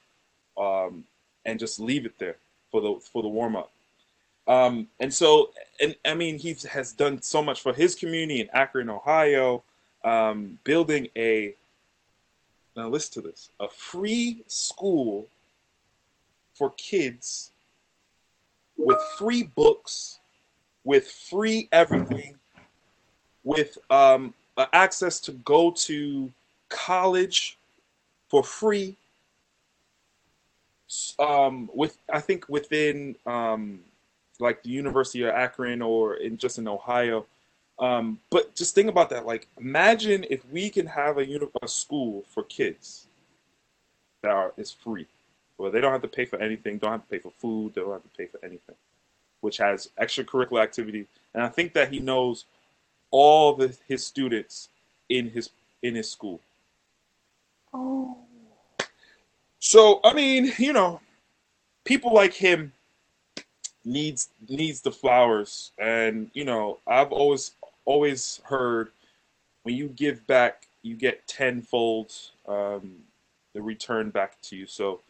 um, 0.59 1.05
and 1.47 1.59
just 1.59 1.79
leave 1.79 2.05
it 2.05 2.19
there 2.19 2.37
for 2.73 2.81
the 2.81 3.01
for 3.01 3.23
the 3.23 3.29
warm 3.29 3.55
up. 3.55 3.71
Um, 4.49 4.89
and 4.99 5.13
so, 5.13 5.51
and 5.81 5.95
I 6.05 6.15
mean, 6.15 6.39
he 6.39 6.57
has 6.71 6.93
done 6.93 7.21
so 7.21 7.43
much 7.43 7.61
for 7.61 7.75
his 7.75 7.95
community 7.95 8.41
in 8.41 8.49
Akron, 8.55 8.89
Ohio, 8.89 9.63
um, 10.05 10.59
building 10.65 11.09
a 11.17 11.55
now 12.79 12.89
listen 12.89 13.23
to 13.23 13.29
this 13.29 13.51
a 13.61 13.69
free 13.69 14.43
school 14.47 15.27
for 16.55 16.71
kids 16.71 17.51
with 18.77 18.99
free 19.19 19.43
books, 19.43 20.21
with 20.85 21.11
free 21.11 21.69
everything, 21.73 22.37
with 23.45 23.77
um, 23.91 24.33
uh, 24.57 24.67
access 24.73 25.21
to 25.21 25.33
go 25.33 25.71
to 25.73 26.33
college 26.69 27.59
for 28.29 28.43
free. 28.43 28.97
Um, 31.19 31.69
with 31.75 31.99
I 32.11 32.21
think 32.21 32.49
within 32.49 33.17
um, 33.27 33.81
like 34.41 34.63
the 34.63 34.71
University 34.71 35.23
of 35.25 35.31
Akron 35.31 35.83
or 35.83 36.15
in 36.15 36.39
just 36.39 36.59
in 36.59 36.69
Ohio. 36.69 37.27
Um, 37.81 38.19
but 38.31 38.55
just 38.55 38.75
think 38.75 38.89
about 38.89 39.11
that. 39.11 39.27
Like, 39.27 39.47
imagine 39.59 40.25
if 40.31 40.45
we 40.51 40.69
can 40.71 40.87
have 40.87 41.19
a, 41.19 41.27
uni- 41.27 41.49
a 41.63 41.69
school 41.69 42.25
for 42.29 42.43
kids 42.45 43.07
that 44.23 44.31
are 44.33 44.53
is 44.57 44.73
free. 44.73 45.07
where 45.59 45.71
they 45.71 45.81
don't 45.81 45.93
have 45.93 46.03
to 46.03 46.09
pay 46.09 46.25
for 46.25 46.39
anything, 46.41 46.79
don't 46.79 46.93
have 46.93 47.03
to 47.03 47.09
pay 47.09 47.19
for 47.19 47.33
food, 47.33 47.75
they 47.75 47.81
don't 47.83 47.93
have 47.93 48.03
to 48.03 48.17
pay 48.17 48.27
for 48.27 48.39
anything, 48.45 48.77
which 49.41 49.59
has 49.59 49.91
extracurricular 50.01 50.63
activities. 50.63 51.07
And 51.35 51.43
I 51.43 51.49
think 51.49 51.75
that 51.75 51.93
he 51.93 51.99
knows 52.01 52.45
all 53.11 53.61
his 53.87 54.07
students 54.07 54.69
in 55.09 55.31
his 55.31 55.51
in 55.83 55.95
his 55.95 56.11
school. 56.11 56.41
Oh. 57.73 58.19
So 59.61 60.01
I 60.05 60.15
mean, 60.15 60.53
you 60.59 60.73
know, 60.73 61.01
people 61.85 62.13
like 62.15 62.35
him 62.35 62.73
needs 63.85 64.29
needs 64.49 64.81
the 64.81 64.93
flowers, 64.93 65.73
and 65.79 66.31
you 66.35 66.45
know, 66.45 66.79
I've 66.87 67.13
always 67.13 67.53
always 67.89 68.43
heard 68.45 68.91
when 69.63 69.75
you 69.75 69.89
give 69.89 70.27
back, 70.27 70.67
you 70.83 70.95
get 70.95 71.27
tenfold 71.27 72.13
um, 72.47 72.97
the 73.55 73.63
return 73.63 74.11
back 74.11 74.41
to 74.43 74.57
you. 74.57 74.67
So 74.67 75.01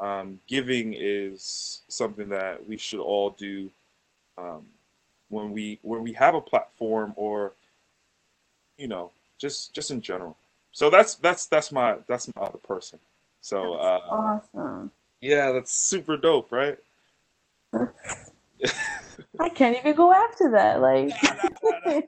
um, 0.00 0.40
giving 0.48 0.94
is 0.98 1.82
something 1.86 2.28
that 2.28 2.66
we 2.68 2.76
should 2.76 3.00
all 3.00 3.30
do 3.30 3.70
um, 4.36 4.66
when 5.28 5.52
we 5.52 5.78
when 5.82 6.02
we 6.02 6.12
have 6.14 6.34
a 6.34 6.40
platform 6.40 7.12
or 7.16 7.52
you 8.76 8.88
know 8.88 9.12
just 9.38 9.72
just 9.72 9.92
in 9.92 10.00
general. 10.00 10.36
So 10.72 10.90
that's 10.90 11.14
that's 11.14 11.46
that's 11.46 11.70
my 11.70 11.98
that's 12.08 12.28
my 12.34 12.42
other 12.42 12.58
person. 12.58 12.98
So 13.42 13.74
uh, 13.74 14.00
awesome. 14.10 14.90
Yeah, 15.20 15.52
that's 15.52 15.72
super 15.72 16.16
dope, 16.16 16.50
right? 16.50 16.78
I 19.40 19.48
can't 19.48 19.76
even 19.78 19.94
go 19.94 20.12
after 20.12 20.50
that. 20.52 20.80
Like, 20.80 21.10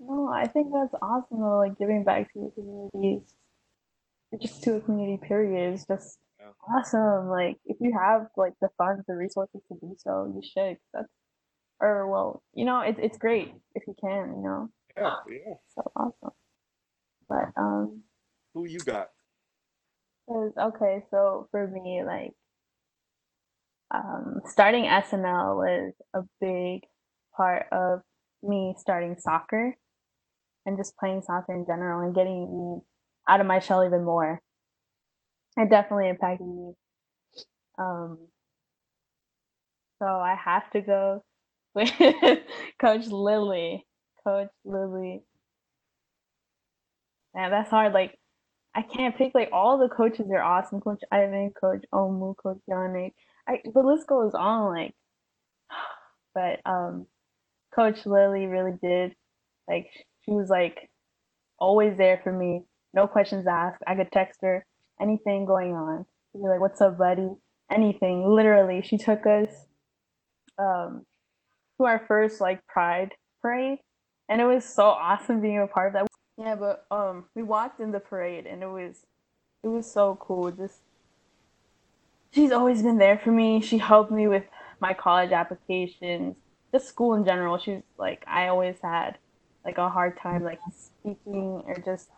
no, 0.00 0.28
I 0.28 0.46
think 0.46 0.72
that's 0.72 0.94
awesome 1.02 1.40
though. 1.40 1.58
Like 1.58 1.78
giving 1.78 2.04
back 2.04 2.32
to 2.32 2.38
your 2.38 2.50
communities, 2.52 3.32
just 4.40 4.62
to 4.64 4.76
a 4.76 4.80
community. 4.80 5.20
Period 5.26 5.74
is 5.74 5.84
just 5.86 6.18
yeah. 6.38 6.52
awesome. 6.72 7.28
Like 7.28 7.56
if 7.66 7.78
you 7.80 7.98
have 7.98 8.28
like 8.36 8.54
the 8.60 8.68
funds, 8.78 9.04
the 9.08 9.14
resources 9.14 9.60
to 9.68 9.78
do 9.80 9.96
so, 9.98 10.32
you 10.34 10.42
should. 10.42 10.78
That's 10.94 11.08
or 11.80 12.08
well, 12.08 12.42
you 12.54 12.64
know, 12.64 12.80
it's 12.80 12.98
it's 13.02 13.18
great 13.18 13.54
if 13.74 13.84
you 13.86 13.94
can. 14.00 14.34
You 14.36 14.42
know. 14.42 14.68
Yeah, 14.96 15.14
yeah. 15.30 15.54
So 15.74 15.90
awesome. 15.96 16.34
But 17.28 17.52
um. 17.56 18.02
Who 18.54 18.66
you 18.66 18.78
got? 18.80 19.10
okay, 20.30 21.04
so 21.10 21.48
for 21.50 21.66
me, 21.66 22.02
like 22.04 22.34
um, 23.92 24.40
starting 24.46 24.84
SNL 24.84 25.56
was 25.56 25.92
a 26.14 26.20
big 26.40 26.82
part 27.36 27.66
of 27.72 28.00
me 28.42 28.74
starting 28.78 29.16
soccer 29.18 29.76
and 30.66 30.76
just 30.76 30.96
playing 30.96 31.22
soccer 31.22 31.54
in 31.54 31.64
general 31.66 32.04
and 32.04 32.14
getting 32.14 32.42
me 32.42 32.80
out 33.28 33.40
of 33.40 33.46
my 33.46 33.58
shell 33.58 33.84
even 33.84 34.04
more. 34.04 34.40
It 35.56 35.70
definitely 35.70 36.08
impacted 36.08 36.46
me. 36.46 36.72
Um, 37.78 38.18
so 40.00 40.06
I 40.06 40.34
have 40.34 40.70
to 40.72 40.80
go 40.80 41.24
with 41.74 41.90
Coach 42.80 43.06
Lily. 43.06 43.86
Coach 44.24 44.50
Lily. 44.64 45.22
Man, 47.34 47.50
that's 47.50 47.70
hard. 47.70 47.92
Like 47.92 48.18
I 48.74 48.82
can't 48.82 49.16
pick 49.16 49.34
like 49.34 49.50
all 49.52 49.78
the 49.78 49.88
coaches 49.88 50.26
are 50.30 50.42
awesome. 50.42 50.80
Coach 50.80 51.02
Ivan, 51.10 51.52
Coach 51.58 51.84
Omu, 51.92 52.36
Coach 52.36 52.58
Yannick. 52.70 53.12
I 53.48 53.60
the 53.64 53.80
list 53.80 54.06
goes 54.06 54.34
on 54.34 54.74
like 54.74 54.94
but 56.34 56.60
um 56.64 57.06
Coach 57.74 58.06
Lily 58.06 58.46
really 58.46 58.76
did 58.82 59.14
like 59.68 59.88
she 60.24 60.32
was 60.32 60.48
like 60.48 60.90
always 61.58 61.96
there 61.96 62.20
for 62.22 62.32
me. 62.32 62.62
No 62.94 63.06
questions 63.06 63.46
asked. 63.46 63.82
I 63.86 63.94
could 63.94 64.12
text 64.12 64.40
her 64.42 64.64
anything 65.00 65.44
going 65.44 65.74
on. 65.74 66.06
She'd 66.32 66.42
be 66.42 66.48
like, 66.48 66.60
What's 66.60 66.80
up, 66.80 66.98
buddy? 66.98 67.30
Anything. 67.70 68.28
Literally. 68.28 68.82
She 68.82 68.98
took 68.98 69.26
us 69.26 69.50
um 70.58 71.04
to 71.78 71.86
our 71.86 72.04
first 72.08 72.40
like 72.40 72.66
pride 72.66 73.14
parade 73.40 73.78
and 74.28 74.40
it 74.40 74.44
was 74.44 74.64
so 74.64 74.84
awesome 74.84 75.40
being 75.40 75.58
a 75.60 75.66
part 75.66 75.88
of 75.88 75.92
that 75.94 76.08
yeah, 76.38 76.54
but 76.54 76.86
um, 76.92 77.24
we 77.34 77.42
walked 77.42 77.80
in 77.80 77.90
the 77.90 77.98
parade, 77.98 78.46
and 78.46 78.62
it 78.62 78.68
was, 78.68 79.04
it 79.64 79.68
was 79.68 79.90
so 79.90 80.16
cool. 80.20 80.52
Just, 80.52 80.82
she's 82.32 82.52
always 82.52 82.82
been 82.82 82.98
there 82.98 83.18
for 83.18 83.30
me. 83.30 83.60
She 83.60 83.78
helped 83.78 84.10
me 84.10 84.28
with 84.28 84.44
my 84.80 84.94
college 84.94 85.32
applications, 85.32 86.36
just 86.72 86.88
school 86.88 87.14
in 87.14 87.24
general. 87.24 87.58
She's 87.58 87.82
like, 87.96 88.24
I 88.26 88.48
always 88.48 88.76
had 88.82 89.18
like 89.64 89.78
a 89.78 89.88
hard 89.88 90.18
time 90.18 90.44
like 90.44 90.60
speaking 90.72 91.62
or 91.66 91.76
just 91.84 92.08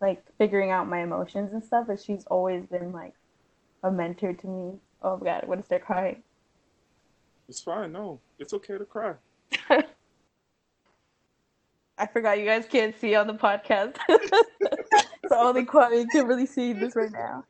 like 0.00 0.22
figuring 0.38 0.70
out 0.70 0.88
my 0.88 1.02
emotions 1.02 1.52
and 1.52 1.62
stuff. 1.62 1.86
But 1.86 2.00
she's 2.00 2.24
always 2.26 2.64
been 2.66 2.92
like 2.92 3.14
a 3.82 3.90
mentor 3.90 4.32
to 4.32 4.46
me. 4.46 4.78
Oh 5.02 5.16
God, 5.16 5.46
what 5.46 5.58
is 5.58 5.66
there 5.68 5.78
crying? 5.78 6.22
It's 7.48 7.60
fine. 7.60 7.92
No, 7.92 8.20
it's 8.38 8.52
okay 8.52 8.78
to 8.78 8.84
cry. 8.84 9.14
I 11.98 12.06
forgot 12.06 12.38
you 12.38 12.46
guys 12.46 12.64
can't 12.66 12.98
see 12.98 13.14
on 13.14 13.26
the 13.26 13.34
podcast. 13.34 13.96
so 15.28 15.34
only 15.34 15.66
Kwame 15.66 16.06
can 16.10 16.26
really 16.26 16.46
see 16.46 16.72
this 16.72 16.96
right 16.96 17.12
now. 17.12 17.44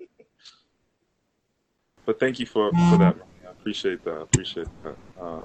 But 2.07 2.19
thank 2.19 2.39
you 2.39 2.47
for, 2.47 2.71
for 2.71 2.99
that. 2.99 3.17
I 3.47 3.51
appreciate 3.51 4.05
that. 4.05 4.15
I 4.15 4.23
appreciate 4.23 4.69
that. 4.83 4.97
Uh, 5.21 5.41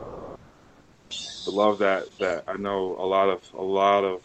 the 1.45 1.51
love 1.51 1.79
that 1.79 2.05
that 2.19 2.43
I 2.47 2.57
know 2.57 2.95
a 2.99 3.05
lot 3.05 3.29
of 3.29 3.41
a 3.53 3.61
lot 3.61 4.03
of 4.03 4.21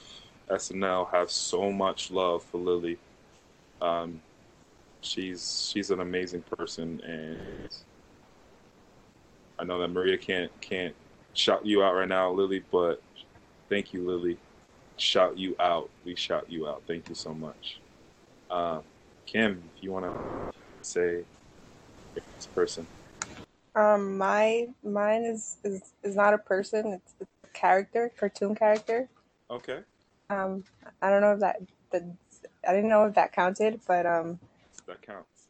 SNL 0.49 1.11
have 1.13 1.31
so 1.31 1.71
much 1.71 2.11
love 2.11 2.43
for 2.45 2.59
Lily. 2.59 2.99
Um, 3.81 4.21
she's 5.03 5.71
she's 5.73 5.91
an 5.91 6.01
amazing 6.01 6.43
person, 6.57 7.01
and 7.05 7.69
I 9.59 9.65
know 9.65 9.79
that 9.81 9.89
Maria 9.89 10.17
can't 10.17 10.51
can't 10.61 10.95
shout 11.35 11.67
you 11.67 11.83
out 11.83 11.95
right 11.95 12.09
now, 12.09 12.31
Lily. 12.33 12.63
But 12.71 13.03
thank 13.69 13.93
you, 13.93 14.07
Lily 14.09 14.39
shout 15.01 15.39
you 15.39 15.57
out. 15.59 15.91
We 16.05 16.15
shout 16.15 16.51
you 16.51 16.69
out. 16.69 16.83
Thank 16.87 17.09
you 17.09 17.15
so 17.15 17.33
much. 17.33 17.81
Uh, 18.51 18.81
Kim, 19.27 19.63
if 19.77 19.83
you 19.83 19.93
want 19.93 20.05
to 20.05 20.15
say 20.83 21.25
this 22.15 22.47
person. 22.55 22.87
Um, 23.75 24.19
my 24.19 24.69
mine 24.83 25.23
is, 25.23 25.59
is 25.65 25.93
is 26.03 26.17
not 26.17 26.35
a 26.35 26.39
person. 26.39 26.89
It's, 26.89 27.15
it's 27.21 27.31
a 27.45 27.49
character, 27.49 28.11
cartoon 28.19 28.55
character. 28.55 29.09
Okay. 29.51 29.81
Um, 30.29 30.65
I 31.03 31.11
don't 31.11 31.21
know 31.21 31.33
if 31.33 31.41
that 31.41 31.61
the 31.91 32.15
I 32.67 32.73
didn't 32.73 32.91
know 32.91 33.05
if 33.05 33.15
that 33.15 33.33
counted, 33.33 33.81
but 33.87 34.07
um, 34.07 34.41
that 34.87 35.03
counts. 35.03 35.49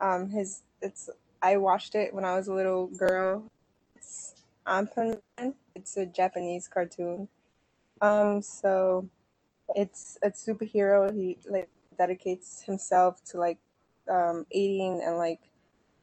Um, 0.00 0.30
his 0.30 0.62
it's 0.80 1.10
I 1.42 1.56
watched 1.56 1.94
it 1.94 2.14
when 2.14 2.24
I 2.24 2.36
was 2.36 2.48
a 2.48 2.54
little 2.54 2.86
girl. 2.88 3.44
It's 3.96 4.34
Anpan. 4.66 5.20
It's 5.74 5.96
a 5.96 6.06
Japanese 6.06 6.68
cartoon. 6.68 7.28
Um, 8.00 8.40
so 8.42 9.08
it's 9.74 10.18
a 10.22 10.30
superhero. 10.30 11.12
He 11.14 11.38
like 11.48 11.68
dedicates 11.96 12.62
himself 12.62 13.22
to 13.24 13.38
like 13.38 13.58
um, 14.08 14.46
aiding 14.52 15.02
and 15.04 15.16
like 15.16 15.40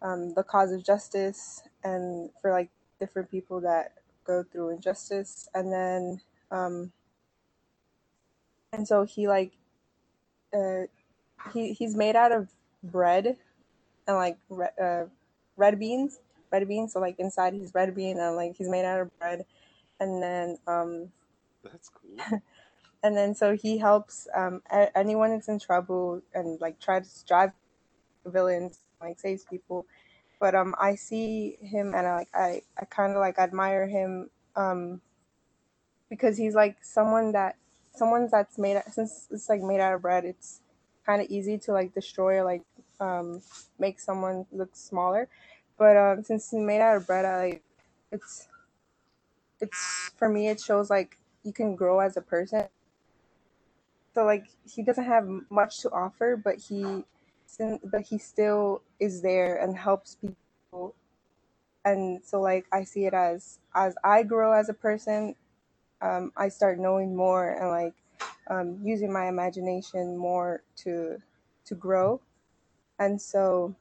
um, 0.02 0.34
the 0.34 0.44
cause 0.44 0.72
of 0.72 0.84
justice 0.84 1.64
and 1.84 2.30
for 2.42 2.52
like 2.52 2.70
different 3.00 3.30
people 3.32 3.62
that 3.62 3.94
go 4.26 4.44
through 4.44 4.70
injustice. 4.72 5.50
And 5.54 5.72
then 5.72 6.22
um, 6.52 6.92
and 8.74 8.88
so 8.88 9.04
he 9.04 9.28
like 9.28 9.54
uh, 10.54 10.84
he 11.54 11.74
he's 11.74 11.96
made 11.96 12.16
out 12.16 12.32
of 12.32 12.50
bread 12.84 13.38
and 14.08 14.18
like 14.18 14.38
re- 14.50 14.76
uh, 14.82 15.06
red 15.58 15.80
beans, 15.80 16.20
red 16.52 16.68
beans. 16.68 16.94
So 16.94 17.00
like 17.00 17.20
inside 17.20 17.54
he's 17.54 17.74
red 17.74 17.96
bean 17.96 18.20
and 18.20 18.36
like 18.36 18.56
he's 18.58 18.70
made 18.70 18.86
out 18.86 19.02
of 19.02 19.20
bread, 19.20 19.46
and 20.00 20.22
then 20.24 20.58
um 20.68 21.12
that's 21.64 21.90
cool. 21.90 22.42
and 23.04 23.18
then 23.18 23.36
so 23.36 23.56
he 23.56 23.78
helps 23.80 24.28
um, 24.36 24.62
a- 24.72 24.96
anyone 24.98 25.32
that's 25.32 25.50
in 25.50 25.60
trouble 25.60 26.22
and 26.34 26.60
like 26.62 26.80
tries 26.80 27.22
to 27.22 27.26
drive 27.28 27.52
villains, 28.26 28.80
like 29.02 29.20
saves 29.20 29.44
people. 29.44 29.86
But 30.40 30.56
um, 30.56 30.76
I 30.80 30.96
see 30.96 31.58
him 31.62 31.94
and 31.96 32.06
I 32.08 32.16
like 32.16 32.30
I, 32.34 32.62
I 32.78 32.86
kind 32.86 33.14
of 33.14 33.20
like 33.20 33.40
admire 33.40 33.88
him 33.88 34.30
um, 34.56 35.02
because 36.10 36.38
he's 36.38 36.56
like 36.56 36.78
someone 36.84 37.32
that 37.32 37.56
someone 37.94 38.28
that's 38.32 38.58
made 38.58 38.82
since 38.92 39.28
it's 39.32 39.50
like 39.50 39.62
made 39.62 39.80
out 39.80 39.94
of 39.94 40.02
bread. 40.02 40.26
It's 40.26 40.62
kind 41.06 41.22
of 41.22 41.30
easy 41.30 41.58
to 41.60 41.72
like 41.72 41.94
destroy 41.94 42.40
or 42.40 42.44
like 42.44 42.64
um, 43.00 43.42
make 43.80 44.00
someone 44.00 44.46
look 44.52 44.76
smaller. 44.76 45.28
But 45.78 45.98
um, 45.98 46.24
since 46.24 46.52
he's 46.52 46.60
made 46.60 46.82
out 46.82 46.98
of 46.98 47.08
bread, 47.08 47.26
I 47.26 47.38
like 47.46 47.64
it's 48.12 48.48
it's 49.62 50.12
for 50.18 50.30
me 50.30 50.50
it 50.50 50.60
shows 50.60 50.90
like 50.90 51.18
you 51.44 51.54
can 51.54 51.76
grow 51.76 52.00
as 52.00 52.18
a 52.18 52.22
person. 52.22 52.68
So 54.14 54.24
like 54.24 54.46
he 54.70 54.82
doesn't 54.82 55.04
have 55.04 55.28
much 55.50 55.82
to 55.82 55.92
offer, 55.92 56.38
but 56.42 56.56
he 56.58 57.04
but 57.84 58.02
he 58.02 58.18
still 58.18 58.82
is 59.00 59.22
there 59.22 59.56
and 59.58 59.78
helps 59.78 60.16
people. 60.16 60.96
And 61.86 62.24
so 62.24 62.42
like 62.42 62.66
I 62.74 62.84
see 62.84 63.06
it 63.06 63.14
as 63.14 63.60
as 63.76 63.96
I 64.04 64.24
grow 64.24 64.54
as 64.54 64.70
a 64.70 64.74
person, 64.74 65.36
um, 66.02 66.32
I 66.38 66.50
start 66.50 66.80
knowing 66.80 67.16
more 67.16 67.52
and 67.52 67.70
like 67.70 67.96
um, 68.50 68.80
using 68.84 69.12
my 69.14 69.28
imagination 69.28 70.18
more 70.18 70.64
to 70.84 71.22
to 71.66 71.76
grow. 71.76 72.22
and 73.00 73.22
so 73.22 73.76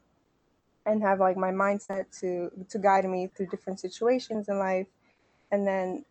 and 0.86 1.02
have 1.02 1.20
like 1.20 1.36
my 1.36 1.50
mindset 1.50 2.06
to 2.20 2.50
to 2.68 2.78
guide 2.78 3.04
me 3.04 3.28
through 3.34 3.46
different 3.46 3.80
situations 3.80 4.48
in 4.48 4.58
life 4.58 4.86
and 5.52 5.66
then 5.66 6.04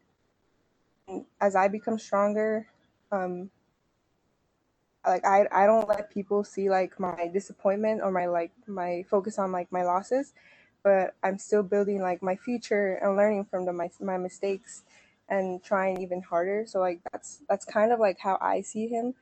as 1.41 1.55
i 1.55 1.67
become 1.67 1.97
stronger 1.99 2.67
um 3.11 3.49
like 5.05 5.25
i 5.25 5.45
i 5.51 5.65
don't 5.65 5.87
let 5.87 6.09
people 6.13 6.43
see 6.43 6.69
like 6.69 6.99
my 6.99 7.29
disappointment 7.33 8.01
or 8.01 8.11
my 8.11 8.25
like 8.25 8.51
my 8.67 9.03
focus 9.09 9.37
on 9.39 9.51
like 9.51 9.71
my 9.71 9.83
losses 9.83 10.33
but 10.83 11.15
i'm 11.23 11.37
still 11.37 11.63
building 11.63 12.01
like 12.01 12.21
my 12.21 12.35
future 12.35 12.99
and 13.01 13.15
learning 13.15 13.45
from 13.45 13.65
the 13.65 13.73
my, 13.73 13.89
my 14.01 14.17
mistakes 14.17 14.83
and 15.29 15.63
trying 15.63 16.01
even 16.01 16.21
harder. 16.21 16.65
So 16.67 16.79
like 16.79 16.99
that's 17.11 17.41
that's 17.49 17.65
kind 17.65 17.91
of 17.91 17.99
like 17.99 18.19
how 18.19 18.37
i 18.41 18.61
see 18.61 18.87
him. 18.87 19.13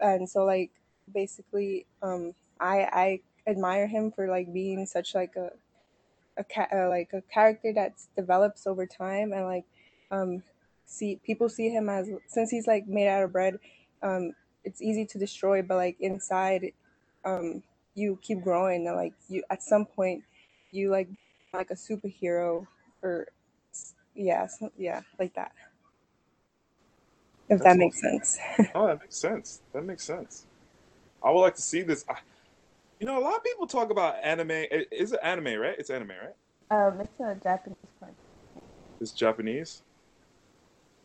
And 0.00 0.28
so 0.28 0.44
like 0.44 0.70
basically 1.12 1.86
um 2.02 2.34
i 2.60 2.78
i 2.92 3.20
admire 3.46 3.86
him 3.86 4.10
for 4.10 4.28
like 4.28 4.52
being 4.52 4.86
such 4.86 5.14
like 5.14 5.36
a 5.36 5.50
a 6.38 6.44
ca- 6.44 6.68
uh, 6.72 6.88
like 6.88 7.10
a 7.12 7.22
character 7.22 7.72
that 7.74 7.94
develops 8.16 8.66
over 8.66 8.86
time 8.86 9.32
and 9.32 9.44
like 9.44 9.64
um 10.10 10.42
see 10.86 11.20
people 11.24 11.48
see 11.48 11.68
him 11.68 11.88
as 11.88 12.10
since 12.26 12.50
he's 12.50 12.66
like 12.66 12.86
made 12.86 13.08
out 13.08 13.22
of 13.22 13.32
bread 13.32 13.58
um 14.02 14.32
it's 14.64 14.82
easy 14.82 15.04
to 15.04 15.18
destroy 15.18 15.62
but 15.62 15.76
like 15.76 15.96
inside 16.00 16.72
um 17.24 17.62
you 17.94 18.18
keep 18.22 18.42
growing 18.42 18.86
and 18.86 18.96
like 18.96 19.12
you 19.28 19.42
at 19.50 19.62
some 19.62 19.84
point 19.84 20.22
you 20.70 20.90
like 20.90 21.08
like 21.52 21.70
a 21.70 21.74
superhero 21.74 22.66
or 23.02 23.28
yeah 24.14 24.46
so, 24.46 24.70
yeah 24.76 25.00
like 25.18 25.34
that 25.34 25.52
if 27.48 27.58
That's 27.58 27.64
that 27.64 27.76
makes 27.76 28.00
sense 28.00 28.38
Oh, 28.74 28.88
that 28.88 29.00
makes 29.00 29.16
sense. 29.16 29.60
That 29.72 29.84
makes 29.84 30.04
sense. 30.04 30.46
I 31.22 31.30
would 31.30 31.40
like 31.40 31.54
to 31.54 31.62
see 31.62 31.82
this. 31.82 32.04
I, 32.08 32.16
you 32.98 33.06
know, 33.06 33.18
a 33.18 33.22
lot 33.22 33.36
of 33.36 33.44
people 33.44 33.66
talk 33.66 33.90
about 33.90 34.16
anime. 34.22 34.50
It, 34.50 34.88
is 34.90 35.12
it 35.12 35.20
anime, 35.22 35.60
right? 35.60 35.76
It's 35.78 35.90
anime, 35.90 36.10
right? 36.10 36.34
Um, 36.70 37.00
it's 37.00 37.20
a 37.20 37.36
Japanese 37.42 37.76
part. 38.00 38.14
It's 39.00 39.12
Japanese. 39.12 39.82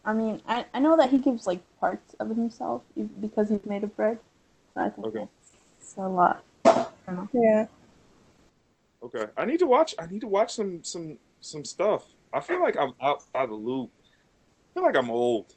I 0.05 0.13
mean, 0.13 0.41
I, 0.47 0.65
I 0.73 0.79
know 0.79 0.97
that 0.97 1.09
he 1.09 1.17
gives 1.17 1.45
like 1.47 1.61
parts 1.79 2.15
of 2.19 2.29
himself 2.29 2.83
e- 2.95 3.03
because 3.03 3.49
he's 3.49 3.65
made 3.65 3.83
of 3.83 3.95
bread. 3.95 4.19
So 4.73 4.81
I 4.81 4.89
think 4.89 5.07
Okay. 5.07 5.25
that's 5.79 5.97
a 5.97 6.07
lot. 6.07 6.43
I 6.65 6.85
don't 7.07 7.29
yeah 7.33 7.65
Okay, 9.01 9.25
I 9.37 9.45
need 9.45 9.59
to 9.59 9.65
watch. 9.65 9.95
I 9.97 10.05
need 10.07 10.21
to 10.21 10.27
watch 10.27 10.53
some 10.53 10.83
some 10.83 11.17
some 11.39 11.63
stuff. 11.63 12.05
I 12.33 12.41
feel 12.41 12.61
like 12.61 12.77
I'm 12.77 12.93
out 13.01 13.23
out 13.33 13.45
of 13.45 13.49
the 13.51 13.55
loop. 13.55 13.91
I 13.97 14.73
feel 14.73 14.83
like 14.83 14.97
I'm 14.97 15.09
old. 15.09 15.53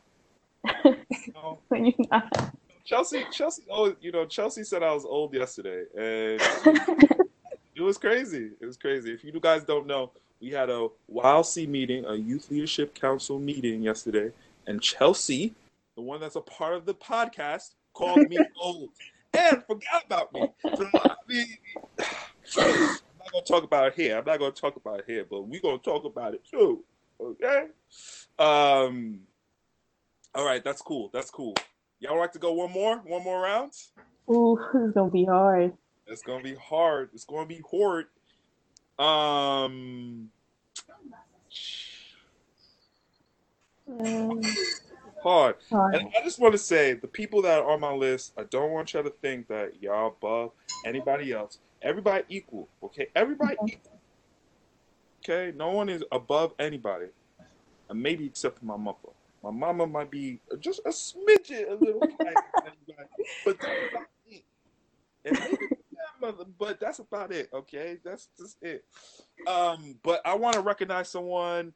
You 0.85 1.33
know? 1.35 1.61
when 1.69 1.87
you're 1.87 1.95
not. 2.11 2.55
Chelsea, 2.85 3.25
Chelsea. 3.33 3.63
Oh, 3.71 3.95
you 4.01 4.13
know, 4.13 4.27
Chelsea 4.27 4.65
said 4.65 4.83
I 4.83 4.93
was 4.93 5.05
old 5.05 5.35
yesterday, 5.35 5.85
and 5.97 6.41
it 7.77 7.81
was 7.83 7.99
crazy. 7.99 8.51
It 8.61 8.67
was 8.67 8.77
crazy. 8.77 9.13
If 9.13 9.25
you 9.25 9.33
guys 9.41 9.65
don't 9.65 9.87
know, 9.87 10.13
we 10.43 10.51
had 10.51 10.69
a 10.69 10.89
YLC 11.11 11.69
meeting, 11.69 12.05
a 12.05 12.15
Youth 12.15 12.51
Leadership 12.51 12.95
Council 12.95 13.39
meeting 13.39 13.81
yesterday, 13.81 14.33
and 14.67 14.83
Chelsea, 14.83 15.55
the 15.95 16.03
one 16.03 16.21
that's 16.21 16.35
a 16.35 16.41
part 16.41 16.75
of 16.75 16.85
the 16.85 16.95
podcast, 16.95 17.75
called 17.95 18.29
me 18.29 18.39
old 18.61 18.91
and 19.33 19.63
forgot 19.65 20.05
about 20.05 20.33
me. 20.35 20.49
So, 20.75 20.89
I 20.95 21.15
mean, 21.29 21.47
I'm 22.59 22.67
not 22.77 23.33
gonna 23.33 23.45
talk 23.47 23.63
about 23.63 23.89
it 23.89 23.95
here. 23.95 24.19
I'm 24.19 24.25
not 24.25 24.41
gonna 24.41 24.51
talk 24.51 24.75
about 24.75 24.99
it 24.99 25.05
here, 25.07 25.25
but 25.31 25.43
we're 25.43 25.61
gonna 25.61 25.79
talk 25.79 26.05
about 26.05 26.35
it 26.35 26.45
too. 26.45 26.83
Okay. 27.21 27.67
Um. 28.39 29.21
All 30.35 30.45
right, 30.45 30.65
that's 30.65 30.83
cool. 30.83 31.09
That's 31.13 31.31
cool. 31.31 31.55
Y'all 32.01 32.19
like 32.19 32.33
to 32.33 32.41
go 32.41 32.53
one 32.53 32.73
more? 32.73 32.97
One 32.99 33.23
more 33.23 33.43
round? 33.43 33.73
Ooh, 34.29 34.59
it's 34.75 34.95
gonna 34.95 35.11
be 35.11 35.25
hard. 35.25 35.73
It's 36.09 36.23
gonna 36.23 36.43
be 36.43 36.57
hard. 36.57 37.11
It's 37.15 37.25
gonna 37.25 37.47
be 37.47 37.63
hard. 37.71 38.07
Um, 38.99 40.31
Um, 43.89 44.43
hard. 45.23 45.57
hard. 45.71 45.95
And 45.95 46.09
I 46.19 46.23
just 46.25 46.39
want 46.41 46.53
to 46.53 46.59
say, 46.59 46.95
the 46.95 47.09
people 47.09 47.43
that 47.43 47.61
are 47.61 47.71
on 47.71 47.81
my 47.81 47.93
list, 47.93 48.33
I 48.39 48.45
don't 48.45 48.73
want 48.73 48.93
y'all 48.93 49.05
to 49.05 49.15
think 49.23 49.49
that 49.49 49.83
y'all 49.83 50.09
above 50.09 50.53
anybody 50.85 51.33
else. 51.33 51.59
Everybody 51.83 52.25
equal, 52.29 52.69
okay? 52.83 53.09
Everybody 53.15 53.57
Okay. 53.61 53.75
equal. 53.75 54.01
Okay, 55.25 55.57
no 55.57 55.71
one 55.71 55.89
is 55.89 56.03
above 56.11 56.53
anybody, 56.59 57.07
and 57.89 58.03
maybe 58.03 58.27
except 58.27 58.59
for 58.59 58.65
my 58.65 58.77
mama. 58.77 58.97
My 59.43 59.51
mama 59.51 59.87
might 59.87 60.11
be 60.11 60.41
just 60.61 60.81
a 60.85 60.91
smidget, 60.91 61.71
a 61.71 61.75
little 61.75 62.03
but 63.45 63.61
that's 63.61 63.83
about 63.91 64.07
it. 64.27 64.45
And 65.25 65.39
maybe 65.39 65.59
mother, 66.23 66.45
but 66.59 66.81
that's 66.81 67.01
about 67.01 67.33
it. 67.33 67.51
Okay, 67.53 67.99
that's 68.05 68.29
just 68.39 68.57
it. 68.63 68.85
Um, 69.47 69.97
but 70.03 70.21
I 70.25 70.35
want 70.35 70.55
to 70.55 70.61
recognize 70.61 71.09
someone. 71.09 71.75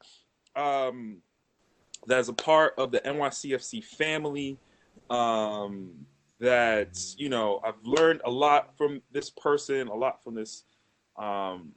Um, 0.55 1.17
that 2.07 2.19
is 2.19 2.29
a 2.29 2.33
part 2.33 2.73
of 2.77 2.91
the 2.91 2.99
NYCFC 3.01 3.83
family. 3.83 4.57
Um, 5.09 5.91
that 6.39 6.99
you 7.17 7.29
know, 7.29 7.59
I've 7.63 7.83
learned 7.83 8.21
a 8.25 8.31
lot 8.31 8.77
from 8.77 9.01
this 9.11 9.29
person, 9.29 9.87
a 9.87 9.95
lot 9.95 10.23
from 10.23 10.35
this, 10.35 10.63
um, 11.17 11.71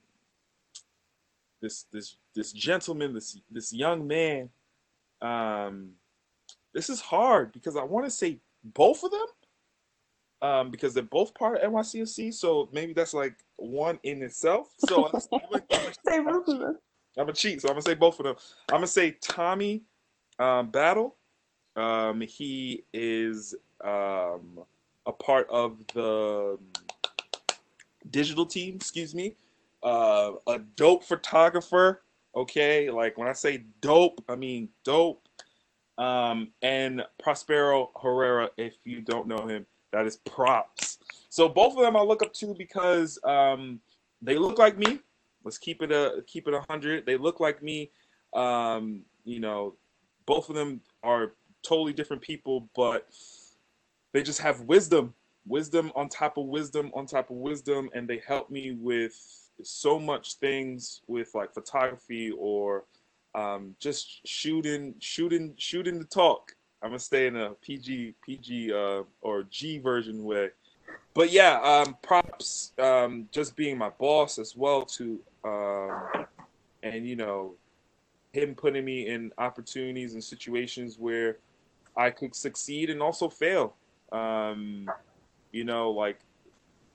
this 1.61 1.87
this 1.93 2.17
this 2.35 2.53
gentleman, 2.53 3.15
this 3.15 3.39
this 3.51 3.73
young 3.73 4.07
man. 4.07 4.51
Um, 5.23 5.91
this 6.73 6.89
is 6.89 7.01
hard 7.01 7.53
because 7.53 7.77
I 7.77 7.83
want 7.83 8.07
to 8.07 8.11
say 8.11 8.39
both 8.63 9.03
of 9.03 9.11
them, 9.11 9.27
um, 10.43 10.71
because 10.71 10.95
they're 10.95 11.03
both 11.03 11.35
part 11.35 11.59
of 11.61 11.73
NYCFC. 11.73 12.33
So 12.33 12.69
maybe 12.73 12.93
that's 12.93 13.15
like 13.15 13.35
one 13.57 13.99
in 14.03 14.23
itself. 14.23 14.73
So 14.79 15.07
I'm 15.07 15.13
gonna- 15.13 15.25
I'm 15.33 15.61
gonna- 15.71 15.93
Say 16.07 16.21
both 16.21 16.49
of 16.49 16.59
them. 16.59 16.79
I'm 17.19 17.25
gonna 17.25 17.33
cheat, 17.33 17.61
so 17.61 17.69
I'm 17.69 17.75
gonna 17.75 17.83
say 17.83 17.95
both 17.95 18.19
of 18.21 18.25
them. 18.25 18.37
I'm 18.69 18.77
gonna 18.77 18.87
say 18.87 19.17
Tommy 19.21 19.83
um, 20.39 20.71
Battle. 20.71 21.17
Um, 21.77 22.21
he 22.21 22.85
is 22.93 23.55
um, 23.85 24.61
a 25.07 25.13
part 25.13 25.49
of 25.51 25.79
the 25.95 26.59
digital 28.11 28.47
team. 28.47 28.77
Excuse 28.77 29.15
me. 29.15 29.35
Uh, 29.83 30.33
a 30.47 30.59
dope 30.77 31.05
photographer. 31.05 32.03
Okay, 32.37 32.91
like 32.91 33.19
when 33.19 33.27
I 33.29 33.33
say 33.33 33.65
dope, 33.81 34.23
I 34.29 34.37
mean 34.37 34.69
dope. 34.85 35.27
Um, 35.99 36.53
and 36.63 37.03
Prospero 37.23 37.91
Herrera, 38.01 38.51
if 38.57 38.75
you 38.85 39.01
don't 39.03 39.27
know 39.27 39.47
him, 39.47 39.67
that 39.93 40.07
is 40.07 40.17
props. 40.19 40.99
So 41.29 41.49
both 41.49 41.77
of 41.77 41.81
them 41.83 41.97
I 41.97 42.03
look 42.03 42.23
up 42.23 42.33
to 42.35 42.55
because 42.55 43.19
um, 43.25 43.81
they 44.23 44.37
look 44.37 44.59
like 44.59 44.79
me. 44.79 45.01
Let's 45.45 45.59
keep 45.59 45.83
it 45.83 45.91
a 45.93 46.23
keep 46.27 46.49
it 46.49 46.55
a 46.55 46.61
hundred. 46.69 47.07
They 47.07 47.17
look 47.17 47.41
like 47.41 47.63
me. 47.63 47.91
Um, 48.35 49.03
you 49.25 49.41
know, 49.41 49.75
both 50.27 50.49
of 50.49 50.55
them 50.55 50.81
are 51.03 51.33
totally 51.63 51.93
different 51.93 52.23
people, 52.23 52.69
but 52.77 53.09
they 54.13 54.23
just 54.23 54.41
have 54.41 54.61
wisdom, 54.63 55.15
wisdom 55.47 55.93
on 55.95 56.09
top 56.09 56.37
of 56.37 56.47
wisdom 56.47 56.91
on 56.95 57.07
top 57.07 57.31
of 57.31 57.37
wisdom, 57.37 57.91
and 57.95 58.09
they 58.09 58.23
help 58.27 58.51
me 58.51 58.73
with 58.73 59.15
so 59.63 59.99
much 59.99 60.35
things 60.37 61.03
with 61.07 61.35
like 61.35 61.53
photography 61.53 62.33
or 62.39 62.85
um, 63.35 63.75
just 63.79 64.27
shooting, 64.27 64.95
shooting, 64.99 65.55
shooting 65.57 65.99
the 65.99 66.05
talk. 66.05 66.53
I'm 66.83 66.91
gonna 66.91 66.99
stay 66.99 67.27
in 67.27 67.37
a 67.37 67.51
PG, 67.51 68.15
PG 68.25 68.73
uh, 68.73 69.03
or 69.21 69.43
G 69.45 69.79
version 69.79 70.25
way. 70.25 70.51
But 71.15 71.31
yeah, 71.31 71.61
um, 71.61 71.97
props. 72.03 72.73
Um, 72.79 73.29
just 73.33 73.57
being 73.57 73.77
my 73.77 73.91
boss 73.91 74.39
as 74.39 74.57
well 74.57 74.83
to 74.83 75.21
um, 75.45 76.27
and 76.83 77.07
you 77.07 77.17
know, 77.17 77.55
him 78.33 78.55
putting 78.55 78.85
me 78.85 79.09
in 79.09 79.33
opportunities 79.39 80.15
and 80.15 80.23
situations 80.23 80.99
where 80.99 81.39
I 81.97 82.11
could 82.11 82.35
succeed 82.35 82.91
and 82.91 83.03
also 83.03 83.29
fail. 83.29 83.75
Um, 84.13 84.91
you 85.53 85.65
know, 85.65 85.91
like 85.91 86.21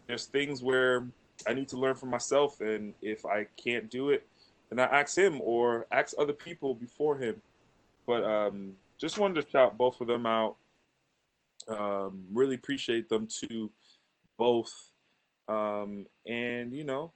there's 0.08 0.26
things 0.26 0.64
where 0.64 1.08
I 1.48 1.54
need 1.54 1.68
to 1.70 1.78
learn 1.78 1.96
for 1.96 2.06
myself, 2.06 2.62
and 2.62 2.94
if 3.02 3.26
I 3.26 3.48
can't 3.62 3.90
do 3.90 4.10
it, 4.10 4.26
then 4.70 4.80
I 4.80 4.86
ask 5.02 5.18
him 5.18 5.42
or 5.42 5.86
ask 5.92 6.16
other 6.18 6.34
people 6.34 6.74
before 6.74 7.18
him. 7.18 7.42
But 8.08 8.24
um, 8.24 8.74
just 9.00 9.18
wanted 9.18 9.42
to 9.42 9.50
shout 9.50 9.78
both 9.78 10.02
of 10.02 10.08
them 10.08 10.26
out. 10.26 10.56
Um, 11.68 12.26
really 12.32 12.56
appreciate 12.56 13.10
them 13.10 13.28
too, 13.28 13.72
both. 14.38 14.92
Um, 15.48 16.06
and 16.28 16.74
you 16.74 16.84
know, 16.84 17.14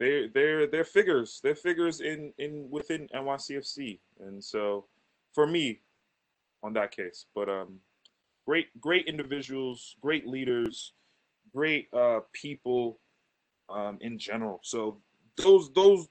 they're 0.00 0.28
they're 0.28 0.66
they're 0.66 0.84
figures. 0.84 1.40
They're 1.42 1.54
figures 1.54 2.00
in 2.00 2.32
in 2.38 2.68
within 2.70 3.08
NYCFC, 3.14 3.98
and 4.20 4.42
so 4.42 4.86
for 5.32 5.46
me, 5.46 5.80
on 6.62 6.72
that 6.74 6.90
case. 6.90 7.26
But 7.34 7.48
um, 7.48 7.80
great 8.46 8.68
great 8.80 9.06
individuals, 9.06 9.96
great 10.00 10.26
leaders, 10.26 10.92
great 11.54 11.88
uh 11.92 12.20
people 12.32 12.98
um 13.68 13.98
in 14.00 14.18
general. 14.18 14.60
So 14.62 14.98
those 15.36 15.72
those 15.72 16.08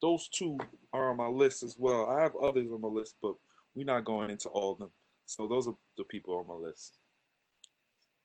those 0.00 0.28
two 0.28 0.58
are 0.92 1.10
on 1.10 1.16
my 1.16 1.28
list 1.28 1.62
as 1.62 1.76
well. 1.78 2.06
I 2.06 2.22
have 2.22 2.36
others 2.36 2.70
on 2.72 2.80
my 2.80 2.88
list, 2.88 3.16
but 3.22 3.34
we're 3.74 3.86
not 3.86 4.04
going 4.04 4.30
into 4.30 4.48
all 4.48 4.72
of 4.72 4.78
them. 4.78 4.90
So 5.26 5.46
those 5.46 5.66
are 5.66 5.74
the 5.96 6.04
people 6.04 6.36
on 6.36 6.46
my 6.46 6.66
list 6.66 6.98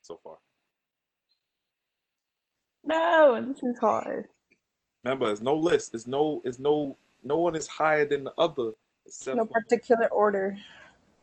so 0.02 0.20
far. 0.24 0.38
No, 2.84 3.44
this 3.48 3.62
is 3.64 3.78
hard. 3.80 4.28
Remember, 5.04 5.28
there's 5.28 5.42
no 5.42 5.56
list. 5.56 5.92
There's 5.92 6.08
no. 6.08 6.42
There's 6.44 6.60
no. 6.60 6.98
No 7.24 7.38
one 7.38 7.56
is 7.56 7.68
higher 7.68 8.06
than 8.06 8.24
the 8.24 8.34
other. 8.38 8.72
Except 9.06 9.38
no 9.38 9.46
particular 9.46 10.08
order. 10.08 10.58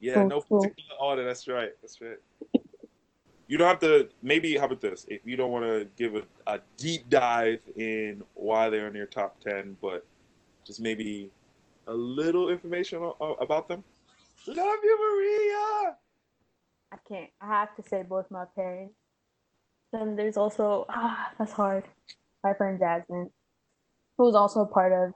Yeah, 0.01 0.25
no 0.25 0.41
particular 0.41 0.97
order. 1.01 1.25
That's 1.25 1.49
right. 1.49 1.70
That's 1.83 2.01
right. 2.01 2.19
You 3.49 3.59
don't 3.59 3.69
have 3.69 3.81
to. 3.81 4.09
Maybe 4.23 4.57
how 4.57 4.66
about 4.66 4.81
this? 4.81 5.07
If 5.09 5.23
you 5.25 5.37
don't 5.37 5.51
want 5.51 5.65
to 5.65 5.89
give 5.97 6.15
a, 6.15 6.23
a 6.47 6.61
deep 6.77 7.09
dive 7.09 7.61
in 7.77 8.23
why 8.35 8.70
they're 8.70 8.87
in 8.87 8.95
your 8.95 9.07
top 9.07 9.41
ten, 9.41 9.77
but 9.81 10.07
just 10.69 10.81
maybe 10.81 11.31
a 11.89 11.93
little 11.95 12.51
information 12.51 13.11
about 13.40 13.66
them. 13.69 13.82
Love 14.47 14.78
you, 14.85 14.99
Maria. 15.01 15.97
I 16.93 16.97
can't. 17.09 17.31
I 17.40 17.49
have 17.49 17.74
to 17.77 17.82
say 17.82 18.05
both 18.09 18.27
my 18.31 18.45
parents. 18.55 18.95
Then 19.93 20.15
there's 20.15 20.36
also 20.36 20.85
ah, 20.90 21.32
that's 21.39 21.53
hard. 21.53 21.85
My 22.45 22.53
friend 22.55 22.78
Jasmine, 22.78 23.31
who 24.16 24.24
was 24.24 24.35
also 24.35 24.66
part 24.66 24.93
of 24.93 25.12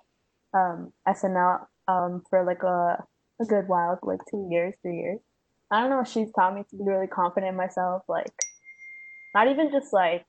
um, 0.58 0.92
SNL 1.06 1.66
um, 1.86 2.22
for 2.28 2.44
like 2.44 2.62
a 2.62 3.04
a 3.40 3.44
good 3.44 3.68
while, 3.68 3.98
like 4.02 4.20
two 4.30 4.48
years, 4.50 4.74
three 4.82 4.96
years. 4.96 5.20
I 5.70 5.80
don't 5.80 5.90
know. 5.90 6.04
She's 6.04 6.32
taught 6.32 6.54
me 6.54 6.64
to 6.70 6.76
be 6.76 6.84
really 6.84 7.06
confident 7.06 7.50
in 7.50 7.56
myself. 7.56 8.02
Like, 8.08 8.32
not 9.34 9.48
even 9.48 9.70
just 9.70 9.92
like, 9.92 10.24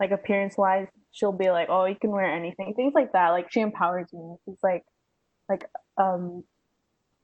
like 0.00 0.10
appearance 0.10 0.56
wise. 0.56 0.88
She'll 1.14 1.32
be 1.32 1.50
like, 1.50 1.68
"Oh, 1.70 1.86
you 1.86 1.94
can 1.94 2.10
wear 2.10 2.24
anything," 2.26 2.74
things 2.74 2.92
like 2.94 3.12
that. 3.12 3.30
Like, 3.30 3.50
she 3.50 3.60
empowers 3.60 4.12
me. 4.12 4.36
She's 4.44 4.58
like, 4.62 4.84
like 5.48 5.64
um, 5.96 6.44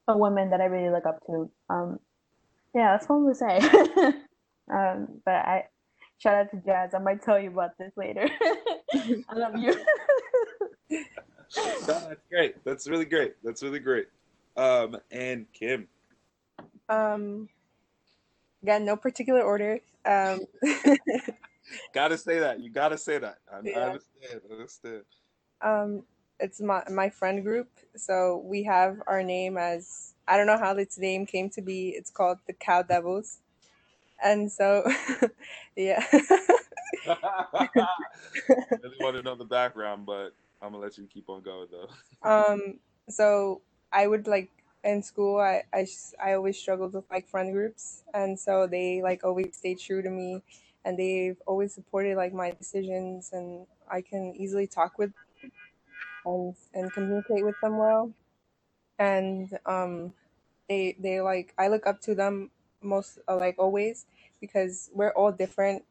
a 0.08 0.16
woman 0.16 0.50
that 0.50 0.60
I 0.60 0.66
really 0.66 0.90
look 0.90 1.06
up 1.06 1.18
to. 1.26 1.50
Um, 1.68 1.98
yeah, 2.74 2.92
that's 2.92 3.08
what 3.08 3.16
I'm 3.16 3.22
gonna 3.24 3.34
say. 3.34 3.58
um, 4.72 5.20
but 5.24 5.34
I 5.34 5.64
shout 6.18 6.34
out 6.34 6.50
to 6.52 6.56
Jazz. 6.64 6.94
I 6.94 6.98
might 6.98 7.22
tell 7.22 7.38
you 7.38 7.50
about 7.50 7.76
this 7.78 7.92
later. 7.96 8.28
I 8.94 9.34
love 9.34 9.56
you. 9.56 9.74
that's 11.86 12.20
great. 12.30 12.64
That's 12.64 12.88
really 12.88 13.04
great. 13.04 13.34
That's 13.42 13.62
really 13.62 13.80
great. 13.80 14.06
Um, 14.56 14.96
and 15.10 15.46
Kim. 15.52 15.88
Um, 16.88 17.48
again, 18.62 18.84
no 18.84 18.96
particular 18.96 19.42
order. 19.42 19.80
Um, 20.04 20.40
gotta 21.94 22.18
say 22.18 22.38
that. 22.40 22.60
You 22.60 22.70
gotta 22.70 22.98
say 22.98 23.18
that. 23.18 23.38
I, 23.52 23.60
yeah. 23.62 23.78
I 23.78 23.82
understand. 23.82 24.40
I 24.48 24.52
understand. 24.52 25.02
Um, 25.62 26.02
it's 26.38 26.60
my 26.60 26.82
my 26.90 27.10
friend 27.10 27.42
group. 27.44 27.68
So 27.96 28.42
we 28.44 28.62
have 28.64 29.02
our 29.06 29.22
name 29.22 29.56
as 29.56 30.14
I 30.26 30.36
don't 30.36 30.46
know 30.46 30.58
how 30.58 30.76
its 30.76 30.98
name 30.98 31.26
came 31.26 31.50
to 31.50 31.62
be. 31.62 31.90
It's 31.90 32.10
called 32.10 32.38
the 32.46 32.52
Cow 32.52 32.82
Devils, 32.82 33.38
and 34.22 34.50
so 34.50 34.84
yeah. 35.76 36.04
I 37.06 37.68
really 38.82 38.96
want 39.00 39.16
to 39.16 39.22
know 39.22 39.34
the 39.34 39.44
background, 39.44 40.06
but 40.06 40.34
I'm 40.62 40.72
gonna 40.72 40.78
let 40.78 40.98
you 40.98 41.06
keep 41.12 41.28
on 41.28 41.42
going 41.42 41.68
though. 41.70 41.88
um. 42.28 42.78
So 43.08 43.62
I 43.92 44.06
would 44.06 44.26
like 44.26 44.50
in 44.84 45.02
school. 45.02 45.38
I 45.38 45.62
I 45.72 45.86
I 46.22 46.34
always 46.34 46.58
struggled 46.58 46.94
with 46.94 47.04
like 47.10 47.28
friend 47.28 47.52
groups, 47.52 48.02
and 48.14 48.38
so 48.38 48.66
they 48.66 49.02
like 49.02 49.24
always 49.24 49.56
stayed 49.56 49.78
true 49.78 50.02
to 50.02 50.10
me, 50.10 50.42
and 50.84 50.98
they've 50.98 51.36
always 51.46 51.74
supported 51.74 52.16
like 52.16 52.32
my 52.32 52.52
decisions, 52.52 53.30
and 53.32 53.66
I 53.90 54.00
can 54.02 54.34
easily 54.36 54.66
talk 54.66 54.98
with 54.98 55.12
and 56.24 56.54
and 56.74 56.92
communicate 56.92 57.44
with 57.44 57.56
them 57.62 57.78
well. 57.78 58.12
And 58.98 59.58
um, 59.66 60.12
they 60.68 60.96
they 60.98 61.20
like 61.20 61.54
I 61.58 61.68
look 61.68 61.86
up 61.86 62.00
to 62.02 62.14
them 62.14 62.50
most 62.82 63.18
uh, 63.28 63.36
like 63.36 63.56
always 63.58 64.06
because 64.40 64.90
we're 64.94 65.12
all 65.12 65.32
different. 65.32 65.84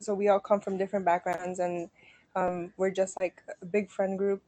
So 0.00 0.14
we 0.14 0.28
all 0.28 0.40
come 0.40 0.60
from 0.60 0.76
different 0.78 1.04
backgrounds, 1.04 1.58
and 1.58 1.88
um, 2.36 2.72
we're 2.76 2.90
just 2.90 3.18
like 3.20 3.42
a 3.62 3.66
big 3.66 3.90
friend 3.90 4.18
group 4.18 4.42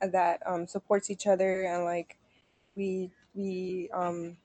that 0.00 0.42
um, 0.46 0.66
supports 0.66 1.10
each 1.10 1.26
other, 1.26 1.62
and 1.62 1.84
like 1.84 2.16
we 2.76 3.10
we 3.34 3.88
um, 3.92 4.36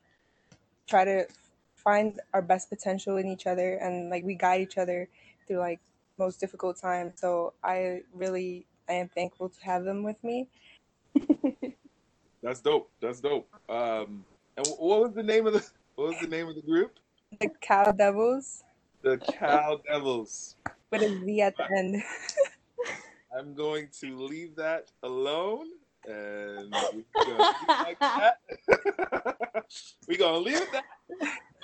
try 0.87 1.05
to 1.05 1.27
find 1.85 2.19
our 2.33 2.41
best 2.41 2.69
potential 2.69 3.15
in 3.15 3.27
each 3.27 3.47
other, 3.47 3.75
and 3.75 4.09
like 4.09 4.25
we 4.25 4.35
guide 4.35 4.59
each 4.59 4.77
other 4.77 5.07
through 5.47 5.59
like 5.59 5.79
most 6.17 6.41
difficult 6.41 6.75
times. 6.77 7.13
So 7.15 7.53
I 7.63 8.01
really 8.13 8.65
I 8.89 8.93
am 8.93 9.07
thankful 9.07 9.47
to 9.47 9.61
have 9.63 9.85
them 9.85 10.03
with 10.03 10.21
me. 10.21 10.49
That's 12.43 12.59
dope. 12.59 12.91
That's 12.99 13.21
dope. 13.21 13.47
Um, 13.69 14.25
and 14.57 14.67
what 14.77 15.01
was 15.01 15.13
the 15.13 15.23
name 15.23 15.47
of 15.47 15.53
the 15.53 15.65
what 15.95 16.09
was 16.09 16.19
the 16.19 16.27
name 16.27 16.49
of 16.49 16.55
the 16.55 16.61
group? 16.61 16.99
The 17.39 17.49
Cow 17.61 17.91
Devils. 17.91 18.63
The 19.01 19.17
Cow 19.17 19.79
Devils. 19.87 20.55
With 20.91 21.03
a 21.03 21.19
V 21.19 21.41
at 21.41 21.55
the 21.55 21.65
end. 21.77 22.03
I'm 23.37 23.53
going 23.53 23.89
to 23.99 24.17
leave 24.17 24.55
that 24.55 24.91
alone, 25.03 25.67
and 26.07 26.73
we're 26.93 27.25
gonna 27.25 27.53
like 27.67 27.99
that. 27.99 28.37
we're 30.07 30.17
gonna 30.17 30.37
leave 30.37 30.61
that. 30.71 30.85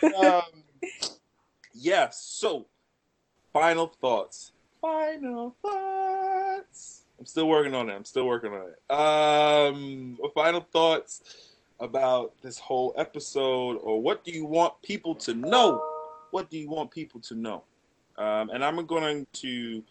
Um, 0.04 0.44
yes. 0.82 1.20
Yeah, 1.74 2.10
so, 2.12 2.68
final 3.54 3.88
thoughts. 3.88 4.52
Final 4.82 5.56
thoughts. 5.62 7.06
I'm 7.20 7.26
still 7.26 7.48
working 7.48 7.76
on 7.76 7.90
it. 7.90 7.94
I'm 7.94 8.06
still 8.06 8.26
working 8.26 8.52
on 8.52 8.70
it. 8.70 8.92
Um, 8.92 10.18
final 10.34 10.62
thoughts 10.62 11.52
about 11.80 12.34
this 12.42 12.58
whole 12.58 12.94
episode, 12.98 13.78
or 13.78 14.02
what 14.02 14.24
do 14.24 14.32
you 14.32 14.46
want 14.46 14.74
people 14.82 15.16
to 15.16 15.34
know? 15.34 15.84
What 16.32 16.50
do 16.50 16.58
you 16.58 16.70
want 16.70 16.92
people 16.92 17.20
to 17.22 17.36
know? 17.36 17.64
Um, 18.18 18.50
and 18.50 18.64
I'm 18.64 18.86
going 18.86 19.28
to 19.34 19.84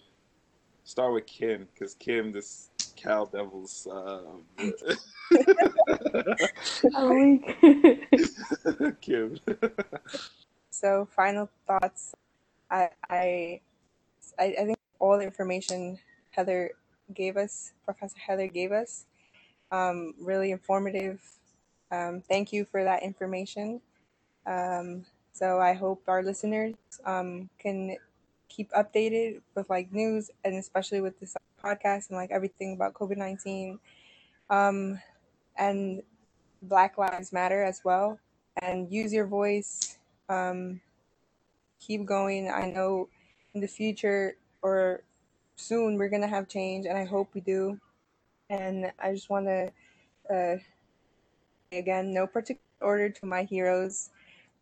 start 0.85 1.13
with 1.13 1.27
Kim 1.27 1.69
because 1.73 1.95
Kim, 1.95 2.33
this 2.33 2.71
Cow 2.97 3.27
Devils. 3.27 3.87
Um, 3.91 4.45
Kim. 9.01 9.39
so, 10.71 11.09
final 11.15 11.49
thoughts. 11.67 12.15
I, 12.71 12.91
I, 13.09 13.61
I 14.39 14.53
think 14.53 14.79
all 14.99 15.19
the 15.19 15.25
information 15.25 15.99
Heather 16.31 16.71
gave 17.15 17.37
us, 17.37 17.73
Professor 17.85 18.19
Heather 18.19 18.47
gave 18.47 18.73
us. 18.73 19.07
Um, 19.73 20.15
really 20.21 20.51
informative. 20.51 21.21
Um, 21.91 22.23
thank 22.29 22.53
you 22.53 22.65
for 22.65 22.85
that 22.85 23.03
information. 23.03 23.81
Um, 24.47 25.05
so 25.33 25.61
I 25.61 25.73
hope 25.73 26.03
our 26.07 26.23
listeners 26.23 26.75
um, 27.05 27.49
can 27.59 27.97
keep 28.49 28.71
updated 28.73 29.41
with 29.55 29.71
like 29.71 29.93
news 29.93 30.31
and 30.45 30.55
especially 30.57 31.01
with 31.01 31.19
this 31.21 31.37
podcast 31.63 32.09
and 32.09 32.17
like 32.17 32.31
everything 32.31 32.75
about 32.75 32.95
COVID 32.95 33.17
19 33.17 33.79
um, 34.51 35.01
and 35.57 36.03
Black 36.63 36.99
Lives 36.99 37.33
Matter 37.33 37.63
as 37.63 37.83
well. 37.85 38.19
And 38.63 38.91
use 38.93 39.13
your 39.13 39.27
voice. 39.27 39.99
Um, 40.29 40.81
keep 41.81 42.05
going. 42.05 42.51
I 42.51 42.67
know 42.71 43.09
in 43.55 43.61
the 43.61 43.69
future 43.69 44.37
or 44.63 45.03
soon 45.57 45.97
we're 45.97 46.09
gonna 46.09 46.29
have 46.29 46.49
change, 46.49 46.87
and 46.87 46.97
I 46.97 47.05
hope 47.05 47.29
we 47.35 47.41
do. 47.41 47.79
And 48.49 48.93
I 48.99 49.13
just 49.13 49.31
want 49.31 49.47
to, 49.47 49.73
uh, 50.31 50.57
again, 51.73 52.13
no 52.13 52.27
particular 52.27 52.65
order 52.81 53.09
to 53.09 53.27
my 53.27 53.45
heroes, 53.45 54.11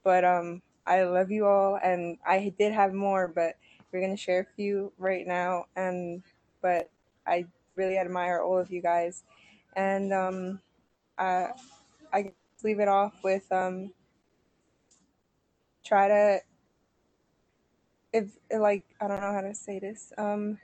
but 0.05 0.24
um, 0.24 0.62
I 0.86 1.05
love 1.05 1.31
you 1.31 1.47
all, 1.47 1.78
and 1.82 2.19
I 2.27 2.52
did 2.59 2.73
have 2.73 2.93
more, 2.93 3.28
but 3.28 3.56
we're 3.93 4.01
gonna 4.01 4.16
share 4.16 4.40
a 4.40 4.55
few 4.56 4.93
right 4.98 5.27
now. 5.27 5.66
And 5.77 6.23
but 6.62 6.90
I 7.27 7.47
really 7.77 7.98
admire 7.98 8.40
all 8.40 8.59
of 8.59 8.70
you 8.70 8.82
guys, 8.82 9.23
and 9.77 10.12
um, 10.12 10.60
I 11.19 11.51
I 12.12 12.32
leave 12.65 12.81
it 12.81 12.89
off 12.89 13.15
with 13.24 13.51
um, 13.53 13.93
try 15.85 16.09
to 16.09 16.40
if 18.12 18.39
like 18.57 18.85
I 19.01 19.09
don't 19.09 19.20
know 19.20 19.32
how 19.32 19.43
to 19.43 19.55
say 19.55 19.78
this 19.78 20.12
um 20.19 20.59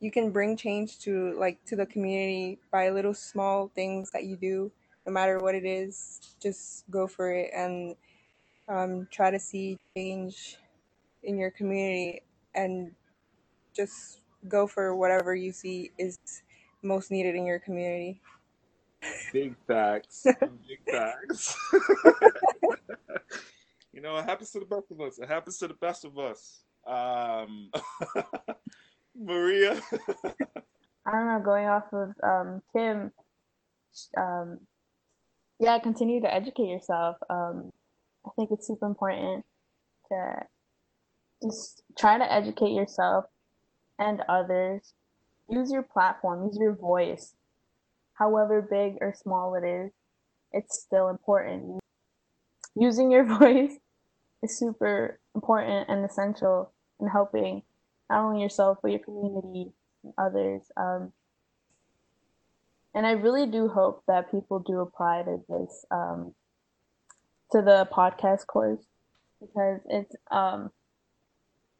you 0.00 0.10
can 0.10 0.30
bring 0.30 0.56
change 0.56 0.98
to 1.00 1.34
like 1.38 1.64
to 1.66 1.76
the 1.76 1.86
community 1.86 2.58
by 2.70 2.90
little 2.90 3.14
small 3.14 3.70
things 3.74 4.10
that 4.12 4.24
you 4.24 4.36
do 4.36 4.70
no 5.06 5.12
matter 5.12 5.38
what 5.38 5.54
it 5.54 5.64
is 5.64 6.20
just 6.42 6.88
go 6.90 7.06
for 7.06 7.32
it 7.32 7.50
and 7.54 7.96
um, 8.68 9.08
try 9.10 9.30
to 9.30 9.38
see 9.38 9.78
change 9.96 10.58
in 11.22 11.38
your 11.38 11.50
community 11.50 12.22
and 12.54 12.92
just 13.74 14.20
go 14.48 14.66
for 14.66 14.94
whatever 14.96 15.34
you 15.34 15.52
see 15.52 15.90
is 15.98 16.18
most 16.82 17.10
needed 17.10 17.34
in 17.34 17.46
your 17.46 17.58
community 17.58 18.20
big 19.32 19.54
facts 19.66 20.24
big 20.68 20.80
facts 20.90 21.56
you 23.92 24.00
know 24.00 24.16
it 24.16 24.24
happens 24.24 24.50
to 24.50 24.60
the 24.60 24.66
best 24.66 24.90
of 24.90 25.00
us 25.00 25.18
it 25.18 25.28
happens 25.28 25.58
to 25.58 25.68
the 25.68 25.74
best 25.74 26.04
of 26.04 26.18
us 26.18 26.62
um 26.86 27.70
Maria. 29.16 29.80
I 31.06 31.10
don't 31.10 31.26
know. 31.26 31.40
Going 31.44 31.66
off 31.66 31.92
of 31.92 32.14
um, 32.22 32.62
Kim, 32.72 33.12
um, 34.16 34.58
yeah, 35.60 35.78
continue 35.78 36.20
to 36.20 36.32
educate 36.32 36.68
yourself. 36.68 37.16
Um, 37.30 37.70
I 38.26 38.30
think 38.36 38.50
it's 38.50 38.66
super 38.66 38.86
important 38.86 39.44
to 40.10 40.34
just 41.42 41.82
try 41.98 42.18
to 42.18 42.32
educate 42.32 42.72
yourself 42.72 43.26
and 43.98 44.22
others. 44.28 44.94
Use 45.48 45.70
your 45.70 45.82
platform, 45.82 46.46
use 46.46 46.58
your 46.58 46.74
voice. 46.74 47.34
However 48.14 48.62
big 48.62 48.98
or 49.00 49.14
small 49.14 49.54
it 49.54 49.64
is, 49.64 49.92
it's 50.52 50.80
still 50.80 51.08
important. 51.08 51.80
Using 52.76 53.10
your 53.10 53.24
voice 53.38 53.78
is 54.42 54.58
super 54.58 55.18
important 55.34 55.88
and 55.88 56.04
essential 56.04 56.72
in 57.00 57.08
helping 57.08 57.62
not 58.08 58.24
only 58.24 58.42
yourself 58.42 58.78
but 58.82 58.90
your 58.90 59.00
community 59.00 59.72
and 60.02 60.12
others. 60.18 60.62
Um, 60.76 61.12
and 62.94 63.06
I 63.06 63.12
really 63.12 63.46
do 63.46 63.68
hope 63.68 64.04
that 64.06 64.30
people 64.30 64.60
do 64.60 64.80
apply 64.80 65.22
to 65.24 65.40
this 65.48 65.84
um, 65.90 66.34
to 67.50 67.60
the 67.60 67.88
podcast 67.92 68.46
course 68.46 68.84
because 69.40 69.80
it's 69.88 70.14
um, 70.30 70.70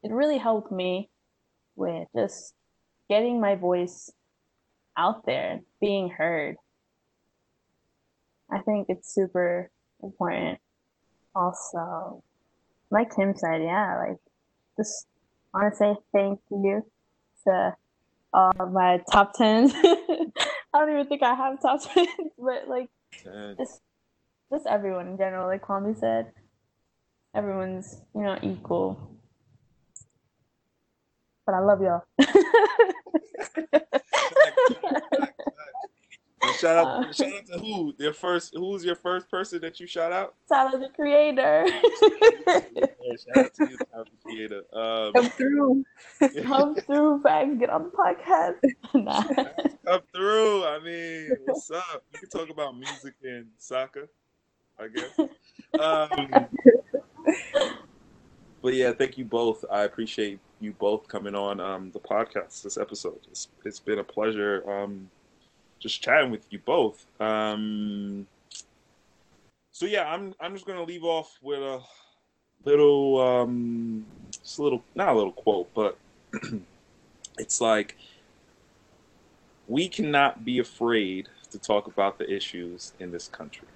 it 0.03 0.11
really 0.11 0.37
helped 0.37 0.71
me 0.71 1.09
with 1.75 2.07
just 2.15 2.53
getting 3.09 3.39
my 3.39 3.55
voice 3.55 4.11
out 4.97 5.25
there, 5.25 5.61
being 5.79 6.09
heard. 6.09 6.55
I 8.51 8.59
think 8.59 8.87
it's 8.89 9.13
super 9.13 9.69
important. 10.01 10.59
Also, 11.35 12.23
like 12.91 13.15
Tim 13.15 13.35
said, 13.35 13.61
yeah, 13.61 13.97
like 13.97 14.17
just 14.77 15.07
want 15.53 15.73
to 15.73 15.77
say 15.77 15.95
thank 16.13 16.39
you 16.51 16.85
to 17.45 17.75
uh, 18.33 18.65
my 18.71 19.01
top 19.11 19.33
tens. 19.33 19.73
I 19.75 20.79
don't 20.79 20.91
even 20.91 21.07
think 21.07 21.23
I 21.23 21.33
have 21.33 21.61
top 21.61 21.81
tens, 21.81 22.07
but 22.37 22.67
like 22.67 22.89
just 23.57 23.81
just 24.51 24.67
everyone 24.67 25.07
in 25.07 25.17
general. 25.17 25.47
Like 25.47 25.63
Kwame 25.63 25.97
said, 25.99 26.31
everyone's 27.33 28.01
you 28.13 28.21
know 28.21 28.37
equal. 28.41 29.11
But 31.45 31.55
I 31.55 31.59
love 31.59 31.81
y'all. 31.81 32.03
shout 36.53 36.77
out, 36.77 37.05
uh, 37.05 37.13
shout 37.13 37.33
out 37.33 37.45
to 37.47 37.59
who? 37.59 37.93
Your 37.97 38.13
first, 38.13 38.53
who's 38.55 38.83
your 38.83 38.95
first 38.95 39.29
person 39.29 39.61
that 39.61 39.79
you 39.79 39.87
shout 39.87 40.11
out? 40.11 40.35
Tyler 40.47 40.79
the 40.79 40.89
Creator. 40.89 41.65
yeah, 41.67 43.15
shout 43.17 43.45
out 43.45 43.53
to 43.53 43.69
you, 43.69 43.77
Tyler 43.91 44.05
the 44.05 44.17
Creator. 44.23 44.63
Um, 44.73 45.13
Come 45.13 45.29
through. 45.31 45.85
Come 46.43 46.75
through, 46.75 47.21
Frank. 47.21 47.59
Get 47.59 47.69
on 47.69 47.83
the 47.83 47.89
podcast. 47.89 48.57
nah. 48.93 49.23
Come 49.85 50.01
through. 50.13 50.65
I 50.65 50.79
mean, 50.79 51.29
what's 51.45 51.71
up? 51.71 52.03
We 52.13 52.19
can 52.19 52.29
talk 52.29 52.49
about 52.49 52.77
music 52.77 53.13
and 53.23 53.47
soccer, 53.57 54.09
I 54.79 54.87
guess. 54.87 55.19
Um, 55.79 56.47
but 58.61 58.73
yeah, 58.73 58.93
thank 58.93 59.17
you 59.17 59.25
both. 59.25 59.65
I 59.71 59.83
appreciate 59.83 60.39
you 60.65 60.73
both 60.73 61.07
coming 61.07 61.35
on 61.35 61.59
um, 61.61 61.91
the 61.91 61.99
podcast 61.99 62.63
this 62.63 62.77
episode. 62.77 63.19
It's, 63.31 63.47
it's 63.63 63.79
been 63.79 63.99
a 63.99 64.03
pleasure 64.03 64.69
um, 64.69 65.09
just 65.79 66.01
chatting 66.01 66.31
with 66.31 66.45
you 66.49 66.59
both. 66.59 67.05
Um, 67.21 68.27
so 69.71 69.85
yeah, 69.85 70.05
I'm 70.11 70.33
I'm 70.39 70.53
just 70.53 70.65
gonna 70.65 70.83
leave 70.83 71.03
off 71.03 71.37
with 71.41 71.59
a 71.59 71.81
little 72.65 73.21
um, 73.21 74.05
just 74.31 74.57
a 74.57 74.63
little 74.63 74.83
not 74.95 75.09
a 75.09 75.13
little 75.13 75.31
quote, 75.31 75.73
but 75.73 75.97
it's 77.37 77.61
like 77.61 77.95
we 79.67 79.87
cannot 79.87 80.43
be 80.45 80.59
afraid 80.59 81.27
to 81.51 81.59
talk 81.59 81.87
about 81.87 82.17
the 82.17 82.33
issues 82.33 82.93
in 82.99 83.11
this 83.11 83.27
country. 83.27 83.67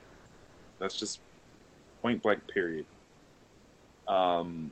That's 0.79 0.97
just 0.97 1.19
point 2.01 2.21
blank 2.21 2.47
period. 2.47 2.85
Um, 4.07 4.71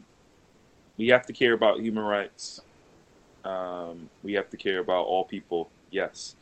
we 0.97 1.07
have 1.09 1.25
to 1.27 1.33
care 1.33 1.53
about 1.53 1.79
human 1.79 2.03
rights. 2.03 2.61
Um, 3.45 4.09
we 4.23 4.33
have 4.33 4.49
to 4.49 4.57
care 4.57 4.79
about 4.79 5.05
all 5.05 5.23
people, 5.23 5.69
yes. 5.91 6.35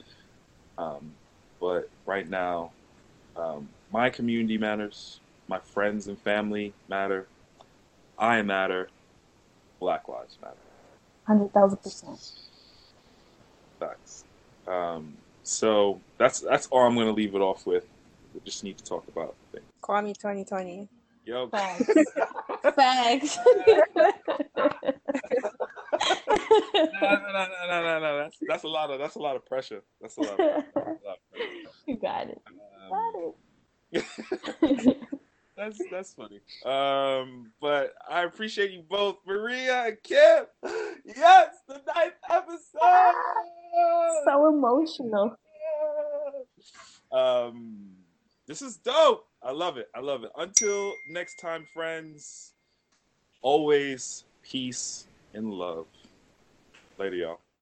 Um, 0.78 1.12
but 1.60 1.90
right 2.06 2.28
now, 2.28 2.72
um, 3.36 3.70
my 3.92 4.10
community 4.10 4.58
matters. 4.58 5.20
My 5.48 5.60
friends 5.60 6.08
and 6.08 6.18
family 6.18 6.74
matter. 6.90 7.28
I 8.18 8.42
matter. 8.42 8.90
Black 9.80 10.08
lives 10.08 10.38
matter. 10.42 10.56
Hundred 11.26 11.54
thousand 11.54 11.78
percent. 11.78 12.32
Facts. 13.80 14.24
Um, 14.68 15.14
so 15.44 16.00
that's 16.18 16.40
that's 16.40 16.68
all 16.68 16.88
I'm 16.88 16.96
going 16.96 17.08
to 17.08 17.14
leave 17.14 17.36
it 17.36 17.42
off 17.42 17.68
with. 17.68 17.86
We 18.34 18.42
just 18.46 18.64
need 18.64 18.78
to 18.78 18.84
talk 18.84 19.08
about 19.08 19.36
things. 19.52 19.66
Kwame 19.82 20.16
2020. 20.18 20.88
Yo. 21.26 21.50
Facts. 21.50 21.92
Facts. 22.76 23.40
no, 23.46 24.70
no, 26.76 27.32
no, 27.34 27.48
no, 27.68 27.82
no, 27.82 28.00
no. 28.00 28.18
That's 28.18 28.38
that's 28.48 28.64
a 28.64 28.68
lot 28.68 28.92
of 28.92 29.00
that's 29.00 29.16
a 29.16 29.20
lot 29.20 29.36
of 29.36 29.46
pressure. 29.46 29.82
That's 30.00 30.18
a 30.18 30.22
lot. 30.22 30.40
Of, 30.40 30.40
a 30.40 30.80
lot 31.04 31.18
of 31.18 31.66
you 31.88 31.98
got 31.98 32.28
it. 32.28 32.42
Um, 32.92 33.34
got 33.92 34.04
it. 34.86 34.98
that's 35.58 35.80
that's 35.92 36.14
funny. 36.14 36.42
Um, 36.64 37.52
but 37.60 37.94
I 38.08 38.24
appreciate 38.24 38.72
you 38.72 38.84
both, 38.88 39.18
Maria 39.26 39.86
and 39.88 39.98
Kim. 40.04 40.46
Yes, 41.06 41.56
the 41.68 41.82
ninth 41.96 42.14
episode. 42.30 43.14
So 44.26 44.48
emotional. 44.50 45.36
Um, 47.12 47.96
this 48.48 48.62
is 48.62 48.78
dope. 48.78 49.28
I 49.46 49.52
love 49.52 49.78
it. 49.78 49.90
I 49.94 50.00
love 50.00 50.24
it. 50.24 50.32
Until 50.36 50.96
next 51.08 51.36
time, 51.36 51.68
friends. 51.72 52.54
Always 53.44 54.26
peace 54.42 55.06
and 55.36 55.54
love. 55.54 55.86
Later, 56.98 57.16
y'all. 57.16 57.45